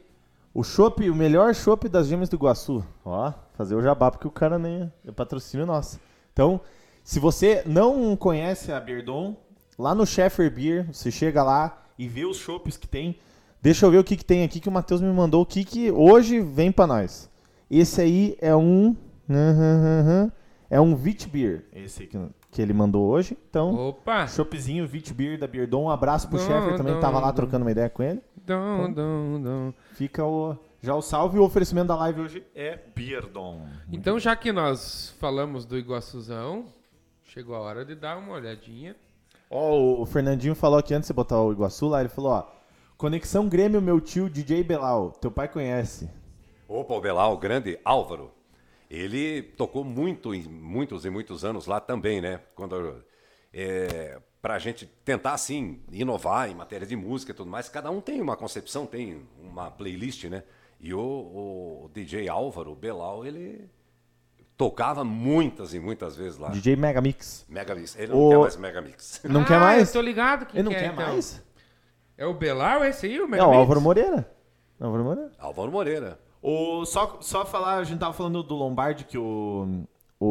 O 0.54 0.62
chopp, 0.62 1.10
o 1.10 1.14
melhor 1.16 1.52
chopp 1.52 1.88
das 1.88 2.06
gemas 2.06 2.28
do 2.28 2.36
Iguaçu. 2.36 2.84
Ó, 3.04 3.32
fazer 3.54 3.74
o 3.74 3.82
jabá, 3.82 4.08
porque 4.08 4.28
o 4.28 4.30
cara 4.30 4.56
nem 4.56 4.90
é 5.04 5.10
patrocínio 5.10 5.66
nosso. 5.66 5.98
Então, 6.32 6.60
se 7.02 7.18
você 7.18 7.64
não 7.66 8.16
conhece 8.16 8.70
a 8.70 8.78
Bierdon, 8.78 9.36
lá 9.76 9.96
no 9.96 10.06
Sheffer 10.06 10.54
Beer, 10.54 10.86
você 10.92 11.10
chega 11.10 11.42
lá 11.42 11.82
e 11.98 12.06
vê 12.06 12.24
os 12.24 12.36
chopps 12.36 12.76
que 12.76 12.86
tem. 12.86 13.18
Deixa 13.60 13.84
eu 13.84 13.90
ver 13.90 13.98
o 13.98 14.04
que, 14.04 14.16
que 14.16 14.24
tem 14.24 14.44
aqui 14.44 14.60
que 14.60 14.68
o 14.68 14.72
Matheus 14.72 15.00
me 15.00 15.12
mandou, 15.12 15.42
o 15.42 15.46
que, 15.46 15.64
que 15.64 15.90
hoje 15.90 16.40
vem 16.40 16.70
pra 16.70 16.86
nós. 16.86 17.28
Esse 17.68 18.00
aí 18.00 18.36
é 18.40 18.54
um. 18.54 18.94
É 20.70 20.80
um 20.80 20.94
Vit 20.94 21.28
Beer. 21.28 21.66
Esse 21.72 22.06
que, 22.06 22.18
que 22.50 22.62
ele 22.62 22.72
mandou 22.72 23.06
hoje. 23.06 23.36
Então, 23.48 23.88
Opa! 23.88 24.26
Choppzinho, 24.26 24.86
Vit 24.86 25.12
Beer 25.12 25.38
da 25.38 25.46
Beardon. 25.46 25.84
Um 25.84 25.90
abraço 25.90 26.28
pro 26.28 26.38
Sheffer, 26.38 26.76
também 26.76 26.94
dom, 26.94 27.00
tava 27.00 27.18
lá 27.18 27.28
dom. 27.28 27.36
trocando 27.36 27.64
uma 27.64 27.70
ideia 27.70 27.88
com 27.88 28.02
ele. 28.02 28.20
Dom, 28.46 28.92
dom, 28.92 29.40
dom. 29.40 29.72
Fica 29.94 30.24
o. 30.24 30.56
Já 30.82 30.94
o 30.94 31.00
salve 31.00 31.36
e 31.36 31.40
o 31.40 31.44
oferecimento 31.44 31.88
da 31.88 31.96
live 31.96 32.20
hoje 32.20 32.44
é 32.54 32.78
Beardon. 32.94 33.66
Então, 33.90 34.18
já 34.18 34.36
que 34.36 34.52
nós 34.52 35.14
falamos 35.18 35.64
do 35.64 35.78
Iguaçuzão, 35.78 36.66
chegou 37.22 37.54
a 37.56 37.60
hora 37.60 37.84
de 37.86 37.94
dar 37.94 38.18
uma 38.18 38.34
olhadinha. 38.34 38.94
Ó, 39.50 39.72
o- 39.78 40.02
o 40.02 40.06
Fernandinho 40.06 40.54
falou 40.54 40.78
aqui 40.78 40.92
antes 40.92 41.06
de 41.06 41.08
você 41.08 41.14
botar 41.14 41.40
o 41.40 41.52
Iguaçu 41.52 41.88
lá, 41.88 42.00
ele 42.00 42.10
falou, 42.10 42.32
ó. 42.32 42.46
Conexão 42.98 43.48
Grêmio, 43.48 43.80
meu 43.80 43.98
tio 44.00 44.28
DJ 44.28 44.62
Belal. 44.62 45.10
Teu 45.12 45.30
pai 45.30 45.48
conhece. 45.48 46.08
Opa, 46.68 46.94
o 46.94 47.00
Belal, 47.00 47.32
o 47.32 47.38
grande 47.38 47.78
Álvaro. 47.84 48.30
Ele 48.90 49.42
tocou 49.42 49.84
muito, 49.84 50.34
em 50.34 50.42
muitos 50.42 51.04
e 51.06 51.10
muitos 51.10 51.44
anos 51.46 51.66
lá 51.66 51.80
também, 51.80 52.20
né? 52.20 52.40
Quando 52.54 53.02
é, 53.52 54.20
para 54.44 54.56
a 54.56 54.58
gente 54.58 54.84
tentar 55.06 55.32
assim 55.32 55.80
inovar 55.90 56.50
em 56.50 56.54
matéria 56.54 56.86
de 56.86 56.94
música 56.94 57.32
e 57.32 57.34
tudo 57.34 57.50
mais, 57.50 57.66
cada 57.70 57.90
um 57.90 57.98
tem 57.98 58.20
uma 58.20 58.36
concepção, 58.36 58.84
tem 58.84 59.22
uma 59.42 59.70
playlist, 59.70 60.24
né? 60.24 60.42
E 60.78 60.92
o, 60.92 61.00
o 61.00 61.90
DJ 61.94 62.28
Álvaro, 62.28 62.72
o 62.72 62.76
Belal, 62.76 63.24
ele 63.24 63.70
tocava 64.54 65.02
muitas 65.02 65.72
e 65.72 65.80
muitas 65.80 66.14
vezes 66.14 66.36
lá. 66.38 66.50
DJ 66.50 66.76
Megamix. 66.76 67.46
Megamix. 67.48 67.96
Ele 67.96 68.12
não 68.12 68.18
O- 68.18 68.28
quer 68.28 68.38
mais 68.38 68.56
Megamix. 68.58 69.20
Não 69.24 69.40
ah, 69.40 69.44
quer 69.46 69.58
mais? 69.58 69.88
Eu 69.88 69.92
tô 69.94 70.00
ligado 70.02 70.44
que 70.44 70.58
Ele 70.58 70.64
não 70.64 70.72
que 70.72 70.76
é, 70.76 70.80
quer 70.80 70.92
então. 70.92 71.06
mais? 71.06 71.42
É 72.18 72.26
o 72.26 72.34
Belau 72.34 72.84
esse 72.84 73.06
aí, 73.06 73.18
o 73.18 73.22
É 73.22 73.24
o 73.24 73.28
Megamix? 73.28 73.56
Álvaro 73.56 73.80
Moreira. 73.80 74.30
Álvaro 74.78 75.04
Moreira. 75.04 75.32
Álvaro 75.38 75.72
Moreira. 75.72 76.20
O, 76.42 76.84
só, 76.84 77.16
só 77.22 77.46
falar, 77.46 77.78
a 77.78 77.84
gente 77.84 77.98
tava 77.98 78.12
falando 78.12 78.42
do 78.42 78.54
Lombardi 78.54 79.04
que 79.04 79.16
o, 79.16 79.86
o 80.20 80.26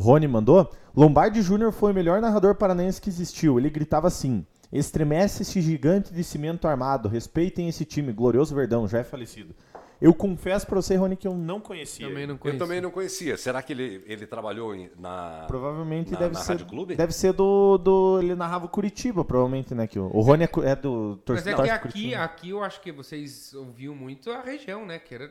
Rony 0.00 0.26
mandou. 0.26 0.70
Lombardi 0.96 1.40
Júnior 1.42 1.70
foi 1.72 1.92
o 1.92 1.94
melhor 1.94 2.20
narrador 2.20 2.54
paranaense 2.56 3.00
que 3.00 3.08
existiu. 3.08 3.58
Ele 3.58 3.70
gritava 3.70 4.08
assim: 4.08 4.44
Estremece 4.72 5.42
esse 5.42 5.60
gigante 5.60 6.12
de 6.12 6.24
cimento 6.24 6.66
armado, 6.66 7.08
respeitem 7.08 7.68
esse 7.68 7.84
time, 7.84 8.12
glorioso 8.12 8.54
Verdão, 8.54 8.88
já 8.88 8.98
é 8.98 9.04
falecido. 9.04 9.54
Eu 10.00 10.14
confesso 10.14 10.66
pra 10.66 10.76
você, 10.80 10.96
Rony, 10.96 11.14
que 11.14 11.28
eu 11.28 11.34
não 11.34 11.60
conhecia. 11.60 12.08
Também 12.08 12.26
não 12.26 12.34
Eu 12.36 12.38
conheço. 12.38 12.58
também 12.58 12.80
não 12.80 12.90
conhecia. 12.90 13.36
Será 13.36 13.60
que 13.60 13.74
ele, 13.74 14.02
ele 14.06 14.26
trabalhou 14.26 14.74
em- 14.74 14.88
na. 14.98 15.44
Provavelmente 15.46 16.12
Na- 16.12 16.18
deve 16.20 16.34
na 16.34 16.40
ser. 16.40 16.52
Rádio 16.52 16.66
Clube? 16.66 16.96
Deve 16.96 17.12
ser 17.12 17.34
do, 17.34 17.76
do. 17.76 18.18
Ele 18.22 18.34
narrava 18.34 18.64
o 18.64 18.68
Curitiba, 18.70 19.22
provavelmente, 19.26 19.74
né? 19.74 19.86
Que 19.86 19.98
o, 19.98 20.04
o 20.10 20.20
Rony 20.22 20.44
é, 20.44 20.48
é 20.70 20.74
do 20.76 21.16
Mas 21.16 21.24
torcedor 21.24 21.66
é 21.66 21.68
que 21.68 21.70
aqui, 21.88 22.14
aqui 22.14 22.48
eu 22.50 22.62
acho 22.64 22.80
que 22.80 22.90
vocês 22.90 23.52
ouviam 23.52 23.94
muito 23.94 24.30
a 24.30 24.40
região, 24.40 24.86
né? 24.86 24.98
Que 24.98 25.14
era. 25.14 25.30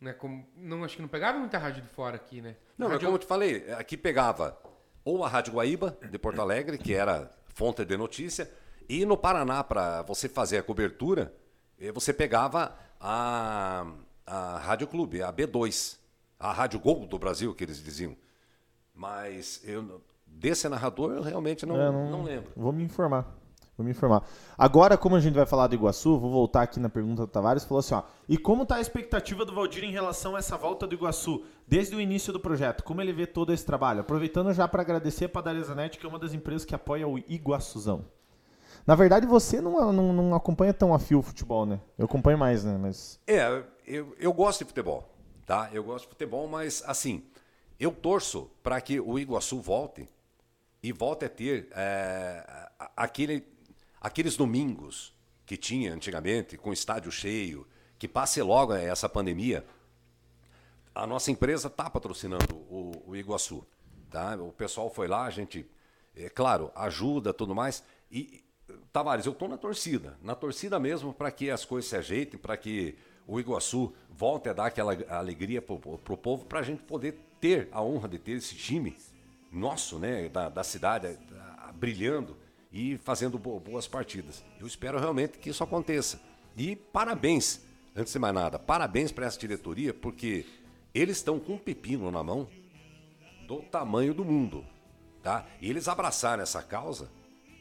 Né, 0.00 0.12
como, 0.12 0.46
não, 0.56 0.84
acho 0.84 0.96
que 0.96 1.02
não 1.02 1.08
pegava 1.08 1.38
muita 1.38 1.56
rádio 1.58 1.82
de 1.82 1.88
fora 1.88 2.16
aqui, 2.16 2.42
né? 2.42 2.56
Não, 2.76 2.86
mas 2.86 2.94
rádio, 2.94 3.06
como 3.06 3.16
eu 3.16 3.20
te 3.20 3.26
falei, 3.26 3.72
aqui 3.72 3.96
pegava 3.96 4.58
ou 5.04 5.24
a 5.24 5.28
Rádio 5.28 5.54
Guaíba, 5.54 5.96
de 6.10 6.18
Porto 6.18 6.40
Alegre, 6.40 6.76
que 6.76 6.92
era 6.92 7.30
fonte 7.46 7.84
de 7.84 7.96
notícia, 7.96 8.50
e 8.88 9.06
no 9.06 9.16
Paraná, 9.16 9.62
para 9.62 10.02
você 10.02 10.28
fazer 10.28 10.58
a 10.58 10.62
cobertura, 10.62 11.32
eh, 11.78 11.92
você 11.92 12.12
pegava 12.12 12.76
a, 13.00 13.86
a 14.26 14.58
Rádio 14.58 14.86
Clube, 14.88 15.22
a 15.22 15.32
B2, 15.32 15.96
a 16.38 16.52
Rádio 16.52 16.80
Gol 16.80 17.06
do 17.06 17.18
Brasil, 17.18 17.54
que 17.54 17.64
eles 17.64 17.82
diziam. 17.82 18.16
Mas 18.92 19.60
eu, 19.64 20.02
desse 20.26 20.68
narrador 20.68 21.12
eu 21.12 21.22
realmente 21.22 21.64
não, 21.64 21.80
É, 21.80 21.90
não... 21.90 22.22
lembro. 22.22 22.50
Vou 22.56 22.72
me 22.72 22.82
informar. 22.82 23.32
Vou 23.76 23.84
me 23.84 23.90
informar. 23.90 24.26
Agora, 24.56 24.96
como 24.96 25.16
a 25.16 25.20
gente 25.20 25.34
vai 25.34 25.44
falar 25.44 25.66
do 25.66 25.74
Iguaçu, 25.74 26.18
vou 26.18 26.30
voltar 26.30 26.62
aqui 26.62 26.80
na 26.80 26.88
pergunta 26.88 27.22
do 27.22 27.28
Tavares. 27.28 27.64
Falou 27.64 27.80
assim: 27.80 27.94
ó, 27.94 28.02
e 28.26 28.38
como 28.38 28.64
tá 28.64 28.76
a 28.76 28.80
expectativa 28.80 29.44
do 29.44 29.54
Valdir 29.54 29.84
em 29.84 29.92
relação 29.92 30.34
a 30.34 30.38
essa 30.38 30.56
volta 30.56 30.86
do 30.86 30.94
Iguaçu, 30.94 31.44
desde 31.68 31.94
o 31.94 32.00
início 32.00 32.32
do 32.32 32.40
projeto? 32.40 32.82
Como 32.82 33.02
ele 33.02 33.12
vê 33.12 33.26
todo 33.26 33.52
esse 33.52 33.66
trabalho? 33.66 34.00
Aproveitando 34.00 34.52
já 34.54 34.66
para 34.66 34.80
agradecer 34.80 35.26
a 35.26 35.28
Padaria 35.28 35.62
Zanetti, 35.62 35.98
que 35.98 36.06
é 36.06 36.08
uma 36.08 36.18
das 36.18 36.32
empresas 36.32 36.64
que 36.64 36.74
apoia 36.74 37.06
o 37.06 37.18
Iguaçuzão. 37.18 38.06
Na 38.86 38.94
verdade, 38.94 39.26
você 39.26 39.60
não, 39.60 39.92
não, 39.92 40.12
não 40.12 40.34
acompanha 40.34 40.72
tão 40.72 40.94
a 40.94 40.98
fio 40.98 41.18
o 41.18 41.22
futebol, 41.22 41.66
né? 41.66 41.78
Eu 41.98 42.06
acompanho 42.06 42.38
mais, 42.38 42.64
né? 42.64 42.78
Mas. 42.80 43.20
É, 43.26 43.62
eu, 43.86 44.16
eu 44.18 44.32
gosto 44.32 44.60
de 44.60 44.64
futebol, 44.66 45.06
tá? 45.44 45.68
Eu 45.70 45.84
gosto 45.84 46.04
de 46.04 46.10
futebol, 46.10 46.48
mas 46.48 46.82
assim, 46.86 47.24
eu 47.78 47.92
torço 47.92 48.50
para 48.62 48.80
que 48.80 48.98
o 48.98 49.18
Iguaçu 49.18 49.60
volte 49.60 50.08
e 50.82 50.92
volte 50.92 51.24
a 51.24 51.28
ter 51.28 51.68
é, 51.72 52.68
aquele, 52.96 53.44
aqueles 54.06 54.36
domingos 54.36 55.12
que 55.44 55.56
tinha 55.56 55.92
antigamente, 55.92 56.56
com 56.56 56.72
estádio 56.72 57.10
cheio, 57.10 57.66
que 57.98 58.06
passe 58.06 58.40
logo 58.40 58.72
essa 58.72 59.08
pandemia. 59.08 59.66
A 60.94 61.06
nossa 61.06 61.32
empresa 61.32 61.66
está 61.66 61.90
patrocinando 61.90 62.54
o, 62.54 63.02
o 63.04 63.16
Iguaçu, 63.16 63.66
tá? 64.08 64.36
O 64.36 64.52
pessoal 64.52 64.88
foi 64.88 65.08
lá, 65.08 65.24
a 65.24 65.30
gente, 65.30 65.68
é 66.14 66.28
claro, 66.28 66.70
ajuda 66.76 67.34
tudo 67.34 67.52
mais. 67.52 67.82
E, 68.08 68.44
Tavares, 68.92 69.26
eu 69.26 69.32
estou 69.32 69.48
na 69.48 69.58
torcida, 69.58 70.16
na 70.22 70.36
torcida 70.36 70.78
mesmo 70.78 71.12
para 71.12 71.32
que 71.32 71.50
as 71.50 71.64
coisas 71.64 71.90
se 71.90 71.96
ajeitem, 71.96 72.38
para 72.38 72.56
que 72.56 72.96
o 73.26 73.40
Iguaçu 73.40 73.92
volte 74.08 74.48
a 74.48 74.52
dar 74.52 74.66
aquela 74.66 74.96
alegria 75.08 75.60
pro, 75.60 75.78
pro 75.78 76.16
povo, 76.16 76.44
para 76.44 76.60
a 76.60 76.62
gente 76.62 76.82
poder 76.84 77.18
ter 77.40 77.68
a 77.72 77.82
honra 77.82 78.08
de 78.08 78.20
ter 78.20 78.32
esse 78.32 78.54
time 78.54 78.96
nosso, 79.50 79.98
né, 79.98 80.28
da, 80.28 80.48
da 80.48 80.62
cidade, 80.62 81.18
ah, 81.58 81.72
brilhando 81.74 82.36
e 82.72 82.98
fazendo 82.98 83.38
bo- 83.38 83.60
boas 83.60 83.86
partidas. 83.86 84.44
Eu 84.60 84.66
espero 84.66 84.98
realmente 84.98 85.38
que 85.38 85.50
isso 85.50 85.62
aconteça. 85.62 86.20
E 86.56 86.76
parabéns, 86.76 87.60
antes 87.94 88.12
de 88.12 88.18
mais 88.18 88.34
nada, 88.34 88.58
parabéns 88.58 89.12
para 89.12 89.26
essa 89.26 89.38
diretoria, 89.38 89.92
porque 89.94 90.46
eles 90.94 91.18
estão 91.18 91.38
com 91.38 91.54
um 91.54 91.58
pepino 91.58 92.10
na 92.10 92.22
mão 92.22 92.48
do 93.46 93.62
tamanho 93.62 94.12
do 94.14 94.24
mundo, 94.24 94.64
tá? 95.22 95.46
E 95.60 95.68
eles 95.70 95.88
abraçaram 95.88 96.42
essa 96.42 96.62
causa 96.62 97.10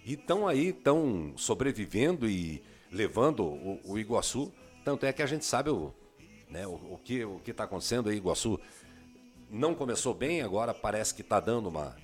e 0.05 0.13
estão 0.13 0.47
aí, 0.47 0.69
estão 0.69 1.33
sobrevivendo 1.35 2.27
e 2.27 2.63
levando 2.91 3.43
o, 3.43 3.79
o 3.83 3.99
Iguaçu. 3.99 4.51
Tanto 4.83 5.05
é 5.05 5.13
que 5.13 5.21
a 5.21 5.25
gente 5.25 5.45
sabe 5.45 5.69
o, 5.69 5.93
né, 6.49 6.65
o, 6.65 6.73
o 6.73 6.99
que 7.03 7.25
o 7.25 7.41
está 7.45 7.65
acontecendo 7.65 8.09
aí, 8.09 8.17
Iguaçu 8.17 8.59
não 9.49 9.75
começou 9.75 10.13
bem, 10.13 10.41
agora 10.41 10.73
parece 10.73 11.13
que 11.13 11.21
está 11.21 11.39
dando 11.39 11.69
uma, 11.69 11.95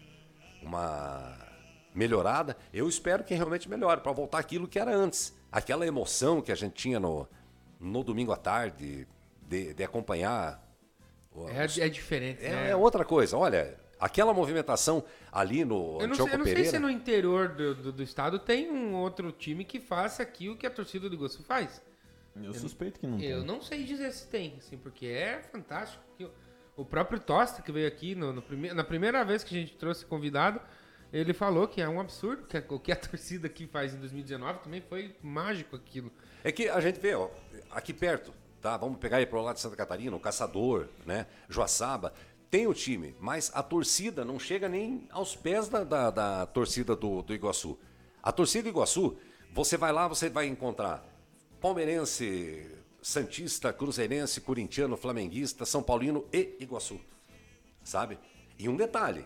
uma 0.62 1.38
melhorada. 1.94 2.56
Eu 2.74 2.88
espero 2.88 3.24
que 3.24 3.34
realmente 3.34 3.70
melhore, 3.70 4.02
para 4.02 4.12
voltar 4.12 4.40
aquilo 4.40 4.68
que 4.68 4.80
era 4.80 4.96
antes. 4.96 5.34
Aquela 5.52 5.86
emoção 5.86 6.42
que 6.42 6.52
a 6.52 6.56
gente 6.56 6.74
tinha 6.74 7.00
no, 7.00 7.28
no 7.80 8.04
domingo 8.04 8.32
à 8.32 8.38
tarde, 8.38 9.08
de, 9.48 9.74
de 9.74 9.84
acompanhar 9.84 10.62
É, 11.80 11.86
é 11.86 11.90
diferente, 11.90 12.44
É, 12.46 12.50
né? 12.50 12.70
é 12.72 12.76
outra 12.76 13.04
coisa. 13.06 13.38
Olha, 13.38 13.78
aquela 14.00 14.34
movimentação 14.34 15.04
ali 15.32 15.64
no 15.66 15.98
Eu 16.02 16.08
não, 16.08 16.16
sei, 16.16 16.26
eu 16.34 16.38
não 16.38 16.46
sei 16.46 16.66
se 16.66 16.80
no 16.80 16.90
interior 16.90 17.50
do, 17.50 17.76
do, 17.76 17.92
do 17.92 18.04
estado 18.04 18.40
tem 18.40 18.70
um 18.72 18.96
outro 18.96 19.32
time 19.32 19.64
que 19.66 19.80
faça 19.80 20.24
aqui 20.24 20.50
o 20.50 20.56
que 20.58 20.66
a 20.66 20.72
torcida 20.72 21.10
do 21.10 21.16
Iguaçu 21.16 21.44
faz. 21.44 21.82
Eu 22.42 22.54
suspeito 22.54 22.98
que 22.98 23.06
não 23.06 23.20
Eu 23.20 23.40
tem. 23.40 23.46
não 23.46 23.62
sei 23.62 23.84
dizer 23.84 24.10
se 24.14 24.26
tem, 24.28 24.56
assim, 24.58 24.78
porque 24.78 25.06
é 25.08 25.42
fantástico. 25.52 26.02
que 26.18 26.24
o- 26.24 26.32
O 26.78 26.86
próprio 26.86 27.20
Tosta, 27.20 27.62
que 27.62 27.70
veio 27.74 27.86
aqui 27.86 28.16
no, 28.16 28.32
no 28.32 28.42
prime- 28.42 28.74
na 28.74 28.84
primeira 28.86 29.24
vez 29.26 29.44
que 29.44 29.54
a 29.54 29.60
gente 29.60 29.76
trouxe 29.76 30.06
convidado, 30.06 30.61
ele 31.12 31.34
falou 31.34 31.68
que 31.68 31.82
é 31.82 31.88
um 31.90 32.00
absurdo 32.00 32.44
que 32.48 32.56
a- 32.58 32.64
o 32.70 32.80
que 32.80 32.92
a 32.92 32.96
torcida 32.96 33.48
aqui 33.48 33.68
faz 33.68 33.94
em 33.94 33.98
2019 33.98 34.60
também 34.60 34.82
foi 34.82 35.16
mágico 35.22 35.76
aquilo. 35.76 36.12
É 36.44 36.52
que 36.52 36.68
a 36.70 36.80
gente 36.80 37.00
vê, 37.00 37.14
ó, 37.16 37.30
aqui 37.70 37.94
perto, 37.94 38.34
tá? 38.62 38.78
Vamos 38.78 38.98
pegar 39.00 39.18
aí 39.18 39.26
pro 39.26 39.42
lado 39.42 39.56
de 39.56 39.62
Santa 39.62 39.76
Catarina, 39.76 40.16
o 40.16 40.20
Caçador, 40.20 40.88
né? 41.06 41.28
Joaçaba. 41.50 42.14
Tem 42.50 42.68
o 42.68 42.74
time, 42.74 43.16
mas 43.20 43.50
a 43.54 43.64
torcida 43.64 44.26
não 44.26 44.38
chega 44.38 44.68
nem 44.68 45.08
aos 45.12 45.36
pés 45.36 45.70
da, 45.70 45.84
da, 45.86 46.10
da 46.12 46.46
torcida 46.48 46.96
do, 46.96 47.22
do 47.22 47.34
Iguaçu. 47.34 47.80
A 48.22 48.32
torcida 48.32 48.64
do 48.64 48.70
Iguaçu, 48.70 49.18
você 49.54 49.78
vai 49.78 49.94
lá, 49.94 50.08
você 50.08 50.30
vai 50.30 50.48
encontrar 50.48 51.02
palmeirense, 51.62 52.70
santista, 53.02 53.72
cruzeirense, 53.72 54.42
corintiano, 54.42 54.98
flamenguista, 54.98 55.64
são 55.66 55.82
paulino 55.82 56.26
e 56.34 56.58
Iguaçu. 56.60 57.00
Sabe? 57.84 58.20
E 58.60 58.68
um 58.68 58.76
detalhe, 58.76 59.26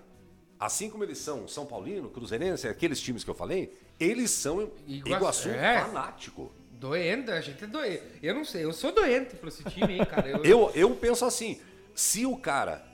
assim 0.60 0.90
como 0.90 1.04
eles 1.04 1.18
são 1.18 1.48
São 1.48 1.66
Paulino, 1.66 2.10
Cruzeirense, 2.10 2.68
aqueles 2.68 3.00
times 3.02 3.24
que 3.24 3.30
eu 3.30 3.36
falei, 3.36 3.72
eles 4.00 4.32
são 4.32 4.70
Iguaçu- 4.88 5.10
Iguaçu, 5.16 5.50
é. 5.50 5.82
fanático. 5.82 6.52
Doente, 6.72 7.32
a 7.32 7.42
gente 7.42 7.64
é 7.64 7.68
doente. 7.68 8.04
Eu 8.22 8.36
não 8.36 8.44
sei, 8.46 8.64
eu 8.66 8.74
sou 8.74 8.92
doente 8.92 9.36
pra 9.36 9.48
esse 9.50 9.64
time, 9.64 9.94
hein, 9.98 10.06
cara. 10.06 10.28
Eu, 10.28 10.44
Eu, 10.46 10.72
eu 10.76 10.90
penso 10.96 11.24
assim, 11.26 11.60
se 11.94 12.26
o 12.26 12.36
cara 12.38 12.86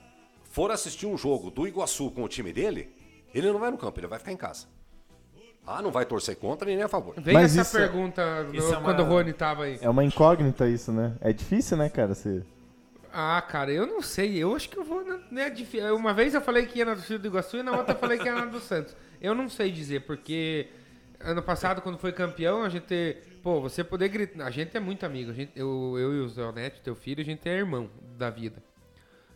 for 0.44 0.70
assistir 0.70 1.06
um 1.06 1.18
jogo 1.18 1.50
do 1.50 1.66
Iguaçu 1.66 2.10
com 2.10 2.22
o 2.22 2.28
time 2.28 2.52
dele, 2.52 2.94
ele 3.34 3.50
não 3.50 3.58
vai 3.58 3.70
no 3.70 3.76
campo, 3.78 3.98
ele 3.98 4.06
vai 4.06 4.18
ficar 4.18 4.32
em 4.32 4.36
casa. 4.36 4.66
Ah, 5.66 5.80
não 5.80 5.90
vai 5.92 6.04
torcer 6.04 6.36
contra 6.36 6.66
nem 6.66 6.82
a 6.82 6.88
favor. 6.88 7.14
Vem 7.20 7.34
Mas 7.34 7.56
essa 7.56 7.68
isso 7.68 7.78
é- 7.78 7.80
pergunta 7.80 8.44
no- 8.44 8.54
isso 8.54 8.66
é 8.74 8.78
uma- 8.78 8.82
quando 8.82 9.00
o 9.00 9.04
Rony 9.04 9.32
tava 9.32 9.64
aí. 9.64 9.78
É 9.80 9.88
uma 9.88 10.02
incógnita 10.04 10.68
isso, 10.68 10.90
né? 10.92 11.14
É 11.20 11.32
difícil, 11.32 11.76
né, 11.76 11.88
cara? 11.88 12.14
Você... 12.14 12.42
Ah, 13.12 13.42
cara, 13.42 13.70
eu 13.70 13.86
não 13.86 14.00
sei. 14.00 14.38
Eu 14.38 14.54
acho 14.56 14.68
que 14.68 14.78
eu 14.78 14.84
vou. 14.84 15.04
Né, 15.30 15.52
Uma 15.94 16.14
vez 16.14 16.34
eu 16.34 16.40
falei 16.40 16.66
que 16.66 16.78
ia 16.78 16.84
na 16.84 16.94
torcida 16.94 17.18
do 17.18 17.26
Iguaçu 17.28 17.58
e 17.58 17.62
na 17.62 17.72
outra 17.76 17.94
eu 17.94 17.98
falei 17.98 18.18
que 18.18 18.24
ia 18.24 18.34
na 18.34 18.46
do 18.46 18.58
Santos. 18.60 18.96
Eu 19.20 19.34
não 19.34 19.48
sei 19.48 19.70
dizer, 19.70 20.00
porque 20.00 20.68
ano 21.20 21.42
passado, 21.42 21.82
quando 21.82 21.98
foi 21.98 22.12
campeão, 22.12 22.62
a 22.62 22.68
gente. 22.68 23.16
Pô, 23.42 23.60
você 23.60 23.84
poder 23.84 24.08
gritar. 24.08 24.46
A 24.46 24.50
gente 24.50 24.76
é 24.76 24.80
muito 24.80 25.04
amigo. 25.04 25.30
A 25.30 25.34
gente, 25.34 25.52
eu, 25.54 25.96
eu 25.98 26.14
e 26.14 26.20
o 26.20 26.28
Zé 26.28 26.50
Neto, 26.52 26.80
teu 26.82 26.94
filho, 26.94 27.20
a 27.20 27.24
gente 27.24 27.48
é 27.48 27.52
irmão 27.56 27.90
da 28.16 28.30
vida. 28.30 28.62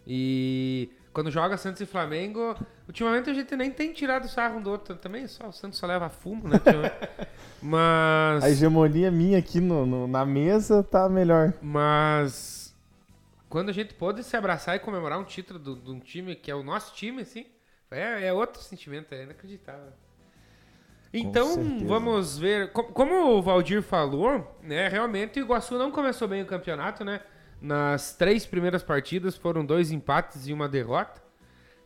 E 0.06 0.90
quando 1.12 1.30
joga 1.30 1.56
Santos 1.56 1.80
e 1.80 1.86
Flamengo, 1.86 2.54
ultimamente 2.86 3.28
a 3.28 3.34
gente 3.34 3.56
nem 3.56 3.70
tem 3.70 3.92
tirado 3.92 4.28
sarro 4.28 4.58
um 4.58 4.62
do 4.62 4.70
outro 4.70 4.94
também. 4.96 5.26
Só, 5.26 5.48
o 5.48 5.52
Santos 5.52 5.78
só 5.78 5.86
leva 5.86 6.08
fumo, 6.08 6.48
né? 6.48 6.60
Mas. 7.60 8.44
A 8.44 8.50
hegemonia 8.50 9.10
minha 9.10 9.38
aqui 9.38 9.60
no, 9.60 9.84
no- 9.84 10.06
na 10.06 10.24
mesa 10.24 10.82
tá 10.82 11.08
melhor. 11.08 11.52
Mas 11.60 12.65
quando 13.56 13.70
a 13.70 13.72
gente 13.72 13.94
pôde 13.94 14.22
se 14.22 14.36
abraçar 14.36 14.76
e 14.76 14.78
comemorar 14.78 15.18
um 15.18 15.24
título 15.24 15.58
de 15.58 15.90
um 15.90 15.98
time 15.98 16.36
que 16.36 16.50
é 16.50 16.54
o 16.54 16.62
nosso 16.62 16.94
time, 16.94 17.22
assim, 17.22 17.46
é, 17.90 18.26
é 18.26 18.30
outro 18.30 18.60
sentimento, 18.60 19.14
é 19.14 19.22
inacreditável. 19.22 19.94
Então, 21.10 21.54
vamos 21.86 22.36
ver. 22.36 22.70
Co- 22.72 22.84
Como 22.84 23.14
o 23.14 23.40
Valdir 23.40 23.80
falou, 23.80 24.58
né? 24.62 24.88
Realmente 24.88 25.40
o 25.40 25.42
Iguaçu 25.42 25.78
não 25.78 25.90
começou 25.90 26.28
bem 26.28 26.42
o 26.42 26.46
campeonato, 26.46 27.02
né? 27.02 27.22
Nas 27.58 28.14
três 28.14 28.44
primeiras 28.44 28.82
partidas 28.82 29.34
foram 29.38 29.64
dois 29.64 29.90
empates 29.90 30.46
e 30.46 30.52
uma 30.52 30.68
derrota. 30.68 31.22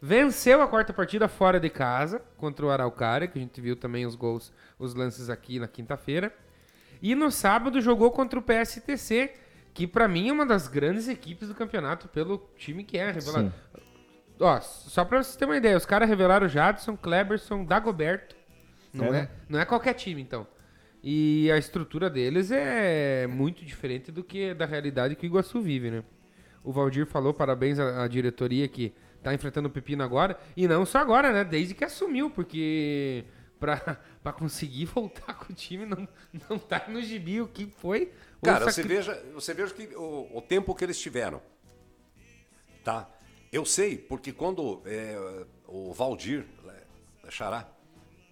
Venceu 0.02 0.60
a 0.60 0.66
quarta 0.66 0.92
partida 0.92 1.28
fora 1.28 1.60
de 1.60 1.70
casa 1.70 2.20
contra 2.36 2.66
o 2.66 2.70
Araucária, 2.70 3.28
que 3.28 3.38
a 3.38 3.40
gente 3.40 3.60
viu 3.60 3.76
também 3.76 4.04
os 4.06 4.16
gols, 4.16 4.52
os 4.76 4.92
lances 4.92 5.30
aqui 5.30 5.60
na 5.60 5.68
quinta-feira. 5.68 6.34
E 7.00 7.14
no 7.14 7.30
sábado 7.30 7.80
jogou 7.80 8.10
contra 8.10 8.40
o 8.40 8.42
PSTC, 8.42 9.34
que 9.80 9.86
pra 9.86 10.06
mim 10.06 10.28
é 10.28 10.32
uma 10.32 10.44
das 10.44 10.68
grandes 10.68 11.08
equipes 11.08 11.48
do 11.48 11.54
campeonato 11.54 12.06
pelo 12.06 12.50
time 12.54 12.84
que 12.84 12.98
é 12.98 13.10
revelado. 13.10 13.50
Sim. 13.74 13.82
Ó, 14.38 14.60
só 14.60 15.06
pra 15.06 15.22
você 15.22 15.38
ter 15.38 15.46
uma 15.46 15.56
ideia, 15.56 15.74
os 15.74 15.86
caras 15.86 16.06
revelaram 16.06 16.46
Jadson, 16.46 16.98
Kleberson, 16.98 17.64
Dagoberto. 17.64 18.36
Não 18.92 19.06
É, 19.06 19.08
é, 19.08 19.12
né? 19.12 19.28
não 19.48 19.58
é 19.58 19.64
qualquer 19.64 19.94
time, 19.94 20.20
então. 20.20 20.46
E 21.02 21.50
a 21.50 21.56
estrutura 21.56 22.10
deles 22.10 22.50
é 22.50 23.26
muito 23.26 23.64
diferente 23.64 24.12
do 24.12 24.22
que 24.22 24.52
da 24.52 24.66
realidade 24.66 25.16
que 25.16 25.24
o 25.24 25.28
Iguaçu 25.28 25.62
vive, 25.62 25.90
né? 25.90 26.04
O 26.62 26.72
Valdir 26.72 27.06
falou, 27.06 27.32
parabéns 27.32 27.78
à, 27.78 28.04
à 28.04 28.06
diretoria 28.08 28.68
que 28.68 28.92
tá 29.22 29.32
enfrentando 29.32 29.68
o 29.68 29.70
Pepino 29.70 30.02
agora. 30.04 30.38
E 30.54 30.68
não 30.68 30.84
só 30.84 30.98
agora, 30.98 31.32
né? 31.32 31.42
Desde 31.42 31.74
que 31.74 31.84
assumiu, 31.84 32.28
porque 32.28 33.24
pra, 33.58 33.78
pra 34.22 34.30
conseguir 34.30 34.84
voltar 34.92 35.32
com 35.32 35.50
o 35.50 35.56
time 35.56 35.86
não, 35.86 36.06
não 36.50 36.58
tá 36.58 36.84
no 36.86 37.00
gibi 37.00 37.40
o 37.40 37.48
que 37.48 37.64
foi. 37.78 38.12
Cara, 38.42 38.64
você 38.72 38.82
veja, 38.82 39.24
você 39.34 39.54
veja 39.54 39.74
que 39.74 39.94
o, 39.96 40.28
o 40.38 40.42
tempo 40.42 40.74
que 40.74 40.84
eles 40.84 40.98
tiveram. 40.98 41.40
Tá? 42.82 43.08
Eu 43.52 43.64
sei, 43.64 43.98
porque 43.98 44.32
quando 44.32 44.80
é, 44.86 45.44
o 45.66 45.92
Valdir, 45.92 46.46
né, 46.64 46.80
Xará, 47.28 47.68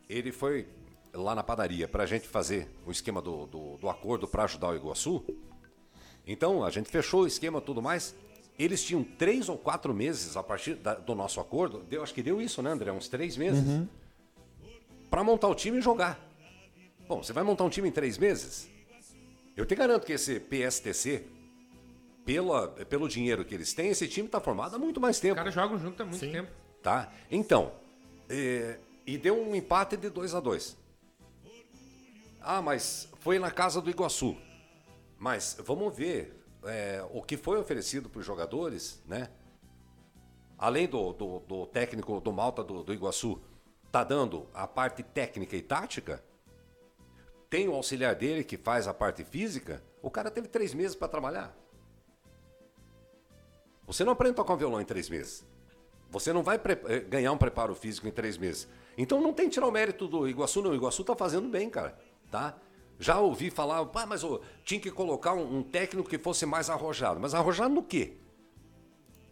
ele 0.08 0.32
foi 0.32 0.66
lá 1.12 1.34
na 1.34 1.42
padaria 1.42 1.86
pra 1.88 2.06
gente 2.06 2.26
fazer 2.26 2.68
o 2.86 2.90
esquema 2.90 3.20
do, 3.20 3.46
do, 3.46 3.76
do 3.76 3.88
acordo 3.88 4.26
pra 4.28 4.44
ajudar 4.44 4.68
o 4.70 4.76
Iguaçu. 4.76 5.24
Então, 6.26 6.62
a 6.64 6.70
gente 6.70 6.88
fechou 6.90 7.22
o 7.22 7.26
esquema 7.26 7.58
e 7.58 7.62
tudo 7.62 7.82
mais. 7.82 8.14
Eles 8.58 8.82
tinham 8.82 9.02
três 9.04 9.48
ou 9.48 9.56
quatro 9.58 9.94
meses 9.94 10.36
a 10.36 10.42
partir 10.42 10.74
da- 10.74 10.94
do 10.94 11.14
nosso 11.14 11.40
acordo. 11.40 11.80
Deu, 11.84 12.02
acho 12.02 12.12
que 12.14 12.22
deu 12.22 12.40
isso, 12.40 12.60
né, 12.62 12.70
André? 12.70 12.90
Uns 12.92 13.08
três 13.08 13.36
meses. 13.36 13.64
Pra 15.10 15.22
montar 15.24 15.48
o 15.48 15.54
time 15.54 15.78
e 15.78 15.80
jogar. 15.80 16.18
Bom, 17.06 17.22
você 17.22 17.32
vai 17.32 17.42
montar 17.44 17.64
um 17.64 17.70
time 17.70 17.88
em 17.88 17.92
três 17.92 18.18
meses? 18.18 18.68
Eu 19.58 19.66
te 19.66 19.74
garanto 19.74 20.06
que 20.06 20.12
esse 20.12 20.38
PSTC, 20.38 21.26
pela, 22.24 22.68
pelo 22.68 23.08
dinheiro 23.08 23.44
que 23.44 23.52
eles 23.52 23.74
têm, 23.74 23.88
esse 23.88 24.06
time 24.06 24.26
está 24.28 24.40
formado 24.40 24.76
há 24.76 24.78
muito 24.78 25.00
mais 25.00 25.16
Os 25.16 25.20
tempo. 25.20 25.34
caras 25.34 25.52
jogam 25.52 25.76
junto 25.76 26.00
há 26.00 26.06
muito 26.06 26.20
Sim. 26.20 26.30
tempo. 26.30 26.48
Tá? 26.80 27.12
Então, 27.28 27.72
é, 28.28 28.78
e 29.04 29.18
deu 29.18 29.34
um 29.36 29.56
empate 29.56 29.96
de 29.96 30.10
2 30.10 30.36
a 30.36 30.38
2 30.38 30.76
Ah, 32.40 32.62
mas 32.62 33.08
foi 33.18 33.40
na 33.40 33.50
casa 33.50 33.80
do 33.80 33.90
Iguaçu. 33.90 34.36
Mas 35.18 35.58
vamos 35.64 35.92
ver 35.92 36.40
é, 36.62 37.04
o 37.10 37.20
que 37.20 37.36
foi 37.36 37.58
oferecido 37.58 38.08
para 38.08 38.20
os 38.20 38.24
jogadores, 38.24 39.02
né? 39.06 39.28
Além 40.56 40.86
do, 40.86 41.12
do, 41.12 41.40
do 41.40 41.66
técnico 41.66 42.20
do 42.20 42.32
Malta 42.32 42.62
do, 42.62 42.84
do 42.84 42.94
Iguaçu, 42.94 43.40
tá 43.90 44.04
dando 44.04 44.46
a 44.54 44.68
parte 44.68 45.02
técnica 45.02 45.56
e 45.56 45.62
tática. 45.62 46.22
Tem 47.50 47.68
o 47.68 47.74
auxiliar 47.74 48.14
dele 48.14 48.44
que 48.44 48.56
faz 48.56 48.86
a 48.86 48.94
parte 48.94 49.24
física. 49.24 49.82
O 50.02 50.10
cara 50.10 50.30
teve 50.30 50.48
três 50.48 50.74
meses 50.74 50.94
para 50.94 51.08
trabalhar. 51.08 51.56
Você 53.86 54.04
não 54.04 54.12
aprende 54.12 54.32
a 54.32 54.36
tocar 54.36 54.54
um 54.54 54.58
violão 54.58 54.80
em 54.80 54.84
três 54.84 55.08
meses. 55.08 55.46
Você 56.10 56.32
não 56.32 56.42
vai 56.42 56.60
eh, 56.88 57.00
ganhar 57.00 57.32
um 57.32 57.38
preparo 57.38 57.74
físico 57.74 58.06
em 58.06 58.10
três 58.10 58.36
meses. 58.36 58.68
Então 58.96 59.20
não 59.20 59.32
tem 59.32 59.48
tirar 59.48 59.66
o 59.66 59.72
mérito 59.72 60.06
do 60.06 60.28
Iguaçu, 60.28 60.60
não. 60.60 60.72
O 60.72 60.74
Iguaçu 60.74 61.04
tá 61.04 61.16
fazendo 61.16 61.48
bem, 61.48 61.70
cara. 61.70 61.98
Tá? 62.30 62.54
Já 62.98 63.18
ouvi 63.18 63.50
falar, 63.50 63.84
pá, 63.86 64.04
mas 64.04 64.24
ô, 64.24 64.42
tinha 64.64 64.80
que 64.80 64.90
colocar 64.90 65.32
um, 65.32 65.58
um 65.58 65.62
técnico 65.62 66.08
que 66.08 66.18
fosse 66.18 66.44
mais 66.44 66.68
arrojado. 66.68 67.18
Mas 67.18 67.32
arrojado 67.32 67.74
no 67.74 67.82
quê? 67.82 68.14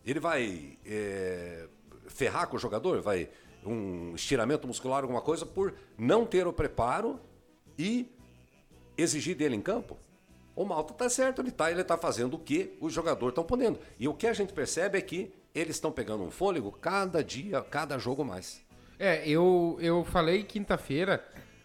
Ele 0.07 0.21
vai 0.21 0.79
eh, 0.87 1.69
ferrar 2.09 2.49
com 2.49 2.57
o 2.57 2.59
jogador? 2.59 3.03
Vai 3.03 3.29
um 3.65 4.15
estiramento 4.15 4.67
muscular, 4.67 5.03
alguma 5.03 5.21
coisa, 5.21 5.45
por 5.45 5.75
não 5.99 6.25
ter 6.25 6.47
o 6.47 6.53
preparo 6.53 7.21
e 7.79 8.09
exigir 8.97 9.37
dele 9.37 9.57
em 9.57 9.61
campo? 9.61 9.97
O 10.55 10.65
Malta 10.65 10.95
tá 10.95 11.09
certo, 11.09 11.43
ele 11.43 11.51
tá, 11.51 11.71
ele 11.71 11.85
tá 11.85 11.99
fazendo 11.99 12.35
o 12.35 12.39
que 12.39 12.77
os 12.81 12.93
jogadores 12.93 13.33
estão 13.33 13.45
podendo. 13.45 13.79
E 13.99 14.09
o 14.09 14.15
que 14.15 14.27
a 14.27 14.33
gente 14.33 14.53
percebe 14.55 14.97
é 14.97 15.03
que 15.03 15.31
eles 15.55 15.77
estão 15.77 15.93
pegando 15.93 16.23
um 16.23 16.31
fôlego 16.31 16.73
cada 16.73 17.23
dia, 17.23 17.61
cada 17.63 17.99
jogo 17.99 18.25
mais. 18.25 18.65
É, 18.99 19.29
eu, 19.29 19.77
eu 19.81 20.05
falei 20.05 20.45
quinta-feira. 20.45 21.23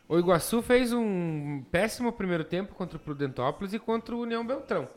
O 0.10 0.20
Iguaçu 0.20 0.62
fez 0.62 0.92
um 0.92 1.64
péssimo 1.72 2.12
primeiro 2.12 2.44
tempo 2.44 2.76
contra 2.76 2.98
o 2.98 3.00
Prudentópolis 3.00 3.74
e 3.74 3.80
contra 3.80 4.14
o 4.14 4.20
União 4.20 4.46
Beltrão. 4.46 4.90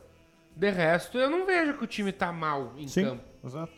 De 0.57 0.71
resto, 0.71 1.19
eu 1.19 1.31
não 1.31 1.47
vejo 1.47 1.79
que 1.79 1.85
o 1.85 1.87
time 1.87 2.11
tá 2.11 2.33
mal 2.33 2.73
em 2.77 2.89
Sim, 2.89 3.05
campo. 3.05 3.25
exato. 3.45 3.73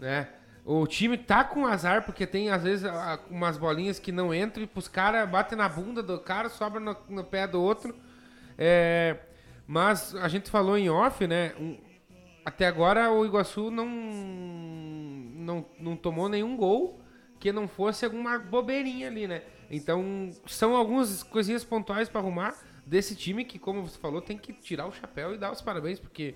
né? 0.00 0.28
O 0.64 0.86
time 0.86 1.18
tá 1.18 1.42
com 1.42 1.66
azar 1.66 2.04
porque 2.04 2.26
tem 2.26 2.50
às 2.50 2.62
vezes 2.62 2.88
umas 3.28 3.58
bolinhas 3.58 3.98
que 3.98 4.12
não 4.12 4.32
entram 4.32 4.62
e 4.62 4.66
pros 4.66 4.86
caras 4.86 5.28
batem 5.28 5.58
na 5.58 5.68
bunda 5.68 6.02
do 6.02 6.18
cara, 6.20 6.48
sobra 6.48 6.78
no, 6.78 6.96
no 7.08 7.24
pé 7.24 7.46
do 7.48 7.60
outro. 7.60 7.94
É, 8.56 9.16
mas 9.66 10.14
a 10.14 10.28
gente 10.28 10.50
falou 10.50 10.78
em 10.78 10.88
off, 10.88 11.26
né? 11.26 11.52
um- 11.58 11.78
até 12.44 12.66
agora 12.66 13.10
o 13.10 13.24
Iguaçu 13.24 13.70
não, 13.70 13.86
não, 13.86 15.64
não 15.78 15.96
tomou 15.96 16.28
nenhum 16.28 16.56
gol 16.56 17.00
que 17.38 17.52
não 17.52 17.66
fosse 17.66 18.04
alguma 18.04 18.38
bobeirinha 18.38 19.08
ali, 19.08 19.26
né? 19.26 19.42
Então 19.70 20.30
são 20.46 20.76
algumas 20.76 21.22
coisinhas 21.22 21.64
pontuais 21.64 22.08
para 22.08 22.20
arrumar 22.20 22.54
desse 22.86 23.14
time 23.16 23.44
que, 23.44 23.58
como 23.58 23.82
você 23.82 23.98
falou, 23.98 24.20
tem 24.20 24.36
que 24.38 24.52
tirar 24.52 24.86
o 24.86 24.92
chapéu 24.92 25.34
e 25.34 25.38
dar 25.38 25.50
os 25.52 25.60
parabéns, 25.60 25.98
porque 25.98 26.34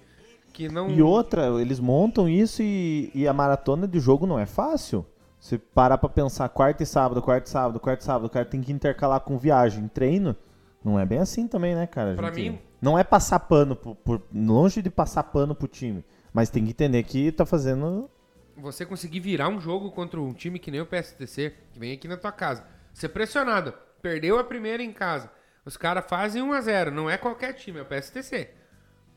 que 0.57 0.69
não. 0.69 0.89
E 0.91 1.03
outra, 1.03 1.49
eles 1.61 1.79
montam 1.79 2.27
isso 2.29 2.63
e, 2.63 3.11
e 3.15 3.29
a 3.29 3.33
maratona 3.33 3.87
de 3.87 4.01
jogo 4.01 4.27
não 4.27 4.39
é 4.39 4.47
fácil. 4.47 5.05
Você 5.39 5.59
parar 5.59 5.99
pra 5.99 6.09
pensar 6.09 6.49
quarta 6.49 6.83
e 6.83 6.87
sábado, 6.87 7.21
quarta 7.21 7.47
e 7.47 7.51
sábado, 7.51 7.79
quarta 7.79 8.03
e 8.03 8.07
sábado, 8.07 8.27
o 8.27 8.31
cara 8.31 8.45
tem 8.47 8.61
que 8.63 8.73
intercalar 8.73 9.21
com 9.21 9.37
viagem, 9.39 9.87
treino. 9.87 10.35
Não 10.83 10.99
é 10.99 11.05
bem 11.05 11.19
assim 11.19 11.47
também, 11.47 11.75
né, 11.75 11.87
cara? 11.87 12.13
A 12.13 12.17
Pra 12.17 12.33
gente- 12.33 12.51
mim- 12.51 12.59
Não 12.81 12.99
é 12.99 13.05
passar 13.05 13.41
pano, 13.41 13.77
por, 13.77 13.95
por- 13.97 14.23
longe 14.35 14.81
de 14.81 14.91
passar 14.91 15.25
pano 15.25 15.55
pro 15.55 15.69
time. 15.69 16.05
Mas 16.33 16.49
tem 16.51 16.65
que 16.65 16.71
entender 16.71 17.03
que 17.03 17.31
tá 17.33 17.45
fazendo. 17.47 18.09
Você 18.57 18.87
conseguir 18.87 19.21
virar 19.21 19.49
um 19.49 19.61
jogo 19.61 19.91
contra 19.91 20.21
um 20.21 20.33
time 20.33 20.59
que 20.59 20.71
nem 20.71 20.81
o 20.81 20.87
PSTC, 20.87 21.53
que 21.73 21.79
vem 21.79 21.93
aqui 21.93 22.09
na 22.09 22.17
tua 22.17 22.33
casa. 22.33 22.65
Ser 22.95 23.09
pressionado. 23.11 23.75
Perdeu 24.01 24.39
a 24.39 24.45
primeira 24.45 24.83
em 24.83 24.93
casa. 24.93 25.31
Os 25.65 25.77
caras 25.77 26.05
fazem 26.09 26.43
1x0. 26.43 26.91
Não 26.91 27.11
é 27.11 27.19
qualquer 27.19 27.53
time, 27.55 27.79
é 27.79 27.83
o 27.83 27.87
PSTC. 27.87 28.51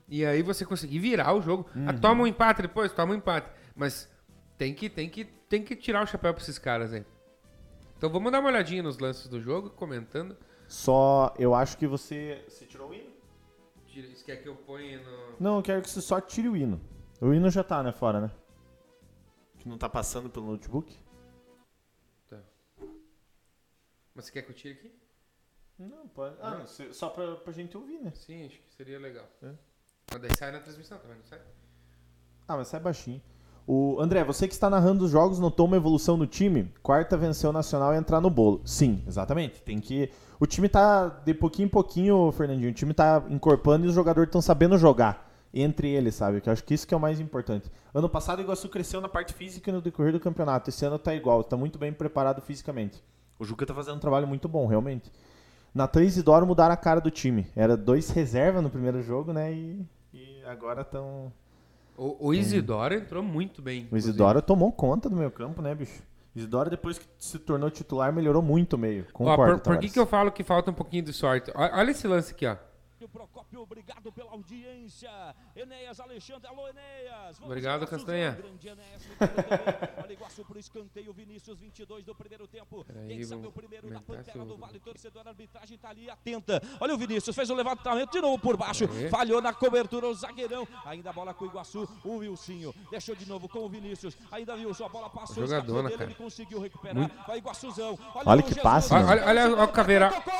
E 0.10 0.26
aí 0.26 0.42
você 0.42 0.66
conseguir 0.66 1.00
virar 1.00 1.34
o 1.34 1.42
jogo. 1.42 1.70
Ah, 1.88 1.94
toma 1.94 2.24
um 2.24 2.28
empate 2.28 2.62
depois, 2.64 2.92
toma 2.92 3.14
um 3.14 3.18
empate. 3.18 3.50
Mas 3.76 4.10
tem 4.58 4.74
que, 4.74 4.90
tem 4.90 5.08
que, 5.10 5.24
tem 5.26 5.64
que 5.64 5.76
tirar 5.76 6.04
o 6.04 6.08
chapéu 6.08 6.34
pra 6.34 6.42
esses 6.42 6.58
caras 6.58 6.92
aí. 6.94 7.06
Então 7.98 8.10
vamos 8.10 8.32
dar 8.32 8.40
uma 8.40 8.50
olhadinha 8.50 8.82
nos 8.82 8.98
lances 8.98 9.28
do 9.28 9.40
jogo, 9.40 9.70
comentando. 9.70 10.36
Só. 10.68 11.34
Eu 11.38 11.54
acho 11.54 11.78
que 11.78 11.86
você. 11.88 12.44
Você 12.48 12.66
tirou 12.66 12.90
o 12.90 12.94
hino? 12.94 13.12
Tira- 13.86 14.08
Isso 14.08 14.24
quer 14.26 14.38
que 14.38 14.48
eu 14.50 14.56
ponha 14.56 15.00
no. 15.02 15.36
Não, 15.40 15.58
eu 15.58 15.62
quero 15.64 15.82
que 15.82 15.90
você 15.90 16.02
só 16.02 16.20
tire 16.22 16.48
o 16.50 16.56
hino. 16.58 16.82
O 17.22 17.34
hino 17.34 17.50
já 17.50 17.64
tá, 17.64 17.84
né, 17.84 17.92
fora, 17.92 18.22
né? 18.22 18.32
Que 19.60 19.68
não 19.68 19.78
tá 19.78 19.90
passando 19.90 20.30
pelo 20.30 20.46
notebook? 20.48 20.98
Mas 24.16 24.26
você 24.26 24.32
quer 24.32 24.42
que 24.42 24.52
eu 24.52 24.56
tire 24.56 24.74
aqui? 24.74 24.92
Não, 25.78 26.08
pode. 26.10 26.36
Ah, 26.42 26.66
se- 26.66 26.94
só 26.94 27.10
pra, 27.10 27.36
pra 27.38 27.54
gente 27.54 27.78
ouvir, 27.78 28.00
né? 28.02 28.12
Sim, 28.14 28.46
acho 28.46 28.60
que 28.60 28.74
seria 28.74 29.00
legal. 29.00 29.26
É. 29.42 29.54
Mas 30.12 30.22
daí 30.22 30.32
sai 30.38 30.52
na 30.52 30.60
transmissão 30.60 30.98
também, 30.98 31.18
não 31.18 31.26
sai? 31.26 31.40
Ah, 32.48 32.58
mas 32.58 32.68
sai 32.68 32.80
baixinho. 32.80 33.22
O 33.72 34.02
André, 34.02 34.24
você 34.24 34.48
que 34.48 34.54
está 34.56 34.68
narrando 34.68 35.06
os 35.06 35.12
jogos, 35.12 35.38
notou 35.38 35.68
uma 35.68 35.78
evolução 35.78 36.18
no 36.18 36.26
time? 36.26 36.74
Quarta 36.82 37.16
venceu 37.16 37.52
o 37.52 37.54
Nacional 37.54 37.94
e 37.94 37.98
entrar 37.98 38.20
no 38.20 38.30
bolo. 38.30 38.62
Sim, 38.66 39.04
exatamente. 39.06 39.62
Tem 39.62 39.80
que. 39.80 40.10
O 40.40 40.48
time 40.48 40.68
tá 40.68 41.08
de 41.08 41.36
pouquinho 41.36 41.68
em 41.68 41.70
pouquinho, 41.70 42.32
Fernandinho. 42.32 42.72
O 42.72 42.74
time 42.74 42.96
tá 42.96 43.24
encorpando 43.30 43.86
e 43.86 43.90
os 43.90 43.94
jogadores 43.94 44.28
estão 44.28 44.42
sabendo 44.42 44.76
jogar 44.76 45.30
entre 45.54 45.88
eles, 45.88 46.16
sabe? 46.16 46.42
Que 46.42 46.50
eu 46.50 46.54
acho 46.54 46.64
que 46.64 46.74
isso 46.74 46.88
que 46.88 46.96
é 46.96 46.98
o 46.98 47.00
mais 47.00 47.20
importante. 47.20 47.70
Ano 47.94 48.10
passado 48.10 48.40
o 48.40 48.42
Iguaçu 48.42 48.70
cresceu 48.70 49.02
na 49.02 49.08
parte 49.08 49.36
física 49.36 49.70
e 49.70 49.74
no 49.74 49.82
decorrer 49.82 50.14
do 50.14 50.20
campeonato. 50.20 50.72
Esse 50.72 50.84
ano 50.86 50.98
tá 50.98 51.14
igual, 51.14 51.44
tá 51.44 51.56
muito 51.56 51.78
bem 51.78 51.94
preparado 51.94 52.42
fisicamente. 52.42 53.04
O 53.38 53.46
Juca 53.46 53.68
tá 53.68 53.74
fazendo 53.76 53.98
um 53.98 54.00
trabalho 54.00 54.28
muito 54.28 54.48
bom, 54.48 54.66
realmente. 54.66 55.12
Natan 55.76 56.04
e 56.04 56.08
Isidoro 56.08 56.48
mudaram 56.48 56.74
a 56.74 56.78
cara 56.78 57.00
do 57.00 57.12
time. 57.12 57.48
Era 57.56 57.78
dois 57.78 58.10
reserva 58.10 58.64
no 58.64 58.70
primeiro 58.72 59.04
jogo, 59.04 59.32
né? 59.32 59.54
E 59.54 59.86
agora 60.52 60.82
estão. 60.82 61.32
O, 61.98 62.28
o 62.30 62.34
Isidoro 62.34 62.94
entrou 62.94 63.22
muito 63.22 63.62
bem. 63.62 63.88
O. 63.92 63.98
Isidoro 63.98 64.42
tomou 64.42 64.72
conta 64.72 65.10
do 65.10 65.16
meio 65.16 65.32
campo, 65.32 65.62
né, 65.62 65.76
bicho? 65.76 66.02
Isidoro, 66.36 66.70
depois 66.70 66.98
que 66.98 67.06
se 67.18 67.38
tornou 67.40 67.70
titular, 67.70 68.14
melhorou 68.14 68.42
muito 68.42 68.74
o 68.74 68.78
meio. 68.80 69.06
Ó, 69.10 69.12
Concordo, 69.12 69.60
por, 69.60 69.74
por 69.74 69.80
que, 69.80 69.90
que 69.90 70.00
eu 70.00 70.06
falo 70.06 70.32
que 70.32 70.44
falta 70.44 70.72
um 70.72 70.74
pouquinho 70.74 71.04
de 71.04 71.12
sorte? 71.12 71.52
Ó- 71.56 71.78
Olha 71.78 71.92
esse 71.92 72.08
lance 72.08 72.32
aqui, 72.32 72.46
ó. 72.46 72.56
Procópio, 73.08 73.62
obrigado 73.62 74.12
pela 74.12 74.32
audiência. 74.32 75.10
Enéas 75.56 76.00
Alexandre, 76.00 76.48
alô 76.48 76.68
Enéas. 76.68 77.38
Vamos 77.38 77.46
Obrigado, 77.52 77.88
Castanha. 77.88 78.32
grande 78.32 78.68
Enéas. 78.68 79.04
Olha 80.04 80.14
Iguaçu 80.14 80.44
pro 80.46 80.60
escanteio, 80.60 81.14
Vinícius 81.14 81.58
22 81.60 82.04
do 82.04 82.14
primeiro 82.16 82.48
tempo. 82.48 82.84
Peraí, 82.86 83.08
Quem 83.08 83.24
sabe 83.24 83.48
o 83.48 83.52
primeiro 83.52 83.90
da 83.90 84.02
Pantera 84.02 84.44
do 84.46 84.56
o- 84.56 84.58
Vale, 84.58 84.80
torcedor, 84.80 85.26
a 85.26 85.30
arbitragem 85.30 85.78
tá 85.78 85.90
ali 85.90 86.10
atenta. 86.10 86.62
Olha 86.80 86.94
o 86.94 86.98
Vinícius, 86.98 87.36
fez 87.36 87.50
o 87.50 87.56
levantamento 87.56 88.12
de 88.12 88.22
novo 88.22 88.38
por 88.40 88.58
baixo. 88.58 88.86
Aê. 88.86 89.10
Falhou 89.10 89.42
na 89.42 89.54
cobertura 89.54 90.08
o 90.08 90.14
zagueirão. 90.14 90.68
Ainda 90.86 91.10
a 91.10 91.14
bola 91.14 91.34
com 91.34 91.46
o 91.46 91.48
Iguaçu, 91.48 91.88
o 92.04 92.18
Wilsinho. 92.18 92.74
Deixou 92.92 93.16
de 93.16 93.28
novo 93.28 93.48
com 93.48 93.60
o 93.60 93.70
Vinícius. 93.70 94.18
Ainda 94.32 94.56
Wilson, 94.56 94.86
a 94.86 94.90
bola 94.90 95.10
passou, 95.10 95.46
dele, 95.46 95.90
cara. 95.92 96.04
ele 96.06 96.16
conseguiu 96.16 96.60
recuperar. 96.60 97.10
Vai 97.26 97.38
Iguaçuzão. 97.38 97.98
Olha 98.26 98.40
o 98.40 98.44
que 98.44 98.50
Jesus. 98.50 98.64
passe, 98.64 98.94
Olha, 98.94 99.06
olha, 99.06 99.26
olha, 99.26 99.44
olha 99.56 99.64
o 99.64 99.68
Caveira. 99.72 100.10
Tocou, 100.12 100.34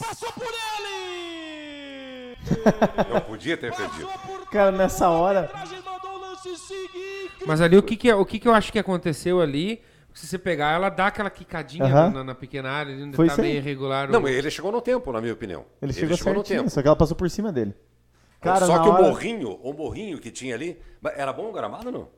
Passou 0.00 0.32
por 0.32 0.42
ele! 0.42 1.91
Não 3.12 3.20
podia 3.20 3.56
ter 3.56 3.74
perdido. 3.74 4.08
Cara, 4.50 4.72
nessa 4.72 5.08
hora. 5.08 5.50
Mas 7.46 7.60
ali 7.60 7.76
o 7.76 7.82
que 7.82 7.96
que, 7.96 8.08
é- 8.10 8.14
o 8.14 8.24
que 8.24 8.38
que 8.38 8.46
eu 8.48 8.54
acho 8.54 8.72
que 8.72 8.78
aconteceu 8.78 9.40
ali? 9.40 9.82
Se 10.14 10.26
você 10.26 10.38
pegar, 10.38 10.72
ela 10.74 10.90
dá 10.90 11.06
aquela 11.06 11.30
quicadinha 11.30 11.84
Aham. 11.86 12.10
na, 12.10 12.24
na 12.24 12.34
pequena 12.34 12.70
área, 12.70 12.94
onde 12.94 13.16
Foi 13.16 13.26
tá 13.26 13.32
isso 13.32 13.40
aí. 13.40 13.46
meio 13.48 13.58
irregular. 13.60 14.08
o- 14.10 14.12
Não, 14.12 14.28
ele 14.28 14.50
chegou 14.50 14.70
no 14.70 14.80
tempo, 14.82 15.10
na 15.10 15.20
minha 15.20 15.32
opinião. 15.32 15.64
Ele 15.80 15.92
chegou 15.92 16.10
no 16.10 16.16
certinho, 16.18 16.44
tempo. 16.60 16.70
só 16.70 16.82
que 16.82 16.86
ela 16.88 16.96
passou 16.96 17.16
por 17.16 17.30
cima 17.30 17.50
dele. 17.50 17.74
Cara, 18.40 18.66
Só 18.66 18.76
na 18.76 18.82
que 18.82 18.88
hora- 18.90 19.02
o 19.04 19.06
morrinho, 19.08 19.58
o 19.62 19.72
morrinho 19.72 20.18
que 20.18 20.30
tinha 20.30 20.54
ali, 20.54 20.78
mas 21.00 21.16
era 21.16 21.32
bom 21.32 21.48
o 21.48 21.52
gramado 21.52 21.86
ou 21.86 21.92
não? 21.92 22.08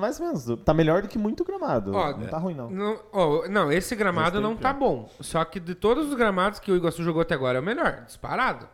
Mais 0.00 0.18
ou 0.18 0.26
menos. 0.26 0.46
Tá 0.64 0.72
melhor 0.72 1.02
do 1.02 1.08
que 1.08 1.18
muito 1.18 1.44
gramado. 1.44 1.92
Ó, 1.94 2.16
não 2.16 2.26
tá 2.26 2.38
ruim, 2.38 2.54
não. 2.54 2.70
Não, 2.70 3.00
ó, 3.12 3.46
não, 3.48 3.70
esse 3.70 3.94
gramado 3.94 4.40
não 4.40 4.56
tá 4.56 4.72
bom. 4.72 5.08
Só 5.20 5.44
que 5.44 5.60
de 5.60 5.74
todos 5.74 6.08
os 6.08 6.14
gramados 6.14 6.58
que 6.58 6.72
o 6.72 6.76
Iguaçu 6.76 7.02
jogou 7.04 7.20
até 7.22 7.34
agora 7.34 7.58
é 7.58 7.60
o 7.60 7.64
melhor, 7.64 8.02
disparado. 8.06 8.68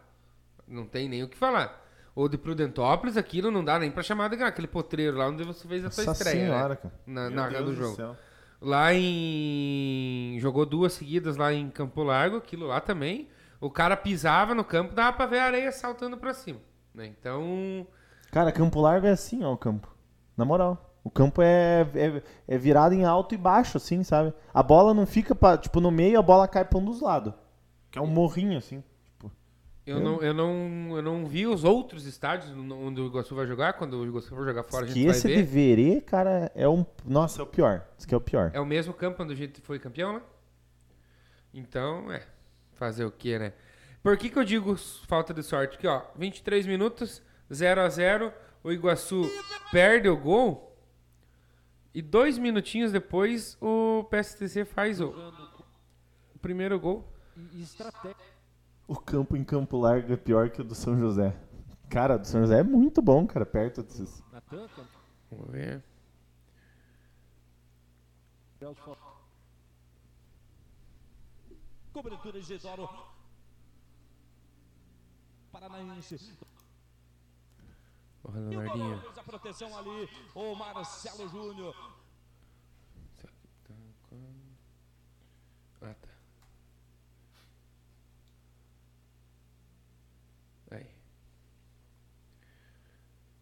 Não 0.72 0.86
tem 0.86 1.08
nem 1.08 1.22
o 1.22 1.28
que 1.28 1.36
falar. 1.36 1.80
O 2.14 2.28
de 2.28 2.36
Prudentópolis, 2.36 3.16
aquilo 3.16 3.50
não 3.50 3.64
dá 3.64 3.78
nem 3.78 3.90
pra 3.90 4.02
chamar 4.02 4.28
de. 4.28 4.42
Aquele 4.42 4.66
potreiro 4.66 5.16
lá 5.18 5.28
onde 5.28 5.44
você 5.44 5.66
fez 5.68 5.84
a 5.84 5.90
sua 5.90 6.04
Nossa 6.04 6.22
estreia. 6.24 6.46
senhora, 6.46 6.68
né? 6.70 6.76
cara. 6.76 6.94
Na, 7.06 7.20
Meu 7.22 7.30
na 7.30 7.48
Deus 7.48 7.64
do 7.64 7.70
do 7.70 7.74
jogo. 7.74 7.96
céu. 7.96 8.16
Lá 8.60 8.92
em. 8.94 10.36
Jogou 10.40 10.64
duas 10.66 10.92
seguidas 10.92 11.36
lá 11.36 11.52
em 11.52 11.68
Campo 11.70 12.02
Largo, 12.02 12.36
aquilo 12.36 12.66
lá 12.66 12.80
também. 12.80 13.28
O 13.60 13.70
cara 13.70 13.96
pisava 13.96 14.54
no 14.54 14.64
campo, 14.64 14.94
dava 14.94 15.16
pra 15.16 15.26
ver 15.26 15.38
a 15.38 15.44
areia 15.44 15.72
saltando 15.72 16.16
pra 16.16 16.34
cima. 16.34 16.58
né? 16.94 17.06
Então. 17.06 17.86
Cara, 18.30 18.50
Campo 18.52 18.80
Largo 18.80 19.06
é 19.06 19.10
assim, 19.10 19.44
ó, 19.44 19.52
o 19.52 19.56
campo. 19.56 19.88
Na 20.36 20.44
moral. 20.44 20.88
O 21.04 21.10
campo 21.10 21.42
é, 21.42 21.82
é, 21.94 22.22
é 22.46 22.58
virado 22.58 22.94
em 22.94 23.04
alto 23.04 23.34
e 23.34 23.38
baixo, 23.38 23.76
assim, 23.76 24.02
sabe? 24.04 24.32
A 24.54 24.62
bola 24.62 24.94
não 24.94 25.04
fica, 25.06 25.34
pra, 25.34 25.58
tipo, 25.58 25.80
no 25.80 25.90
meio, 25.90 26.18
a 26.18 26.22
bola 26.22 26.46
cai 26.46 26.64
pra 26.64 26.78
um 26.78 26.84
dos 26.84 27.00
lados. 27.00 27.34
Que 27.90 27.98
é 27.98 28.02
um 28.02 28.06
morrinho, 28.06 28.56
assim. 28.58 28.82
Eu 29.84 29.98
não, 29.98 30.22
eu, 30.22 30.32
não, 30.32 30.96
eu 30.96 31.02
não 31.02 31.26
vi 31.26 31.44
os 31.44 31.64
outros 31.64 32.06
estádios 32.06 32.52
onde 32.52 33.00
o 33.00 33.06
Iguaçu 33.06 33.34
vai 33.34 33.46
jogar. 33.46 33.72
Quando 33.72 33.98
o 33.98 34.06
Iguaçu 34.06 34.28
for 34.28 34.44
jogar 34.44 34.62
fora, 34.62 34.84
a 34.84 34.88
que 34.88 34.94
gente 34.94 35.06
vai 35.06 35.16
esse 35.16 35.26
ver. 35.26 35.36
de 35.36 35.42
Verê, 35.42 36.00
cara, 36.00 36.52
é 36.54 36.68
um... 36.68 36.86
Nossa, 37.04 37.40
é 37.40 37.42
o 37.42 37.46
pior. 37.46 37.84
Esse 37.98 38.06
que 38.06 38.14
é 38.14 38.16
o 38.16 38.20
pior. 38.20 38.52
É 38.54 38.60
o 38.60 38.66
mesmo 38.66 38.94
campo 38.94 39.24
onde 39.24 39.32
a 39.32 39.36
gente 39.36 39.60
foi 39.60 39.80
campeão, 39.80 40.12
né? 40.12 40.22
Então, 41.52 42.12
é. 42.12 42.24
Fazer 42.74 43.04
o 43.04 43.10
quê, 43.10 43.38
né? 43.38 43.52
Por 44.02 44.16
que, 44.16 44.30
que 44.30 44.38
eu 44.38 44.44
digo 44.44 44.76
falta 45.06 45.34
de 45.34 45.42
sorte? 45.42 45.76
Aqui, 45.76 45.86
ó. 45.86 46.02
23 46.16 46.64
minutos, 46.66 47.20
0 47.52 47.80
a 47.80 47.88
0 47.88 48.32
O 48.62 48.70
Iguaçu 48.70 49.28
perde 49.72 50.08
o 50.08 50.16
gol. 50.16 50.76
E 51.92 52.00
dois 52.00 52.38
minutinhos 52.38 52.92
depois, 52.92 53.58
o 53.60 54.04
PSTC 54.04 54.64
faz 54.64 55.00
o, 55.00 55.08
o 56.34 56.38
primeiro 56.38 56.78
gol. 56.78 57.06
O 58.86 58.96
campo 58.96 59.36
em 59.36 59.44
Campo 59.44 59.78
Largo 59.78 60.12
é 60.12 60.16
pior 60.16 60.50
que 60.50 60.60
o 60.60 60.64
do 60.64 60.74
São 60.74 60.98
José. 60.98 61.36
Cara, 61.88 62.16
o 62.16 62.18
do 62.18 62.26
São 62.26 62.40
José 62.40 62.60
é 62.60 62.62
muito 62.62 63.00
bom, 63.00 63.26
cara, 63.26 63.46
perto 63.46 63.82
desses... 63.82 64.22
Vamos 65.30 65.50
ver. 65.50 65.82
Cobertura 71.92 72.38
Isidoro. 72.38 72.88
Paranaense. 75.50 76.38
Porra, 78.22 78.38
o 78.38 78.48
Leonardinho. 78.48 79.10
a 79.16 79.22
proteção 79.24 79.76
ali. 79.76 80.08
O 80.34 80.54
Marcelo 80.54 81.28
Júnior. 81.28 81.74
Ah, 85.82 85.94
tá. 85.94 86.08
Aí. 90.70 90.86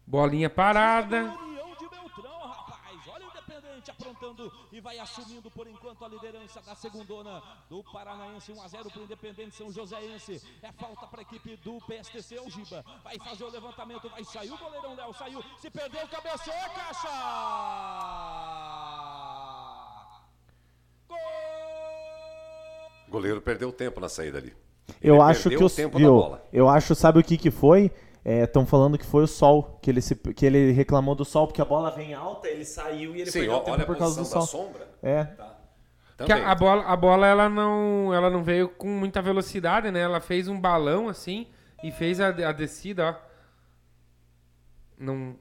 Independente 3.31 3.89
aprontando 3.89 4.51
e 4.71 4.81
vai 4.81 4.99
assumindo 4.99 5.49
por 5.49 5.67
enquanto 5.67 6.03
a 6.03 6.07
liderança 6.07 6.61
da 6.61 6.75
segundona 6.75 7.41
do 7.69 7.83
Paranaense. 7.83 8.51
1 8.51 8.61
a 8.61 8.67
0 8.67 8.91
para 8.91 8.99
o 8.99 9.03
Independente 9.03 9.55
São 9.55 9.71
Joséense. 9.71 10.41
É 10.61 10.71
falta 10.73 11.07
para 11.07 11.21
a 11.21 11.23
equipe 11.23 11.55
do 11.57 11.79
PSTC. 11.87 12.39
O 12.41 12.49
Giba 12.49 12.83
vai 13.03 13.17
fazer 13.19 13.45
o 13.45 13.49
levantamento. 13.49 14.09
Vai 14.09 14.23
sair 14.23 14.51
o 14.51 14.57
goleirão 14.57 14.95
Léo. 14.95 15.13
Saiu. 15.13 15.41
Se 15.57 15.69
perdeu, 15.69 16.05
cabeceou, 16.07 16.69
caixa! 16.75 17.09
Gol! 21.07 21.17
O 23.07 23.11
goleiro 23.11 23.41
perdeu 23.41 23.71
tempo 23.71 23.99
na 23.99 24.09
saída 24.09 24.37
ali. 24.37 24.53
Eu 25.01 25.15
Ele 25.15 25.23
acho 25.23 25.49
perdeu 25.49 25.69
que 25.69 25.85
o 25.85 25.89
viu. 25.89 26.37
Eu 26.51 26.67
acho, 26.69 26.93
sabe 26.95 27.19
o 27.19 27.23
que 27.23 27.37
que 27.37 27.49
foi? 27.49 27.91
Estão 28.23 28.65
falando 28.65 28.97
que 28.97 29.05
foi 29.05 29.23
o 29.23 29.27
sol, 29.27 29.79
que 29.81 29.89
ele, 29.89 30.01
se, 30.01 30.15
que 30.15 30.45
ele 30.45 30.71
reclamou 30.71 31.15
do 31.15 31.25
sol, 31.25 31.47
porque 31.47 31.61
a 31.61 31.65
bola 31.65 31.89
vem 31.89 32.13
alta, 32.13 32.47
ele 32.47 32.63
saiu 32.63 33.15
e 33.15 33.21
ele 33.21 33.31
Sim, 33.31 33.39
perdeu 33.39 33.59
tempo 33.59 33.71
olha 33.71 33.83
a 33.83 33.85
por 33.85 33.97
causa 33.97 34.21
do 34.21 34.25
sol. 34.27 34.41
sombra. 34.43 34.87
É, 35.01 35.25
Que 36.17 36.25
Também. 36.27 36.43
a, 36.43 36.51
a 36.51 36.55
bola, 36.55 36.83
a 36.83 36.95
bola 36.95 37.25
ela, 37.25 37.49
não, 37.49 38.13
ela 38.13 38.29
não 38.29 38.43
veio 38.43 38.69
com 38.69 38.87
muita 38.87 39.21
velocidade, 39.23 39.89
né? 39.89 40.01
Ela 40.01 40.19
fez 40.21 40.47
um 40.47 40.59
balão 40.59 41.09
assim 41.09 41.47
e 41.83 41.91
fez 41.91 42.19
a, 42.21 42.27
a 42.27 42.51
descida, 42.51 43.09
ó. 43.09 43.31
Não... 44.97 45.35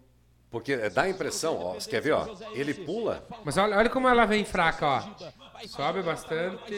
Porque 0.51 0.77
dá 0.89 1.03
a 1.03 1.09
impressão, 1.11 1.59
ó, 1.63 1.75
você 1.75 1.89
quer 1.89 2.01
ver, 2.01 2.13
ó, 2.13 2.27
ele 2.55 2.75
pula, 2.75 3.25
Mas 3.45 3.57
olha, 3.57 3.77
olha 3.77 3.91
como 3.91 4.09
ela 4.09 4.25
vem 4.25 4.45
fraca, 4.45 4.87
ó. 4.87 5.03
Sobe 5.67 6.03
bastante. 6.03 6.73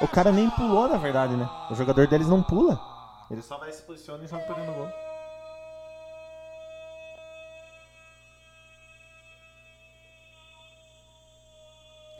O 0.00 0.08
cara 0.08 0.32
nem 0.32 0.48
pulou, 0.50 0.88
na 0.88 0.96
verdade, 0.96 1.36
né? 1.36 1.48
O 1.70 1.74
jogador 1.74 2.08
deles 2.08 2.26
não 2.28 2.42
pula. 2.42 2.91
Ele 3.30 3.42
só 3.42 3.56
vai 3.58 3.72
se 3.72 3.82
posiciona 3.82 4.24
e 4.24 4.26
joga 4.28 4.44
pra 4.44 4.54
dentro 4.54 4.72
do 4.72 4.78
gol. 4.78 4.88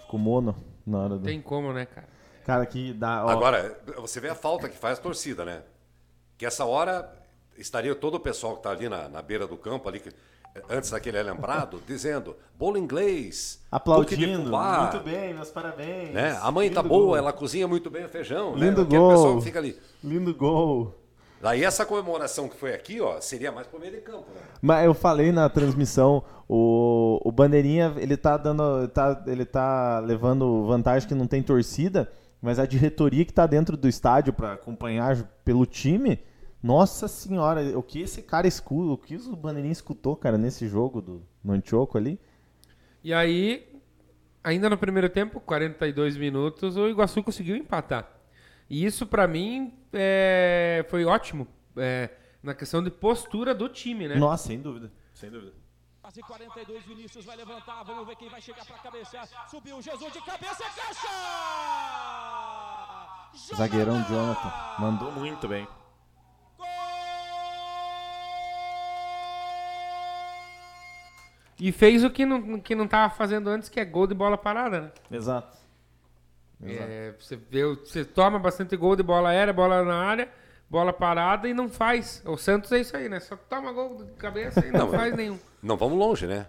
Ficou 0.01 0.19
mono 0.19 0.55
na 0.87 0.99
hora 0.99 1.17
do. 1.19 1.25
Tem 1.25 1.41
como, 1.41 1.73
né, 1.73 1.87
cara? 1.87 2.09
Cara, 2.45 2.67
que 2.67 2.93
dá. 2.93 3.25
Ó, 3.25 3.29
Agora, 3.31 3.81
você 3.99 4.21
vê 4.21 4.29
a 4.29 4.35
falta 4.35 4.69
que 4.69 4.77
faz 4.77 4.99
a 4.99 5.03
torcida, 5.03 5.45
né? 5.45 5.63
Que 6.37 6.45
essa 6.45 6.65
hora 6.65 7.11
estaria 7.57 7.95
todo 7.95 8.17
o 8.17 8.21
pessoal 8.21 8.55
que 8.55 8.59
está 8.61 8.71
ali 8.71 8.89
na, 8.89 9.09
na 9.09 9.23
beira 9.23 9.47
do 9.47 9.57
campo, 9.57 9.89
ali, 9.89 10.01
que- 10.01 10.13
antes 10.69 10.91
daquele 10.91 11.19
alambrado, 11.19 11.81
dizendo, 11.87 12.37
bolo 12.59 12.77
inglês, 12.77 13.63
aplaudindo. 13.71 14.45
fubá", 14.45 14.91
Muito 14.93 15.05
bem, 15.05 15.35
meus 15.35 15.51
parabéns. 15.51 16.11
Né? 16.11 16.39
A 16.43 16.51
mãe 16.51 16.71
tá 16.71 16.83
Lindo 16.83 16.89
boa, 16.89 17.07
gol. 17.07 17.17
ela 17.17 17.33
cozinha 17.33 17.67
muito 17.67 17.91
bem 17.91 18.05
o 18.05 18.09
feijão. 18.09 18.55
Lindo 18.55 18.83
né? 18.83 18.97
Gol. 18.97 19.11
pessoal 19.11 19.39
que 19.39 19.45
fica 19.45 19.59
ali. 19.59 19.79
Lindo 20.03 20.35
gol. 20.35 20.95
Daí 21.41 21.65
essa 21.65 21.85
comemoração 21.85 22.49
que 22.49 22.57
foi 22.57 22.73
aqui, 22.73 23.01
ó, 23.01 23.21
seria 23.21 23.51
mais 23.51 23.67
pro 23.67 23.81
meio 23.81 23.93
de 23.93 24.01
campo, 24.01 24.27
né? 24.33 24.41
Mas 24.61 24.85
eu 24.85 24.95
falei 24.95 25.33
na 25.33 25.49
transmissão, 25.49 26.23
o, 26.49 27.21
o 27.25 27.33
Bandeirinha, 27.33 27.95
ele 27.97 28.17
tá 28.17 28.37
dando. 28.37 28.87
Tá, 28.89 29.21
ele 29.27 29.45
tá 29.45 29.99
levando 29.99 30.65
vantagem 30.67 31.09
que 31.09 31.17
não 31.17 31.27
tem 31.27 31.43
torcida, 31.43 32.09
mas 32.41 32.61
a 32.61 32.67
diretoria 32.67 33.25
que 33.25 33.33
tá 33.33 33.45
dentro 33.45 33.77
do 33.77 33.89
estádio 33.89 34.33
pra 34.33 34.53
acompanhar 34.53 35.17
pelo 35.45 35.67
time. 35.67 36.21
Nossa 36.63 37.09
senhora, 37.09 37.77
o 37.77 37.83
que 37.83 38.01
esse 38.01 38.23
cara 38.23 38.47
escuta, 38.47 38.93
o 38.93 38.99
que 38.99 39.17
o 39.17 39.35
Bandeirinha 39.35 39.73
escutou, 39.73 40.15
cara, 40.15 40.39
nesse 40.39 40.69
jogo 40.69 41.03
do 41.03 41.27
no 41.43 41.53
Antioco 41.53 41.99
ali? 41.99 42.21
E 43.03 43.13
aí, 43.13 43.69
ainda 44.45 44.71
no 44.71 44.79
primeiro 44.79 45.09
tempo, 45.09 45.41
42 45.41 46.17
minutos, 46.17 46.77
o 46.77 46.89
Iguaçu 46.89 47.21
conseguiu 47.23 47.57
empatar. 47.57 48.09
E 48.71 48.85
isso, 48.85 49.07
pra 49.07 49.27
mim, 49.27 49.75
é, 49.93 50.87
foi 50.89 51.05
ótimo 51.05 51.49
é, 51.77 52.11
na 52.41 52.55
questão 52.55 52.81
de 52.83 52.91
postura 52.91 53.53
do 53.55 53.69
time, 53.69 54.07
né? 54.07 54.15
Nossa, 54.15 54.47
sem 54.47 54.61
dúvida. 54.61 54.93
Sem 55.13 55.31
dúvida. 55.31 55.53
Quase 56.01 56.21
42, 56.21 56.85
Vinícius 56.85 57.25
vai 57.25 57.37
levantar. 57.37 57.83
Vamos 57.85 58.07
ver 58.07 58.17
quem 58.17 58.29
vai 58.29 58.41
chegar 58.41 58.65
pra 58.65 58.79
cabecear. 58.79 59.29
Subiu 59.49 59.83
Jesus 59.83 60.13
de 60.13 60.21
cabeça, 60.23 60.65
caixa! 60.77 61.09
Zagueirão 63.57 64.03
Jonathan. 64.09 64.53
Mandou 64.79 65.11
muito 65.13 65.49
bem. 65.49 65.67
E 71.65 71.71
fez 71.71 72.03
o 72.03 72.11
que 72.11 72.27
não, 72.27 72.59
que 72.61 72.75
não 72.75 72.89
tava 72.89 73.15
fazendo 73.15 73.49
antes, 73.49 73.69
que 73.69 73.79
é 73.79 73.85
gol 73.85 74.09
de 74.09 74.15
bola 74.15 74.37
parada, 74.37 74.81
né? 74.81 74.91
Exato. 75.11 75.57
Exato. 76.61 76.91
É, 76.91 77.15
você, 77.19 77.37
vê, 77.37 77.63
o- 77.65 77.77
você 77.77 78.05
toma 78.05 78.37
bastante 78.39 78.77
gol 78.77 78.97
de 78.97 79.03
bola 79.05 79.29
aérea, 79.29 79.53
bola 79.53 79.85
na 79.85 79.95
área, 79.97 80.29
bola 80.69 80.93
parada 80.93 81.49
e 81.49 81.55
não 81.55 81.69
faz. 81.69 82.21
O 82.27 82.37
Santos 82.37 82.73
é 82.73 82.81
isso 82.81 82.97
aí, 82.97 83.09
né? 83.09 83.21
Só 83.21 83.37
toma 83.37 83.73
gol 83.73 84.03
de 84.05 84.11
cabeça 84.15 84.59
e 84.67 84.71
não, 84.73 84.87
Não, 84.87 84.91
faz 84.91 85.15
nenhum. 85.15 85.39
Não 85.63 85.77
vamos 85.77 85.97
longe, 85.97 86.27
né? 86.27 86.49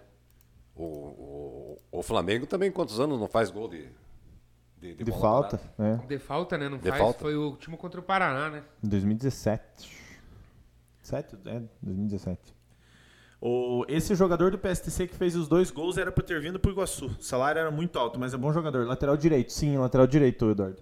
O, 0.75 0.83
o, 0.83 1.81
o 1.99 2.01
Flamengo 2.01 2.47
também, 2.47 2.71
quantos 2.71 2.99
anos 2.99 3.19
não 3.19 3.27
faz 3.27 3.51
gol 3.51 3.67
de, 3.67 3.87
de, 4.79 4.95
De 4.95 5.03
bola 5.11 5.21
falta, 5.21 5.57
parada? 5.77 6.03
é. 6.03 6.07
De 6.07 6.17
falta, 6.17 6.57
né? 6.57 6.69
Não 6.69 6.79
De 6.79 6.89
faz. 6.89 6.99
falta. 6.99 7.19
Foi 7.19 7.35
o 7.35 7.49
último 7.51 7.77
contra 7.77 7.99
o 7.99 8.03
Paraná, 8.03 8.49
né? 8.49 8.63
Em 8.83 8.87
2017. 8.87 9.95
7? 11.03 11.35
É, 11.45 11.61
2017. 11.83 12.52
O, 13.45 13.83
esse 13.89 14.15
jogador 14.15 14.51
do 14.51 14.57
PSTC 14.57 15.05
que 15.05 15.15
fez 15.15 15.35
os 15.35 15.49
dois 15.49 15.69
gols 15.69 15.97
era 15.97 16.13
pra 16.13 16.23
ter 16.23 16.39
vindo 16.39 16.57
pro 16.57 16.71
Iguaçu. 16.71 17.07
O 17.07 17.21
salário 17.21 17.59
era 17.59 17.69
muito 17.69 17.99
alto, 17.99 18.17
mas 18.17 18.33
é 18.33 18.37
bom 18.37 18.53
jogador. 18.53 18.87
Lateral 18.87 19.17
direito, 19.17 19.51
sim, 19.51 19.77
lateral 19.77 20.07
direito, 20.07 20.49
Eduardo. 20.49 20.81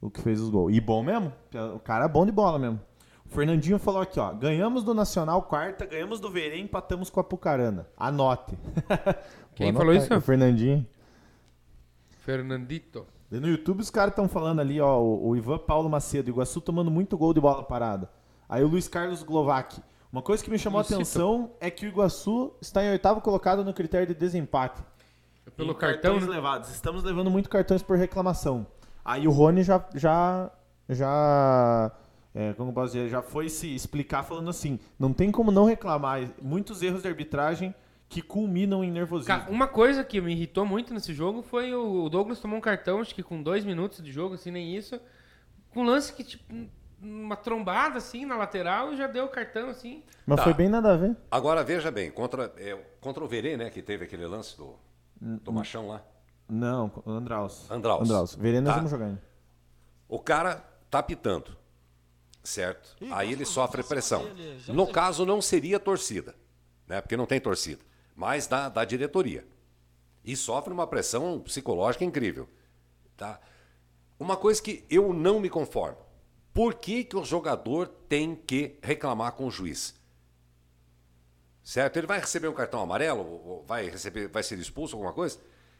O 0.00 0.10
que 0.10 0.20
fez 0.20 0.40
os 0.40 0.50
gols. 0.50 0.74
E 0.74 0.80
bom 0.80 1.04
mesmo. 1.04 1.32
O 1.76 1.78
cara 1.78 2.06
é 2.06 2.08
bom 2.08 2.26
de 2.26 2.32
bola 2.32 2.58
mesmo. 2.58 2.80
O 3.24 3.28
Fernandinho 3.28 3.78
falou 3.78 4.02
aqui, 4.02 4.18
ó. 4.18 4.32
Ganhamos 4.32 4.82
do 4.82 4.92
Nacional 4.92 5.40
quarta, 5.42 5.86
ganhamos 5.86 6.18
do 6.18 6.28
Verém, 6.28 6.64
empatamos 6.64 7.10
com 7.10 7.20
a 7.20 7.24
Pucarana. 7.24 7.86
Anote. 7.96 8.58
Quem 9.54 9.72
falou 9.72 9.94
isso? 9.94 10.12
O 10.12 10.20
Fernandinho. 10.20 10.84
Fernandito. 12.24 13.06
E 13.30 13.38
no 13.38 13.46
YouTube 13.46 13.82
os 13.82 13.90
caras 13.90 14.10
estão 14.10 14.28
falando 14.28 14.58
ali, 14.58 14.80
ó, 14.80 14.98
o, 14.98 15.28
o 15.28 15.36
Ivan 15.36 15.58
Paulo 15.58 15.88
Macedo, 15.88 16.28
Iguaçu 16.28 16.60
tomando 16.60 16.90
muito 16.90 17.16
gol 17.16 17.32
de 17.32 17.40
bola 17.40 17.62
parada. 17.62 18.10
Aí 18.48 18.64
o 18.64 18.66
Luiz 18.66 18.88
Carlos 18.88 19.22
Glovac. 19.22 19.80
Uma 20.10 20.22
coisa 20.22 20.42
que 20.42 20.50
me 20.50 20.58
chamou 20.58 20.78
a 20.78 20.82
atenção 20.82 21.52
é 21.60 21.70
que 21.70 21.84
o 21.84 21.88
Iguaçu 21.88 22.52
está 22.60 22.82
em 22.82 22.90
oitavo 22.90 23.20
colocado 23.20 23.62
no 23.62 23.74
critério 23.74 24.06
de 24.06 24.14
desempate. 24.14 24.82
Pelo 25.56 25.72
Em 25.72 25.74
cartão, 25.74 26.12
cartões 26.12 26.26
né? 26.26 26.36
levados. 26.36 26.70
Estamos 26.70 27.04
levando 27.04 27.30
muito 27.30 27.48
cartões 27.50 27.82
por 27.82 27.96
reclamação. 27.96 28.66
Aí 29.04 29.26
o 29.28 29.30
Rony 29.30 29.62
já 29.62 29.84
já 29.94 30.50
já 30.88 31.92
é, 32.34 32.52
como 32.54 32.72
posso 32.72 32.92
dizer, 32.92 33.08
já 33.08 33.20
foi 33.20 33.48
se 33.48 33.74
explicar 33.74 34.22
falando 34.22 34.48
assim, 34.48 34.78
não 34.98 35.12
tem 35.12 35.30
como 35.30 35.50
não 35.50 35.64
reclamar, 35.64 36.30
muitos 36.40 36.82
erros 36.82 37.02
de 37.02 37.08
arbitragem 37.08 37.74
que 38.08 38.22
culminam 38.22 38.82
em 38.84 38.90
nervosismo. 38.90 39.42
Uma 39.48 39.66
coisa 39.66 40.02
que 40.02 40.20
me 40.20 40.32
irritou 40.32 40.64
muito 40.64 40.94
nesse 40.94 41.12
jogo 41.12 41.42
foi 41.42 41.74
o 41.74 42.08
Douglas 42.08 42.40
tomou 42.40 42.56
um 42.56 42.60
cartão, 42.60 43.00
acho 43.00 43.14
que 43.14 43.22
com 43.22 43.42
dois 43.42 43.64
minutos 43.64 44.02
de 44.02 44.10
jogo, 44.10 44.34
assim, 44.34 44.50
nem 44.50 44.74
isso. 44.74 44.98
Com 45.70 45.82
um 45.82 45.84
lance 45.84 46.12
que, 46.12 46.24
tipo, 46.24 46.54
uma 47.00 47.36
trombada, 47.36 47.98
assim, 47.98 48.24
na 48.26 48.36
lateral 48.36 48.92
e 48.92 48.96
já 48.96 49.06
deu 49.06 49.26
o 49.26 49.28
cartão, 49.28 49.68
assim. 49.68 50.02
Mas 50.26 50.38
Tá. 50.38 50.44
foi 50.44 50.54
bem 50.54 50.68
nada 50.68 50.92
a 50.94 50.96
ver. 50.96 51.16
Agora, 51.30 51.62
veja 51.62 51.90
bem, 51.90 52.10
contra, 52.10 52.52
é, 52.56 52.76
contra 53.00 53.22
o 53.24 53.28
Verê, 53.28 53.56
né, 53.56 53.70
que 53.70 53.80
teve 53.82 54.04
aquele 54.04 54.26
lance 54.26 54.56
do, 54.56 54.74
do 55.20 55.52
machão 55.52 55.86
lá. 55.88 56.02
Não, 56.48 56.90
Andraus. 57.06 57.70
Andraus. 57.70 58.02
Andraus. 58.02 58.34
Verena 58.34 58.62
nós 58.62 58.70
Tá. 58.70 58.76
vamos 58.76 58.90
jogar. 58.90 59.18
O 60.08 60.18
cara 60.18 60.64
tá 60.90 61.02
pitando, 61.02 61.56
certo? 62.42 62.96
Aí 63.12 63.32
ele 63.32 63.44
sofre 63.44 63.82
pressão. 63.82 64.24
No 64.68 64.86
caso, 64.90 65.26
não 65.26 65.40
seria 65.42 65.78
torcida, 65.78 66.34
né? 66.86 67.00
Porque 67.02 67.16
não 67.16 67.26
tem 67.26 67.38
torcida, 67.40 67.82
mas 68.16 68.46
da, 68.46 68.68
da 68.70 68.84
diretoria. 68.84 69.46
E 70.24 70.34
sofre 70.34 70.72
uma 70.72 70.86
pressão 70.86 71.38
psicológica 71.40 72.04
incrível, 72.04 72.48
tá? 73.16 73.38
Uma 74.18 74.36
coisa 74.36 74.60
que 74.62 74.84
eu 74.90 75.12
não 75.12 75.38
me 75.40 75.48
conformo. 75.50 75.98
Por 76.58 76.74
que, 76.74 77.04
que 77.04 77.16
o 77.16 77.24
jogador 77.24 77.86
tem 78.08 78.34
que 78.34 78.80
reclamar 78.82 79.30
com 79.30 79.46
o 79.46 79.50
juiz? 79.50 79.94
Certo? 81.62 81.98
Ele 81.98 82.06
vai 82.08 82.18
receber 82.18 82.48
um 82.48 82.52
cartão 82.52 82.80
amarelo, 82.80 83.62
vai 83.64 83.88
receber, 83.88 84.26
vai 84.26 84.42
ser 84.42 84.58
expulso 84.58 84.96
alguma 84.96 85.12
coisa? 85.12 85.38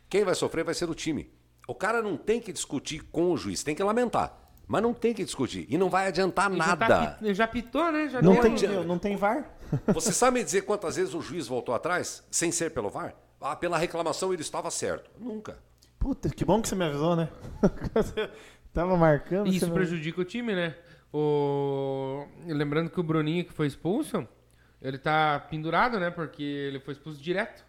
Quem 0.08 0.22
vai 0.22 0.36
sofrer 0.36 0.62
vai 0.62 0.74
ser 0.74 0.88
o 0.88 0.94
time. 0.94 1.32
O 1.66 1.74
cara 1.74 2.00
não 2.00 2.16
tem 2.16 2.40
que 2.40 2.52
discutir 2.52 3.00
com 3.10 3.32
o 3.32 3.36
juiz, 3.36 3.64
tem 3.64 3.74
que 3.74 3.82
lamentar, 3.82 4.38
mas 4.68 4.80
não 4.80 4.94
tem 4.94 5.12
que 5.12 5.24
discutir 5.24 5.66
e 5.68 5.76
não 5.76 5.90
vai 5.90 6.06
adiantar 6.06 6.48
Ele 6.48 6.60
já 6.62 6.76
tá 6.76 6.88
nada. 6.88 7.34
já 7.34 7.48
pitou, 7.48 7.90
né? 7.90 8.08
Já 8.08 8.22
Não 8.22 8.34
deu- 8.34 8.42
tem, 8.54 8.84
não 8.86 8.98
tem 9.00 9.16
VAR. 9.16 9.50
Você 9.92 10.12
sabe 10.12 10.38
me 10.38 10.44
dizer 10.44 10.62
quantas 10.62 10.94
vezes 10.94 11.12
o 11.12 11.20
juiz 11.20 11.48
voltou 11.48 11.74
atrás 11.74 12.22
sem 12.30 12.52
ser 12.52 12.70
pelo 12.70 12.88
VAR? 12.88 13.16
Ah, 13.40 13.56
pela 13.56 13.76
reclamação 13.76 14.32
ele 14.32 14.42
estava 14.42 14.70
certo. 14.70 15.10
Nunca. 15.18 15.58
Puta, 15.98 16.28
que 16.30 16.44
bom 16.44 16.62
que 16.62 16.68
você 16.68 16.76
me 16.76 16.84
avisou, 16.84 17.16
né? 17.16 17.28
Tava 18.78 18.96
marcando. 18.96 19.48
Isso 19.48 19.70
prejudica 19.72 20.20
o 20.20 20.24
time, 20.24 20.54
né? 20.54 20.76
O... 21.12 22.24
Lembrando 22.46 22.88
que 22.90 23.00
o 23.00 23.02
Bruninho 23.02 23.44
que 23.44 23.52
foi 23.52 23.66
expulso, 23.66 24.24
ele 24.80 24.96
tá 24.98 25.40
pendurado, 25.50 25.98
né? 25.98 26.10
Porque 26.10 26.42
ele 26.42 26.78
foi 26.78 26.92
expulso 26.92 27.20
direto. 27.20 27.66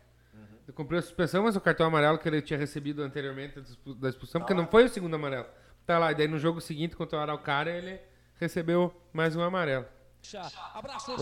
Ele 0.68 0.76
cumpriu 0.76 1.00
a 1.00 1.02
suspensão, 1.02 1.46
mas 1.46 1.56
o 1.56 1.62
cartão 1.62 1.88
amarelo 1.88 2.20
que 2.20 2.30
ele 2.30 2.44
tinha 2.44 2.60
recebido 2.60 3.02
anteriormente 3.02 3.56
da 3.56 3.62
expu- 3.62 3.96
da 3.96 4.08
expulsão, 4.10 4.40
porque 4.40 4.54
não 4.54 4.68
foi 4.68 4.86
o 4.86 4.90
segundo 4.90 5.16
amarelo. 5.16 5.48
Tá 5.84 5.98
lá, 5.98 6.12
e 6.12 6.16
daí 6.16 6.28
no 6.28 6.38
jogo 6.38 6.62
seguinte, 6.62 6.96
contra 6.96 7.18
o 7.18 7.22
Araucária, 7.24 7.72
ele 7.72 8.00
recebeu 8.40 8.94
mais 9.12 9.36
um 9.36 9.42
amarelo. 9.42 9.86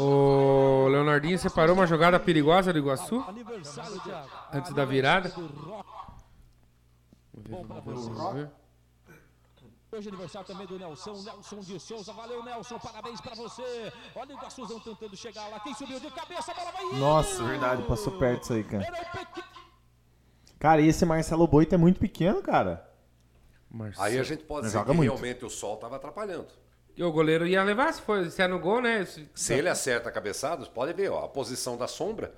O 0.01 0.88
Leonardinho 0.89 1.39
separou 1.39 1.73
uma 1.75 1.88
jogada 1.88 2.19
perigosa 2.19 2.73
do 2.73 2.79
Iguaçu 2.79 3.23
antes 4.51 4.73
da 4.73 4.83
virada. 4.83 5.31
Bom 7.33 7.63
pra 7.65 7.79
Vamos 7.79 8.33
ver. 8.33 8.49
Hoje 9.97 10.07
é 10.09 10.11
aniversário 10.11 10.47
também 10.47 10.67
do 10.67 10.77
Nelson, 10.77 11.13
Nelson 11.23 11.59
de 11.59 11.79
Souza. 11.79 12.13
Valeu, 12.13 12.43
Nelson, 12.43 12.77
parabéns 12.77 13.19
pra 13.19 13.33
você. 13.33 13.91
Olha 14.15 14.35
o 14.35 14.37
Iguaçuzão 14.37 14.79
tentando 14.79 15.15
chegar 15.17 15.47
lá. 15.47 15.59
Quem 15.59 15.73
subiu 15.73 15.99
de 15.99 16.11
cabeça, 16.11 16.51
a 16.51 16.55
bola 16.55 16.71
vai 16.71 16.83
indo. 16.85 16.97
Nossa, 16.97 17.43
verdade, 17.43 17.83
passou 17.83 18.17
perto 18.19 18.43
isso 18.43 18.53
aí, 18.53 18.63
cara. 18.63 18.85
Cara, 20.59 20.81
e 20.81 20.87
esse 20.87 21.05
Marcelo 21.05 21.47
Boito 21.47 21.73
é 21.73 21.77
muito 21.77 21.99
pequeno, 21.99 22.41
cara. 22.41 22.87
Marcelo. 23.69 24.05
Aí 24.05 24.19
a 24.19 24.23
gente 24.23 24.43
pode 24.43 24.67
dizer 24.67 24.77
Joga 24.77 24.91
que 24.91 24.97
muito. 24.97 25.09
realmente 25.09 25.43
o 25.45 25.49
sol 25.49 25.75
estava 25.75 25.95
atrapalhando. 25.95 26.47
E 26.95 27.03
o 27.03 27.11
goleiro 27.11 27.45
ia 27.45 27.63
levar, 27.63 27.93
se, 27.93 28.01
for, 28.01 28.29
se 28.29 28.41
é 28.41 28.47
no 28.47 28.59
gol, 28.59 28.81
né? 28.81 29.05
Se- 29.05 29.29
Se 29.35 29.53
ele 29.53 29.69
acerta 29.69 30.11
cabeçados, 30.11 30.67
pode 30.67 30.93
ver, 30.93 31.11
ó, 31.11 31.25
a 31.25 31.29
posição 31.29 31.77
da 31.77 31.87
sombra. 31.87 32.33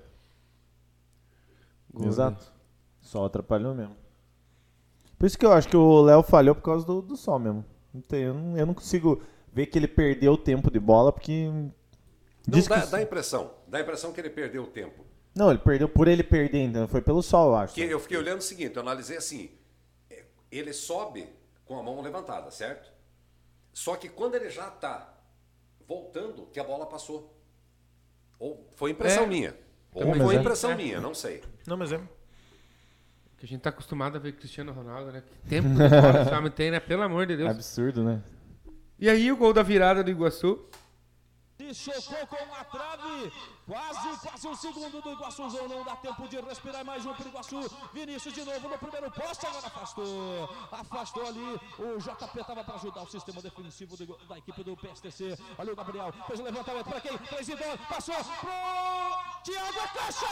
Gol, 1.92 2.08
Exato. 2.08 2.52
Só 3.00 3.24
atrapalhou 3.24 3.74
mesmo. 3.74 3.96
Por 5.20 5.26
isso 5.26 5.38
que 5.38 5.44
eu 5.44 5.52
acho 5.52 5.68
que 5.68 5.76
o 5.76 6.00
Léo 6.00 6.22
falhou 6.22 6.54
por 6.54 6.62
causa 6.62 6.86
do, 6.86 7.02
do 7.02 7.14
sol 7.14 7.38
mesmo. 7.38 7.62
Não 7.92 8.00
tem, 8.00 8.22
eu, 8.22 8.32
não, 8.32 8.56
eu 8.56 8.64
não 8.64 8.72
consigo 8.72 9.22
ver 9.52 9.66
que 9.66 9.78
ele 9.78 9.86
perdeu 9.86 10.32
o 10.32 10.38
tempo 10.38 10.70
de 10.70 10.80
bola, 10.80 11.12
porque 11.12 11.46
Não, 11.46 11.70
Diz 12.48 12.66
dá, 12.66 12.80
que- 12.80 12.86
dá 12.86 12.96
a 12.96 13.02
impressão. 13.02 13.50
Dá 13.68 13.76
a 13.76 13.80
impressão 13.82 14.12
que 14.14 14.20
ele 14.20 14.30
perdeu 14.30 14.62
o 14.62 14.66
tempo. 14.66 15.04
Não, 15.34 15.50
ele 15.50 15.58
perdeu 15.58 15.90
por 15.90 16.08
ele 16.08 16.22
perder, 16.24 16.60
então 16.62 16.88
foi 16.88 17.02
pelo 17.02 17.22
sol, 17.22 17.48
eu 17.50 17.56
acho. 17.56 17.74
Que 17.74 17.82
eu 17.82 18.00
fiquei 18.00 18.16
olhando 18.16 18.38
o 18.38 18.42
seguinte, 18.42 18.74
eu 18.76 18.80
analisei 18.82 19.18
assim. 19.18 19.50
é, 20.08 20.24
Ele 20.50 20.72
sobe 20.72 21.28
com 21.66 21.78
a 21.78 21.82
mão 21.82 22.00
levantada, 22.00 22.50
certo? 22.50 22.90
Só 23.74 23.96
que 23.96 24.08
quando 24.08 24.36
ele 24.36 24.48
já 24.48 24.68
está 24.68 25.14
voltando, 25.86 26.46
que 26.46 26.58
a 26.58 26.64
bola 26.64 26.86
passou. 26.86 27.36
Ou 28.38 28.66
foi 28.74 28.92
impressão 28.92 29.24
É. 29.24 29.26
minha. 29.26 29.56
Ou 29.92 30.02
Também 30.02 30.20
foi 30.22 30.36
é. 30.36 30.38
impressão 30.40 30.70
É. 30.70 30.74
minha, 30.76 30.98
não 31.00 31.12
sei. 31.14 31.42
Não, 31.66 31.76
mas 31.76 31.92
é. 31.92 32.00
Que 33.40 33.46
a 33.46 33.48
gente 33.48 33.62
tá 33.62 33.70
acostumado 33.70 34.16
a 34.16 34.18
ver 34.20 34.32
Cristiano 34.36 34.70
Ronaldo, 34.70 35.10
né? 35.12 35.22
Que 35.22 35.48
tempo 35.48 35.68
bola 35.70 36.22
esse 36.22 36.34
homem 36.34 36.50
tem, 36.52 36.70
né? 36.70 36.78
Pelo 36.78 37.02
amor 37.02 37.24
de 37.26 37.36
Deus. 37.38 37.50
Absurdo, 37.50 38.04
né? 38.04 38.22
E 38.98 39.08
aí 39.08 39.32
o 39.32 39.36
gol 39.36 39.54
da 39.54 39.62
virada 39.62 40.04
do 40.04 40.10
Iguaçu. 40.10 40.62
E 41.58 41.74
chocou 41.74 42.26
com 42.26 42.54
a 42.54 42.64
trave. 42.64 43.32
Quase, 43.66 44.18
quase 44.20 44.46
um 44.48 44.54
segundo 44.54 45.00
do 45.02 45.10
Iguaçuzão. 45.12 45.68
Não 45.68 45.82
dá 45.84 45.96
tempo 45.96 46.28
de 46.28 46.38
respirar. 46.40 46.84
Mais 46.84 47.06
um 47.06 47.14
pro 47.14 47.28
Iguaçu. 47.28 47.60
Vinícius 47.94 48.34
de 48.34 48.44
novo 48.44 48.68
no 48.68 48.76
primeiro 48.78 49.10
poste. 49.10 49.46
Agora 49.46 49.66
afastou. 49.68 50.48
Afastou 50.70 51.26
ali. 51.26 51.58
O 51.78 51.98
JP 51.98 52.40
estava 52.40 52.62
para 52.62 52.74
ajudar 52.74 53.02
o 53.02 53.08
sistema 53.10 53.40
defensivo 53.40 53.96
do- 53.96 54.18
da 54.28 54.36
equipe 54.36 54.62
do 54.62 54.76
PSTC. 54.76 55.38
Olha 55.56 55.72
o 55.72 55.76
Gabriel. 55.76 56.12
Fez 56.26 56.40
o 56.40 56.42
levantamento 56.42 56.86
para 56.90 57.00
quem? 57.00 57.16
Presidão. 57.16 57.78
Passou 57.88 58.14
pro 58.16 58.50
Thiago 59.44 59.88
Caixa. 59.94 60.26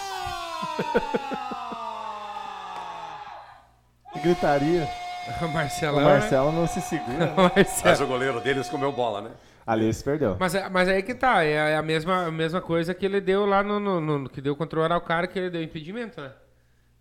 Gritaria. 4.19 4.89
O 5.43 5.45
O 5.45 5.49
Marcelão. 5.53 6.03
Marcelo 6.05 6.51
não 6.53 6.67
se 6.67 6.81
segura. 6.81 7.19
né? 7.27 7.35
Marcelo. 7.37 7.83
Mas 7.85 8.01
o 8.01 8.07
goleiro 8.07 8.41
deles 8.41 8.67
comeu 8.71 8.91
bola, 8.91 9.21
né? 9.21 9.31
Ali 9.67 9.93
se 9.93 10.03
perdeu. 10.03 10.39
Mas, 10.41 10.55
é- 10.55 10.67
mas 10.71 10.89
aí 10.89 11.03
que 11.03 11.15
tá, 11.15 11.43
é 11.45 11.61
a- 11.61 11.69
é 11.69 11.77
a 11.77 11.83
mesma, 11.83 12.25
a 12.29 12.31
mesma 12.31 12.63
coisa 12.63 12.95
que 12.95 13.05
ele 13.05 13.21
deu 13.21 13.45
lá 13.45 13.63
no, 13.63 13.79
no- 13.79 14.01
no- 14.01 14.31
que 14.31 14.41
deu 14.41 14.57
contra 14.57 14.81
o 14.81 14.83
Araucária, 14.83 15.29
que 15.29 15.39
ele 15.39 15.51
deu 15.51 15.63
impedimento, 15.63 16.19
né? 16.19 16.33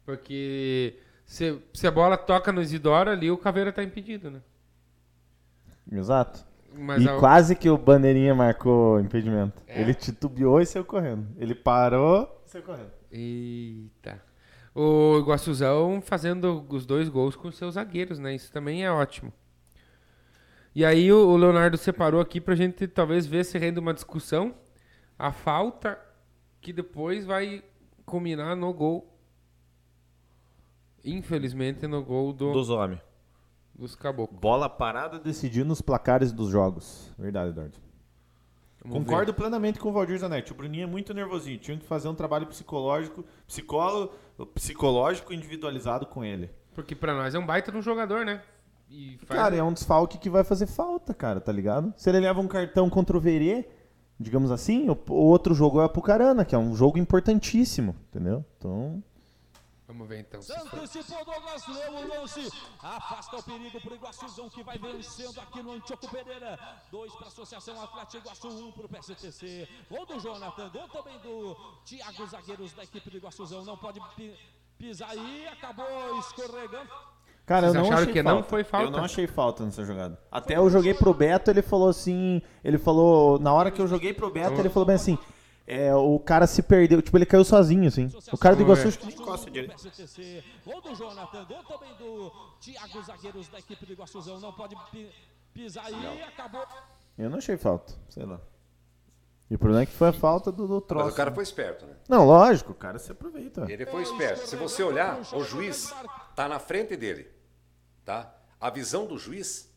Porque 0.05 0.99
se, 1.25 1.57
se 1.73 1.87
a 1.87 1.91
bola 1.91 2.17
toca 2.17 2.51
no 2.51 2.61
Isidoro 2.61 3.09
ali, 3.09 3.31
o 3.31 3.37
Caveira 3.37 3.71
tá 3.71 3.81
impedido, 3.81 4.29
né? 4.29 4.39
Exato. 5.89 6.45
Mas 6.77 7.01
e 7.01 7.07
a- 7.09 7.17
quase 7.17 7.55
que 7.55 7.69
o 7.69 7.77
Bandeirinha 7.77 8.35
marcou 8.35 8.99
impedimento. 8.99 9.63
É? 9.65 9.79
Ele 9.79 9.93
titubeou 9.93 10.59
e 10.59 10.65
saiu 10.65 10.83
correndo. 10.83 11.27
Ele 11.37 11.55
parou 11.55 12.41
e 12.45 12.49
saiu 12.49 12.63
correndo. 12.65 12.91
Eita. 13.09 14.21
O 14.79 15.17
Iguaçuzão 15.17 15.99
fazendo 16.01 16.63
os 16.69 16.85
dois 16.85 17.09
gols 17.09 17.35
com 17.35 17.51
seus 17.51 17.73
zagueiros, 17.73 18.19
né? 18.19 18.35
Isso 18.35 18.51
também 18.51 18.85
é 18.85 18.91
ótimo. 18.91 19.33
E 20.75 20.85
aí 20.85 21.11
o, 21.11 21.35
Leonardo 21.35 21.75
separou 21.77 22.21
aqui 22.21 22.39
pra 22.39 22.53
gente 22.53 22.87
talvez 22.87 23.25
ver 23.25 23.43
se 23.43 23.57
rende 23.57 23.79
uma 23.79 23.91
discussão. 23.91 24.53
A 25.17 25.31
falta 25.31 25.99
que 26.61 26.71
depois 26.71 27.25
vai 27.25 27.63
culminar 28.05 28.55
no 28.55 28.71
gol. 28.71 29.11
Infelizmente 31.03 31.87
no 31.87 32.03
gol 32.03 32.31
do, 32.31 32.53
Dos 32.53 32.69
homens. 32.69 33.01
dos 33.73 33.95
caboclos. 33.95 34.39
Bola 34.39 34.69
parada 34.69 35.17
decidindo 35.17 35.73
os 35.73 35.81
placares 35.81 36.31
dos 36.31 36.49
jogos. 36.49 37.11
Verdade, 37.17 37.49
Eduardo. 37.49 37.86
Vamos 38.87 39.05
Concordo 39.07 39.33
plenamente 39.33 39.79
com 39.79 39.89
o 39.89 39.91
Valdir 39.91 40.17
Zanetti. 40.17 40.51
O 40.51 40.55
Bruninho 40.55 40.83
é 40.83 40.87
muito 40.87 41.13
nervosinho. 41.13 41.57
Tinha 41.57 41.77
que 41.77 41.85
fazer 41.85 42.07
um 42.07 42.15
trabalho 42.15 42.45
psicológico, 42.47 43.23
psicólogo, 43.47 44.13
psicológico 44.53 45.33
individualizado 45.33 46.05
com 46.05 46.23
ele. 46.23 46.47
ver. 46.47 46.55
Porque 46.73 46.95
pra 46.95 47.13
nós 47.15 47.33
é 47.35 47.39
um 47.39 47.45
baita 47.45 47.71
de 47.71 47.77
um 47.77 47.81
jogador, 47.81 48.25
né? 48.25 48.41
E 48.89 49.17
faz- 49.25 49.39
Cara, 49.41 49.55
é 49.55 49.63
um 49.63 49.73
desfalque 49.73 50.17
que 50.17 50.29
vai 50.29 50.43
fazer 50.43 50.67
falta, 50.67 51.13
cara, 51.13 51.41
tá 51.41 51.51
ligado? 51.51 51.93
Se 51.97 52.09
ele 52.09 52.19
leva 52.19 52.39
um 52.39 52.47
cartão 52.47 52.89
contra 52.89 53.17
o 53.17 53.19
Verê, 53.19 53.67
digamos 54.19 54.51
assim, 54.51 54.89
o, 54.89 54.97
o 55.09 55.13
outro 55.25 55.53
jogo 55.53 55.81
é 55.81 55.85
a 55.85 55.89
Pucarana, 55.89 56.45
que 56.45 56.55
é 56.55 56.57
um 56.57 56.75
jogo 56.75 56.97
importantíssimo, 56.97 57.95
entendeu? 58.09 58.45
Então, 58.57 59.03
Vamos 59.87 60.05
ver 60.07 60.19
então. 60.19 60.41
se 60.41 60.51
Se 60.51 60.69
foi. 60.69 60.79
antecipou 60.79 61.23
Douglas, 61.23 61.65
leu 61.67 61.91
o 61.93 62.07
lance, 62.09 62.51
afasta 62.83 63.37
o 63.37 63.43
perigo 63.43 63.79
pro 63.79 63.95
Iguaçuzão 63.95 64.49
que 64.49 64.61
vai 64.61 64.77
vencendo 64.77 65.39
aqui 65.39 65.63
no 65.63 65.71
Antioco 65.71 66.09
Pereira. 66.09 66.59
Dois 66.91 67.13
para 67.13 67.25
a 67.25 67.27
Associação 67.29 67.81
Atlético 67.81 68.17
Iguaçu, 68.25 68.47
um 68.49 68.71
pro 68.73 68.89
PSTC. 68.89 69.67
Gol 69.89 70.05
do 70.05 70.19
Jonathan, 70.19 70.69
gol 70.69 70.87
também 70.89 71.17
do 71.19 71.55
Thiago, 71.85 72.25
zagueiros 72.27 72.73
da 72.73 72.83
equipe 72.83 73.09
do 73.09 73.15
Iguaçuzão. 73.17 73.63
Não 73.63 73.77
pode 73.77 74.01
pi- 74.17 74.37
pisar 74.77 75.09
aí, 75.11 75.47
acabou 75.47 76.19
escorregando. 76.19 76.89
cara, 77.45 77.67
Vocês 77.67 77.75
eu 77.75 77.81
não 77.81 77.87
acharam 77.87 78.01
achei 78.01 78.13
que 78.13 78.23
falta. 78.23 78.35
não 78.35 78.43
foi 78.43 78.63
falta? 78.65 78.87
Eu 78.87 78.91
não 78.91 79.03
achei 79.05 79.25
falta 79.27 79.63
nessa 79.63 79.85
jogada. 79.85 80.19
Até 80.29 80.57
eu 80.57 80.69
joguei 80.69 80.93
pro 80.93 81.13
Beto, 81.13 81.49
ele 81.49 81.61
falou 81.61 81.87
assim, 81.87 82.41
ele 82.61 82.77
falou, 82.77 83.39
na 83.39 83.53
hora 83.53 83.71
que 83.71 83.81
eu 83.81 83.87
joguei 83.87 84.13
pro 84.13 84.29
Beto, 84.29 84.59
ele 84.59 84.67
falou 84.69 84.85
bem 84.85 84.95
assim, 84.97 85.17
é, 85.67 85.93
o 85.93 86.17
cara 86.17 86.47
se 86.47 86.63
perdeu, 86.63 87.01
tipo, 87.01 87.17
ele 87.17 87.25
caiu 87.25 87.43
sozinho, 87.43 87.87
assim. 87.87 88.09
O 88.31 88.37
cara 88.37 88.55
do 88.55 88.61
Iguaçu 88.63 88.83
ver. 88.83 88.87
acho 88.87 88.99
que 88.99 89.05
nem 89.07 89.15
encosta 89.15 89.51
direito. 89.51 89.75
PSTC. 89.75 90.43
Gol 90.65 90.81
do 90.81 90.95
Jonathan, 90.95 91.43
gol 91.45 91.63
também 91.63 91.93
do 91.97 92.31
Thiago, 92.61 93.01
zagueiros 93.03 93.47
da 93.49 93.59
equipe 93.59 93.85
do 93.85 93.91
Iguaçuzão. 93.91 94.39
Não 94.39 94.53
pode 94.53 94.75
pi- 94.91 95.11
pisar 95.53 95.85
aí, 95.85 96.23
acabou. 96.23 96.65
Eu 97.17 97.29
não 97.29 97.37
achei 97.39 97.57
falta, 97.57 97.93
sei 98.09 98.25
lá. 98.25 98.39
E 99.49 99.55
o 99.55 99.59
problema 99.59 99.83
é 99.83 99.85
que 99.85 99.93
foi 99.93 100.09
a 100.09 100.13
falta 100.13 100.51
do, 100.51 100.67
do 100.67 100.79
troço. 100.81 101.05
Mas 101.05 101.13
o 101.13 101.17
cara 101.17 101.31
foi 101.33 101.43
esperto, 101.43 101.85
né? 101.85 101.95
Não, 102.07 102.25
lógico, 102.25 102.71
o 102.71 102.75
cara 102.75 102.97
se 102.99 103.11
aproveita. 103.11 103.65
Ele 103.69 103.85
foi 103.85 104.03
esperto. 104.03 104.45
Se 104.47 104.55
você 104.55 104.83
olhar, 104.83 105.19
o 105.33 105.43
juiz 105.43 105.93
tá 106.35 106.47
na 106.49 106.59
frente 106.59 106.95
dele, 106.97 107.29
tá? 108.05 108.33
A 108.59 108.69
visão 108.69 109.05
do 109.05 109.17
juiz, 109.17 109.69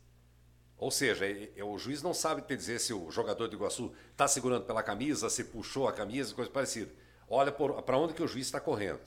ou 0.81 0.91
seja, 0.91 1.26
e- 1.26 1.53
e 1.55 1.62
o 1.62 1.76
juiz 1.78 2.03
não 2.03 2.14
sabe 2.14 2.41
te 2.43 2.57
dizer 2.57 2.81
se 2.81 2.93
o 2.93 3.11
jogador 3.11 3.47
do 3.49 3.55
Iguaçu 3.55 3.93
está 4.11 4.26
segurando 4.26 4.64
pela 4.64 4.83
camisa, 4.83 5.28
se 5.31 5.45
puxou 5.45 5.87
a 5.87 5.93
camisa, 5.93 6.35
coisa 6.35 6.51
parecida. 6.51 6.91
Olha 7.28 7.53
para 7.53 7.99
onde 7.99 8.14
que 8.14 8.22
o 8.22 8.26
juiz 8.26 8.47
está 8.47 8.59
correndo. 8.59 9.01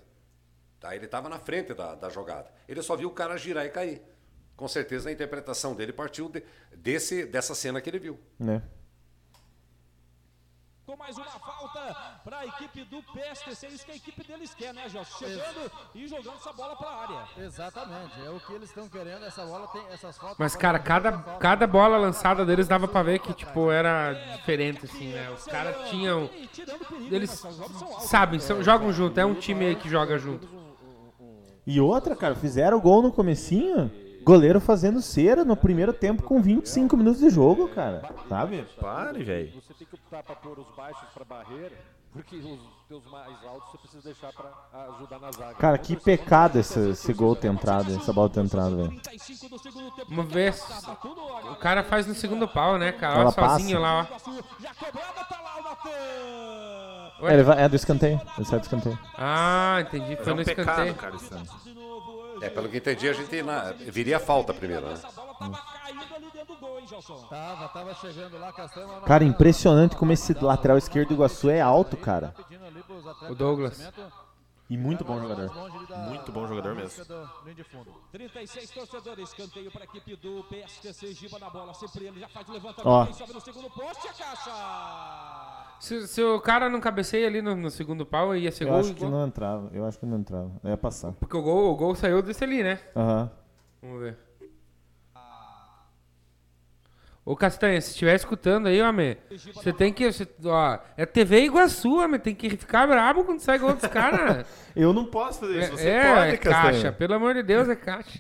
Tá? 0.80 0.96
Ele 0.96 1.06
estava 1.06 1.28
na 1.28 1.40
frente 1.40 1.74
da, 1.74 1.96
da 1.96 2.10
jogada. 2.10 2.50
Ele 2.68 2.82
só 2.82 2.96
viu 2.96 3.10
o 3.10 3.12
cara 3.12 3.36
girar 3.38 3.66
e 3.66 3.70
cair. 3.70 4.02
Com 4.56 4.68
certeza 4.68 5.10
a 5.10 5.12
interpretação 5.12 5.74
dele 5.76 5.92
partiu 5.92 6.30
de- 6.30 6.44
desse, 6.76 7.26
dessa 7.26 7.56
cena 7.56 7.82
que 7.82 7.90
ele 7.90 8.00
viu. 8.00 8.20
Né? 8.40 8.62
Com 10.86 10.98
mais 10.98 11.16
uma 11.18 11.26
falta 11.26 11.96
para 12.26 12.40
a 12.40 12.46
equipe 12.46 12.84
do 12.84 13.02
PSTC. 13.14 13.68
Isso 13.68 13.86
que 13.86 13.92
a 13.94 13.96
equipe 13.96 14.22
deles 14.28 14.54
quer, 14.54 14.74
né, 14.74 14.90
Gelson? 14.90 15.18
Chegando 15.18 15.72
e 15.96 16.06
jogando 16.08 16.36
essa 16.36 16.52
bola 16.52 16.76
para 16.76 16.90
a 16.90 17.02
área. 17.04 17.24
Exatamente, 17.38 18.12
é 18.26 18.30
o 18.30 18.38
que 18.42 18.52
eles 18.52 18.68
estão 18.68 18.90
querendo. 18.90 19.24
Essa 19.24 19.46
bola 19.46 19.66
tem 19.70 19.82
essas 19.94 20.18
faltas. 20.18 20.38
Mas, 20.38 20.58
cara, 20.58 20.78
cada, 20.80 21.14
cada 21.40 21.66
bola 21.66 21.98
lançada 21.98 22.46
deles 22.46 22.68
dava 22.68 22.86
pra 22.86 23.02
ver 23.02 23.20
que, 23.20 23.34
tipo, 23.34 23.72
era 23.72 24.12
diferente, 24.36 24.84
assim, 24.84 25.14
né? 25.14 25.30
Os 25.32 25.46
caras 25.46 25.90
tinham. 25.90 26.30
Eles 27.10 27.42
sabem, 28.02 28.40
são- 28.42 28.62
jogam 28.62 28.92
junto, 28.92 29.18
é 29.18 29.26
um 29.26 29.36
time 29.36 29.66
aí 29.68 29.76
que 29.78 29.88
joga 29.88 30.20
junto. 30.20 30.50
E 31.66 31.80
outra, 31.80 32.14
cara, 32.14 32.36
fizeram 32.36 32.78
o 32.78 32.82
gol 32.82 33.02
no 33.02 33.10
comecinho, 33.10 33.90
goleiro 34.22 34.60
fazendo 34.60 35.02
cera 35.02 35.46
no 35.46 35.56
primeiro 35.56 35.94
tempo 35.94 36.24
com 36.24 36.42
25 36.42 36.98
minutos 36.98 37.22
de 37.22 37.30
jogo, 37.30 37.70
cara. 37.70 38.02
Sabe? 38.28 38.66
Pare, 38.82 39.24
velho. 39.24 39.54
Optar 40.14 40.22
para 40.24 40.36
pôr 40.36 40.60
os 40.60 40.68
baixos 40.76 41.10
para 41.12 41.26
barreira, 41.26 41.76
porque 42.12 42.36
os 42.36 42.60
teus 42.88 43.04
mais 43.12 43.34
altos 43.46 43.72
você 43.72 43.78
precisa 43.80 44.04
deixar 44.04 44.32
para 44.32 44.52
ajudar 44.94 45.18
na 45.20 45.32
zaga. 45.32 45.56
Cara, 45.56 45.76
que 45.80 45.96
pecado 45.96 46.60
esse, 46.60 46.90
esse 46.92 47.12
gol 47.14 47.36
ter 47.36 47.48
entrado, 47.48 47.92
essa 47.96 48.14
bola 48.14 48.30
ter 48.30 48.42
entrado, 48.42 48.78
velho. 48.78 48.90
35 49.02 49.50
do 49.50 49.58
segundo 49.60 49.90
tempo. 49.96 50.14
Vamos 50.16 50.32
ver. 50.32 50.54
Tava 50.56 50.96
tudo, 50.98 51.20
olha. 51.20 51.52
O 51.54 51.56
cara 51.56 51.84
faz 51.84 52.06
no 52.06 52.14
segundo 52.14 52.48
pau, 52.48 52.78
né, 52.78 52.92
cara? 52.92 53.22
Ela 53.22 53.32
sozinho 53.32 53.80
passa. 53.82 53.92
lá, 53.92 54.02
ó. 54.02 54.06
Tá. 57.20 57.30
É, 57.30 57.34
ele 57.34 57.44
vai- 57.44 57.64
é 57.64 57.70
do 57.70 57.76
escanteio, 57.76 58.22
ele 58.38 58.46
sai 58.46 58.60
do 58.60 58.64
escanteio. 58.64 59.00
Ah, 59.18 59.78
entendi. 59.82 60.16
Foi 60.18 60.34
no 60.36 60.42
escanteio. 60.42 60.94
cara, 60.94 61.16
isso. 61.16 61.36
De 61.64 61.74
novo 61.74 62.12
hoje. 62.12 62.46
É, 62.46 62.50
pelo 62.52 62.70
que 62.70 62.78
entendi, 62.78 63.10
a 63.10 63.14
gente 63.14 63.42
na- 63.42 63.72
viria 63.72 64.18
a 64.18 64.20
falta 64.20 64.54
primeiro, 64.54 64.86
né? 64.86 64.94
Essa 64.94 65.10
bola 65.12 65.34
tava? 67.30 67.68
Tava, 67.70 67.94
chegando 67.96 68.38
lá, 68.38 68.52
Castanho. 68.52 69.02
Cara, 69.02 69.24
impressionante 69.24 69.96
como 69.96 70.12
esse 70.12 70.34
lateral 70.34 70.78
esquerdo 70.78 71.10
do 71.10 71.14
Iguaçu 71.16 71.50
é 71.50 71.62
alto, 71.62 71.98
cara. 71.98 72.34
O 73.30 73.36
Douglas. 73.36 73.92
E 74.70 74.78
muito 74.78 75.04
bom 75.04 75.20
jogador. 75.20 75.52
Muito 76.08 76.32
bom 76.32 76.48
jogador 76.48 76.74
mesmo. 76.74 76.90
busca 76.98 77.06
do 77.06 77.30
linha 77.44 77.56
de 77.56 77.64
fundo. 77.64 77.92
36 78.12 78.72
torcedores, 78.72 79.30
escanteio 79.30 79.70
para 79.72 79.82
a 79.82 79.84
equipe 79.84 80.16
do 80.16 80.44
PSTC, 80.46 81.14
Giba 81.14 81.38
na 81.38 81.50
bola, 81.50 81.74
sempre 81.74 82.06
ele 82.06 82.20
já 82.20 82.28
faz 82.30 82.48
o 82.48 82.54
levantamento, 82.54 83.14
sobe 83.14 83.34
no 83.34 83.42
segundo 83.42 83.70
poste, 83.70 84.08
a 84.08 84.14
caixa. 84.14 84.52
Se, 85.80 86.08
se 86.08 86.24
o 86.24 86.40
cara 86.40 86.70
não 86.70 86.80
cabeceia 86.80 87.28
ali 87.28 87.42
no, 87.42 87.56
no 87.56 87.70
segundo 87.70 88.06
pau, 88.06 88.36
ia 88.36 88.52
ser 88.52 88.64
Eu 88.64 88.70
gol. 88.70 88.80
acho 88.80 88.94
que 88.94 89.06
não 89.06 89.28
entrava, 89.28 89.70
eu 89.74 89.86
acho 89.86 90.00
que 90.00 90.06
não 90.06 90.18
entrava. 90.18 90.50
Ia 90.64 90.78
passar. 90.78 91.12
Porque 91.12 91.36
o 91.36 91.42
gol, 91.42 91.72
o 91.74 91.76
gol 91.76 91.94
saiu 91.94 92.22
desse 92.22 92.44
ali, 92.44 92.64
né? 92.64 92.80
Aham. 92.96 93.30
Vamos 93.82 94.00
ver. 94.02 94.18
Ô 97.26 97.38
Castanha, 97.38 97.80
se 97.80 97.92
estiver 97.92 98.16
escutando 98.16 98.68
aí, 98.68 98.82
homem, 98.82 99.18
você 99.54 99.72
tem 99.72 99.94
que. 99.94 100.12
você- 100.12 100.28
ó, 100.46 100.78
é 100.98 101.06
TV 101.06 101.46
Iguaçu, 101.46 102.00
homem, 102.00 102.20
tem 102.20 102.36
que 102.36 102.50
ficar 102.58 102.86
brabo 102.86 103.24
quando 103.24 103.40
sai 103.40 103.58
gol 103.58 103.74
dos 103.74 103.86
caras. 103.88 104.46
Eu 104.76 104.92
não 104.92 105.06
posso 105.06 105.40
fazer 105.40 105.60
isso, 105.62 105.72
você 105.72 105.88
é, 105.90 106.14
pode, 106.16 106.28
é 106.34 106.38
Castanha. 106.38 106.72
caixa, 106.74 106.92
pelo 106.92 107.14
amor 107.14 107.34
de 107.34 107.44
Deus, 107.44 107.70
é 107.70 107.76
caixa. 107.78 108.20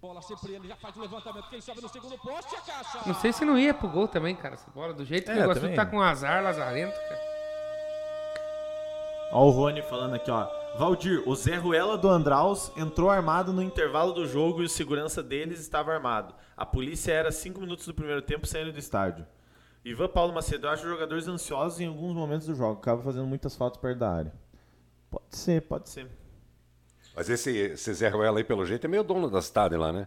Bola 0.00 0.20
sempre 0.20 0.52
ele 0.56 0.68
já 0.68 0.76
faz 0.76 0.94
o 0.96 1.00
levantamento. 1.00 1.48
Quem 1.48 1.60
sobe 1.60 1.80
no 1.80 1.88
segundo 1.88 2.18
poste 2.18 2.54
é 2.54 2.58
caixa. 2.70 2.98
Não 3.06 3.14
sei 3.14 3.32
se 3.32 3.44
não 3.46 3.58
ia 3.58 3.72
pro 3.72 3.88
gol 3.88 4.08
também, 4.08 4.34
cara, 4.36 4.54
essa 4.54 4.70
bola. 4.70 4.92
Do 4.92 5.04
jeito 5.04 5.26
que 5.26 5.30
É, 5.38 5.40
o 5.40 5.44
Iguaçu 5.44 5.60
também. 5.60 5.76
tá 5.76 5.86
com 5.86 6.02
azar, 6.02 6.42
lazarento, 6.42 6.92
cara. 7.08 7.20
Ó 9.32 9.46
o 9.46 9.50
Rony 9.50 9.80
falando 9.82 10.14
aqui, 10.14 10.30
ó. 10.30 10.46
Valdir, 10.76 11.22
o 11.26 11.34
Zé 11.34 11.56
Ruela 11.56 11.96
do 11.96 12.08
Andraus 12.10 12.70
entrou 12.76 13.08
armado 13.10 13.52
no 13.52 13.62
intervalo 13.62 14.12
do 14.12 14.26
jogo 14.26 14.60
e 14.62 14.66
o 14.66 14.68
segurança 14.68 15.22
deles 15.22 15.60
estava 15.60 15.92
armado. 15.92 16.34
A 16.56 16.66
polícia 16.66 17.12
era 17.12 17.30
cinco 17.30 17.60
minutos 17.60 17.86
do 17.86 17.94
primeiro 17.94 18.22
tempo 18.22 18.46
saindo 18.46 18.72
do 18.72 18.78
estádio. 18.78 19.26
Ivan 19.84 20.08
Paulo 20.08 20.32
Macedo, 20.32 20.66
eu 20.66 20.70
acho 20.70 20.88
jogadores 20.88 21.26
ansiosos 21.26 21.80
em 21.80 21.86
alguns 21.86 22.14
momentos 22.14 22.46
do 22.46 22.54
jogo. 22.54 22.78
Acaba 22.80 23.02
fazendo 23.02 23.26
muitas 23.26 23.56
faltas 23.56 23.80
perto 23.80 23.98
da 23.98 24.10
área. 24.10 24.32
Pode 25.10 25.36
ser, 25.36 25.62
pode 25.62 25.88
ser. 25.88 26.06
Mas 27.14 27.28
esse, 27.28 27.50
esse 27.50 27.92
Zé 27.92 28.08
Ruela 28.08 28.38
aí, 28.38 28.44
pelo 28.44 28.64
jeito, 28.64 28.86
é 28.86 28.88
meio 28.88 29.02
dono 29.02 29.28
da 29.28 29.42
cidade 29.42 29.76
lá, 29.76 29.92
né? 29.92 30.06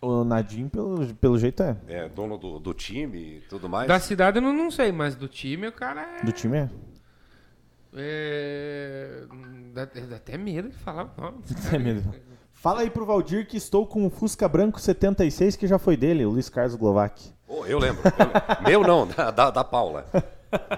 O 0.00 0.24
Nadim, 0.24 0.68
pelo, 0.68 1.14
pelo 1.14 1.38
jeito, 1.38 1.62
é. 1.62 1.76
É 1.88 2.08
dono 2.08 2.38
do, 2.38 2.58
do 2.60 2.72
time 2.72 3.38
e 3.38 3.40
tudo 3.42 3.68
mais. 3.68 3.88
Da 3.88 3.98
cidade 3.98 4.38
eu 4.38 4.42
não, 4.42 4.52
não 4.52 4.70
sei, 4.70 4.92
mas 4.92 5.14
do 5.16 5.26
time 5.26 5.66
o 5.66 5.72
cara 5.72 6.18
é. 6.20 6.24
Do 6.24 6.32
time 6.32 6.58
é. 6.58 6.70
é... 7.94 9.24
Dá, 9.72 9.84
dá 9.84 10.16
até 10.16 10.36
medo 10.36 10.68
de 10.68 10.76
falar 10.76 11.12
o 11.16 11.20
nome. 11.20 11.38
É 11.72 11.78
mesmo. 11.78 12.14
Fala 12.58 12.80
aí 12.80 12.90
pro 12.90 13.04
Valdir 13.06 13.46
que 13.46 13.56
estou 13.56 13.86
com 13.86 14.06
o 14.06 14.10
Fusca 14.10 14.48
Branco 14.48 14.80
76, 14.80 15.56
que 15.56 15.66
já 15.66 15.78
foi 15.78 15.96
dele, 15.96 16.24
o 16.24 16.30
Luiz 16.30 16.48
Carlos 16.48 16.74
Glovac. 16.74 17.32
Oh, 17.46 17.64
eu 17.66 17.78
lembro. 17.78 18.00
eu- 18.04 18.64
meu 18.66 18.80
não, 18.82 19.06
da, 19.06 19.30
da, 19.50 19.62
Paula. 19.62 20.04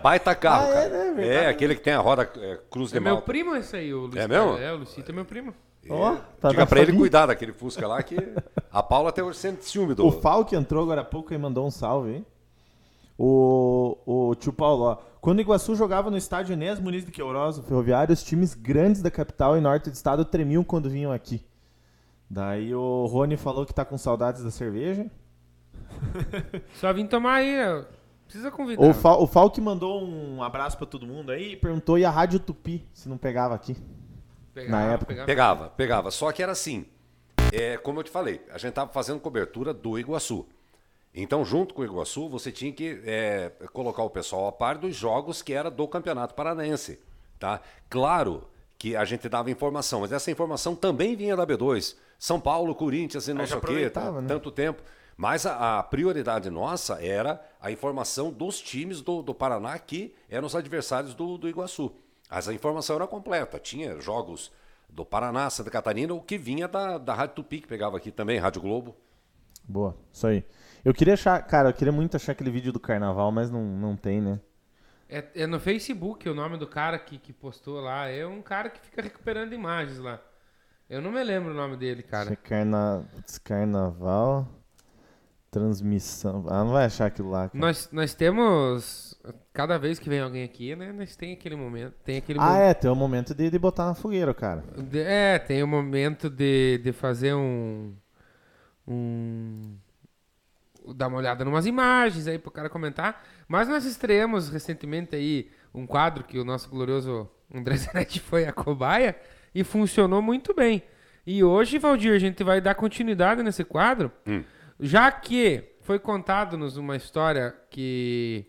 Baita 0.03 0.35
carro, 0.35 0.67
Ah, 0.67 0.81
é, 0.81 0.89
cara. 0.91 1.05
né? 1.05 1.09
É, 1.11 1.15
Verdade. 1.15 1.47
aquele 1.47 1.75
que 1.77 1.81
tem 1.83 1.93
a 1.95 2.01
roda 2.01 2.31
é, 2.37 2.59
cruz 2.71 2.91
de 2.91 2.97
É 2.97 3.01
meu 3.01 3.13
malta. 3.15 3.27
primo 3.27 3.55
esse 3.57 3.77
aí, 3.77 3.95
o 3.95 4.01
Luiz. 4.07 4.17
É 4.17 4.27
mesmo? 4.29 4.45
Carlos. 4.45 4.61
É, 4.61 4.73
o 4.73 4.77
Lucito 4.79 5.11
é 5.11 5.15
meu 5.15 5.25
primo. 5.25 5.55
Ó, 5.89 6.17
tá 6.41 6.51
Diga 6.51 6.67
pra 6.67 6.79
ele 6.81 6.87
família. 6.89 7.01
cuidar 7.01 7.27
daquele 7.27 7.53
Fusca 7.53 7.87
lá, 7.87 8.03
que 8.03 8.17
a 8.71 8.83
Paula 8.83 9.09
até 9.09 9.23
hoje 9.23 9.39
sente 9.39 9.65
ciúme 9.65 9.95
do... 9.95 10.05
O 10.07 10.13
Falk 10.13 10.55
entrou 10.55 10.83
agora 10.83 11.01
há 11.01 11.05
pouco 11.05 11.33
e 11.33 11.39
mandou 11.39 11.67
um 11.67 11.71
salve, 11.71 12.11
hein? 12.17 12.27
O, 13.17 13.97
o 14.05 14.35
tio 14.35 14.53
Paulo, 14.53 14.85
ó. 14.85 14.97
Quando 15.21 15.39
o 15.39 15.41
Iguaçu 15.41 15.75
jogava 15.75 16.11
no 16.11 16.17
estádio 16.17 16.53
Enéas 16.53 16.79
Muniz 16.79 17.05
de 17.07 17.11
Queiroz, 17.11 17.59
o 17.59 17.63
Ferroviário, 17.63 18.13
os 18.13 18.23
times 18.23 18.55
grandes 18.55 19.01
da 19.01 19.11
capital 19.11 19.57
e 19.57 19.61
norte 19.61 19.89
do 19.91 19.95
estado 19.95 20.25
tremiam 20.25 20.63
quando 20.63 20.91
vinham 20.91 21.11
aqui. 21.11 21.43
Daí 22.31 22.75
o 22.75 23.07
Rony 23.07 23.37
falou 23.37 23.65
que 23.65 23.73
tá 23.73 23.85
com 23.85 23.97
saudades 23.97 24.43
da 24.43 24.51
cerveja. 24.51 25.11
Só 26.75 26.93
vim 26.93 27.07
tomar 27.07 27.37
aí. 27.37 27.57
Precisa 28.25 28.51
convidar. 28.51 28.83
O, 28.83 28.93
Fal, 28.93 29.23
o 29.23 29.27
Falk 29.27 29.59
mandou 29.61 30.03
um 30.05 30.43
abraço 30.43 30.77
pra 30.77 30.87
todo 30.87 31.07
mundo 31.07 31.33
aí 31.33 31.53
e 31.53 31.57
perguntou 31.57 31.99
e 31.99 32.05
a 32.05 32.11
Rádio 32.11 32.39
Tupi, 32.39 32.87
se 32.93 33.09
não 33.09 33.17
pegava 33.17 33.55
aqui. 33.55 33.75
Pegava, 34.53 34.77
na 34.77 34.93
época. 34.93 35.07
pegava. 35.07 35.27
Pegava, 35.27 35.69
pegava. 35.71 36.11
Só 36.11 36.31
que 36.31 36.43
era 36.43 36.53
assim. 36.53 36.85
É, 37.51 37.79
como 37.79 38.01
eu 38.01 38.05
te 38.05 38.11
falei, 38.11 38.43
a 38.51 38.59
gente 38.59 38.71
estava 38.71 38.93
fazendo 38.93 39.19
cobertura 39.21 39.73
do 39.73 39.99
Iguaçu. 39.99 40.47
Então, 41.15 41.43
junto 41.45 41.73
com 41.73 41.81
o 41.81 41.85
Iguaçu, 41.85 42.29
você 42.29 42.53
tinha 42.53 42.71
que 42.71 43.01
é, 43.05 43.51
colocar 43.73 44.03
o 44.03 44.11
pessoal 44.11 44.47
a 44.47 44.53
par 44.53 44.77
dos 44.77 44.95
jogos 44.95 45.41
que 45.41 45.55
era 45.55 45.71
do 45.71 45.89
Campeonato 45.89 46.35
Paranaense. 46.35 47.01
Tá? 47.39 47.63
Claro 47.89 48.47
que 48.77 48.95
a 48.95 49.05
gente 49.07 49.27
dava 49.29 49.51
informação, 49.51 50.01
mas 50.01 50.13
essa 50.13 50.31
informação 50.31 50.77
também 50.77 51.17
vinha 51.17 51.35
da 51.35 51.47
B2. 51.47 51.97
São 52.19 52.41
Paulo, 52.41 52.75
Corinthians 52.75 53.29
e 53.29 53.35
não 53.35 53.47
sei 53.47 53.57
o 53.57 53.61
quê, 53.61 53.89
tá? 53.89 54.11
né? 54.11 54.27
tanto 54.27 54.51
tempo. 54.51 54.83
Mas 55.17 55.47
a, 55.47 55.79
a 55.79 55.83
prioridade 55.83 56.49
nossa 56.51 57.05
era 57.05 57.41
a 57.61 57.71
informação 57.71 58.31
dos 58.31 58.61
times 58.61 59.01
do, 59.01 59.23
do 59.23 59.35
Paraná 59.35 59.79
que 59.79 60.15
eram 60.29 60.47
os 60.47 60.55
adversários 60.55 61.15
do, 61.15 61.37
do 61.37 61.49
Iguaçu. 61.49 61.93
Mas 62.31 62.49
a 62.49 62.55
informação 62.55 62.97
era 62.97 63.07
completa. 63.07 63.59
Tinha 63.59 64.01
jogos 64.01 64.53
do 64.89 65.05
Paraná, 65.05 65.51
Santa 65.51 65.71
Catarina, 65.71 66.15
o 66.15 66.21
que 66.21 66.39
vinha 66.39 66.69
da, 66.69 66.99
da 66.99 67.15
Rádio 67.15 67.37
Tupi, 67.37 67.61
que 67.61 67.67
pegava 67.67 67.97
aqui 67.97 68.11
também, 68.11 68.39
Rádio 68.39 68.63
Globo. 68.63 68.97
Boa, 69.65 69.97
isso 70.13 70.27
aí. 70.27 70.45
Eu 70.85 70.95
queria 70.95 71.15
achar, 71.15 71.41
cara, 71.43 71.71
eu 71.71 71.75
queria 71.75 71.93
muito 71.93 72.17
achar 72.17 72.33
aquele 72.33 72.51
vídeo 72.51 72.73
do 72.73 72.81
carnaval, 72.81 73.31
mas 73.31 73.51
não, 73.51 73.63
não 73.65 73.97
tem, 73.97 74.21
né? 74.21 74.41
É, 75.09 75.25
é 75.35 75.47
no 75.47 75.59
Facebook 75.59 76.29
o 76.29 76.35
nome 76.35 76.57
do 76.59 76.67
cara 76.67 76.99
que, 76.99 77.19
que 77.19 77.33
postou 77.33 77.81
lá. 77.81 78.09
É 78.09 78.27
um 78.27 78.41
cara 78.41 78.71
que 78.71 78.81
fica 78.81 79.03
recuperando 79.03 79.53
imagens 79.53 79.99
lá. 79.99 80.21
Eu 80.89 81.03
não 81.03 81.13
me 81.13 81.23
lembro 81.23 81.51
o 81.53 81.55
nome 81.55 81.77
dele, 81.77 82.01
Isso 82.01 82.09
é 82.09 82.11
cara. 82.11 82.37
carna... 82.37 83.05
Carnaval. 83.45 84.49
Transmissão. 85.51 86.45
Ah, 86.49 86.63
não 86.65 86.73
vai 86.73 86.85
achar 86.85 87.07
aquilo 87.07 87.31
lá. 87.31 87.49
cara. 87.49 87.59
Nós, 87.59 87.89
nós 87.91 88.15
temos. 88.15 89.19
Cada 89.53 89.79
vez 89.79 89.99
que 89.99 90.09
vem 90.09 90.21
alguém 90.21 90.45
aqui, 90.45 90.77
né? 90.77 90.93
Nós 90.93 91.17
tem 91.17 91.33
aquele 91.33 91.57
momento. 91.57 91.95
Tem 92.05 92.19
aquele 92.19 92.39
Ah, 92.41 92.59
é, 92.59 92.75
tem 92.75 92.91
o 92.91 92.95
momento 92.95 93.35
de, 93.35 93.49
de 93.51 93.59
botar 93.59 93.87
na 93.87 93.95
fogueira, 93.95 94.35
cara. 94.35 94.63
de- 94.77 95.01
É, 95.01 95.39
tem 95.39 95.63
o 95.63 95.67
momento 95.67 96.29
de, 96.29 96.79
de 96.79 96.93
fazer 96.93 97.35
um. 97.35 97.95
Um. 98.87 99.77
Dar 100.95 101.09
uma 101.09 101.19
olhada 101.19 101.45
em 101.45 101.49
umas 101.49 101.67
imagens 101.67 102.27
aí 102.27 102.39
pro 102.39 102.51
cara 102.51 102.69
comentar. 102.69 103.23
Mas 103.47 103.69
nós 103.69 103.85
estreamos 103.87 104.51
recentemente 104.51 105.17
aí 105.17 105.51
um 105.75 105.87
quadro 105.87 106.25
que 106.25 106.39
o 106.39 106.45
nosso 106.45 106.69
glorioso 106.69 107.29
André 107.55 107.77
Zanetti 107.77 108.21
foi 108.21 108.47
a 108.47 108.53
cobaia 108.53 109.17
e 109.55 109.65
funcionou 109.65 110.21
muito 110.23 110.55
bem. 110.55 110.83
E 111.27 111.45
hoje, 111.45 111.79
Valdir, 111.79 112.15
a 112.15 112.19
gente 112.19 112.43
vai 112.43 112.61
dar 112.61 112.75
continuidade 112.75 113.43
nesse 113.43 113.65
quadro, 113.65 114.11
já 114.81 115.11
que 115.11 115.65
foi 115.83 115.99
contado-nos 115.99 116.77
uma 116.77 116.97
história 116.97 117.55
que 117.71 118.47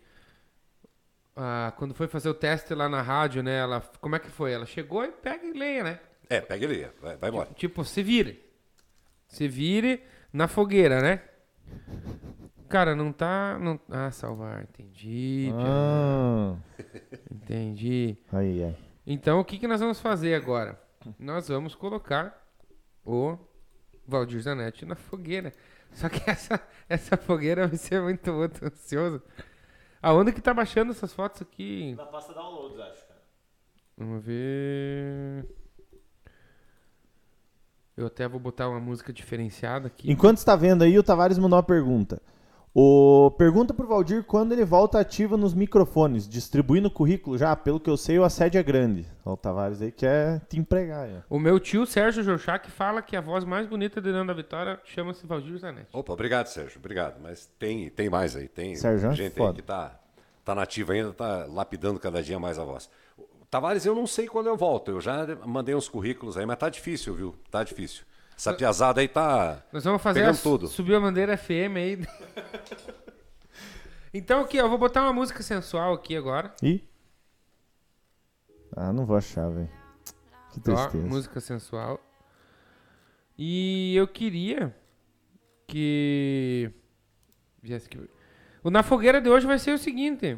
ah, 1.36 1.74
quando 1.78 1.94
foi 1.94 2.08
fazer 2.08 2.28
o 2.28 2.34
teste 2.34 2.74
lá 2.74 2.90
na 2.90 3.02
rádio, 3.02 3.42
né? 3.42 3.60
Ela, 3.60 3.82
como 4.02 4.16
é 4.16 4.20
que 4.20 4.30
foi? 4.30 4.52
Ela 4.52 4.66
chegou 4.66 5.06
e 5.06 5.12
pega 5.12 5.46
e 5.46 5.54
leia, 5.54 5.84
né? 5.84 6.00
É, 6.30 6.42
pega 6.42 6.66
ele, 6.66 6.88
vai, 7.02 7.16
vai 7.16 7.30
embora. 7.30 7.50
Tipo, 7.56 7.86
se 7.86 8.04
vire. 8.04 8.44
Se 9.28 9.48
vire 9.48 10.04
na 10.34 10.48
fogueira, 10.48 11.02
né? 11.02 11.22
Cara, 12.68 12.94
não 12.96 13.12
tá. 13.12 13.58
Não... 13.58 13.80
Ah, 13.90 14.12
salvar, 14.12 14.64
entendi. 14.64 15.50
Ah, 15.56 16.56
Entendi. 17.32 18.18
aí, 18.32 18.64
aí. 18.64 18.76
Então, 19.08 19.40
o 19.40 19.46
que, 19.46 19.58
que 19.58 19.68
nós 19.68 19.80
vamos 19.80 20.00
fazer 20.00 20.36
agora? 20.36 20.80
Nós 21.18 21.48
vamos 21.48 21.76
colocar 21.76 22.46
o 23.06 23.38
Valdir 24.08 24.42
Zanetti 24.42 24.86
na 24.86 24.96
fogueira. 24.96 25.54
Só 25.94 26.10
que 26.10 26.30
essa, 26.30 26.62
essa 26.88 27.18
fogueira 27.18 27.68
vai 27.68 27.78
ser 27.78 28.02
muito, 28.02 28.32
muito 28.32 28.66
ansioso. 28.66 29.22
Aonde 30.02 30.32
que 30.32 30.42
tá 30.42 30.54
baixando 30.54 30.92
essas 30.92 31.14
fotos 31.14 31.42
aqui? 31.42 31.94
Na 31.96 32.06
pasta 32.06 32.34
downloads, 32.34 32.80
acho, 32.80 33.08
cara. 33.08 33.22
Vamos 33.98 34.24
ver. 34.24 35.46
Eu 37.98 38.08
até 38.08 38.28
vou 38.28 38.40
botar 38.40 38.70
uma 38.70 38.80
música 38.80 39.12
diferenciada 39.12 39.88
aqui. 39.88 40.10
Enquanto 40.10 40.38
está 40.38 40.56
vendo 40.56 40.84
aí, 40.84 40.98
o 40.98 41.04
Tavares 41.04 41.38
mandou 41.38 41.58
uma 41.58 41.64
pergunta. 41.64 42.22
O... 42.74 43.32
Pergunta 43.32 43.74
pro 43.74 43.88
Valdir 43.88 44.24
quando 44.24 44.52
ele 44.52 44.64
volta 44.64 45.00
ativo 45.00 45.36
nos 45.36 45.54
microfones, 45.54 46.28
distribuindo 46.28 46.90
currículo 46.90 47.38
já. 47.38 47.56
Pelo 47.56 47.80
que 47.80 47.90
eu 47.90 47.98
sei, 47.98 48.20
o 48.20 48.24
assédio 48.24 48.60
é 48.60 48.64
grande. 48.64 49.06
O 49.26 49.36
Tavares 49.36 49.82
aí 49.82 49.92
quer 49.92 50.42
te 50.48 50.60
empregar. 50.60 51.08
É. 51.08 51.24
O 51.30 51.40
meu 51.40 51.60
tio 51.60 51.86
Sérgio 51.86 52.24
Jorchak 52.24 52.70
fala 52.70 53.02
que 53.02 53.16
a 53.16 53.22
voz 53.22 53.44
mais 53.44 53.68
bonita 53.68 54.02
de 54.02 54.12
Leão 54.12 54.26
da 54.26 54.34
Vitória 54.34 54.80
chama-se 54.86 55.26
Valdir 55.26 55.58
Zanetti. 55.58 55.90
Opa, 55.92 56.14
obrigado, 56.14 56.48
Sérgio, 56.48 56.80
obrigado. 56.80 57.20
Mas 57.22 57.48
tem, 57.58 57.90
tem 57.90 58.10
mais 58.10 58.36
aí, 58.36 58.48
tem 58.48 58.76
Sérgio, 58.76 59.12
gente 59.14 59.42
aí 59.42 59.54
que 59.54 59.62
tá, 59.62 60.00
tá 60.46 60.54
nativa 60.54 60.94
ainda, 60.94 61.12
tá 61.12 61.46
lapidando 61.50 62.00
cada 62.00 62.22
dia 62.22 62.40
mais 62.40 62.60
a 62.60 62.64
voz. 62.64 62.90
O 63.18 63.46
Tavares, 63.50 63.86
eu 63.86 63.96
não 63.96 64.06
sei 64.06 64.28
quando 64.28 64.48
eu 64.48 64.56
volto, 64.56 64.92
eu 64.92 65.02
já 65.02 65.26
mandei 65.46 65.74
uns 65.74 65.90
currículos 65.90 66.38
aí, 66.38 66.46
mas 66.46 66.58
tá 66.58 66.70
difícil, 66.70 67.16
viu? 67.16 67.36
Tá 67.50 67.64
difícil. 67.64 68.04
Essa 68.40 68.54
piazada 68.54 69.02
aí 69.02 69.08
tá... 69.10 69.62
Nós 69.70 69.84
vamos 69.84 70.02
fazer 70.02 70.22
Pegando 70.22 70.38
a, 70.38 70.42
tudo. 70.42 70.68
subir 70.70 70.96
a 70.96 71.00
bandeira 71.02 71.36
FM 71.36 71.76
aí. 71.76 72.08
então 74.14 74.40
aqui, 74.40 74.58
ó, 74.62 74.64
eu 74.64 74.70
vou 74.70 74.78
botar 74.78 75.02
uma 75.04 75.12
música 75.12 75.44
sensual 75.44 75.92
aqui 75.94 76.16
agora. 76.16 76.56
Ih. 76.64 76.82
Ah, 78.78 78.94
não 78.94 79.06
vou 79.06 79.18
achar, 79.18 79.50
velho. 79.50 79.70
Que 80.54 80.72
Ó, 80.72 80.74
tristeza. 80.74 81.06
música 81.06 81.42
sensual. 81.42 82.00
E 83.38 83.94
eu 83.98 84.08
queria 84.08 84.74
que. 85.68 86.72
O 88.64 88.70
Na 88.70 88.84
Fogueira 88.84 89.20
de 89.20 89.30
hoje 89.30 89.46
vai 89.46 89.60
ser 89.60 89.74
o 89.74 89.78
seguinte. 89.78 90.38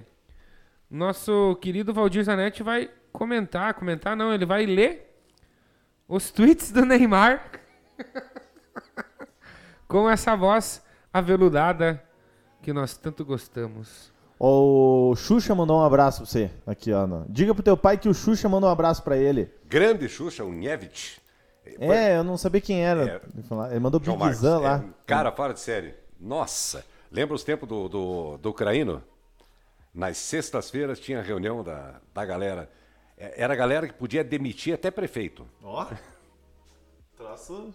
Nosso 0.89 1.55
querido 1.61 1.93
Valdir 1.93 2.23
Zanetti 2.23 2.63
vai 2.63 2.89
comentar, 3.13 3.75
comentar 3.75 4.17
não, 4.17 4.33
ele 4.33 4.45
vai 4.47 4.65
ler 4.65 5.23
os 6.07 6.31
tweets 6.31 6.71
do 6.71 6.83
Neymar 6.83 7.60
com 9.87 10.09
essa 10.09 10.35
voz 10.35 10.81
aveludada 11.13 12.01
que 12.61 12.71
nós 12.73 12.95
tanto 12.97 13.25
gostamos. 13.25 14.11
O 14.39 15.13
Xuxa 15.15 15.53
mandou 15.53 15.79
um 15.79 15.83
abraço 15.83 16.19
pra 16.23 16.25
você. 16.25 16.49
Aqui, 16.65 16.91
ó. 16.91 17.05
no- 17.05 17.25
Diga 17.29 17.53
pro 17.53 17.61
teu 17.63 17.77
pai 17.77 17.97
que 17.97 18.09
o 18.09 18.13
Xuxa 18.13 18.49
mandou 18.49 18.69
um 18.69 18.73
abraço 18.73 19.03
pra 19.03 19.15
ele. 19.17 19.53
Grande 19.67 20.09
Xuxa, 20.09 20.43
o 20.43 20.51
Nievich. 20.51 21.21
É, 21.79 22.17
eu 22.17 22.23
não 22.23 22.37
sabia 22.37 22.59
quem 22.59 22.83
era. 22.83 23.07
É. 23.07 23.21
Ele 23.69 23.79
mandou 23.79 24.01
João 24.03 24.17
Big. 24.17 24.33
Zan 24.33 24.57
é 24.57 24.59
lá. 24.63 24.75
um 24.77 24.93
cara 25.05 25.31
fora 25.31 25.53
de 25.53 25.59
série. 25.59 25.93
Nossa, 26.19 26.83
lembra 27.11 27.35
os 27.35 27.43
tempos 27.43 27.69
do, 27.69 27.87
do, 27.87 28.37
do 28.37 28.49
Ucraíno? 28.49 29.03
Nas 29.93 30.17
sextas-feiras 30.17 30.99
tinha 30.99 31.21
reunião 31.21 31.63
da, 31.63 31.95
da 32.13 32.25
galera. 32.25 32.69
É, 33.17 33.43
Era 33.43 33.53
a 33.53 33.55
galera 33.57 33.87
que 33.87 33.93
podia 33.93 34.23
demitir 34.23 34.73
até 34.73 34.89
prefeito. 34.89 35.45
Ó. 35.63 35.85
Troço. 37.15 37.71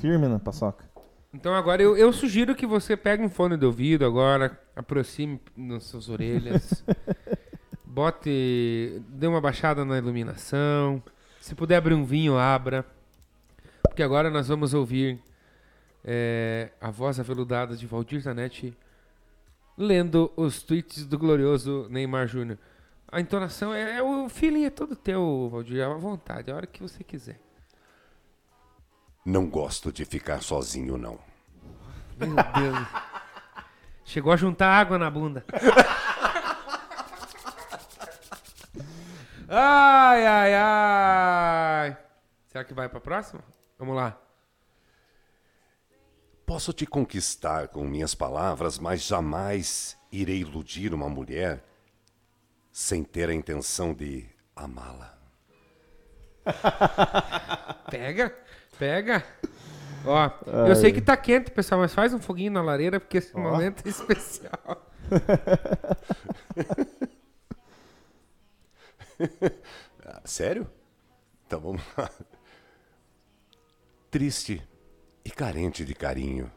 Firme 0.00 0.28
na 0.28 0.38
paçoca. 0.38 0.88
Então 1.32 1.54
agora 1.54 1.82
eu, 1.82 1.96
eu 1.96 2.12
sugiro 2.12 2.54
que 2.54 2.66
você 2.66 2.96
pegue 2.96 3.22
um 3.22 3.28
fone 3.28 3.56
de 3.56 3.64
ouvido 3.64 4.04
agora, 4.04 4.58
aproxime 4.74 5.40
nas 5.56 5.84
suas 5.84 6.08
orelhas, 6.08 6.82
bote, 7.84 9.00
dê 9.08 9.26
uma 9.26 9.40
baixada 9.40 9.84
na 9.84 9.98
iluminação. 9.98 11.02
Se 11.40 11.54
puder 11.54 11.76
abrir 11.76 11.94
um 11.94 12.04
vinho, 12.04 12.36
abra. 12.36 12.84
Porque 13.82 14.02
agora 14.02 14.30
nós 14.30 14.48
vamos 14.48 14.74
ouvir 14.74 15.20
é, 16.04 16.70
a 16.80 16.90
voz 16.90 17.20
aveludada 17.20 17.76
de 17.76 17.86
Valdir 17.86 18.20
Zanetti 18.20 18.76
lendo 19.76 20.32
os 20.36 20.62
tweets 20.62 21.06
do 21.06 21.18
glorioso 21.18 21.86
Neymar 21.90 22.26
Júnior. 22.26 22.58
A 23.10 23.20
entonação 23.20 23.72
é, 23.72 23.98
é 23.98 24.02
o 24.02 24.28
feeling 24.28 24.64
é 24.64 24.70
todo 24.70 24.96
teu, 24.96 25.48
Valdir, 25.50 25.84
à 25.84 25.92
vontade, 25.94 26.50
a 26.50 26.56
hora 26.56 26.66
que 26.66 26.82
você 26.82 27.04
quiser. 27.04 27.38
Não 29.30 29.46
gosto 29.46 29.92
de 29.92 30.04
ficar 30.04 30.42
sozinho, 30.42 30.98
não. 30.98 31.16
Meu 32.18 32.34
Deus. 32.34 32.88
Chegou 34.04 34.32
a 34.32 34.36
juntar 34.36 34.68
água 34.68 34.98
na 34.98 35.08
bunda. 35.08 35.44
Ai, 39.48 40.26
ai, 40.26 40.54
ai. 40.54 41.98
Será 42.48 42.64
que 42.64 42.74
vai 42.74 42.88
pra 42.88 43.00
próxima? 43.00 43.40
Vamos 43.78 43.94
lá. 43.94 44.18
Posso 46.44 46.72
te 46.72 46.84
conquistar 46.84 47.68
com 47.68 47.84
minhas 47.84 48.16
palavras, 48.16 48.80
mas 48.80 49.04
jamais 49.04 49.96
irei 50.10 50.40
iludir 50.40 50.92
uma 50.92 51.08
mulher 51.08 51.62
sem 52.72 53.04
ter 53.04 53.28
a 53.28 53.34
intenção 53.34 53.94
de 53.94 54.28
amá-la. 54.56 55.16
Pega, 57.88 58.36
pega. 58.80 59.22
Ó, 60.06 60.30
eu 60.66 60.74
sei 60.74 60.90
que 60.90 61.02
tá 61.02 61.14
quente, 61.14 61.50
pessoal, 61.50 61.82
mas 61.82 61.92
faz 61.92 62.14
um 62.14 62.18
foguinho 62.18 62.52
na 62.52 62.62
lareira 62.62 62.98
porque 62.98 63.18
esse 63.18 63.36
momento 63.36 63.86
é 63.86 63.90
especial. 63.90 64.90
Sério? 70.24 70.66
Então 71.46 71.60
vamos 71.60 71.82
lá. 71.96 72.10
Triste 74.10 74.66
e 75.22 75.30
carente 75.30 75.84
de 75.84 75.94
carinho. 75.94 76.50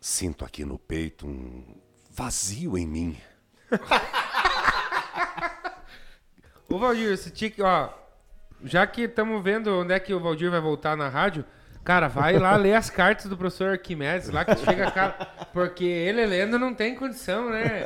Sinto 0.00 0.44
aqui 0.44 0.64
no 0.64 0.78
peito 0.78 1.28
um 1.28 1.80
vazio 2.10 2.76
em 2.76 2.88
mim. 2.88 3.16
Ô 6.68 6.76
Valdir, 6.78 7.16
você 7.16 7.30
tinha 7.30 7.50
que, 7.50 7.62
ó, 7.62 7.90
já 8.64 8.86
que 8.86 9.02
estamos 9.02 9.42
vendo 9.42 9.68
onde 9.80 9.92
é 9.94 10.00
que 10.00 10.12
o 10.14 10.20
Valdir 10.20 10.50
vai 10.50 10.60
voltar 10.60 10.96
na 10.96 11.08
rádio, 11.08 11.44
cara, 11.84 12.08
vai 12.08 12.38
lá 12.38 12.56
ler 12.56 12.74
as 12.74 12.90
cartas 12.90 13.26
do 13.26 13.36
professor 13.36 13.70
Arquimedes 13.70 14.28
lá 14.30 14.44
que 14.44 14.56
chega 14.56 14.90
cara, 14.90 15.12
porque 15.52 15.84
ele 15.84 16.24
lendo 16.26 16.58
não 16.58 16.74
tem 16.74 16.94
condição, 16.94 17.50
né? 17.50 17.84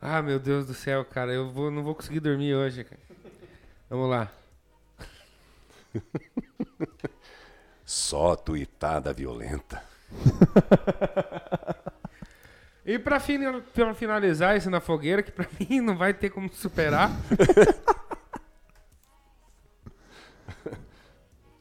Ah, 0.00 0.20
meu 0.22 0.38
Deus 0.38 0.66
do 0.66 0.74
céu, 0.74 1.04
cara, 1.04 1.32
eu 1.32 1.48
vou, 1.50 1.70
não 1.70 1.82
vou 1.82 1.94
conseguir 1.94 2.20
dormir 2.20 2.54
hoje, 2.54 2.84
cara. 2.84 3.00
Vamos 3.88 4.10
lá. 4.10 4.30
Só 7.84 8.34
tuitada 8.36 9.12
violenta. 9.12 9.82
E 12.86 12.98
pra, 12.98 13.18
fini- 13.18 13.62
pra 13.72 13.94
finalizar 13.94 14.54
esse 14.58 14.68
na 14.68 14.78
fogueira, 14.78 15.22
que 15.22 15.32
pra 15.32 15.46
mim 15.58 15.80
não 15.80 15.96
vai 15.96 16.12
ter 16.12 16.28
como 16.28 16.52
superar, 16.52 17.10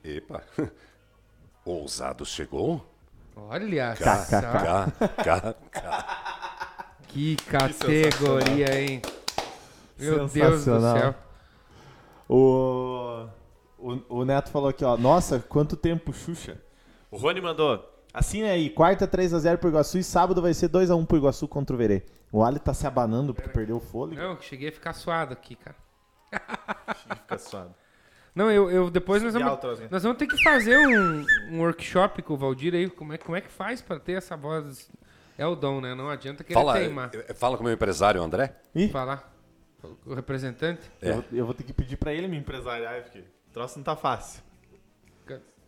Epa. 0.04 0.44
Ousado 1.66 2.26
chegou? 2.26 2.86
olha 3.36 3.96
cá. 3.96 5.56
que 7.08 7.36
categoria, 7.38 8.82
hein? 8.82 9.02
Meu 9.98 10.28
Deus 10.28 10.66
do 10.66 10.72
Sensacional. 10.72 10.98
céu. 10.98 11.16
O, 12.28 13.28
o, 13.78 14.20
o 14.20 14.26
Neto 14.26 14.50
falou 14.50 14.70
aqui, 14.70 14.84
ó. 14.84 14.98
Nossa, 14.98 15.40
quanto 15.40 15.76
tempo, 15.78 16.12
Xuxa. 16.12 16.62
O 17.10 17.18
Rony 17.18 17.42
mandou. 17.42 17.90
Assim 18.14 18.44
aí, 18.44 18.70
quarta 18.70 19.08
3x0 19.08 19.58
pro 19.58 19.70
Iguaçu 19.70 19.98
e 19.98 20.04
sábado 20.04 20.42
vai 20.42 20.54
ser 20.54 20.70
2x1 20.70 21.06
pro 21.06 21.18
Iguaçu 21.18 21.48
contra 21.48 21.76
o 21.76 21.80
Verê. 21.80 22.04
O 22.32 22.44
Ali 22.44 22.60
tá 22.60 22.74
se 22.74 22.86
abanando 22.86 23.34
porque 23.34 23.50
perdeu 23.50 23.78
o 23.78 23.80
fôlego. 23.80 24.22
Não, 24.22 24.40
cheguei 24.42 24.70
a 24.70 24.72
ficar 24.72 24.94
suado 24.94 25.34
aqui, 25.34 25.56
cara. 25.56 25.76
Fica 26.96 27.38
suado. 27.38 27.74
Não, 28.36 28.50
eu, 28.52 28.70
eu 28.72 28.90
depois 28.90 29.22
nós 29.22 29.34
vamos, 29.34 29.64
assim. 29.66 29.88
nós 29.92 30.02
vamos 30.04 30.18
ter 30.18 30.26
que 30.28 30.42
fazer 30.44 30.78
um, 30.78 31.26
um 31.52 31.60
workshop 31.62 32.22
com 32.24 32.34
o 32.34 32.38
Valdir 32.38 32.74
aí. 32.74 32.90
Como 32.90 33.14
é, 33.14 33.18
como 33.18 33.36
é 33.38 33.42
que 33.42 33.52
faz 33.52 33.82
pra 33.82 34.00
ter 34.00 34.14
essa 34.14 34.36
voz? 34.36 34.90
É 35.38 35.46
o 35.46 35.56
dom, 35.56 35.80
né? 35.82 35.94
Não 35.94 36.10
adianta 36.10 36.44
querer 36.44 36.54
Fala, 36.60 36.74
teimar. 36.74 37.12
eh, 37.14 37.34
fala 37.34 37.58
com 37.58 37.62
o 37.64 37.66
meu 37.66 37.74
empresário, 37.74 38.22
André. 38.22 38.56
Ih, 38.74 38.90
Falar. 38.90 39.32
O 40.06 40.14
representante. 40.14 40.82
É. 41.02 41.10
eu, 41.10 41.16
vou- 41.16 41.26
eu 41.34 41.46
vou 41.46 41.54
ter 41.54 41.64
que 41.64 41.74
pedir 41.74 41.98
pra 41.98 42.14
ele 42.14 42.28
me 42.28 42.38
empresariar, 42.38 43.02
porque 43.04 43.20
o 43.20 43.52
troço 43.54 43.78
não 43.78 43.84
tá 43.84 43.96
fácil. 43.96 44.42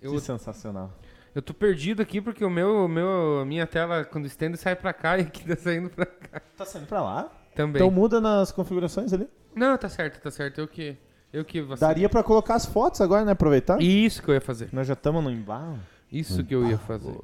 Eu, 0.02 0.12
Que 0.12 0.20
sensacional. 0.20 0.94
eu 1.34 1.42
tô 1.42 1.54
perdido 1.54 2.02
aqui 2.02 2.22
porque 2.22 2.46
o 2.46 2.50
meu, 2.50 2.88
meu, 2.88 3.40
a 3.42 3.46
minha 3.46 3.66
tela, 3.66 4.04
quando 4.06 4.26
estende, 4.26 4.56
sai 4.58 4.76
pra 4.76 4.94
cá 4.94 5.18
e 5.20 5.22
aqui 5.22 5.46
tá 5.48 5.56
saindo 5.56 5.90
pra 5.90 6.06
cá 6.06 6.42
Tá 6.56 6.66
saindo 6.66 6.86
pra 6.88 7.02
lá? 7.02 7.32
também. 7.56 7.82
Então 7.82 7.90
muda 7.90 8.22
nas 8.22 8.52
configurações 8.52 9.12
ali. 9.14 9.28
Não, 9.56 9.76
tá 9.78 9.90
certo, 9.90 10.22
tá 10.22 10.30
certo. 10.30 10.60
Eu 10.62 10.68
que. 10.68 10.98
Eu 11.36 11.44
que 11.44 11.60
vacilei. 11.60 11.94
Daria 11.94 12.08
pra 12.08 12.24
colocar 12.24 12.56
as 12.56 12.66
fotos 12.66 13.02
agora, 13.02 13.26
né? 13.26 13.34
Aproveitar. 13.34 13.82
Isso 13.82 14.24
que 14.24 14.30
eu 14.30 14.36
ia 14.36 14.40
fazer. 14.40 14.70
Nós 14.72 14.88
já 14.88 14.94
estamos 14.94 15.22
no 15.22 15.30
embalo. 15.30 15.78
Isso 16.10 16.42
que 16.46 16.56
eu 16.56 16.66
ia 16.66 16.78
fazer. 16.78 17.20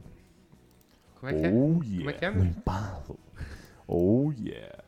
Como 1.17 1.31
é 1.31 1.33
que 1.33 1.45
é? 1.45 1.49
Oh, 1.49 1.81
yeah. 1.81 1.97
Como 1.97 2.09
é 2.09 2.13
que 2.13 2.25
é, 2.25 2.31
No 2.31 2.43
embalo. 2.43 3.19
Oh, 3.87 4.33
yeah. 4.37 4.83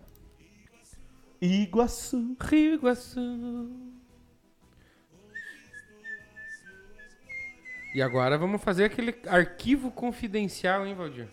Iguaçu. 1.41 2.35
Rio 2.37 2.73
Iguaçu. 2.73 3.71
E 7.95 8.01
agora 8.01 8.37
vamos 8.37 8.61
fazer 8.61 8.85
aquele 8.85 9.15
arquivo 9.27 9.89
confidencial, 9.89 10.85
hein, 10.85 10.95
Valdir? 10.95 11.29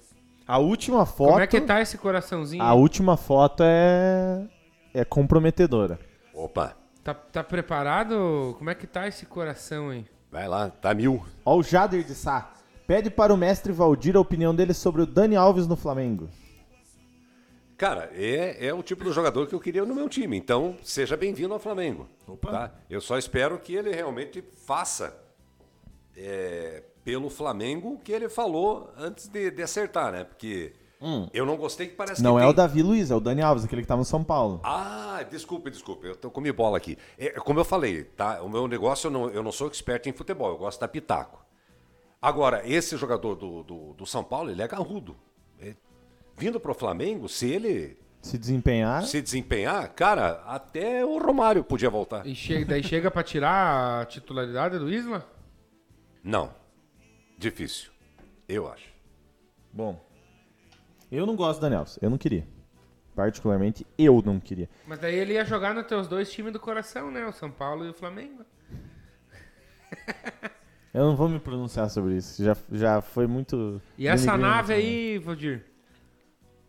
A 0.47 0.59
última 0.59 1.05
foto. 1.05 1.31
Como 1.31 1.41
é 1.41 1.47
que 1.49 1.61
tá 1.61 1.81
esse 1.81 1.99
coraçãozinho? 1.99 2.62
A 2.62 2.73
última 2.73 3.17
foto 3.17 3.65
é. 3.67 4.47
É 4.95 5.05
comprometedora. 5.05 5.99
Opa, 6.33 6.77
Tá, 7.02 7.14
tá 7.14 7.43
preparado? 7.43 8.55
Como 8.59 8.70
é 8.70 8.74
que 8.74 8.86
tá 8.86 9.09
esse 9.09 9.24
coração, 9.27 9.93
hein? 9.93 10.06
vai 10.31 10.47
lá, 10.47 10.70
tá 10.70 10.94
mil. 10.94 11.24
Ó, 11.44 11.56
o 11.56 11.62
Jader 11.62 12.05
de 12.05 12.14
Sá. 12.14 12.52
Pede 12.86 13.10
para 13.10 13.32
o 13.32 13.36
mestre 13.36 13.72
Valdir 13.72 14.16
a 14.16 14.20
opinião 14.20 14.55
dele 14.55 14.74
sobre 14.74 15.02
o 15.02 15.06
Dani 15.06 15.36
Alves 15.36 15.66
no 15.66 15.77
Flamengo. 15.77 16.28
Cara, 17.77 18.10
é, 18.12 18.66
é 18.66 18.74
o 18.74 18.82
tipo 18.82 19.02
do 19.05 19.12
jogador 19.12 19.47
que 19.47 19.55
eu 19.55 19.60
queria 19.60 19.85
no 19.85 19.94
meu 19.94 20.09
time. 20.09 20.36
Então, 20.36 20.77
seja 20.82 21.16
bem-vindo 21.16 21.55
ao 21.55 21.60
Flamengo. 21.60 22.09
Tá? 22.43 22.72
Eu 22.90 23.01
só 23.01 23.16
espero 23.16 23.59
que 23.59 23.74
ele 23.74 23.90
realmente 23.90 24.43
faça 24.66 25.16
é, 26.16 26.82
pelo 27.05 27.31
Flamengo 27.31 27.94
o 27.94 27.98
que 27.98 28.12
ele 28.12 28.28
falou 28.28 28.93
antes 28.98 29.28
de, 29.28 29.51
de 29.51 29.62
acertar, 29.62 30.12
né? 30.12 30.24
Porque 30.24 30.74
eu 31.32 31.47
não 31.47 31.56
gostei 31.56 31.86
que 31.89 31.94
parece 31.94 32.22
Não 32.22 32.32
que 32.35 32.39
é 32.39 32.43
tem- 32.43 32.51
o 32.51 32.52
Davi 32.52 32.82
Luiz, 32.82 33.10
é 33.10 33.14
o 33.14 33.20
Dani 33.20 33.40
Alves, 33.43 33.64
aquele 33.64 33.82
que 33.82 33.89
tá 33.89 33.97
no 33.97 34.05
São 34.05 34.22
Paulo. 34.22 34.60
Ah, 34.62 35.24
desculpe, 35.31 35.70
desculpe. 35.70 36.06
Eu 36.06 36.14
tô 36.16 36.31
comi 36.31 36.52
bola 36.52 36.77
aqui. 36.77 36.98
É, 37.18 37.31
como 37.40 37.59
eu 37.60 37.64
falei, 37.64 38.05
tá? 38.05 38.43
O 38.43 38.48
meu 38.48 38.68
negócio, 38.68 39.06
eu 39.09 39.10
não, 39.10 39.31
eu 39.31 39.43
não 39.43 39.51
sou 39.52 39.66
expert 39.68 40.06
em 40.06 40.12
futebol, 40.12 40.51
eu 40.51 40.59
gosto 40.59 40.78
da 40.81 40.86
pitaco. 40.89 41.44
Agora, 42.20 42.62
esse 42.68 42.97
jogador 42.98 43.35
do, 43.35 43.62
do, 43.62 43.94
do 43.94 44.06
São 44.06 44.22
Paulo, 44.22 44.51
ele 44.51 44.60
é 44.60 44.68
garrudo. 44.68 45.16
É, 45.59 45.74
vindo 46.36 46.60
pro 46.60 46.74
Flamengo, 46.74 47.28
se 47.31 47.51
ele 47.51 47.97
Se 48.20 48.36
desempenhar. 48.36 49.02
se 49.05 49.22
desempenhar, 49.22 49.89
cara, 49.94 50.43
até 50.47 51.02
o 51.05 51.16
Romário 51.18 51.64
podia 51.64 51.89
voltar. 51.89 52.27
E 52.27 52.35
chega, 52.35 52.66
daí 52.66 52.82
chega 52.82 53.10
pra 53.10 53.22
tirar 53.22 54.02
a 54.02 54.05
titularidade 54.05 54.78
do 54.78 54.93
Isla? 54.93 55.27
Não. 56.22 56.51
Difícil. 57.39 57.90
Eu 58.47 58.70
acho. 58.70 58.90
Bom. 59.72 59.98
Eu 61.11 61.27
não 61.27 61.37
gosto 61.37 61.59
do 61.59 61.62
Dani 61.62 61.77
Alves. 61.77 61.99
Eu 62.01 62.11
não 62.11 62.19
queria. 62.19 62.47
Particularmente, 63.15 63.87
eu 63.99 64.23
não 64.24 64.39
queria. 64.39 64.69
Mas 64.87 64.99
daí 64.99 65.15
ele 65.15 65.35
ia 65.35 65.45
jogar 65.45 65.74
nos 65.74 65.87
teus 65.87 66.07
dois 66.07 66.31
times 66.31 66.53
do 66.53 66.61
coração, 66.61 67.11
né? 67.11 67.27
O 67.27 67.32
São 67.32 67.51
Paulo 67.51 67.85
e 67.85 67.91
o 67.91 67.95
Flamengo. 67.95 68.45
Eu 70.93 71.05
não 71.05 71.15
vou 71.15 71.28
me 71.28 71.39
pronunciar 71.39 71.89
sobre 71.89 72.16
isso. 72.16 72.43
Já, 72.43 72.57
já 72.73 73.01
foi 73.01 73.24
muito. 73.27 73.81
E 73.97 74.09
essa 74.09 74.37
nave 74.37 74.73
né? 74.73 74.78
aí, 74.81 75.19
Valdir? 75.19 75.65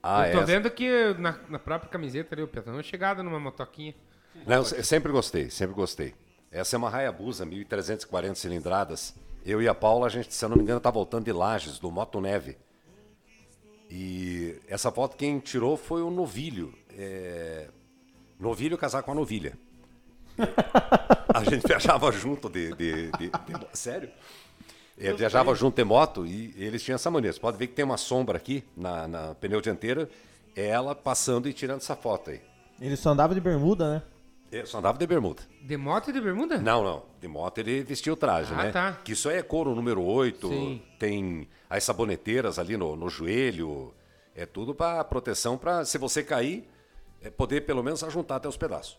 Ah, 0.03 0.27
eu 0.27 0.34
tô 0.34 0.41
é. 0.41 0.45
vendo 0.45 0.69
que 0.69 1.13
na, 1.19 1.39
na 1.49 1.59
própria 1.59 1.89
camiseta 1.89 2.35
ali, 2.35 2.43
o 2.43 2.47
Petão 2.47 2.80
é 2.80 2.84
chegada 2.84 3.22
numa 3.23 3.39
motoquinha. 3.39 3.95
Não, 4.45 4.57
eu 4.57 4.63
se- 4.65 4.84
sempre 4.84 5.11
gostei, 5.11 5.49
sempre 5.49 5.76
gostei. 5.76 6.13
Essa 6.51 6.76
é 6.76 6.77
uma 6.77 6.95
Hayabusa, 6.95 7.45
1340 7.45 8.35
cilindradas. 8.35 9.15
Eu 9.45 9.61
e 9.61 9.68
a 9.68 9.73
Paula, 9.73 10.07
a 10.07 10.09
gente, 10.09 10.34
se 10.34 10.43
eu 10.43 10.49
não 10.49 10.57
me 10.57 10.63
engano, 10.63 10.80
tá 10.80 10.91
voltando 10.91 11.26
de 11.26 11.31
Lages, 11.31 11.80
do 11.80 11.91
Moto 11.91 12.19
Neve. 12.22 12.57
E 13.91 14.55
essa 14.68 14.89
foto 14.91 15.18
quem 15.18 15.38
tirou 15.39 15.76
foi 15.76 16.01
o 16.01 16.09
Novilho. 16.09 16.73
É... 16.97 17.68
Novilho 18.39 18.77
casar 18.77 19.03
com 19.03 19.11
a 19.11 19.15
Novilha. 19.15 19.57
A 21.34 21.43
gente 21.43 21.65
viajava 21.68 22.11
junto 22.11 22.49
de, 22.49 22.73
de- 22.76 23.11
de- 23.11 23.30
de- 23.30 23.68
Sério? 23.73 24.09
Eu 24.97 25.18
viajava 25.18 25.53
junto 25.55 25.76
de 25.76 25.84
moto 25.84 26.26
e 26.26 26.53
eles 26.57 26.84
tinham 26.84 26.95
essa 26.95 27.09
mania. 27.09 27.31
Você 27.34 27.39
pode 27.39 27.57
ver 27.57 27.68
que 27.68 27.73
tem 27.73 27.84
uma 27.84 27.97
sombra 27.97 28.38
aqui 28.38 28.63
na, 28.77 29.07
na 29.07 29.35
pneu 29.35 29.59
dianteira. 29.61 30.09
É 30.55 30.68
ela 30.68 30.93
passando 30.93 31.47
e 31.49 31.53
tirando 31.53 31.77
essa 31.80 31.95
foto 31.95 32.30
aí. 32.30 32.41
Ele 32.80 32.95
só 32.95 33.09
andava 33.11 33.34
de 33.34 33.41
bermuda, 33.41 33.95
né? 33.95 34.03
Eu 34.52 34.65
só 34.65 34.80
andava 34.80 34.98
de 34.98 35.07
bermuda. 35.07 35.44
De 35.61 35.78
moto 35.78 36.10
e 36.10 36.14
de 36.14 36.19
bermuda? 36.19 36.57
Não, 36.57 36.84
não. 36.84 37.06
De 37.22 37.28
moto 37.28 37.57
ele 37.60 37.84
vestia 37.84 38.11
o 38.11 38.18
traje, 38.18 38.53
Ah, 38.53 38.64
né? 38.64 38.72
tá. 38.72 38.94
Que 39.03 39.14
isso 39.14 39.30
aí 39.30 39.38
é 39.38 39.41
couro 39.44 39.73
número 39.73 40.02
8. 40.03 40.48
Sim. 40.48 40.82
Tem 40.99 41.48
as 41.69 41.84
saboneteiras 41.86 42.60
ali 42.60 42.76
no, 42.76 42.95
no 42.98 43.07
joelho. 43.10 43.94
É 44.36 44.45
tudo 44.45 44.76
para 44.76 45.03
proteção, 45.06 45.57
para 45.57 45.86
se 45.86 45.98
você 45.98 46.22
cair, 46.23 46.68
é 47.22 47.30
poder 47.30 47.61
pelo 47.61 47.82
menos 47.82 48.03
ajuntar 48.03 48.38
até 48.38 48.48
os 48.49 48.57
pedaços. 48.57 48.98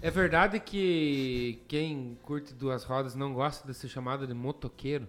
É 0.00 0.10
verdade 0.10 0.60
que 0.60 1.62
quem 1.68 2.16
curte 2.22 2.54
duas 2.54 2.84
rodas 2.84 3.14
não 3.14 3.34
gosta 3.34 3.66
de 3.66 3.74
ser 3.74 3.88
chamado 3.88 4.26
de 4.26 4.32
motoqueiro? 4.32 5.08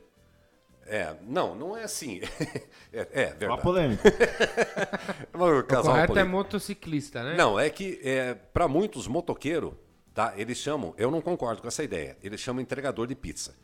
É, 0.85 1.15
não, 1.23 1.55
não 1.55 1.77
é 1.77 1.83
assim. 1.83 2.19
é, 2.91 3.07
é 3.11 3.25
Uma 3.27 3.35
verdade. 3.35 3.61
polêmica. 3.61 4.03
O 5.33 5.63
correto 5.83 6.19
é 6.19 6.23
motociclista, 6.23 7.23
né? 7.23 7.35
Não, 7.35 7.59
é 7.59 7.69
que 7.69 7.99
é, 8.03 8.33
para 8.33 8.67
muitos 8.67 9.07
motoqueiros, 9.07 9.73
tá? 10.13 10.33
Eles 10.37 10.57
chamam, 10.57 10.93
eu 10.97 11.09
não 11.09 11.21
concordo 11.21 11.61
com 11.61 11.67
essa 11.67 11.83
ideia. 11.83 12.17
Eles 12.21 12.39
chamam 12.39 12.61
entregador 12.61 13.07
de 13.07 13.15
pizza. 13.15 13.55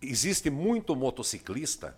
Existe 0.00 0.48
muito 0.48 0.96
motociclista 0.96 1.96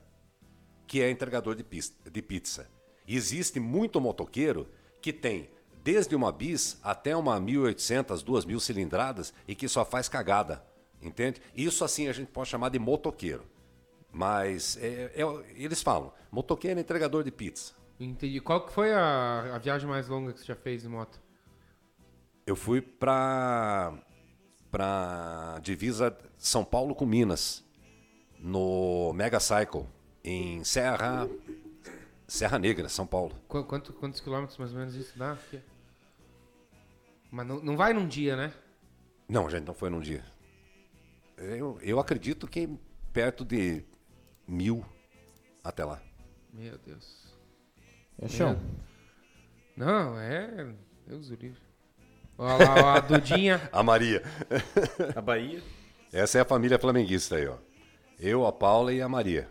que 0.86 1.00
é 1.00 1.10
entregador 1.10 1.54
de, 1.54 1.62
pis- 1.62 1.94
de 2.10 2.22
pizza. 2.22 2.68
Existe 3.06 3.60
muito 3.60 4.00
motoqueiro 4.00 4.68
que 5.00 5.12
tem 5.12 5.48
desde 5.84 6.14
uma 6.14 6.30
bis 6.32 6.78
até 6.82 7.16
uma 7.16 7.38
1800, 7.40 8.22
2000 8.22 8.60
cilindradas 8.60 9.32
e 9.46 9.54
que 9.54 9.68
só 9.68 9.84
faz 9.84 10.08
cagada, 10.08 10.64
entende? 11.00 11.40
Isso 11.56 11.84
assim 11.84 12.08
a 12.08 12.12
gente 12.12 12.28
pode 12.28 12.48
chamar 12.48 12.68
de 12.70 12.78
motoqueiro. 12.78 13.44
Mas 14.12 14.76
é- 14.76 15.10
é- 15.14 15.44
eles 15.56 15.82
falam, 15.82 16.12
motoqueiro 16.30 16.78
é 16.78 16.82
entregador 16.82 17.24
de 17.24 17.30
pizza. 17.30 17.72
Entendi. 17.98 18.40
Qual 18.40 18.66
que 18.66 18.72
foi 18.72 18.92
a, 18.92 19.54
a 19.54 19.58
viagem 19.58 19.88
mais 19.88 20.08
longa 20.08 20.32
que 20.32 20.40
você 20.40 20.44
já 20.46 20.56
fez 20.56 20.82
de 20.82 20.88
moto? 20.88 21.20
Eu 22.46 22.56
fui 22.56 22.80
pra 22.80 23.94
pra 24.70 25.58
divisa 25.62 26.16
São 26.38 26.64
Paulo 26.64 26.94
com 26.94 27.04
Minas 27.06 27.62
no 28.38 29.12
Mega 29.12 29.38
Cycle 29.38 29.86
em 30.24 30.64
Serra 30.64 31.28
Serra 32.26 32.58
Negra, 32.58 32.88
São 32.88 33.06
Paulo. 33.06 33.34
Qu- 33.48 33.64
quanto- 33.64 33.92
quantos 33.92 34.20
quilômetros 34.20 34.58
mais 34.58 34.72
ou 34.72 34.78
menos 34.78 34.94
isso 34.94 35.16
dá? 35.18 35.36
Mas 37.30 37.46
não, 37.46 37.60
não 37.60 37.76
vai 37.76 37.92
num 37.92 38.06
dia, 38.08 38.34
né? 38.36 38.52
Não, 39.28 39.48
gente, 39.48 39.64
não 39.66 39.74
foi 39.74 39.88
num 39.90 40.00
dia. 40.00 40.24
Eu, 41.36 41.78
eu 41.82 41.98
acredito 42.00 42.46
que 42.48 42.68
perto 43.12 43.44
de 43.44 43.84
mil 44.46 44.84
até 45.62 45.84
lá. 45.84 46.00
Meu 46.52 46.76
Deus. 46.78 47.32
É 48.18 48.28
chão. 48.28 48.58
Não, 49.76 50.18
é. 50.18 50.74
Deus 51.06 51.30
o 51.30 51.34
livre. 51.34 51.60
Olha 52.36 52.64
lá, 52.64 52.74
ó, 52.74 52.96
a 52.96 53.00
Dudinha. 53.00 53.60
A 53.72 53.82
Maria. 53.82 54.22
A 55.14 55.20
Bahia. 55.20 55.62
Essa 56.12 56.38
é 56.38 56.40
a 56.40 56.44
família 56.44 56.78
flamenguista 56.78 57.36
aí, 57.36 57.46
ó. 57.46 57.56
Eu, 58.18 58.46
a 58.46 58.52
Paula 58.52 58.92
e 58.92 59.00
a 59.00 59.08
Maria. 59.08 59.48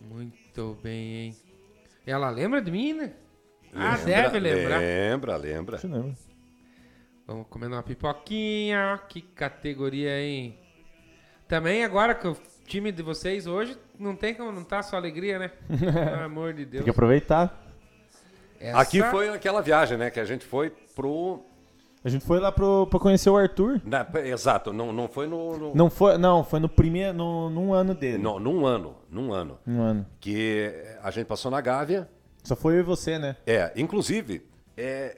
Muito 0.00 0.78
bem, 0.82 1.14
hein? 1.14 1.36
Ela 2.06 2.30
lembra 2.30 2.62
de 2.62 2.70
mim, 2.70 2.92
né? 2.92 3.14
Ah, 3.74 3.96
deve 3.96 4.38
lembrar. 4.38 4.78
Lembra, 4.78 5.36
lembra. 5.36 5.80
Não. 5.84 6.14
Vamos 7.26 7.46
comendo 7.48 7.74
uma 7.74 7.82
pipoquinha. 7.82 9.00
Que 9.08 9.20
categoria, 9.20 10.20
hein? 10.20 10.58
Também 11.48 11.84
agora 11.84 12.14
que 12.14 12.26
o 12.28 12.36
time 12.66 12.92
de 12.92 13.02
vocês 13.02 13.46
hoje 13.46 13.76
não 13.98 14.14
tem 14.16 14.34
como 14.34 14.50
não 14.52 14.64
tá 14.64 14.82
só 14.82 14.96
alegria, 14.96 15.38
né? 15.38 15.48
Pelo 15.68 16.24
amor 16.24 16.52
de 16.54 16.64
Deus. 16.64 16.80
Tem 16.80 16.84
que 16.84 16.90
aproveitar. 16.90 17.62
Essa- 18.58 18.78
Aqui 18.80 19.02
foi 19.02 19.28
aquela 19.28 19.60
viagem, 19.60 19.98
né? 19.98 20.10
Que 20.10 20.20
a 20.20 20.24
gente 20.24 20.44
foi 20.44 20.70
pro. 20.94 21.42
A 22.04 22.08
gente 22.08 22.24
foi 22.24 22.38
lá 22.38 22.52
pro, 22.52 22.86
pra 22.86 23.00
conhecer 23.00 23.28
o 23.28 23.36
Arthur. 23.36 23.80
na- 23.84 24.06
exato, 24.24 24.72
não, 24.72 24.92
não 24.92 25.08
foi 25.08 25.26
no. 25.26 25.58
no 25.58 25.74
Não 25.74 25.90
foi, 25.90 26.16
não, 26.16 26.44
foi 26.44 26.60
no 26.60 26.68
primeiro, 26.68 27.12
no, 27.12 27.50
num 27.50 27.74
ano 27.74 27.94
dele. 27.94 28.18
não, 28.18 28.38
num 28.38 28.64
ano. 28.64 28.96
Num 29.10 29.32
ano. 29.32 29.58
Num 29.66 29.82
ano. 29.82 30.06
Que 30.20 30.72
a 31.02 31.10
gente 31.10 31.26
passou 31.26 31.50
na 31.50 31.60
Gávea. 31.60 32.08
Só 32.44 32.54
foi 32.54 32.74
eu 32.76 32.80
e 32.80 32.82
você, 32.82 33.18
né? 33.18 33.36
É, 33.44 33.72
inclusive, 33.76 34.46
é, 34.76 35.16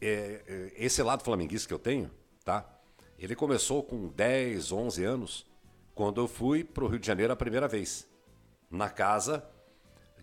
é, 0.00 0.40
é, 0.46 0.72
esse 0.76 1.02
lado 1.02 1.22
flamenguista 1.22 1.68
que 1.68 1.74
eu 1.74 1.78
tenho, 1.78 2.10
tá? 2.44 2.68
Ele 3.18 3.34
começou 3.36 3.82
com 3.82 4.08
10, 4.08 4.72
11 4.72 5.04
anos, 5.04 5.46
quando 5.94 6.20
eu 6.20 6.28
fui 6.28 6.64
pro 6.64 6.86
Rio 6.88 6.98
de 6.98 7.06
Janeiro 7.06 7.32
a 7.32 7.36
primeira 7.36 7.68
vez, 7.68 8.08
na 8.70 8.88
casa 8.90 9.44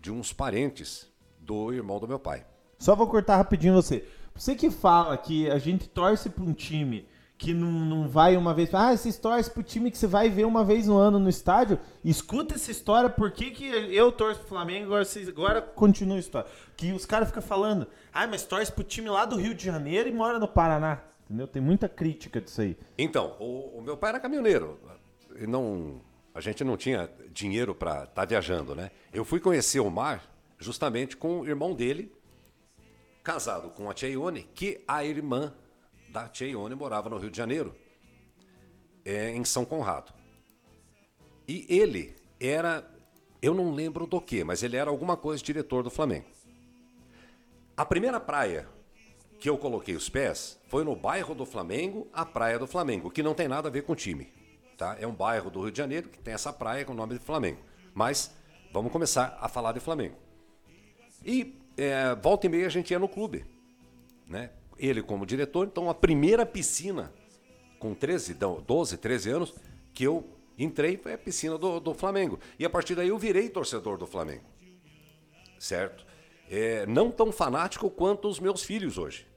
de 0.00 0.10
uns 0.12 0.32
parentes 0.32 1.08
do 1.38 1.72
irmão 1.72 1.98
do 1.98 2.08
meu 2.08 2.18
pai. 2.18 2.44
Só 2.78 2.94
vou 2.94 3.06
cortar 3.06 3.36
rapidinho 3.36 3.74
você. 3.74 4.06
Você 4.34 4.54
que 4.54 4.70
fala 4.70 5.16
que 5.16 5.50
a 5.50 5.58
gente 5.58 5.88
torce 5.88 6.28
pra 6.30 6.42
um 6.44 6.52
time 6.52 7.06
que 7.38 7.52
não, 7.52 7.70
não 7.70 8.08
vai 8.08 8.36
uma 8.36 8.54
vez. 8.54 8.72
Ah, 8.72 8.96
você 8.96 9.12
torce 9.12 9.50
pro 9.50 9.62
time 9.62 9.90
que 9.90 9.98
você 9.98 10.06
vai 10.06 10.28
ver 10.30 10.44
uma 10.44 10.64
vez 10.64 10.86
no 10.86 10.96
ano 10.96 11.18
no 11.18 11.28
estádio. 11.28 11.78
Escuta 12.04 12.54
essa 12.54 12.70
história, 12.70 13.10
por 13.10 13.30
que, 13.32 13.50
que 13.50 13.66
eu 13.66 14.12
torço 14.12 14.40
pro 14.40 14.48
Flamengo 14.50 14.86
agora, 14.86 15.04
vocês- 15.04 15.28
agora 15.28 15.60
continua 15.60 16.16
a 16.16 16.20
história. 16.20 16.48
Que 16.76 16.92
os 16.92 17.04
caras 17.04 17.28
ficam 17.28 17.42
falando, 17.42 17.86
ah, 18.12 18.26
mas 18.26 18.44
torce 18.44 18.70
pro 18.70 18.84
time 18.84 19.08
lá 19.08 19.24
do 19.24 19.36
Rio 19.36 19.54
de 19.54 19.64
Janeiro 19.64 20.08
e 20.08 20.12
mora 20.12 20.38
no 20.38 20.46
Paraná. 20.48 21.00
Entendeu? 21.24 21.46
Tem 21.48 21.62
muita 21.62 21.88
crítica 21.88 22.40
disso 22.40 22.60
aí. 22.60 22.76
Então, 22.96 23.36
o, 23.40 23.78
o 23.78 23.82
meu 23.82 23.96
pai 23.96 24.10
era 24.10 24.20
caminhoneiro. 24.20 24.78
Não, 25.48 26.00
a 26.34 26.40
gente 26.40 26.64
não 26.64 26.76
tinha 26.76 27.10
dinheiro 27.30 27.74
para 27.74 28.04
estar 28.04 28.24
viajando, 28.24 28.74
né? 28.74 28.90
Eu 29.12 29.24
fui 29.24 29.40
conhecer 29.40 29.80
o 29.80 29.90
mar 29.90 30.30
justamente 30.58 31.16
com 31.16 31.40
o 31.40 31.46
irmão 31.46 31.74
dele, 31.74 32.12
casado 33.22 33.70
com 33.70 33.90
a 33.90 33.94
tia 33.94 34.08
Ione, 34.08 34.44
que 34.54 34.82
a 34.86 35.04
irmã 35.04 35.52
da 36.08 36.28
tia 36.28 36.48
Ione 36.48 36.74
morava 36.74 37.08
no 37.08 37.18
Rio 37.18 37.30
de 37.30 37.36
Janeiro, 37.36 37.74
é, 39.04 39.30
em 39.30 39.44
São 39.44 39.64
Conrado. 39.64 40.12
E 41.46 41.66
ele 41.68 42.14
era, 42.40 42.88
eu 43.40 43.54
não 43.54 43.72
lembro 43.72 44.06
do 44.06 44.20
que, 44.20 44.44
mas 44.44 44.62
ele 44.62 44.76
era 44.76 44.90
alguma 44.90 45.16
coisa 45.16 45.42
diretor 45.42 45.82
do 45.82 45.90
Flamengo. 45.90 46.26
A 47.76 47.84
primeira 47.84 48.20
praia 48.20 48.68
que 49.42 49.50
eu 49.50 49.58
coloquei 49.58 49.96
os 49.96 50.08
pés 50.08 50.60
foi 50.68 50.84
no 50.84 50.94
bairro 50.94 51.34
do 51.34 51.44
Flamengo, 51.44 52.06
a 52.12 52.24
Praia 52.24 52.60
do 52.60 52.66
Flamengo, 52.66 53.10
que 53.10 53.24
não 53.24 53.34
tem 53.34 53.48
nada 53.48 53.68
a 53.68 53.72
ver 53.72 53.82
com 53.82 53.92
o 53.92 53.96
time. 53.96 54.32
Tá? 54.82 54.96
É 54.98 55.06
um 55.06 55.14
bairro 55.14 55.48
do 55.48 55.60
Rio 55.60 55.70
de 55.70 55.78
Janeiro 55.78 56.08
que 56.08 56.18
tem 56.18 56.34
essa 56.34 56.52
praia 56.52 56.84
com 56.84 56.90
o 56.90 56.96
nome 56.96 57.14
de 57.14 57.20
Flamengo. 57.20 57.60
Mas 57.94 58.34
vamos 58.72 58.90
começar 58.90 59.38
a 59.40 59.48
falar 59.48 59.70
de 59.70 59.78
Flamengo. 59.78 60.16
E 61.24 61.56
é, 61.76 62.16
volta 62.16 62.46
e 62.46 62.48
meia 62.48 62.66
a 62.66 62.68
gente 62.68 62.90
ia 62.90 62.98
no 62.98 63.08
clube. 63.08 63.46
Né? 64.26 64.50
Ele 64.76 65.00
como 65.00 65.24
diretor, 65.24 65.68
então 65.68 65.88
a 65.88 65.94
primeira 65.94 66.44
piscina 66.44 67.12
com 67.78 67.94
13, 67.94 68.36
não, 68.40 68.60
12, 68.60 68.96
13 68.96 69.30
anos 69.30 69.54
que 69.94 70.02
eu 70.02 70.28
entrei 70.58 70.96
foi 70.96 71.12
a 71.12 71.18
piscina 71.18 71.56
do, 71.56 71.78
do 71.78 71.94
Flamengo. 71.94 72.40
E 72.58 72.64
a 72.64 72.70
partir 72.70 72.96
daí 72.96 73.06
eu 73.06 73.18
virei 73.18 73.48
torcedor 73.48 73.96
do 73.96 74.06
Flamengo. 74.08 74.42
Certo? 75.60 76.04
É, 76.50 76.84
não 76.86 77.08
tão 77.08 77.30
fanático 77.30 77.88
quanto 77.88 78.26
os 78.26 78.40
meus 78.40 78.64
filhos 78.64 78.98
hoje. 78.98 79.28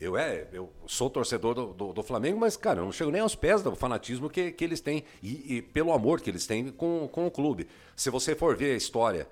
Eu 0.00 0.16
é, 0.18 0.48
eu 0.52 0.70
sou 0.86 1.08
torcedor 1.08 1.54
do, 1.54 1.66
do, 1.72 1.92
do 1.92 2.02
Flamengo, 2.02 2.38
mas, 2.38 2.56
cara, 2.56 2.80
eu 2.80 2.84
não 2.84 2.92
chego 2.92 3.10
nem 3.10 3.20
aos 3.20 3.34
pés 3.34 3.62
do 3.62 3.74
fanatismo 3.76 4.28
que, 4.28 4.50
que 4.52 4.64
eles 4.64 4.80
têm 4.80 5.04
e, 5.22 5.56
e 5.56 5.62
pelo 5.62 5.92
amor 5.92 6.20
que 6.20 6.28
eles 6.30 6.46
têm 6.46 6.70
com, 6.70 7.08
com 7.10 7.26
o 7.26 7.30
clube. 7.30 7.68
Se 7.96 8.10
você 8.10 8.34
for 8.34 8.56
ver 8.56 8.72
a 8.74 8.76
história 8.76 9.28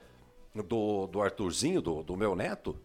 do, 0.54 1.06
do 1.08 1.20
Arthurzinho, 1.20 1.82
do, 1.82 2.02
do 2.02 2.16
meu 2.16 2.34
neto, 2.36 2.76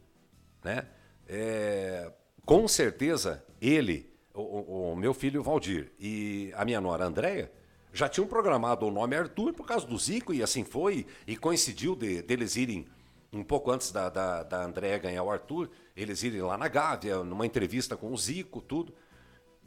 né? 0.64 0.88
É, 1.28 2.12
com 2.46 2.68
certeza 2.68 3.44
ele, 3.62 4.10
o, 4.34 4.92
o- 4.92 4.96
meu 4.96 5.14
filho 5.14 5.44
Valdir 5.44 5.92
e 6.00 6.52
a 6.56 6.64
minha 6.66 6.80
nora 6.82 7.06
Andréia 7.06 7.52
já 7.94 8.08
tinham 8.08 8.28
programado 8.28 8.86
o 8.88 8.92
nome 8.92 9.16
Arthur 9.16 9.54
por 9.54 9.66
causa 9.66 9.86
do 9.86 9.98
Zico 9.98 10.34
e 10.34 10.42
assim 10.42 10.64
foi. 10.64 11.06
E 11.26 11.36
coincidiu 11.36 11.96
de, 11.96 12.22
deles 12.22 12.56
irem 12.56 12.86
um 13.32 13.44
pouco 13.44 13.72
antes 13.72 13.92
da, 13.92 14.10
da, 14.10 14.44
da 14.44 14.64
Andréia 14.64 14.98
ganhar 14.98 15.24
o 15.24 15.32
Arthur, 15.32 15.70
eles 15.96 16.24
irem 16.24 16.42
lá 16.42 16.58
na 16.58 16.68
Gávea, 16.68 17.24
numa 17.24 17.46
entrevista 17.46 17.98
com 17.98 18.12
o 18.12 18.18
Zico, 18.18 18.62
tudo. 18.62 18.94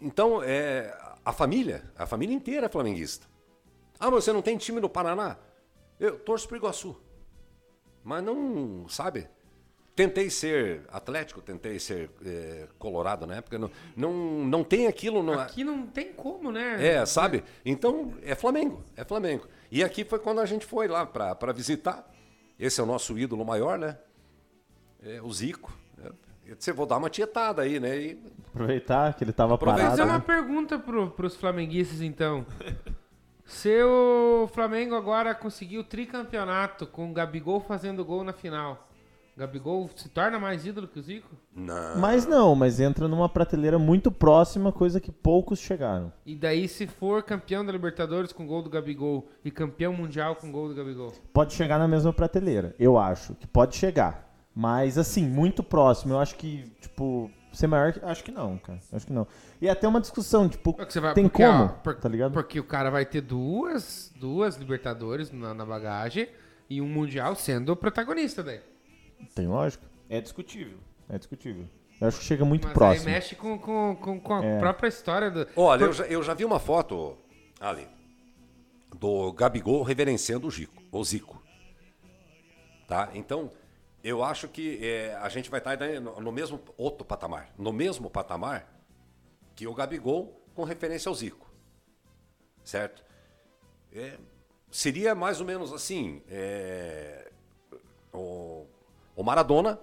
Então, 0.01 0.43
é, 0.43 0.97
a 1.25 1.33
família, 1.33 1.85
a 1.97 2.07
família 2.07 2.35
inteira 2.35 2.67
é 2.67 2.69
flamenguista. 2.69 3.27
Ah, 3.99 4.11
mas 4.11 4.25
você 4.25 4.33
não 4.33 4.41
tem 4.41 4.57
time 4.57 4.81
no 4.81 4.89
Paraná? 4.89 5.37
Eu 5.99 6.19
torço 6.19 6.49
pro 6.49 6.57
Iguaçu. 6.57 6.97
Mas 8.03 8.25
não, 8.25 8.89
sabe? 8.89 9.29
Tentei 9.95 10.31
ser 10.31 10.87
atlético, 10.91 11.43
tentei 11.43 11.79
ser 11.79 12.11
é, 12.25 12.67
colorado 12.79 13.27
na 13.27 13.37
época. 13.37 13.59
Não, 13.59 13.71
não, 13.95 14.13
não 14.47 14.65
tem 14.65 14.87
aquilo. 14.87 15.23
No, 15.23 15.39
Aqui 15.39 15.63
não 15.63 15.87
tem 15.87 16.15
como, 16.15 16.51
né? 16.51 16.95
é, 16.95 17.05
sabe? 17.05 17.45
Então, 17.63 18.15
é 18.23 18.35
Flamengo, 18.35 18.83
é 18.97 19.05
Flamengo. 19.05 19.47
E 19.71 19.85
aqui 19.85 20.03
foi 20.03 20.19
quando 20.19 20.41
a 20.41 20.47
gente 20.47 20.65
foi 20.65 20.89
lá 20.89 21.05
pra 21.05 21.53
visitar. 21.53 22.11
Esse 22.61 22.81
é 22.81 22.85
o 22.85 22.87
nosso 22.87 23.19
ídolo 23.19 23.45
maior, 23.45 23.79
né? 23.79 23.97
É 25.03 25.21
o 25.23 25.33
Zico. 25.33 25.73
Eu 26.45 26.57
disse, 26.57 26.73
vou 26.73 26.85
dar 26.85 26.99
uma 26.99 27.09
tietada 27.09 27.63
aí, 27.63 27.81
né? 27.81 27.97
E 27.97 28.23
Aproveitar 28.49 29.15
que 29.15 29.25
ele 29.25 29.33
tava 29.33 29.55
Aproveita. 29.55 29.89
Vou 29.89 29.91
fazer 29.91 30.03
parado. 30.03 30.25
uma 30.27 30.35
né? 30.35 30.43
pergunta 30.43 30.79
pro, 30.79 31.11
pros 31.11 31.37
flamenguistas, 31.37 32.01
então. 32.03 32.45
Se 33.47 33.83
o 33.83 34.49
Flamengo 34.53 34.95
agora 34.95 35.35
conseguir 35.35 35.79
o 35.79 35.85
tricampeonato 35.85 36.87
com 36.87 37.11
o 37.11 37.13
Gabigol 37.13 37.61
fazendo 37.61 38.05
gol 38.05 38.23
na 38.23 38.33
final, 38.33 38.90
Gabigol 39.41 39.89
se 39.97 40.09
torna 40.09 40.39
mais 40.39 40.67
ídolo 40.67 40.87
que 40.87 40.99
o 40.99 41.03
Zico? 41.03 41.35
Não. 41.55 41.99
Mas 41.99 42.27
não, 42.27 42.55
mas 42.55 42.79
entra 42.79 43.09
numa 43.09 43.29
prateleira 43.29 43.79
muito 43.79 44.11
próxima, 44.13 44.71
coisa 44.71 45.01
que 45.01 45.11
poucos 45.11 45.59
chegaram. 45.59 46.13
E 46.27 46.37
daí, 46.37 46.69
se 46.69 46.87
for 46.87 47.23
campeão 47.23 47.65
da 47.65 47.73
Libertadores 47.73 48.33
com 48.33 48.47
gol 48.47 48.63
do 48.63 48.69
Gabigol 48.71 49.29
e 49.45 49.51
campeão 49.51 49.93
mundial 49.93 50.37
com 50.37 50.53
gol 50.53 50.69
do 50.69 50.75
Gabigol? 50.75 51.13
Pode 51.33 51.55
chegar 51.55 51.79
na 51.79 51.89
mesma 51.89 52.13
prateleira, 52.13 52.75
eu 52.79 52.99
acho 52.99 53.35
que 53.35 53.47
pode 53.47 53.77
chegar. 53.77 54.29
Mas 54.55 54.99
assim, 54.99 55.27
muito 55.27 55.63
próximo, 55.63 56.13
eu 56.15 56.19
acho 56.19 56.35
que, 56.35 56.65
tipo, 56.81 57.31
ser 57.53 57.67
maior, 57.67 57.95
acho 58.03 58.23
que 58.23 58.31
não, 58.33 58.59
cara. 58.59 58.79
Acho 58.93 59.07
que 59.07 59.13
não. 59.13 59.27
E 59.61 59.69
até 59.69 59.87
uma 59.89 60.01
discussão, 60.01 60.49
tipo, 60.49 60.75
É 60.79 60.85
que 60.85 60.93
você 60.93 61.01
vai- 61.01 61.15
tem 61.15 61.29
porque, 61.29 61.45
como, 61.47 61.65
ó, 61.65 61.69
por- 61.69 61.95
tá 61.95 62.09
ligado? 62.09 62.33
Porque 62.33 62.61
o 62.61 62.65
cara 62.65 62.91
vai 62.91 63.07
ter 63.07 63.21
duas, 63.23 64.13
duas 64.17 64.57
Libertadores 64.57 65.31
na, 65.33 65.55
na 65.55 65.65
bagagem 65.65 66.29
e 66.69 66.81
um 66.81 66.87
Mundial 66.89 67.35
sendo 67.37 67.73
o 67.73 67.77
protagonista 67.77 68.43
daí. 68.43 68.61
Tem 69.35 69.47
lógica. 69.47 69.85
É 70.09 70.21
discutível. 70.21 70.79
É 71.09 71.19
discutível. 71.19 71.67
Eu 72.01 72.09
acho 72.09 72.19
que 72.19 72.25
chega 72.25 72.45
muito 72.45 72.65
Mas 72.67 72.75
próximo. 72.75 73.09
aí 73.09 73.15
mexe 73.15 73.35
com, 73.37 73.59
com, 73.59 73.95
com, 73.97 74.21
com 74.21 74.35
a 74.35 74.45
É. 74.45 74.59
própria 74.59 74.89
história 74.89 75.31
do. 75.31 75.47
Olha, 75.55 75.85
eu 75.85 75.93
já, 75.93 76.05
eu 76.07 76.23
já 76.23 76.35
vi 76.35 76.45
uma 76.45 76.59
foto, 76.59 77.17
ali, 77.61 77.87
do 78.99 79.33
Gabigol 79.33 79.83
reverenciando 79.83 80.47
o 80.47 80.51
Zico. 80.51 80.83
O 80.91 81.05
Zico. 81.05 81.43
Tá? 82.89 83.11
Então, 83.15 83.51
eu 84.03 84.25
acho 84.25 84.49
que 84.49 84.79
é, 84.85 85.15
a 85.17 85.29
gente 85.29 85.51
vai 85.51 85.59
estar 85.61 85.77
no, 86.01 86.21
no 86.21 86.33
mesmo 86.33 86.61
outro 86.77 87.05
patamar. 87.05 87.51
No 87.59 87.73
mesmo 87.73 88.09
patamar 88.11 88.67
que 89.55 89.67
o 89.67 89.75
Gabigol 89.75 90.43
com 90.55 90.65
referência 90.65 91.09
ao 91.09 91.15
Zico. 91.15 91.49
Certo? 92.65 93.05
É, 93.93 94.17
seria 94.71 95.15
mais 95.15 95.39
ou 95.41 95.47
menos 95.47 95.73
assim. 95.73 96.23
é, 96.29 97.31
o, 98.13 98.67
o 99.17 99.23
Maradona, 99.23 99.79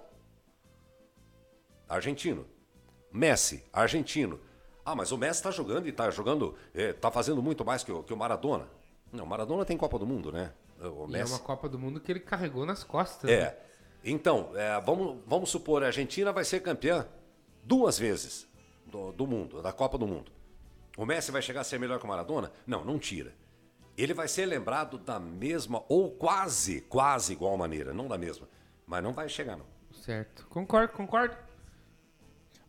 argentino. 1.88 2.46
Messi, 3.12 3.64
argentino. 3.72 4.40
Ah, 4.84 4.94
mas 4.94 5.12
o 5.12 5.18
Messi 5.18 5.40
está 5.40 5.50
jogando 5.50 5.86
e 5.86 5.90
está 5.90 6.10
jogando, 6.10 6.54
está 6.74 7.10
fazendo 7.10 7.42
muito 7.42 7.64
mais 7.64 7.82
que 7.84 7.92
o, 7.92 8.02
que 8.02 8.12
o 8.12 8.16
Maradona. 8.16 8.68
Não, 9.12 9.24
o 9.24 9.26
Maradona 9.26 9.64
tem 9.64 9.76
Copa 9.76 9.98
do 9.98 10.06
Mundo, 10.06 10.30
né? 10.32 10.52
O 10.80 11.06
E 11.08 11.14
é 11.14 11.18
Messi. 11.18 11.32
uma 11.32 11.38
Copa 11.40 11.68
do 11.68 11.78
Mundo 11.78 12.00
que 12.00 12.12
ele 12.12 12.20
carregou 12.20 12.64
nas 12.64 12.84
costas. 12.84 13.30
né? 13.30 13.36
É. 13.36 13.62
Então, 14.04 14.50
é, 14.54 14.80
vamos, 14.80 15.18
vamos 15.26 15.50
supor, 15.50 15.82
a 15.82 15.86
Argentina 15.86 16.32
vai 16.32 16.44
ser 16.44 16.60
campeã 16.60 17.06
duas 17.64 17.98
vezes 17.98 18.46
do, 18.86 19.12
do 19.12 19.26
mundo, 19.26 19.60
da 19.60 19.72
Copa 19.72 19.98
do 19.98 20.06
Mundo. 20.06 20.30
O 20.96 21.04
Messi 21.04 21.30
vai 21.30 21.42
chegar 21.42 21.62
a 21.62 21.64
ser 21.64 21.78
melhor 21.78 21.98
que 21.98 22.04
o 22.04 22.08
Maradona? 22.08 22.52
Não, 22.66 22.84
não 22.84 22.98
tira. 22.98 23.34
Ele 23.96 24.14
vai 24.14 24.28
ser 24.28 24.46
lembrado 24.46 24.98
da 24.98 25.18
mesma, 25.18 25.82
ou 25.88 26.10
quase, 26.12 26.80
quase 26.82 27.32
igual 27.32 27.56
maneira, 27.56 27.92
não 27.92 28.06
da 28.06 28.16
mesma. 28.16 28.48
Mas 28.88 29.04
não 29.04 29.12
vai 29.12 29.28
chegar, 29.28 29.56
não. 29.56 29.66
Certo. 29.92 30.46
Concordo, 30.48 30.92
concordo. 30.94 31.36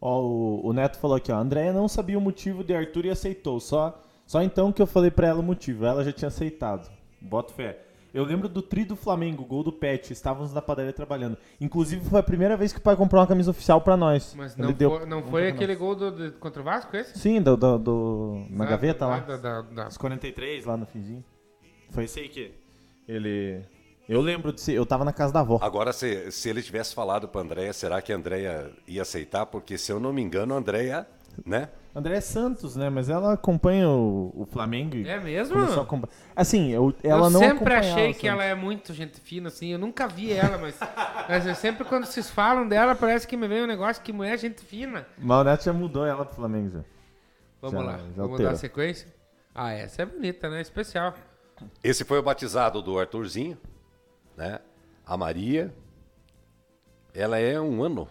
Ó, 0.01 0.21
o, 0.21 0.67
o 0.67 0.73
Neto 0.73 0.97
falou 0.99 1.17
aqui, 1.17 1.31
ó. 1.31 1.35
A 1.35 1.39
Andréia 1.39 1.73
não 1.73 1.87
sabia 1.87 2.17
o 2.17 2.21
motivo 2.21 2.63
de 2.63 2.73
Arthur 2.75 3.05
e 3.05 3.09
aceitou. 3.09 3.59
Só, 3.59 4.01
só 4.27 4.41
então 4.43 4.71
que 4.71 4.81
eu 4.81 4.87
falei 4.87 5.09
pra 5.11 5.27
ela 5.27 5.39
o 5.39 5.43
motivo. 5.43 5.85
Ela 5.85 6.03
já 6.03 6.11
tinha 6.11 6.27
aceitado. 6.27 6.89
Boto 7.21 7.53
fé. 7.53 7.79
Eu 8.13 8.23
lembro 8.23 8.49
do 8.49 8.61
tri 8.61 8.83
do 8.85 8.95
Flamengo, 8.95 9.45
gol 9.45 9.63
do 9.63 9.71
Pet. 9.71 10.11
Estávamos 10.11 10.51
na 10.51 10.61
padaria 10.61 10.91
trabalhando. 10.91 11.37
Inclusive, 11.61 12.03
foi 12.09 12.19
a 12.19 12.23
primeira 12.23 12.57
vez 12.57 12.73
que 12.73 12.79
o 12.79 12.81
pai 12.81 12.95
comprou 12.95 13.21
uma 13.21 13.27
camisa 13.27 13.51
oficial 13.51 13.81
pra 13.81 13.95
nós. 13.95 14.33
Mas 14.35 14.55
não 14.55 14.73
deu- 14.73 14.89
foi, 14.97 15.05
não 15.05 15.21
foi 15.23 15.47
aquele 15.47 15.75
gol 15.75 15.95
do, 15.95 16.11
do- 16.11 16.31
contra 16.33 16.59
o 16.61 16.65
Vasco, 16.65 16.95
esse? 16.97 17.17
Sim, 17.19 17.39
do, 17.41 17.55
do, 17.55 17.77
do- 17.77 18.45
na 18.49 18.63
Ah, 18.63 18.67
gaveta 18.67 19.05
ah, 19.05 19.09
lá. 19.09 19.19
Da, 19.19 19.37
da, 19.37 19.61
da- 19.61 19.87
Os 19.89 19.97
43 19.97 20.65
lá 20.65 20.75
no 20.75 20.85
finzinho. 20.87 21.23
Foi 21.91 22.05
esse 22.05 22.19
aí 22.19 22.29
que 22.29 22.51
ele... 23.07 23.61
Eu 24.09 24.21
lembro 24.21 24.51
de 24.51 24.59
ser... 24.59 24.73
Eu 24.73 24.85
tava 24.85 25.05
na 25.05 25.13
casa 25.13 25.31
da 25.31 25.41
avó. 25.41 25.59
Agora, 25.61 25.93
se, 25.93 26.31
se 26.31 26.49
ele 26.49 26.63
tivesse 26.63 26.95
falado 26.95 27.27
pra 27.27 27.41
Andréia, 27.41 27.71
será 27.71 28.01
que 28.01 28.11
a 28.11 28.15
Andréia 28.15 28.71
ia 28.87 29.03
aceitar? 29.03 29.45
Porque, 29.45 29.77
se 29.77 29.91
eu 29.91 29.99
não 29.99 30.11
me 30.11 30.21
engano, 30.21 30.55
a 30.55 30.57
Andréia, 30.57 31.07
né? 31.45 31.69
André 31.93 32.19
Santos, 32.21 32.75
né? 32.75 32.89
Mas 32.89 33.09
ela 33.09 33.33
acompanha 33.33 33.87
o, 33.87 34.31
o 34.35 34.45
Flamengo. 34.45 34.95
É 35.07 35.19
mesmo? 35.19 35.59
a 35.59 35.81
acompanhar. 35.81 36.13
Assim, 36.35 36.71
eu, 36.71 36.93
ela 37.03 37.27
eu 37.27 37.29
não 37.29 37.39
sempre 37.39 37.73
achei 37.73 38.13
que 38.13 38.27
ela 38.27 38.43
é 38.43 38.55
muito 38.55 38.93
gente 38.93 39.19
fina, 39.19 39.47
assim. 39.49 39.69
Eu 39.73 39.79
nunca 39.79 40.07
vi 40.07 40.31
ela, 40.31 40.57
mas, 40.57 40.77
mas 41.27 41.45
eu 41.45 41.55
sempre 41.55 41.85
quando 41.85 42.05
vocês 42.05 42.29
falam 42.29 42.67
dela, 42.67 42.95
parece 42.95 43.27
que 43.27 43.35
me 43.35 43.47
vem 43.47 43.63
um 43.63 43.67
negócio 43.67 44.01
que 44.03 44.13
mulher 44.13 44.33
é 44.33 44.37
gente 44.37 44.63
fina. 44.63 45.05
Neto 45.17 45.63
já 45.63 45.73
mudou 45.73 46.05
ela 46.05 46.25
pro 46.25 46.35
Flamengo 46.35 46.69
já. 46.69 46.83
Vamos 47.61 47.79
Já- 47.79 47.85
lá, 47.85 47.97
já 47.97 48.03
vamos 48.15 48.31
alterou. 48.31 48.51
dar 48.51 48.57
sequência. 48.57 49.07
Ah, 49.53 49.71
essa 49.71 50.03
é 50.03 50.05
bonita, 50.05 50.49
né? 50.49 50.61
Especial. 50.61 51.13
Esse 51.83 52.05
foi 52.05 52.19
o 52.19 52.23
batizado 52.23 52.81
do 52.81 52.97
Arthurzinho, 52.97 53.57
né? 54.39 54.59
A 55.05 55.17
Maria, 55.17 55.73
ela 57.13 57.37
é 57.37 57.59
um 57.59 57.83
ano 57.83 58.07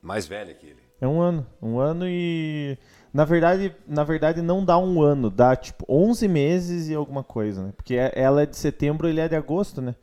mais 0.00 0.26
velha 0.26 0.54
que 0.54 0.66
ele. 0.66 0.82
É 1.00 1.06
um 1.06 1.20
ano. 1.20 1.46
Um 1.60 1.78
ano 1.78 2.04
e. 2.08 2.78
Na 3.12 3.24
verdade, 3.26 3.74
na 3.86 4.02
verdade, 4.02 4.40
não 4.40 4.64
dá 4.64 4.78
um 4.78 5.02
ano, 5.02 5.28
dá 5.28 5.54
tipo 5.54 5.84
11 5.88 6.26
meses 6.26 6.88
e 6.88 6.94
alguma 6.94 7.22
coisa, 7.22 7.62
né? 7.66 7.72
Porque 7.76 7.94
é- 7.94 8.12
ela 8.14 8.42
é 8.42 8.46
de 8.46 8.56
setembro 8.56 9.06
ele 9.06 9.20
é 9.20 9.28
de 9.28 9.36
agosto, 9.36 9.82
né? 9.82 9.94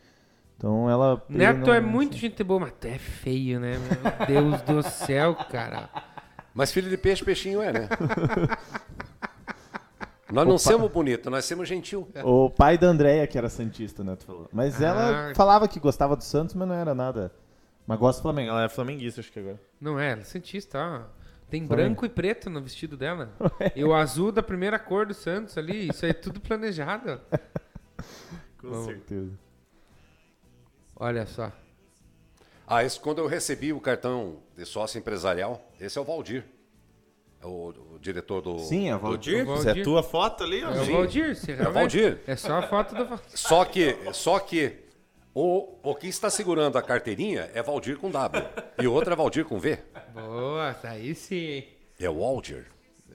Então 0.56 0.88
ela. 0.90 1.24
Neto 1.28 1.66
não- 1.68 1.74
é 1.74 1.80
muito 1.80 2.16
gente 2.16 2.44
boa, 2.44 2.60
mas 2.60 2.70
até 2.70 2.92
é 2.96 3.00
feio, 3.00 3.60
né? 3.60 3.74
Meu 3.80 4.28
Deus 4.52 4.62
do 4.62 4.84
céu, 4.84 5.34
cara. 5.34 5.90
Mas 6.54 6.72
filho 6.72 6.90
de 6.90 6.98
peixe, 6.98 7.24
peixinho 7.24 7.62
é, 7.62 7.72
né? 7.74 7.88
nós 10.32 10.48
não 10.48 10.58
somos 10.58 10.92
bonitos, 10.92 11.32
nós 11.32 11.46
somos 11.46 11.68
gentil. 11.68 12.08
O 12.24 12.50
pai 12.50 12.78
da 12.78 12.88
Andréia, 12.88 13.26
que 13.28 13.38
era 13.38 13.50
Santista, 13.50 14.04
né? 14.04 14.16
Tu 14.16 14.26
falou. 14.26 14.48
Mas 14.52 14.82
ela 14.82 15.32
Ah. 15.32 15.36
falava 15.36 15.68
que 15.68 15.80
gostava 15.80 16.16
do 16.16 16.24
Santos, 16.24 16.56
mas 16.56 16.68
não 16.68 16.76
era 16.76 16.94
nada. 16.96 17.32
Mas 17.88 17.98
gosta 18.00 18.20
do 18.20 18.24
Flamengo. 18.24 18.52
Ela 18.52 18.66
é 18.66 18.70
flamenguista, 18.70 19.20
acho 19.22 19.32
que 19.32 19.40
agora. 19.40 19.60
Não 19.82 20.00
é, 20.00 20.12
ela 20.12 20.22
é 20.22 20.24
cientista, 20.24 20.78
ó. 20.78 21.20
Tem 21.50 21.66
Flamengo. 21.66 21.88
branco 21.90 22.06
e 22.06 22.10
preto 22.10 22.50
no 22.50 22.62
vestido 22.62 22.96
dela. 22.96 23.34
E 23.76 23.84
o 23.84 23.94
azul 23.96 24.32
da 24.32 24.44
primeira 24.44 24.78
cor 24.78 25.06
do 25.08 25.14
Santos 25.16 25.58
ali. 25.58 25.90
Isso 25.90 26.06
aí 26.06 26.12
é 26.12 26.14
tudo 26.14 26.40
planejado. 26.40 27.20
Com 28.62 28.70
Vamos. 28.70 28.86
certeza. 28.86 29.32
Olha 30.96 31.26
só. 31.26 31.52
Ah, 32.68 32.84
esse, 32.84 33.00
quando 33.00 33.18
eu 33.20 33.26
recebi 33.28 33.74
o 33.74 33.80
cartão 33.80 34.38
de 34.56 34.64
sócio 34.66 35.00
empresarial, 35.00 35.60
esse 35.80 35.98
é 35.98 36.02
o 36.02 36.04
Valdir. 36.04 36.46
O, 37.44 37.70
o 37.96 38.00
diretor 38.00 38.42
do. 38.42 38.60
Sim, 38.60 38.90
é 38.90 38.98
Valdir. 38.98 39.46
Valdir. 39.46 39.78
É 39.80 39.84
tua 39.84 40.04
foto 40.04 40.44
ali, 40.44 40.64
ó. 40.64 40.72
É 40.72 40.82
o. 40.82 40.86
Valdir, 40.86 41.36
você 41.36 41.54
É 41.54 41.68
o 41.68 41.72
Valdir. 41.72 42.20
É 42.28 42.36
só 42.36 42.58
a 42.58 42.62
foto 42.64 42.96
do 42.96 43.06
Valdir. 43.06 43.26
Só 43.30 43.64
que, 43.64 43.98
só 44.12 44.40
que 44.40 44.76
o, 45.34 45.78
o 45.82 45.96
que 45.96 46.08
está 46.08 46.30
segurando 46.30 46.78
a 46.78 46.82
carteirinha 46.82 47.50
é 47.54 47.62
Valdir 47.62 47.98
com 47.98 48.12
W. 48.12 48.44
E 48.82 48.88
o 48.88 48.94
outro 48.94 49.14
é 49.14 49.16
Valdir 49.16 49.46
com 49.46 49.58
V. 49.58 49.80
Boa, 50.14 50.76
aí 50.84 51.16
sim. 51.16 51.64
É 52.00 52.10
o 52.10 52.20
Valdir. 52.20 52.66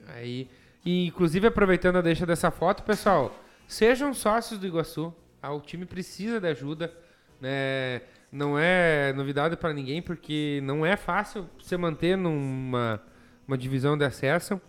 Aí, 0.07 0.47
e 0.83 1.07
inclusive 1.07 1.47
aproveitando 1.47 1.97
a 1.97 2.01
deixa 2.01 2.25
dessa 2.25 2.49
foto, 2.49 2.83
pessoal, 2.83 3.31
sejam 3.67 4.13
sócios 4.13 4.59
do 4.59 4.65
Iguaçu. 4.65 5.13
Ah, 5.41 5.53
o 5.53 5.61
time 5.61 5.85
precisa 5.85 6.39
de 6.39 6.47
ajuda, 6.47 6.91
né? 7.39 8.01
Não 8.31 8.57
é 8.57 9.13
novidade 9.13 9.55
para 9.55 9.71
ninguém 9.73 10.01
porque 10.01 10.59
não 10.63 10.85
é 10.85 10.97
fácil 10.97 11.47
se 11.61 11.77
manter 11.77 12.17
numa 12.17 13.01
uma 13.47 13.57
divisão 13.57 13.97
de 13.97 14.05
acesso. 14.05 14.59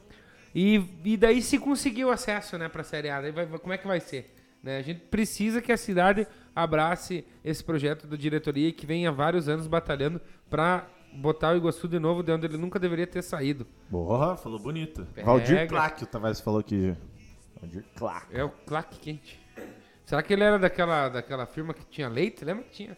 E, 0.55 0.83
e 1.05 1.17
daí 1.17 1.43
se 1.43 1.59
conseguir 1.59 2.05
o 2.05 2.11
acesso, 2.11 2.57
né, 2.57 2.69
para 2.69 2.81
a 2.81 2.85
Série 2.85 3.11
A, 3.11 3.21
daí 3.21 3.31
vai- 3.33 3.47
como 3.47 3.73
é 3.73 3.79
que 3.79 3.87
vai 3.87 4.01
ser? 4.01 4.35
Né? 4.63 4.79
A 4.79 4.83
gente 4.83 5.01
precisa 5.01 5.61
que 5.61 5.71
a 5.71 5.77
cidade 5.77 6.27
abrace 6.55 7.25
esse 7.45 7.63
projeto 7.63 8.07
da 8.07 8.17
diretoria 8.17 8.73
que 8.73 8.87
vem 8.87 9.07
há 9.07 9.11
vários 9.11 9.49
anos 9.49 9.67
batalhando 9.67 10.21
para 10.49 10.87
botar 11.13 11.53
o 11.55 11.57
Iguaçu 11.57 11.87
de 11.89 11.99
novo 11.99 12.23
de 12.23 12.33
onde 12.33 12.47
ele 12.47 12.57
nunca 12.57 12.79
deveria 12.79 13.07
ter 13.07 13.23
saído. 13.23 13.67
Porra, 13.91 14.37
falou 14.37 14.59
bonito. 14.59 15.07
Pega. 15.15 15.27
Valdir 15.27 15.69
Claque, 15.69 16.05
o 16.05 16.07
Tavares 16.07 16.41
falou 16.41 16.61
aqui. 16.61 16.95
Valdir 17.61 17.85
Claque. 17.95 18.37
É 18.37 18.43
o 18.45 18.51
claque 18.51 18.99
quente. 18.99 19.39
Será 20.05 20.23
que 20.23 20.33
ele 20.33 20.45
era 20.45 20.59
daquela, 20.59 21.09
daquela 21.09 21.47
firma 21.47 21.75
que 21.75 21.85
tinha 21.87 22.09
leite? 22.09 22.45
Lembra 22.45 22.65
que 22.65 22.71
tinha? 22.71 22.97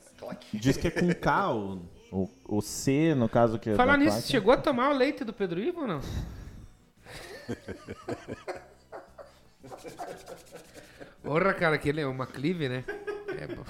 Diz 0.52 0.76
que 0.76 0.88
é 0.88 0.90
com 0.90 1.08
K, 1.14 1.52
o, 1.54 1.82
o, 2.12 2.28
o 2.46 2.60
C, 2.60 3.14
no 3.14 3.28
caso 3.28 3.58
que 3.58 3.70
é 3.70 3.74
Falar 3.74 3.96
nisso, 3.96 4.26
chegou 4.28 4.52
a 4.52 4.56
tomar 4.56 4.90
o 4.90 4.96
leite 4.96 5.24
do 5.24 5.32
Pedro 5.32 5.60
Ivo 5.60 5.82
ou 5.82 5.86
não? 5.86 6.00
Porra, 11.22 11.52
cara, 11.54 11.74
aquele 11.76 12.00
é 12.00 12.06
uma 12.06 12.26
clive, 12.26 12.68
né? 12.68 12.84
É 13.38 13.46
bom. 13.46 13.62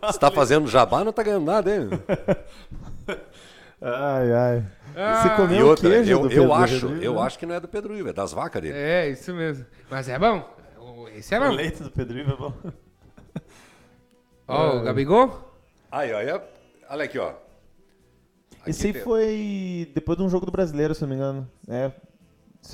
Você 0.06 0.18
tá 0.18 0.30
fazendo 0.30 0.66
jabá, 0.68 1.04
não 1.04 1.12
tá 1.12 1.22
ganhando 1.22 1.44
nada, 1.44 1.74
hein? 1.74 1.88
Ai, 3.80 4.32
ai. 4.32 4.66
Ah, 4.96 5.22
Você 5.22 5.28
E 5.28 5.36
comeu 5.36 5.66
o 5.66 5.68
outra, 5.70 5.88
queijo 5.90 6.10
eu, 6.12 6.18
do 6.20 6.24
eu 6.26 6.28
Pedro 6.48 6.52
acho, 6.54 6.86
eu 7.02 7.14
né? 7.14 7.20
acho 7.22 7.38
que 7.38 7.46
não 7.46 7.54
é 7.54 7.60
do 7.60 7.68
Pedro 7.68 7.96
Ivo, 7.96 8.08
é 8.08 8.12
das 8.12 8.32
vacas 8.32 8.60
dele. 8.62 8.76
É, 8.76 9.08
isso 9.08 9.32
mesmo. 9.34 9.64
Mas 9.90 10.08
é 10.08 10.18
bom. 10.18 10.48
O- 10.78 11.08
Esse 11.08 11.34
é 11.34 11.38
O 11.40 11.44
bom. 11.44 11.50
leite 11.54 11.82
do 11.82 11.90
Pedro 11.90 12.18
Ivo 12.18 12.32
é 12.32 12.36
bom. 12.36 12.54
Ó, 14.48 14.76
o 14.78 14.82
Gabigol? 14.82 15.48
Aí, 15.92 16.12
olha, 16.12 16.42
olha 16.90 17.04
aqui, 17.04 17.18
ó. 17.18 17.30
Aqui 18.60 18.70
Esse 18.70 18.88
aí 18.88 18.92
tem- 18.92 19.02
foi 19.02 19.90
depois 19.94 20.18
de 20.18 20.24
um 20.24 20.28
jogo 20.28 20.44
do 20.44 20.52
brasileiro, 20.52 20.94
se 20.94 21.00
não 21.02 21.08
me 21.08 21.14
engano. 21.14 21.50
É. 21.66 21.90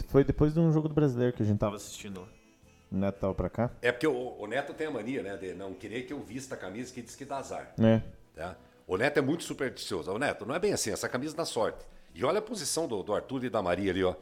Foi 0.09 0.25
depois 0.25 0.53
de 0.53 0.59
um 0.59 0.73
jogo 0.73 0.89
do 0.89 0.95
brasileiro 0.95 1.33
que 1.33 1.43
a 1.43 1.47
gente 1.47 1.59
tava 1.59 1.77
assistindo 1.77 2.21
lá. 2.21 2.27
Neto 2.91 3.19
tava 3.21 3.35
pra 3.35 3.49
cá? 3.49 3.71
É 3.83 3.93
porque 3.93 4.07
o, 4.07 4.37
o 4.39 4.47
Neto 4.47 4.73
tem 4.75 4.87
a 4.87 4.91
mania, 4.91 5.23
né, 5.23 5.37
de 5.37 5.55
não 5.55 5.75
querer 5.75 6.03
que 6.03 6.13
eu 6.13 6.21
vista 6.21 6.55
a 6.55 6.59
camisa 6.59 6.93
que 6.93 7.03
diz 7.03 7.15
que 7.15 7.25
dá 7.25 7.39
azar. 7.39 7.73
É. 7.79 8.01
Tá? 8.35 8.57
O 8.87 8.97
Neto 8.97 9.19
é 9.19 9.21
muito 9.21 9.45
supersticioso. 9.45 10.11
O 10.13 10.19
Neto, 10.19 10.45
não 10.47 10.55
é 10.55 10.59
bem 10.59 10.73
assim, 10.73 10.91
essa 10.91 11.09
camisa 11.09 11.37
dá 11.37 11.45
sorte. 11.45 11.85
E 12.15 12.25
olha 12.25 12.39
a 12.39 12.43
posição 12.43 12.89
do, 12.89 13.03
do 13.03 13.15
Arthur 13.15 13.45
e 13.45 13.51
da 13.51 13.61
Maria 13.63 13.91
ali, 13.91 14.03
ó. 14.05 14.15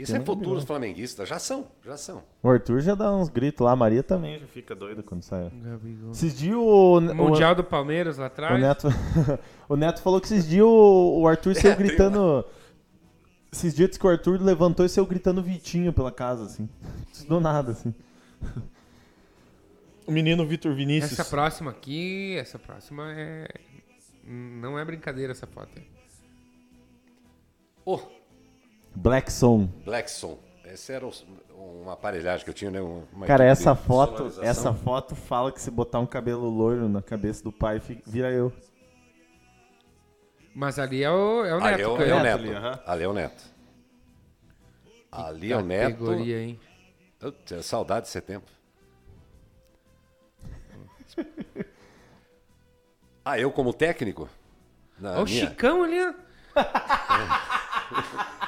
Isso 0.00 0.16
é 0.16 0.20
futuros 0.20 0.42
Gabigol. 0.42 0.66
flamenguistas. 0.66 1.28
Já 1.28 1.38
são, 1.38 1.66
já 1.84 1.96
são. 1.96 2.22
O 2.42 2.48
Arthur 2.48 2.80
já 2.80 2.94
dá 2.94 3.14
uns 3.14 3.28
gritos 3.28 3.64
lá, 3.64 3.72
a 3.72 3.76
Maria 3.76 4.02
também 4.02 4.38
já 4.38 4.46
fica 4.46 4.74
doida 4.74 5.02
quando 5.02 5.22
sai. 5.22 5.50
Gabigol. 5.50 6.12
Esses 6.12 6.38
dias 6.38 6.56
o, 6.56 6.98
o, 6.98 7.14
Mundial 7.14 7.54
do 7.54 7.64
Palmeiras 7.64 8.18
lá 8.18 8.24
o 8.24 8.26
atrás. 8.26 8.60
Neto, 8.60 8.88
o 9.68 9.76
Neto 9.76 10.00
falou 10.02 10.20
que 10.20 10.26
esses 10.26 10.48
dias 10.48 10.64
o, 10.64 11.20
o 11.20 11.28
Arthur 11.28 11.54
saiu 11.56 11.72
É, 11.72 11.76
gritando. 11.76 12.44
Esses 13.52 13.74
dias 13.74 13.90
disse 13.90 14.00
que 14.00 14.06
o 14.06 14.10
Arthur 14.10 14.40
levantou 14.40 14.86
e 14.86 14.88
saiu 14.88 15.06
gritando 15.06 15.42
Vitinho 15.42 15.92
pela 15.92 16.10
casa, 16.10 16.44
assim. 16.44 16.68
Do 17.28 17.40
nada, 17.40 17.72
assim. 17.72 17.94
O 20.06 20.10
menino 20.10 20.46
Vitor 20.46 20.74
Vinícius. 20.74 21.12
Essa 21.18 21.24
próxima 21.24 21.70
aqui, 21.70 22.36
essa 22.36 22.58
próxima 22.58 23.12
é. 23.12 23.48
Não 24.24 24.78
é 24.78 24.84
brincadeira 24.84 25.32
essa 25.32 25.46
foto. 25.46 25.70
aí. 25.76 25.86
Ô, 28.94 28.98
Black 29.00 29.32
Song. 29.32 29.68
Blackson. 29.84 30.38
Essa 30.64 30.92
era 30.94 31.10
uma 31.54 31.92
aparelhagem 31.92 32.44
que 32.44 32.50
eu 32.50 32.54
tinha, 32.54 32.70
né? 32.70 32.80
Uma 32.80 33.26
Cara, 33.26 33.44
essa 33.44 33.74
de 33.74 33.82
foto, 33.82 34.32
essa 34.42 34.72
foto 34.72 35.14
fala 35.14 35.52
que 35.52 35.60
se 35.60 35.70
botar 35.70 35.98
um 35.98 36.06
cabelo 36.06 36.48
loiro 36.48 36.88
na 36.88 37.02
cabeça 37.02 37.42
do 37.44 37.52
pai, 37.52 37.78
vira 38.06 38.30
eu. 38.30 38.50
Mas 40.54 40.78
ali 40.78 41.02
é 41.02 41.10
o, 41.10 41.44
é 41.44 41.54
o 41.54 41.60
Neto. 41.60 41.74
Ali 41.74 41.82
é 41.82 41.86
o, 41.88 42.02
é 42.02 42.14
o 42.14 42.22
Neto 42.22 42.38
ali, 42.38 42.50
aham. 42.54 42.80
Ali 42.86 43.02
é 43.04 43.08
o 43.08 43.12
Neto. 43.12 43.44
Ali 45.10 45.52
é 45.52 45.56
o 45.56 45.60
Neto. 45.62 45.92
Categoria, 45.92 46.42
hein? 46.42 46.60
Eu 47.20 47.32
tinha 47.32 47.62
saudade 47.62 48.06
desse 48.06 48.20
tempo. 48.20 48.50
Ah, 53.24 53.38
eu 53.38 53.52
como 53.52 53.72
técnico? 53.72 54.28
Na 54.98 55.12
Olha 55.12 55.20
o 55.20 55.24
minha- 55.26 55.48
Chicão 55.48 55.84
ali, 55.84 55.96
ó. 56.04 56.12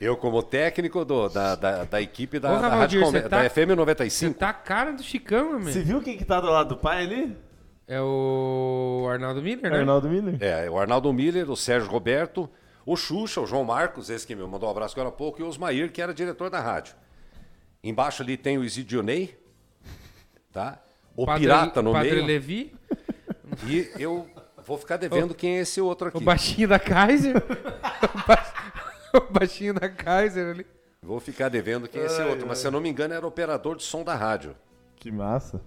Eu 0.00 0.16
como 0.16 0.42
técnico 0.42 1.04
do- 1.04 1.28
da, 1.28 1.54
da, 1.56 1.84
da 1.84 2.00
equipe 2.00 2.38
da, 2.38 2.52
Ô, 2.56 2.60
da, 2.60 2.68
Rádio 2.68 3.00
Come- 3.02 3.20
você 3.20 3.28
tá- 3.28 3.42
da 3.42 3.50
FM 3.50 3.66
Você 3.70 3.74
95. 3.74 4.38
tá 4.38 4.48
a 4.50 4.52
cara 4.52 4.92
do 4.92 5.02
Chicão, 5.02 5.58
meu 5.58 5.72
Você 5.72 5.82
viu 5.82 6.00
quem 6.00 6.16
que 6.16 6.24
tá 6.24 6.40
do 6.40 6.48
lado 6.48 6.68
do 6.70 6.76
pai 6.76 7.04
ali? 7.04 7.36
É 7.86 8.00
o 8.00 9.06
Arnaldo 9.10 9.42
Miller, 9.42 9.70
né? 9.72 9.78
Arnaldo 9.78 10.08
Miller. 10.08 10.36
É, 10.40 10.70
o 10.70 10.78
Arnaldo 10.78 11.12
Miller, 11.12 11.50
o 11.50 11.56
Sérgio 11.56 11.90
Roberto, 11.90 12.48
o 12.86 12.96
Xuxa, 12.96 13.40
o 13.40 13.46
João 13.46 13.64
Marcos, 13.64 14.08
esse 14.10 14.26
que 14.26 14.36
me 14.36 14.42
mandou 14.46 14.68
um 14.68 14.72
abraço 14.72 14.94
agora 14.94 15.08
há 15.08 15.12
pouco, 15.12 15.40
e 15.40 15.42
o 15.42 15.48
Osmair, 15.48 15.90
que 15.90 16.00
era 16.00 16.12
diretor 16.14 16.48
da 16.50 16.60
rádio. 16.60 16.94
Embaixo 17.82 18.22
ali 18.22 18.36
tem 18.36 18.56
o 18.58 18.64
Isidionei, 18.64 19.36
tá? 20.52 20.78
O 21.16 21.24
Padre- 21.26 21.42
Pirata 21.42 21.82
no 21.82 21.92
Padre 21.92 22.10
meio. 22.12 22.26
Levi, 22.26 22.72
E 23.66 23.90
eu 23.98 24.28
vou 24.64 24.76
ficar 24.78 24.96
devendo 24.98 25.34
quem 25.34 25.56
é 25.56 25.60
esse 25.62 25.80
outro 25.80 26.06
o 26.06 26.08
aqui. 26.10 26.22
baixinho 26.22 26.68
da 26.68 26.78
Kaiser. 26.78 27.36
o, 27.36 27.40
ba- 28.28 28.46
o 29.28 29.32
baixinho 29.32 29.74
da 29.74 29.88
Kaiser 29.88 30.50
ali. 30.54 30.66
Vou 31.02 31.20
ficar 31.20 31.48
devendo 31.48 31.88
quem 31.88 32.02
é 32.02 32.06
esse 32.06 32.20
outro, 32.22 32.46
mas 32.46 32.58
se 32.58 32.66
eu 32.66 32.70
não 32.70 32.80
me 32.80 32.88
engano 32.88 33.14
era 33.14 33.26
operador 33.26 33.76
de 33.76 33.82
som 33.84 34.02
da 34.02 34.14
rádio. 34.14 34.54
Que 34.96 35.10
massa. 35.12 35.60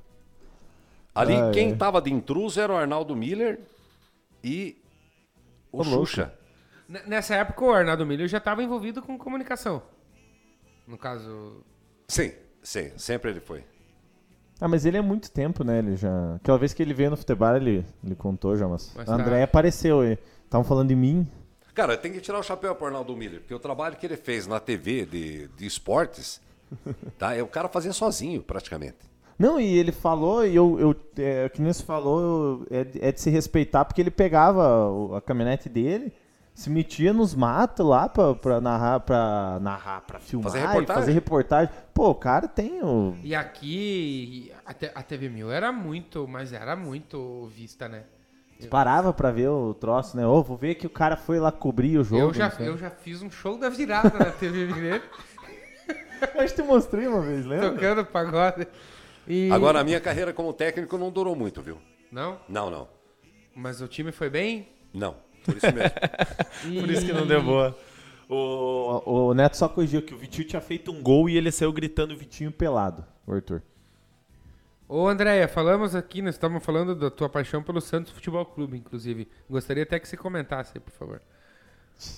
Ali 1.15 1.33
Ai, 1.35 1.51
quem 1.51 1.69
ai. 1.71 1.75
tava 1.77 2.01
de 2.01 2.11
intruso 2.11 2.59
era 2.59 2.71
o 2.73 2.75
Arnaldo 2.75 3.15
Miller 3.15 3.59
e 4.43 4.77
o 5.71 5.79
Ô. 5.79 5.83
Xuxa. 5.83 6.33
N- 6.87 7.01
Nessa 7.07 7.35
época, 7.35 7.63
o 7.63 7.71
Arnaldo 7.71 8.05
Miller 8.05 8.27
já 8.27 8.37
estava 8.39 8.61
envolvido 8.63 9.01
com 9.01 9.17
comunicação. 9.17 9.81
No 10.87 10.97
caso, 10.97 11.63
Sim, 12.07 12.33
sim, 12.61 12.91
sempre 12.97 13.31
ele 13.31 13.39
foi. 13.39 13.63
Ah, 14.59 14.67
mas 14.67 14.85
ele 14.85 14.97
é 14.97 15.01
muito 15.01 15.31
tempo, 15.31 15.63
né? 15.63 15.79
Ele 15.79 15.95
já. 15.95 16.35
Aquela 16.35 16.57
vez 16.57 16.73
que 16.73 16.83
ele 16.83 16.93
veio 16.93 17.09
no 17.09 17.17
futebol, 17.17 17.55
ele, 17.55 17.85
ele 18.03 18.15
contou 18.15 18.55
já, 18.57 18.67
mas. 18.67 18.93
Mas 18.95 19.09
a 19.09 19.15
tá. 19.17 19.21
André 19.23 19.43
apareceu 19.43 20.01
aí. 20.01 20.17
Estavam 20.43 20.63
falando 20.65 20.89
de 20.89 20.95
mim. 20.95 21.27
Cara, 21.73 21.95
tem 21.97 22.11
que 22.11 22.19
tirar 22.19 22.39
o 22.39 22.43
chapéu 22.43 22.75
pro 22.75 22.87
Arnaldo 22.87 23.15
Miller, 23.15 23.39
porque 23.39 23.53
o 23.53 23.59
trabalho 23.59 23.95
que 23.95 24.05
ele 24.05 24.17
fez 24.17 24.45
na 24.47 24.59
TV 24.59 25.05
de, 25.05 25.47
de 25.49 25.65
esportes, 25.65 26.41
tá? 27.17 27.35
É 27.35 27.41
o 27.41 27.47
cara 27.47 27.67
fazia 27.69 27.93
sozinho, 27.93 28.41
praticamente. 28.43 28.97
Não, 29.39 29.59
e 29.59 29.77
ele 29.77 29.91
falou, 29.91 30.45
e 30.45 30.55
eu, 30.55 30.79
eu 30.79 30.95
é, 31.17 31.49
que 31.49 31.61
nem 31.61 31.73
você 31.73 31.81
falou, 31.83 32.21
eu- 32.21 32.67
é, 32.79 32.83
de- 32.83 33.03
é 33.03 33.11
de 33.11 33.19
se 33.21 33.29
respeitar, 33.29 33.85
porque 33.85 33.99
ele 34.01 34.11
pegava 34.11 35.17
a 35.17 35.21
caminhonete 35.21 35.67
dele, 35.67 36.13
se 36.53 36.69
metia 36.69 37.11
nos 37.13 37.33
matos 37.33 37.83
lá 37.83 38.07
pra, 38.07 38.35
pra 38.35 38.61
narrar, 38.61 38.99
pra 38.99 39.57
narrar, 39.61 40.01
pra 40.01 40.19
filmar, 40.19 40.51
Fazer 40.51 40.59
e 40.63 40.67
reportagem. 40.67 41.01
fazer 41.01 41.11
reportagem. 41.13 41.73
Pô, 41.93 42.09
o 42.09 42.15
cara 42.15 42.47
tem 42.47 42.83
o. 42.83 43.15
E 43.23 43.33
aqui, 43.33 44.51
a, 44.65 44.99
a 44.99 45.01
TV 45.03 45.29
Mil 45.29 45.49
era 45.51 45.71
muito, 45.71 46.27
mas 46.27 46.53
era 46.53 46.75
muito 46.75 47.45
vista, 47.55 47.87
né? 47.89 48.03
Parava 48.67 49.13
pra 49.13 49.31
ver 49.31 49.49
o 49.49 49.73
troço, 49.73 50.15
né? 50.15 50.25
Ô, 50.25 50.41
vou 50.43 50.57
ver 50.57 50.75
que 50.75 50.87
o 50.87 50.89
cara 50.89 51.15
foi 51.15 51.39
lá 51.39 51.51
cobrir 51.51 51.97
o 51.97 52.03
jogo. 52.03 52.21
Eu 52.21 52.33
já, 52.33 52.49
não 52.49 52.55
sei. 52.55 52.67
eu 52.67 52.77
já 52.77 52.89
fiz 52.89 53.21
um 53.21 53.29
show 53.29 53.57
da 53.57 53.69
virada 53.69 54.17
na 54.17 54.31
TV 54.31 54.65
Mineiro, 54.65 55.03
acho 56.37 56.53
que 56.55 56.61
te 56.61 56.67
mostrei 56.67 57.07
uma 57.07 57.21
vez, 57.21 57.45
lembra? 57.45 57.71
tocando 57.71 58.05
pagode. 58.05 58.67
E... 59.27 59.49
Agora, 59.51 59.79
a 59.79 59.83
minha 59.83 59.99
carreira 59.99 60.33
como 60.33 60.53
técnico 60.53 60.97
não 60.97 61.11
durou 61.11 61.35
muito, 61.35 61.61
viu? 61.61 61.77
Não? 62.11 62.39
Não, 62.49 62.69
não. 62.69 62.87
Mas 63.55 63.81
o 63.81 63.87
time 63.87 64.11
foi 64.11 64.29
bem? 64.29 64.69
Não. 64.93 65.15
Por 65.43 65.55
isso 65.57 65.67
mesmo. 65.67 65.91
E... 66.65 66.79
Por 66.81 66.89
isso 66.89 67.05
que 67.05 67.13
não 67.13 67.25
deu 67.25 67.41
boa. 67.41 67.77
O, 68.29 69.27
o 69.29 69.33
Neto 69.33 69.57
só 69.57 69.67
corrigiu 69.67 70.01
que 70.01 70.13
o 70.13 70.17
Vitinho 70.17 70.47
tinha 70.47 70.61
feito 70.61 70.91
um 70.91 71.01
gol 71.01 71.29
e 71.29 71.35
ele 71.35 71.51
saiu 71.51 71.73
gritando 71.73 72.15
Vitinho 72.15 72.51
pelado, 72.51 73.05
o 73.27 73.33
Arthur. 73.33 73.61
Ô, 74.93 75.07
Andréia, 75.07 75.47
falamos 75.47 75.95
aqui, 75.95 76.21
nós 76.21 76.35
estamos 76.35 76.61
falando 76.65 76.93
da 76.93 77.09
tua 77.09 77.29
paixão 77.29 77.63
pelo 77.63 77.79
Santos 77.79 78.11
Futebol 78.11 78.45
Clube, 78.45 78.77
inclusive. 78.77 79.25
Gostaria 79.49 79.83
até 79.83 79.97
que 79.97 80.05
você 80.05 80.17
comentasse 80.17 80.73
aí, 80.75 80.81
por 80.81 80.91
favor. 80.91 81.21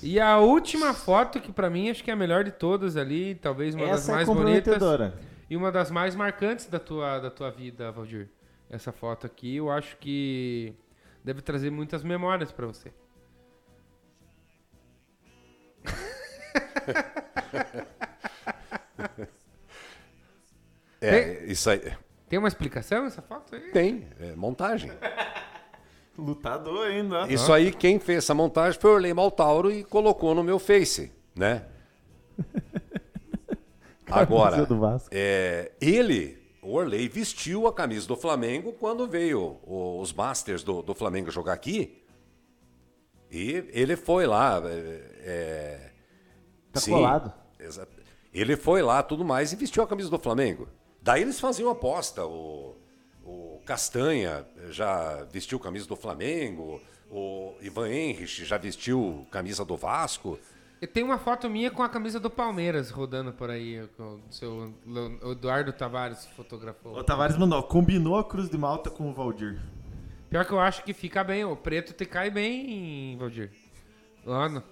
E 0.01 0.19
a 0.19 0.39
última 0.39 0.91
foto, 0.91 1.39
que 1.39 1.51
pra 1.51 1.69
mim 1.69 1.91
acho 1.91 2.03
que 2.03 2.09
é 2.09 2.15
a 2.15 2.17
melhor 2.17 2.43
de 2.43 2.49
todas 2.49 2.97
ali, 2.97 3.35
talvez 3.35 3.75
uma 3.75 3.85
das 3.85 4.01
Essa 4.01 4.11
é 4.11 4.15
mais 4.15 4.27
bonitas 4.27 4.81
e 5.47 5.55
uma 5.55 5.71
das 5.71 5.91
mais 5.91 6.15
marcantes 6.15 6.65
da 6.65 6.79
tua, 6.79 7.19
da 7.19 7.29
tua 7.29 7.51
vida, 7.51 7.91
Valdir. 7.91 8.27
Essa 8.67 8.91
foto 8.91 9.27
aqui, 9.27 9.57
eu 9.57 9.69
acho 9.69 9.95
que 9.97 10.73
deve 11.23 11.43
trazer 11.43 11.69
muitas 11.69 12.03
memórias 12.03 12.51
pra 12.51 12.65
você. 12.65 12.91
É, 21.05 21.43
isso 21.47 21.69
aí. 21.69 21.81
Tem 22.33 22.39
uma 22.39 22.47
explicação 22.47 23.05
essa 23.05 23.21
foto 23.21 23.53
aí? 23.53 23.69
Tem, 23.69 24.07
é 24.19 24.35
montagem. 24.35 24.91
Lutador 26.17 26.87
ainda. 26.87 27.31
Isso 27.31 27.53
aí, 27.53 27.71
quem 27.71 27.99
fez 27.99 28.23
essa 28.23 28.33
montagem 28.33 28.79
foi 28.81 28.89
o 28.89 28.93
Orley 28.95 29.13
Maltauro 29.13 29.71
e 29.71 29.83
colocou 29.83 30.33
no 30.33 30.43
meu 30.43 30.57
Face, 30.57 31.11
né? 31.35 31.63
Agora, 34.09 34.65
do 34.65 34.79
Vasco. 34.79 35.09
é, 35.11 35.73
ele, 35.79 36.43
o 36.63 36.73
Orley, 36.73 37.07
vestiu 37.07 37.67
a 37.67 37.73
camisa 37.73 38.07
do 38.07 38.15
Flamengo 38.15 38.73
quando 38.73 39.07
veio 39.07 39.59
os 39.63 40.11
Masters 40.11 40.63
do, 40.63 40.81
do 40.81 40.95
Flamengo 40.95 41.29
jogar 41.29 41.53
aqui. 41.53 42.03
E 43.29 43.63
ele 43.73 43.95
foi 43.95 44.25
lá. 44.25 44.59
É, 44.65 45.11
é, 45.19 45.91
Tá 46.71 46.79
sim, 46.79 46.93
colado. 46.93 47.31
Ele 48.33 48.57
foi 48.57 48.81
lá, 48.81 49.03
tudo 49.03 49.23
mais, 49.23 49.53
e 49.53 49.55
vestiu 49.55 49.83
a 49.83 49.87
camisa 49.87 50.09
do 50.09 50.17
Flamengo. 50.17 50.67
Daí 51.03 51.21
eles 51.21 51.39
faziam 51.39 51.69
aposta. 51.69 52.25
O, 52.25 52.77
o 53.23 53.61
Castanha 53.65 54.45
já 54.69 55.25
vestiu 55.25 55.59
camisa 55.59 55.85
do 55.85 55.97
Flamengo. 55.97 56.81
O 57.11 57.55
Ivan 57.61 57.89
Henrich 57.89 58.45
já 58.45 58.57
vestiu 58.57 59.27
camisa 59.29 59.65
do 59.65 59.75
Vasco. 59.75 60.39
E 60.81 60.87
tem 60.87 61.03
uma 61.03 61.17
foto 61.17 61.49
minha 61.49 61.69
com 61.69 61.83
a 61.83 61.89
camisa 61.89 62.19
do 62.19 62.29
Palmeiras 62.29 62.89
rodando 62.89 63.33
por 63.33 63.49
aí. 63.49 63.87
com 63.97 64.21
O 64.29 64.31
seu 64.31 64.73
Eduardo 65.31 65.73
Tavares 65.73 66.25
fotografou. 66.37 66.97
O 66.97 67.03
Tavares 67.03 67.37
mandou, 67.37 67.61
combinou 67.63 68.17
a 68.17 68.23
Cruz 68.23 68.49
de 68.49 68.57
Malta 68.57 68.89
com 68.89 69.09
o 69.09 69.13
Valdir. 69.13 69.61
Pior 70.29 70.45
que 70.45 70.51
eu 70.53 70.59
acho 70.59 70.83
que 70.83 70.93
fica 70.93 71.23
bem. 71.23 71.43
O 71.45 71.55
preto 71.55 71.93
te 71.93 72.05
cai 72.05 72.29
bem, 72.29 73.17
Valdir. 73.17 73.51
Ano. 74.25 74.63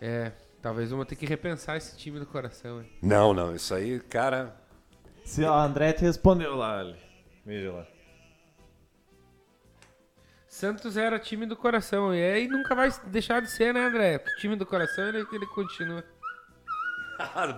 É, 0.00 0.32
talvez 0.60 0.90
eu 0.90 0.96
vou 0.96 1.06
ter 1.06 1.16
que 1.16 1.26
repensar 1.26 1.76
esse 1.76 1.96
time 1.96 2.18
do 2.18 2.26
coração. 2.26 2.80
hein? 2.80 2.90
Não, 3.02 3.32
não, 3.32 3.54
isso 3.54 3.74
aí, 3.74 3.98
cara. 4.00 4.61
Se 5.24 5.44
a 5.44 5.52
André 5.52 5.92
te 5.92 6.02
respondeu 6.02 6.56
lá, 6.56 6.80
ali. 6.80 6.96
Veja 7.44 7.72
lá. 7.72 7.86
Santos 10.46 10.96
era 10.96 11.18
time 11.18 11.46
do 11.46 11.56
coração. 11.56 12.14
E 12.14 12.22
aí 12.22 12.46
nunca 12.46 12.74
vai 12.74 12.90
deixar 13.06 13.40
de 13.40 13.50
ser, 13.50 13.72
né, 13.72 13.86
André? 13.86 14.16
O 14.16 14.40
time 14.40 14.54
do 14.54 14.66
coração 14.66 15.08
ele, 15.08 15.26
ele 15.32 15.46
continua. 15.46 16.04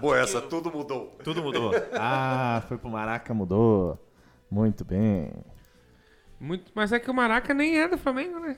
Boa, 0.01 0.21
essa 0.21 0.41
tudo 0.41 0.71
mudou. 0.71 1.17
Tudo 1.25 1.43
mudou. 1.43 1.73
ah, 1.99 2.63
foi 2.69 2.79
pro 2.79 2.89
Maraca, 2.89 3.35
mudou. 3.35 3.99
Muito 4.51 4.85
bem. 4.85 5.33
Muito, 6.39 6.71
mas 6.75 6.93
é 6.93 7.01
que 7.01 7.11
o 7.11 7.15
Maraca 7.15 7.53
nem 7.55 7.79
é 7.79 7.89
do 7.89 7.99
Flamengo, 7.99 8.39
né? 8.39 8.57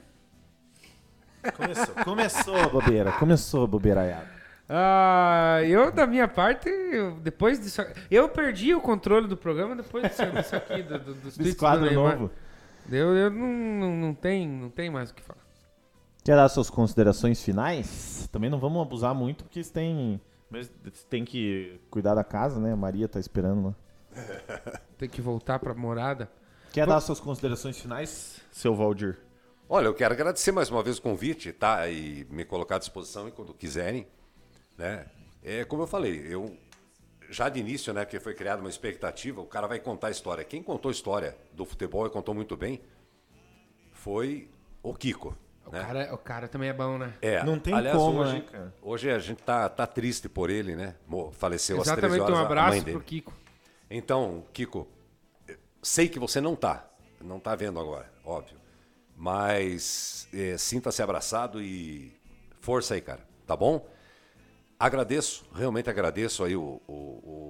Começou, 1.56 1.94
começou 2.04 2.56
a 2.56 2.68
bobeira, 2.68 3.12
começou 3.12 3.64
a 3.64 3.66
bobeiraiada. 3.66 4.35
Ah, 4.68 5.60
eu, 5.64 5.92
da 5.92 6.06
minha 6.06 6.26
parte, 6.26 6.68
eu- 6.68 7.16
depois 7.20 7.60
disso. 7.60 7.82
Eu 8.10 8.28
perdi 8.28 8.74
o 8.74 8.80
controle 8.80 9.28
do 9.28 9.36
programa 9.36 9.76
depois 9.76 10.04
disso, 10.08 10.26
disso 10.26 10.56
aqui, 10.56 10.82
do, 10.82 10.98
do, 10.98 11.14
dos 11.14 11.34
tweets 11.38 11.56
do 11.80 11.90
novo. 11.92 12.30
Eu, 12.90 13.16
eu 13.16 13.30
não, 13.30 13.46
não, 13.48 13.96
não, 13.96 14.14
tem, 14.14 14.46
não 14.48 14.70
tem 14.70 14.90
mais 14.90 15.10
o 15.10 15.14
que 15.14 15.22
falar. 15.22 15.44
Quer 16.24 16.36
dar 16.36 16.48
suas 16.48 16.68
considerações 16.68 17.42
finais? 17.42 18.28
Também 18.32 18.50
não 18.50 18.58
vamos 18.58 18.82
abusar 18.82 19.14
muito, 19.14 19.44
porque 19.44 19.62
você 19.62 19.72
tem, 19.72 20.20
mas 20.50 20.70
você 20.82 21.06
tem 21.08 21.24
que 21.24 21.80
cuidar 21.88 22.14
da 22.14 22.24
casa, 22.24 22.58
né? 22.58 22.72
A 22.72 22.76
Maria 22.76 23.08
tá 23.08 23.20
esperando 23.20 23.66
lá. 23.68 23.74
Tem 24.96 25.08
que 25.10 25.20
voltar 25.20 25.58
pra 25.58 25.74
morada. 25.74 26.30
Quer 26.72 26.86
dar 26.86 27.00
suas 27.00 27.20
considerações 27.20 27.78
finais, 27.78 28.40
seu 28.50 28.74
Valdir? 28.74 29.18
Olha, 29.68 29.86
eu 29.86 29.94
quero 29.94 30.14
agradecer 30.14 30.52
mais 30.52 30.70
uma 30.70 30.82
vez 30.82 30.96
o 30.98 31.02
convite, 31.02 31.52
tá? 31.52 31.86
E 31.88 32.26
me 32.30 32.44
colocar 32.44 32.76
à 32.76 32.78
disposição 32.78 33.28
e 33.28 33.30
quando 33.30 33.52
quiserem, 33.52 34.06
né? 34.76 35.06
É 35.42 35.64
como 35.64 35.82
eu 35.82 35.86
falei, 35.86 36.26
eu 36.28 36.56
já 37.30 37.48
de 37.48 37.60
início, 37.60 37.92
né, 37.92 38.04
que 38.04 38.18
foi 38.20 38.34
criada 38.34 38.60
uma 38.60 38.70
expectativa, 38.70 39.40
o 39.40 39.46
cara 39.46 39.66
vai 39.66 39.78
contar 39.78 40.08
a 40.08 40.10
história. 40.10 40.44
Quem 40.44 40.62
contou 40.62 40.88
a 40.88 40.92
história 40.92 41.36
do 41.52 41.64
futebol 41.64 42.06
e 42.06 42.10
contou 42.10 42.34
muito 42.34 42.56
bem 42.56 42.80
foi 43.92 44.48
o 44.82 44.94
Kiko. 44.94 45.36
O, 45.66 45.70
né? 45.70 45.80
cara, 45.82 46.14
o 46.14 46.18
cara 46.18 46.46
também 46.48 46.68
é 46.68 46.72
bom, 46.72 46.96
né? 46.96 47.12
É, 47.20 47.42
Não 47.42 47.58
tem 47.58 47.74
aliás, 47.74 47.96
como, 47.96 48.20
hoje, 48.20 48.44
né? 48.52 48.72
Hoje 48.80 49.10
a 49.10 49.18
gente 49.18 49.42
tá, 49.42 49.68
tá 49.68 49.86
triste 49.86 50.28
por 50.28 50.48
ele, 50.48 50.76
né? 50.76 50.94
Faleceu 51.32 51.80
às 51.80 51.84
13 51.84 51.98
Exatamente, 51.98 52.22
horas 52.22 52.38
um 52.38 52.42
abraço 52.42 52.68
mãe 52.70 52.82
dele. 52.82 52.96
pro 52.96 53.04
Kiko. 53.04 53.32
Então, 53.90 54.44
Kiko, 54.52 54.88
sei 55.82 56.08
que 56.08 56.20
você 56.20 56.40
não 56.40 56.54
tá, 56.54 56.88
não 57.20 57.40
tá 57.40 57.56
vendo 57.56 57.80
agora, 57.80 58.10
óbvio. 58.24 58.56
Mas 59.16 60.28
eh, 60.32 60.56
sinta-se 60.58 61.02
abraçado 61.02 61.60
e 61.60 62.12
força 62.60 62.94
aí, 62.94 63.00
cara, 63.00 63.26
tá 63.46 63.56
bom? 63.56 63.88
Agradeço, 64.78 65.44
realmente 65.54 65.88
agradeço 65.88 66.44
aí 66.44 66.54
o, 66.54 66.80
o- 66.86 66.92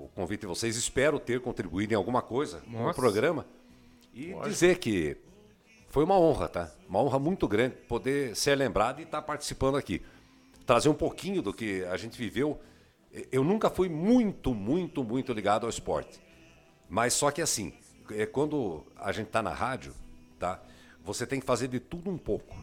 o 0.06 0.10
convite 0.14 0.42
de 0.42 0.46
vocês. 0.46 0.76
Espero 0.76 1.18
ter 1.18 1.40
contribuído 1.40 1.92
em 1.92 1.96
alguma 1.96 2.22
coisa 2.22 2.62
no 2.66 2.78
Nossa. 2.84 2.94
programa. 2.94 3.44
E 4.14 4.32
dizer 4.44 4.78
que 4.78 5.16
foi 5.88 6.04
uma 6.04 6.18
honra, 6.18 6.48
tá? 6.48 6.70
Uma 6.88 7.02
honra 7.02 7.18
muito 7.18 7.48
grande 7.48 7.74
poder 7.88 8.34
ser 8.36 8.54
lembrado 8.54 9.00
e 9.00 9.02
estar 9.02 9.22
participando 9.22 9.76
aqui. 9.76 10.02
Trazer 10.64 10.88
um 10.88 10.94
pouquinho 10.94 11.42
do 11.42 11.52
que 11.52 11.84
a 11.84 11.96
gente 11.96 12.16
viveu. 12.16 12.60
Eu 13.32 13.42
nunca 13.42 13.68
fui 13.70 13.88
muito, 13.88 14.54
muito, 14.54 15.02
muito 15.02 15.32
ligado 15.32 15.64
ao 15.64 15.70
esporte. 15.70 16.20
Mas 16.88 17.12
só 17.12 17.30
que 17.30 17.42
assim, 17.42 17.72
é, 18.10 18.24
quando 18.24 18.84
a 18.96 19.10
gente 19.10 19.26
está 19.26 19.42
na 19.42 19.52
rádio, 19.52 19.92
tá? 20.38 20.62
Você 21.04 21.26
tem 21.26 21.40
que 21.40 21.46
fazer 21.46 21.66
de 21.68 21.80
tudo 21.80 22.08
um 22.10 22.18
pouco. 22.18 22.54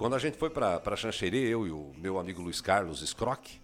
Quando 0.00 0.14
a 0.14 0.18
gente 0.18 0.38
foi 0.38 0.48
para 0.48 0.96
Xanxerê, 0.96 1.46
eu 1.46 1.66
e 1.66 1.70
o 1.70 1.92
meu 1.94 2.18
amigo 2.18 2.40
Luiz 2.40 2.62
Carlos 2.62 3.06
Scrock, 3.06 3.60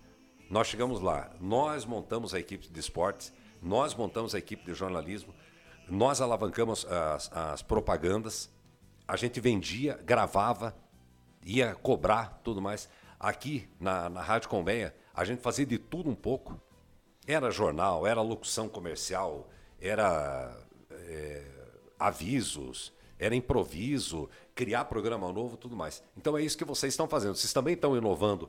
nós 0.51 0.67
chegamos 0.67 1.01
lá, 1.01 1.31
nós 1.41 1.87
montamos 1.87 2.35
a 2.35 2.39
equipe 2.39 2.69
de 2.69 2.79
esportes, 2.79 3.33
nós 3.63 3.95
montamos 3.95 4.35
a 4.35 4.39
equipe 4.39 4.63
de 4.63 4.75
jornalismo, 4.75 5.35
nós 5.89 6.21
alavancamos 6.21 6.85
as, 6.85 7.33
as 7.33 7.63
propagandas, 7.63 8.51
a 9.09 9.17
gente 9.17 9.41
vendia, 9.41 9.99
gravava, 10.05 10.77
ia 11.43 11.75
cobrar, 11.75 12.39
tudo 12.45 12.61
mais. 12.61 12.87
Aqui 13.19 13.67
na, 13.81 14.11
na 14.11 14.21
Rádio 14.21 14.51
Colmeia, 14.51 14.95
a 15.15 15.25
gente 15.25 15.41
fazia 15.41 15.65
de 15.65 15.79
tudo 15.79 16.11
um 16.11 16.15
pouco. 16.15 16.61
Era 17.27 17.51
jornal, 17.51 18.07
era 18.07 18.21
locução 18.21 18.69
comercial, 18.69 19.49
era 19.81 20.55
é, 20.91 21.47
avisos, 21.99 22.93
era 23.19 23.35
improviso, 23.35 24.29
criar 24.57 24.87
programa 24.87 25.31
novo, 25.33 25.57
tudo 25.57 25.77
mais. 25.77 26.03
Então 26.17 26.37
é 26.37 26.43
isso 26.43 26.59
que 26.59 26.65
vocês 26.65 26.93
estão 26.93 27.07
fazendo. 27.07 27.37
Vocês 27.37 27.53
também 27.53 27.75
estão 27.75 27.97
inovando 27.97 28.49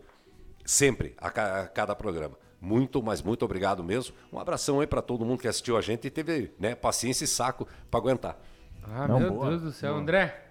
sempre 0.66 1.14
a, 1.20 1.30
ca- 1.30 1.62
a 1.62 1.68
cada 1.68 1.94
programa. 1.96 2.36
Muito, 2.60 3.04
mas 3.04 3.22
muito 3.22 3.46
obrigado 3.46 3.84
mesmo. 3.84 4.16
Um 4.34 4.40
abração 4.40 4.80
aí 4.80 4.88
para 4.88 5.02
todo 5.04 5.24
mundo 5.24 5.40
que 5.42 5.48
assistiu 5.48 5.78
a 5.78 5.82
gente 5.82 6.08
e 6.08 6.10
teve 6.10 6.52
né, 6.60 6.74
paciência 6.74 7.26
e 7.26 7.28
saco 7.28 7.68
para 7.92 8.00
aguentar. 8.00 8.40
Ah, 8.84 9.08
Não, 9.08 9.20
meu 9.20 9.32
boa, 9.34 9.50
Deus 9.50 9.62
do 9.62 9.72
céu. 9.72 9.92
boa. 9.92 10.02
André, 10.02 10.46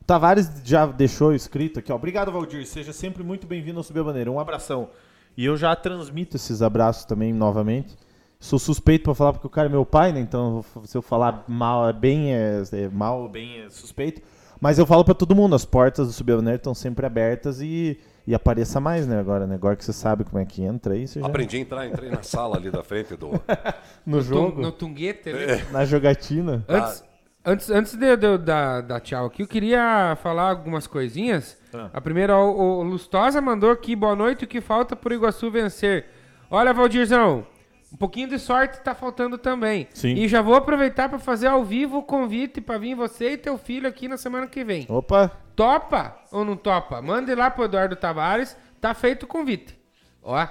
O 0.00 0.04
Tavares 0.04 0.50
já 0.64 0.84
deixou 0.84 1.32
escrito 1.32 1.78
aqui, 1.78 1.90
ó. 1.90 1.94
Obrigado, 1.94 2.30
Valdir. 2.30 2.66
Seja 2.66 2.92
sempre 2.92 3.22
muito 3.22 3.46
bem-vindo 3.46 3.78
ao 3.78 3.82
Subir 3.84 4.00
a 4.00 4.04
Bandeira. 4.04 4.30
Um 4.30 4.38
abração. 4.38 4.90
E 5.36 5.44
eu 5.46 5.56
já 5.56 5.74
transmito 5.74 6.36
esses 6.36 6.60
abraços 6.60 7.04
também 7.06 7.32
novamente. 7.32 7.96
Sou 8.38 8.58
suspeito 8.58 9.04
pra 9.04 9.14
falar 9.14 9.32
porque 9.32 9.46
o 9.46 9.50
cara 9.50 9.68
é 9.68 9.70
meu 9.70 9.86
pai, 9.86 10.12
né? 10.12 10.20
Então 10.20 10.62
se 10.84 10.94
eu 10.96 11.00
falar 11.00 11.44
mal 11.48 11.88
é 11.88 11.92
bem 11.94 12.34
é, 12.34 12.62
é 12.72 12.88
mal 12.88 13.22
ou 13.22 13.28
bem 13.28 13.60
é 13.62 13.70
suspeito. 13.70 14.20
Mas 14.64 14.78
eu 14.78 14.86
falo 14.86 15.04
pra 15.04 15.12
todo 15.12 15.34
mundo, 15.34 15.54
as 15.54 15.66
portas 15.66 16.16
do 16.16 16.24
Bandeira 16.24 16.56
estão 16.56 16.72
sempre 16.72 17.04
abertas 17.04 17.60
e, 17.60 18.00
e 18.26 18.34
apareça 18.34 18.80
mais, 18.80 19.06
né? 19.06 19.20
Agora, 19.20 19.46
né? 19.46 19.56
Agora 19.56 19.76
que 19.76 19.84
você 19.84 19.92
sabe 19.92 20.24
como 20.24 20.38
é 20.38 20.46
que 20.46 20.62
entra 20.62 20.94
aí, 20.94 21.06
você 21.06 21.20
já... 21.20 21.26
Aprendi 21.26 21.58
a 21.58 21.60
entrar, 21.60 21.86
entrei 21.86 22.08
na 22.08 22.22
sala 22.22 22.56
ali 22.56 22.70
da 22.70 22.82
frente 22.82 23.14
do. 23.14 23.32
no 24.06 24.22
jogo, 24.22 24.62
no 24.62 24.72
Tunguete 24.72 25.28
ali. 25.28 25.62
na 25.70 25.84
jogatina. 25.84 26.64
Antes, 26.66 27.04
antes, 27.44 27.70
antes 27.70 27.94
de, 27.94 28.16
de 28.16 28.26
eu 28.26 28.38
dar, 28.38 28.80
dar 28.80 29.00
tchau 29.00 29.26
aqui, 29.26 29.42
eu 29.42 29.46
queria 29.46 30.16
falar 30.22 30.48
algumas 30.48 30.86
coisinhas. 30.86 31.58
Ah. 31.74 31.90
A 31.92 32.00
primeira, 32.00 32.34
o, 32.34 32.78
o 32.78 32.82
Lustosa 32.84 33.42
mandou 33.42 33.70
aqui, 33.70 33.94
boa 33.94 34.16
noite, 34.16 34.46
o 34.46 34.48
que 34.48 34.62
falta 34.62 34.96
pro 34.96 35.12
Iguaçu 35.12 35.50
vencer? 35.50 36.06
Olha, 36.50 36.72
Valdirzão, 36.72 37.46
um 37.94 37.96
pouquinho 37.96 38.26
de 38.26 38.40
sorte 38.40 38.80
tá 38.80 38.92
faltando 38.92 39.38
também. 39.38 39.86
Sim. 39.94 40.14
E 40.14 40.26
já 40.26 40.42
vou 40.42 40.56
aproveitar 40.56 41.08
para 41.08 41.20
fazer 41.20 41.46
ao 41.46 41.64
vivo 41.64 41.98
o 41.98 42.02
convite 42.02 42.60
para 42.60 42.76
vir 42.76 42.96
você 42.96 43.34
e 43.34 43.38
teu 43.38 43.56
filho 43.56 43.88
aqui 43.88 44.08
na 44.08 44.16
semana 44.16 44.48
que 44.48 44.64
vem. 44.64 44.84
Opa, 44.88 45.30
Topa 45.54 46.18
ou 46.32 46.44
não 46.44 46.56
topa? 46.56 47.00
Mande 47.00 47.32
lá 47.36 47.48
pro 47.48 47.66
Eduardo 47.66 47.94
Tavares, 47.94 48.56
tá 48.80 48.92
feito 48.94 49.22
o 49.22 49.26
convite. 49.28 49.78
Ó, 50.24 50.44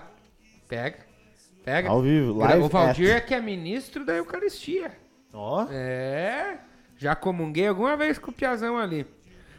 pega, 0.70 1.00
pega. 1.66 1.90
ao 1.90 2.02
vivo, 2.02 2.38
live 2.38 2.64
o 2.64 2.70
Valdir 2.70 3.14
é 3.14 3.20
que 3.20 3.34
é 3.34 3.42
ministro 3.42 4.06
da 4.06 4.14
Eucaristia. 4.14 4.94
Ó, 5.34 5.68
É, 5.70 6.60
já 6.96 7.14
comunguei 7.14 7.68
alguma 7.68 7.98
vez 7.98 8.18
com 8.18 8.32
o 8.32 8.34
Piazão 8.34 8.78
ali. 8.78 9.06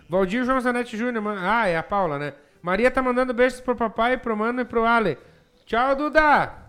Valdir 0.09 0.43
João 0.43 0.59
Zanetti 0.59 0.97
Júnior, 0.97 1.23
ah, 1.39 1.67
é 1.67 1.77
a 1.77 1.83
Paula, 1.83 2.19
né? 2.19 2.33
Maria 2.63 2.91
tá 2.91 3.03
mandando 3.03 3.35
beijos 3.35 3.61
pro 3.61 3.77
papai, 3.77 4.17
pro 4.17 4.35
mano 4.35 4.63
e 4.63 4.65
pro 4.65 4.87
Ale. 4.87 5.19
Tchau, 5.67 5.95
Duda! 5.95 6.64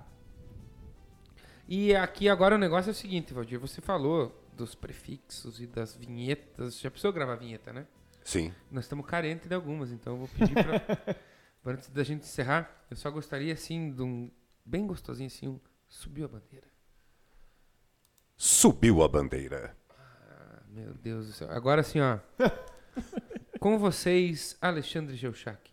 E 1.68 1.96
aqui 1.96 2.30
agora 2.30 2.56
o 2.56 2.58
negócio 2.58 2.90
é 2.90 2.92
o 2.92 2.96
seguinte, 2.96 3.34
Valdir, 3.34 3.60
você 3.60 3.82
falou 3.82 4.44
dos 4.54 4.76
prefixos 4.76 5.60
e 5.60 5.66
das 5.66 5.96
vinhetas. 5.96 6.80
Já 6.80 6.92
precisou 6.92 7.12
gravar 7.12 7.36
vinheta, 7.36 7.74
né? 7.74 7.88
Sim. 8.24 8.54
Nós 8.72 8.86
estamos 8.86 9.06
carentes 9.06 9.48
de 9.48 9.56
algumas, 9.56 9.92
então 9.92 10.14
eu 10.14 10.20
vou 10.20 10.28
pedir 10.28 10.54
pra 10.54 11.16
antes 11.72 11.90
da 11.90 12.04
gente 12.04 12.24
encerrar, 12.24 12.86
eu 12.90 12.96
só 12.96 13.10
gostaria 13.10 13.54
assim 13.54 13.92
de 13.92 14.02
um 14.02 14.32
bem 14.64 14.86
gostosinho 14.86 15.28
assim, 15.28 15.48
um 15.48 15.60
subiu 15.88 16.26
a 16.26 16.28
bandeira. 16.28 16.68
Subiu 18.38 19.04
a 19.04 19.08
bandeira. 19.08 19.76
Meu 20.70 20.94
Deus 20.94 21.28
do 21.28 21.34
céu. 21.34 21.50
Agora 21.52 21.82
assim, 21.82 22.00
ó. 22.02 22.20
Com 23.60 23.80
vocês, 23.80 24.58
Alexandre 24.62 25.16
Geuchac. 25.16 25.72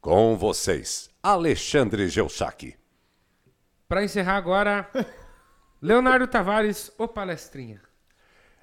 Com 0.00 0.36
vocês, 0.36 1.10
Alexandre 1.22 2.08
Geuchac. 2.08 2.76
Pra 3.92 4.02
encerrar 4.02 4.36
agora, 4.38 4.88
Leonardo 5.82 6.26
Tavares, 6.26 6.90
o 6.96 7.06
palestrinha. 7.06 7.78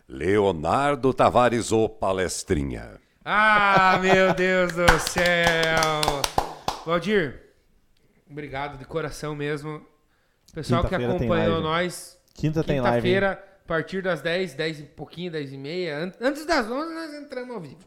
Leonardo 0.07 1.13
Tavares, 1.13 1.71
o 1.71 1.87
palestrinha. 1.87 2.99
Ah, 3.23 3.99
meu 4.01 4.33
Deus 4.33 4.73
do 4.73 4.87
céu! 4.99 5.21
Valdir, 6.83 7.39
obrigado 8.27 8.79
de 8.79 8.85
coração 8.85 9.35
mesmo. 9.35 9.85
Pessoal 10.51 10.83
que 10.85 10.95
acompanhou 10.95 11.61
nós, 11.61 12.19
quinta 12.33 12.63
tem 12.63 12.81
live. 12.81 12.95
quinta-feira, 12.95 13.33
a 13.63 13.67
partir 13.67 14.01
das 14.01 14.23
10, 14.23 14.55
10 14.55 14.79
e 14.79 14.83
pouquinho, 14.83 15.31
10 15.31 15.53
e 15.53 15.57
meia. 15.59 15.97
an- 16.05 16.13
Antes 16.19 16.43
das 16.43 16.65
11 16.71 16.91
nós 16.91 17.13
entramos 17.13 17.53
ao 17.53 17.61
vivo. 17.61 17.77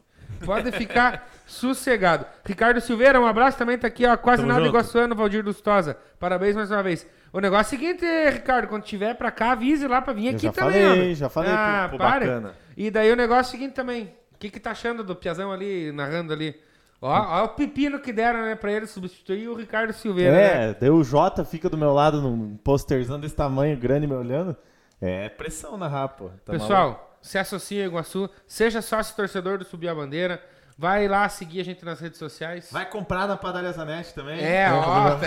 Pode 0.45 0.71
ficar 0.71 1.29
sossegado. 1.45 2.25
Ricardo 2.45 2.79
Silveira, 2.79 3.19
um 3.19 3.25
abraço 3.27 3.57
também, 3.57 3.77
tá 3.77 3.87
aqui, 3.87 4.05
ó. 4.05 4.15
Quase 4.15 4.41
Tamo 4.43 4.47
nada 4.53 4.63
junto. 4.63 4.73
iguaçuano, 4.77 5.13
Valdir 5.13 5.43
Lustosa. 5.43 5.97
Parabéns 6.17 6.55
mais 6.55 6.71
uma 6.71 6.81
vez. 6.81 7.05
O 7.33 7.39
negócio 7.39 7.73
é 7.73 7.77
o 7.77 7.79
seguinte, 7.79 8.05
Ricardo, 8.29 8.67
quando 8.67 8.83
tiver 8.83 9.15
pra 9.15 9.31
cá, 9.31 9.53
avise 9.53 9.87
lá 9.87 9.99
pra 10.01 10.13
vir 10.13 10.29
aqui 10.29 10.45
já 10.45 10.51
também. 10.51 10.87
falei, 10.87 11.15
já 11.15 11.29
falei 11.29 11.51
ah, 11.51 11.87
pro- 11.89 11.97
pro 11.97 12.07
pare. 12.07 12.27
bacana. 12.27 12.53
E 12.77 12.91
daí 12.91 13.11
o 13.11 13.15
negócio 13.15 13.49
é 13.51 13.57
o 13.57 13.59
seguinte 13.59 13.73
também. 13.73 14.13
O 14.33 14.37
que 14.37 14.51
que 14.51 14.59
tá 14.59 14.69
achando 14.71 15.03
do 15.03 15.15
Piazão 15.15 15.51
ali, 15.51 15.91
narrando 15.91 16.31
ali? 16.31 16.55
Ó, 17.01 17.09
ó 17.09 17.43
o 17.45 17.49
pepino 17.49 17.99
que 17.99 18.13
deram, 18.13 18.43
né, 18.43 18.55
pra 18.55 18.71
ele 18.71 18.85
substituir 18.85 19.49
o 19.49 19.55
Ricardo 19.55 19.91
Silveira, 19.91 20.31
né? 20.31 20.69
É, 20.69 20.73
daí 20.73 20.89
o 20.89 21.03
Jota 21.03 21.43
fica 21.43 21.69
do 21.69 21.77
meu 21.77 21.91
lado 21.91 22.21
num 22.21 22.55
posterzão 22.57 23.19
desse 23.19 23.35
tamanho 23.35 23.75
grande 23.77 24.05
me 24.05 24.13
olhando. 24.13 24.55
É 25.01 25.27
pressão 25.27 25.75
na 25.75 25.87
rapa. 25.87 26.25
Tá 26.45 26.53
maluco? 26.53 26.67
Pessoal, 26.67 27.17
se 27.21 27.37
associa 27.37 27.83
ao 27.83 27.89
Iguaçu, 27.89 28.29
seja 28.47 28.81
sócio 28.81 29.15
torcedor 29.15 29.57
do 29.57 29.65
Subir 29.65 29.89
a 29.89 29.95
Bandeira, 29.95 30.41
vai 30.77 31.07
lá 31.07 31.27
seguir 31.29 31.61
a 31.61 31.65
gente 31.65 31.83
nas 31.85 31.99
redes 31.99 32.19
sociais. 32.19 32.69
Vai 32.71 32.89
comprar 32.89 33.27
na 33.27 33.37
padaria 33.37 33.71
Zanetti 33.71 34.13
também. 34.13 34.39
É, 34.43 34.71
ó. 34.71 35.17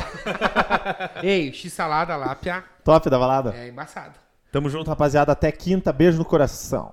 Ei, 1.22 1.52
x-salada 1.52 2.16
lá, 2.16 2.34
pia, 2.34 2.64
Top 2.84 3.08
da 3.08 3.18
balada. 3.18 3.54
é 3.54 3.68
embaçado. 3.68 4.14
Tamo 4.52 4.70
junto, 4.70 4.88
rapaziada. 4.88 5.32
Até 5.32 5.50
quinta. 5.52 5.92
Beijo 5.92 6.18
no 6.18 6.24
coração. 6.24 6.92